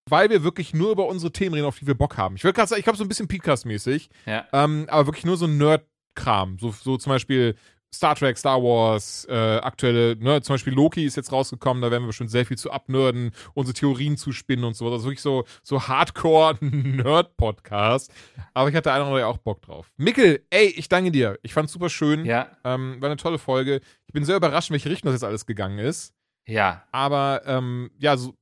weil 0.09 0.29
wir 0.29 0.43
wirklich 0.43 0.73
nur 0.73 0.91
über 0.91 1.07
unsere 1.07 1.31
Themen 1.31 1.55
reden, 1.55 1.65
auf 1.65 1.79
die 1.79 1.87
wir 1.87 1.95
Bock 1.95 2.17
haben. 2.17 2.35
Ich 2.35 2.43
würde 2.43 2.55
gerade 2.55 2.67
sagen, 2.67 2.79
ich 2.79 2.83
glaube, 2.83 2.97
so 2.97 3.05
ein 3.05 3.07
bisschen 3.07 3.29
Podcast-mäßig, 3.29 4.09
Ja. 4.25 4.45
ähm, 4.51 4.85
aber 4.89 5.07
wirklich 5.07 5.23
nur 5.25 5.37
so 5.37 5.47
Nerd-Kram. 5.47 6.57
So, 6.59 6.71
so 6.71 6.97
zum 6.97 7.09
Beispiel 7.11 7.55
Star 7.93 8.15
Trek, 8.15 8.37
Star 8.37 8.61
Wars, 8.61 9.25
äh, 9.29 9.33
aktuelle, 9.59 10.17
ne, 10.17 10.41
zum 10.41 10.55
Beispiel 10.55 10.73
Loki 10.73 11.05
ist 11.05 11.15
jetzt 11.15 11.31
rausgekommen, 11.31 11.81
da 11.81 11.89
werden 11.91 12.03
wir 12.03 12.07
bestimmt 12.07 12.29
sehr 12.29 12.45
viel 12.45 12.57
zu 12.57 12.69
abnörden, 12.69 13.31
unsere 13.53 13.73
Theorien 13.73 14.17
zu 14.17 14.33
spinnen 14.33 14.65
und 14.65 14.75
so. 14.75 14.91
Also 14.91 15.05
wirklich 15.05 15.21
so, 15.21 15.45
so 15.63 15.87
Hardcore-Nerd-Podcast. 15.87 18.11
Aber 18.53 18.67
ich 18.69 18.75
hatte 18.75 18.91
einer 18.91 19.09
oder 19.09 19.25
auch 19.27 19.37
Bock 19.37 19.61
drauf. 19.61 19.93
Mickel, 19.95 20.43
ey, 20.49 20.65
ich 20.67 20.89
danke 20.89 21.11
dir. 21.11 21.39
Ich 21.41 21.53
fand's 21.53 21.71
super 21.71 21.89
schön. 21.89 22.25
Ja, 22.25 22.49
Ähm, 22.65 22.97
war 22.99 23.07
eine 23.09 23.15
tolle 23.17 23.37
Folge. 23.37 23.79
Ich 24.15 24.17
bin 24.17 24.23
sehr 24.23 24.37
überrascht, 24.37 24.69
in 24.69 24.75
welche 24.75 24.89
Richtung 24.89 25.11
das 25.11 25.15
jetzt 25.15 25.27
alles 25.27 25.45
gegangen 25.45 25.77
ist. 25.77 26.15
ja, 26.47 26.87
Aber 26.93 27.41
ähm, 27.45 27.91
ja, 27.97 28.15
so, 28.15 28.33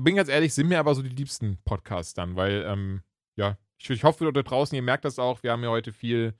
bin 0.00 0.16
ganz 0.16 0.28
ehrlich, 0.28 0.52
sind 0.52 0.68
mir 0.68 0.78
aber 0.78 0.94
so 0.94 1.00
die 1.00 1.08
liebsten 1.08 1.56
Podcasts 1.64 2.12
dann, 2.12 2.36
weil 2.36 2.62
ähm, 2.68 3.00
ja, 3.34 3.56
ich, 3.78 3.88
ich 3.88 4.04
hoffe 4.04 4.30
da 4.30 4.42
draußen, 4.42 4.76
ihr 4.76 4.82
merkt 4.82 5.06
das 5.06 5.18
auch, 5.18 5.42
wir 5.42 5.52
haben 5.52 5.64
ja 5.64 5.70
heute 5.70 5.94
viel 5.94 6.34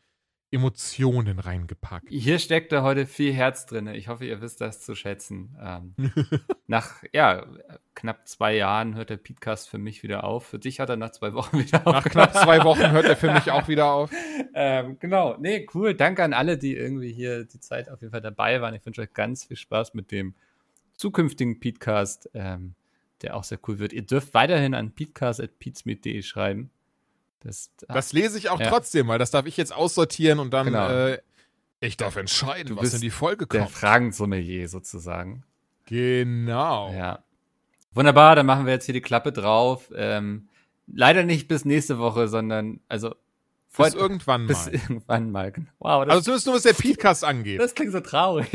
Emotionen 0.55 1.40
reingepackt. 1.40 2.07
Hier 2.09 2.38
steckt 2.38 2.70
da 2.70 2.84
heute 2.84 3.07
viel 3.07 3.32
Herz 3.32 3.66
drin. 3.66 3.88
Ich 3.88 4.07
hoffe, 4.07 4.24
ihr 4.24 4.40
wisst 4.40 4.61
das 4.61 4.80
zu 4.80 4.94
schätzen. 4.94 5.57
Ähm, 5.61 5.94
nach 6.68 7.02
ja, 7.12 7.44
knapp 7.96 8.28
zwei 8.28 8.55
Jahren 8.55 8.94
hört 8.94 9.11
der 9.11 9.16
Podcast 9.16 9.68
für 9.68 9.78
mich 9.78 10.05
wieder 10.05 10.22
auf. 10.22 10.46
Für 10.46 10.61
dich 10.61 10.78
hat 10.78 10.90
er 10.90 10.96
nach 10.96 11.11
zwei 11.11 11.34
Wochen 11.34 11.59
wieder 11.59 11.84
auf. 11.84 11.92
Nach 11.92 12.05
knapp 12.05 12.34
zwei 12.34 12.62
Wochen 12.62 12.92
hört 12.92 13.07
er 13.07 13.16
für 13.16 13.32
mich 13.32 13.50
auch 13.50 13.66
wieder 13.66 13.86
auf. 13.86 14.12
ähm, 14.55 14.96
genau. 15.00 15.36
Nee, 15.38 15.66
cool. 15.74 15.94
Danke 15.94 16.22
an 16.22 16.32
alle, 16.32 16.57
die 16.57 16.76
irgendwie 16.76 17.12
hier 17.12 17.44
die 17.44 17.59
Zeit 17.59 17.90
auf 17.90 18.00
jeden 18.00 18.12
Fall 18.12 18.20
dabei 18.20 18.61
waren. 18.61 18.74
Ich 18.74 18.86
wünsche 18.86 19.02
euch 19.02 19.12
ganz 19.12 19.44
viel 19.44 19.57
Spaß 19.57 19.94
mit 19.94 20.12
dem 20.12 20.34
zukünftigen 20.94 21.59
Podcast, 21.59 22.30
ähm, 22.32 22.76
der 23.22 23.36
auch 23.36 23.44
sehr 23.44 23.59
cool 23.66 23.80
wird. 23.80 23.92
Ihr 23.92 24.02
dürft 24.02 24.34
weiterhin 24.34 24.74
an 24.74 24.92
peatcast.peatsmeet.de 24.92 26.22
schreiben. 26.22 26.70
Das, 27.45 27.70
das 27.86 28.12
lese 28.12 28.38
ich 28.38 28.49
auch 28.49 28.59
ja. 28.59 28.68
trotzdem, 28.68 29.09
weil 29.09 29.18
das 29.18 29.30
darf 29.30 29.47
ich 29.47 29.57
jetzt 29.57 29.72
aussortieren 29.72 30.38
und 30.38 30.53
dann 30.53 30.66
genau. 30.66 30.88
äh, 30.88 31.18
ich 31.80 31.97
darf 31.97 32.16
entscheiden, 32.16 32.76
was 32.76 32.95
in 32.95 33.03
die 33.03 33.11
Folge 33.11 33.47
kommt. 33.47 33.62
Der 33.62 33.68
Fragensommelier 33.68 34.68
sozusagen. 34.68 35.45
Genau. 35.86 36.92
Ja. 36.92 37.22
Wunderbar, 37.92 38.34
dann 38.36 38.47
machen 38.47 38.64
wir 38.64 38.72
jetzt 38.72 38.86
hier 38.86 38.95
die 38.95 39.03
Klappe 39.03 39.32
drauf. 39.32 39.90
Ähm, 39.95 40.49
leider 40.86 41.24
nicht 41.24 41.47
bis 41.47 41.64
nächste 41.64 41.99
Woche, 41.99 42.28
sondern 42.28 42.80
also 42.88 43.14
bis 43.76 43.94
irgendwann 43.94 44.42
mal. 44.42 44.48
Bis 44.48 44.66
irgendwann 44.68 45.30
mal. 45.30 45.52
Genau. 45.52 45.66
Wow, 45.78 46.08
also 46.08 46.20
zumindest 46.20 46.46
nur, 46.46 46.54
was 46.56 46.62
der 46.62 46.72
Podcast 46.74 47.24
angeht. 47.24 47.60
Das 47.60 47.74
klingt 47.74 47.92
so 47.92 48.00
traurig. 48.00 48.46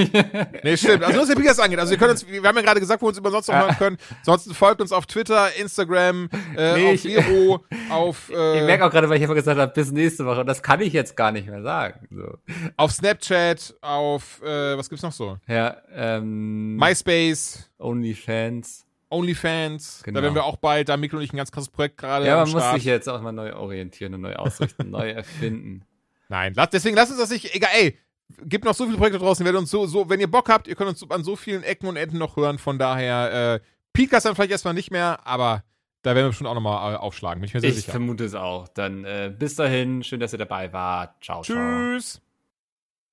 nee, 0.64 0.78
stimmt. 0.78 1.04
Also 1.04 1.14
nur, 1.14 1.22
was 1.22 1.30
der 1.30 1.36
Podcast 1.36 1.60
angeht. 1.60 1.80
Also 1.80 1.92
wir 1.92 1.98
können 1.98 2.12
uns, 2.12 2.28
wir 2.28 2.42
haben 2.42 2.56
ja 2.56 2.62
gerade 2.62 2.80
gesagt, 2.80 3.02
wo 3.02 3.06
wir 3.06 3.10
uns 3.10 3.18
immer 3.18 3.32
sonst 3.32 3.48
noch 3.48 3.56
hören 3.56 3.78
können. 3.78 3.98
Ansonsten 4.20 4.54
folgt 4.54 4.82
uns 4.82 4.92
auf 4.92 5.06
Twitter, 5.06 5.56
Instagram, 5.56 6.30
äh, 6.56 6.74
nee, 6.76 6.94
auf 6.94 7.02
Vero, 7.02 7.66
auf... 7.90 8.32
Äh, 8.40 8.60
ich 8.60 8.66
merke 8.66 8.86
auch 8.86 8.92
gerade, 8.92 9.10
weil 9.10 9.18
ich 9.18 9.24
einfach 9.24 9.36
gesagt 9.36 9.60
habe, 9.60 9.72
bis 9.74 9.92
nächste 9.92 10.26
Woche. 10.26 10.42
Und 10.42 10.46
das 10.46 10.62
kann 10.62 10.82
ich 10.82 10.94
jetzt 10.94 11.18
gar 11.18 11.32
nicht 11.32 11.48
mehr 11.48 11.62
sagen. 11.62 12.08
So. 12.12 12.38
Auf 12.78 12.92
Snapchat, 12.92 13.76
auf, 13.82 14.42
äh, 14.44 14.78
was 14.78 14.90
gibt's 14.90 15.04
noch 15.04 15.12
so? 15.12 15.38
Ja, 15.48 15.78
ähm... 15.94 16.76
MySpace. 16.76 17.70
OnlyFans. 17.80 18.86
OnlyFans. 19.10 20.02
Genau. 20.04 20.20
Da 20.20 20.24
werden 20.24 20.36
wir 20.36 20.44
auch 20.44 20.58
bald, 20.58 20.90
da 20.90 20.98
Mikro 20.98 21.18
und 21.18 21.24
ich 21.24 21.34
ein 21.34 21.38
ganz 21.38 21.52
krasses 21.52 21.70
Projekt 21.70 21.98
gerade. 21.98 22.26
Ja, 22.26 22.38
man 22.38 22.50
muss 22.50 22.72
sich 22.72 22.86
jetzt 22.86 23.08
auch 23.08 23.22
mal 23.22 23.32
neu 23.32 23.54
orientieren 23.56 24.14
und 24.14 24.22
neu 24.22 24.36
ausrichten, 24.36 24.90
neu 24.92 25.10
erfinden. 25.10 25.84
Nein, 26.30 26.54
deswegen 26.72 26.96
lasst 26.96 27.12
uns 27.12 27.20
das 27.20 27.32
nicht, 27.32 27.56
egal, 27.56 27.72
ey, 27.74 27.98
gibt 28.46 28.66
noch 28.66 28.76
so 28.76 28.86
viele 28.86 28.98
Projekte 28.98 29.20
draußen, 29.20 29.44
werdet 29.44 29.60
uns 29.60 29.72
so, 29.72 29.88
so, 29.88 30.10
wenn 30.10 30.20
ihr 30.20 30.30
Bock 30.30 30.50
habt, 30.50 30.68
ihr 30.68 30.76
könnt 30.76 30.90
uns 30.90 31.10
an 31.10 31.24
so 31.24 31.36
vielen 31.36 31.64
Ecken 31.64 31.88
und 31.88 31.96
Enden 31.96 32.20
noch 32.20 32.38
hören, 32.38 32.60
von 32.60 32.78
daher, 32.78 33.56
äh, 33.56 33.60
Podcast 33.94 34.26
dann 34.26 34.36
vielleicht 34.36 34.52
erstmal 34.52 34.76
nicht 34.76 34.92
mehr, 34.92 35.26
aber 35.26 35.64
da 36.04 36.16
werden 36.16 36.26
wir 36.26 36.30
bestimmt 36.30 36.50
auch 36.50 36.54
nochmal 36.54 36.94
äh, 36.94 36.98
aufschlagen, 36.98 37.42
bin 37.42 37.48
ich 37.48 37.54
mir 37.54 37.60
sehr 37.60 37.70
ich 37.72 37.78
sicher. 37.78 37.88
Ich 37.88 37.92
vermute 37.92 38.24
es 38.24 38.36
auch. 38.36 38.68
Dann 38.70 39.04
äh, 39.04 39.34
bis 39.38 39.56
dahin, 39.56 40.04
schön, 40.04 40.20
dass 40.20 40.32
ihr 40.34 40.40
dabei 40.40 40.72
wart. 40.72 41.22
Ciao, 41.24 41.42
Tschüss. 41.42 42.14
ciao. 42.14 42.29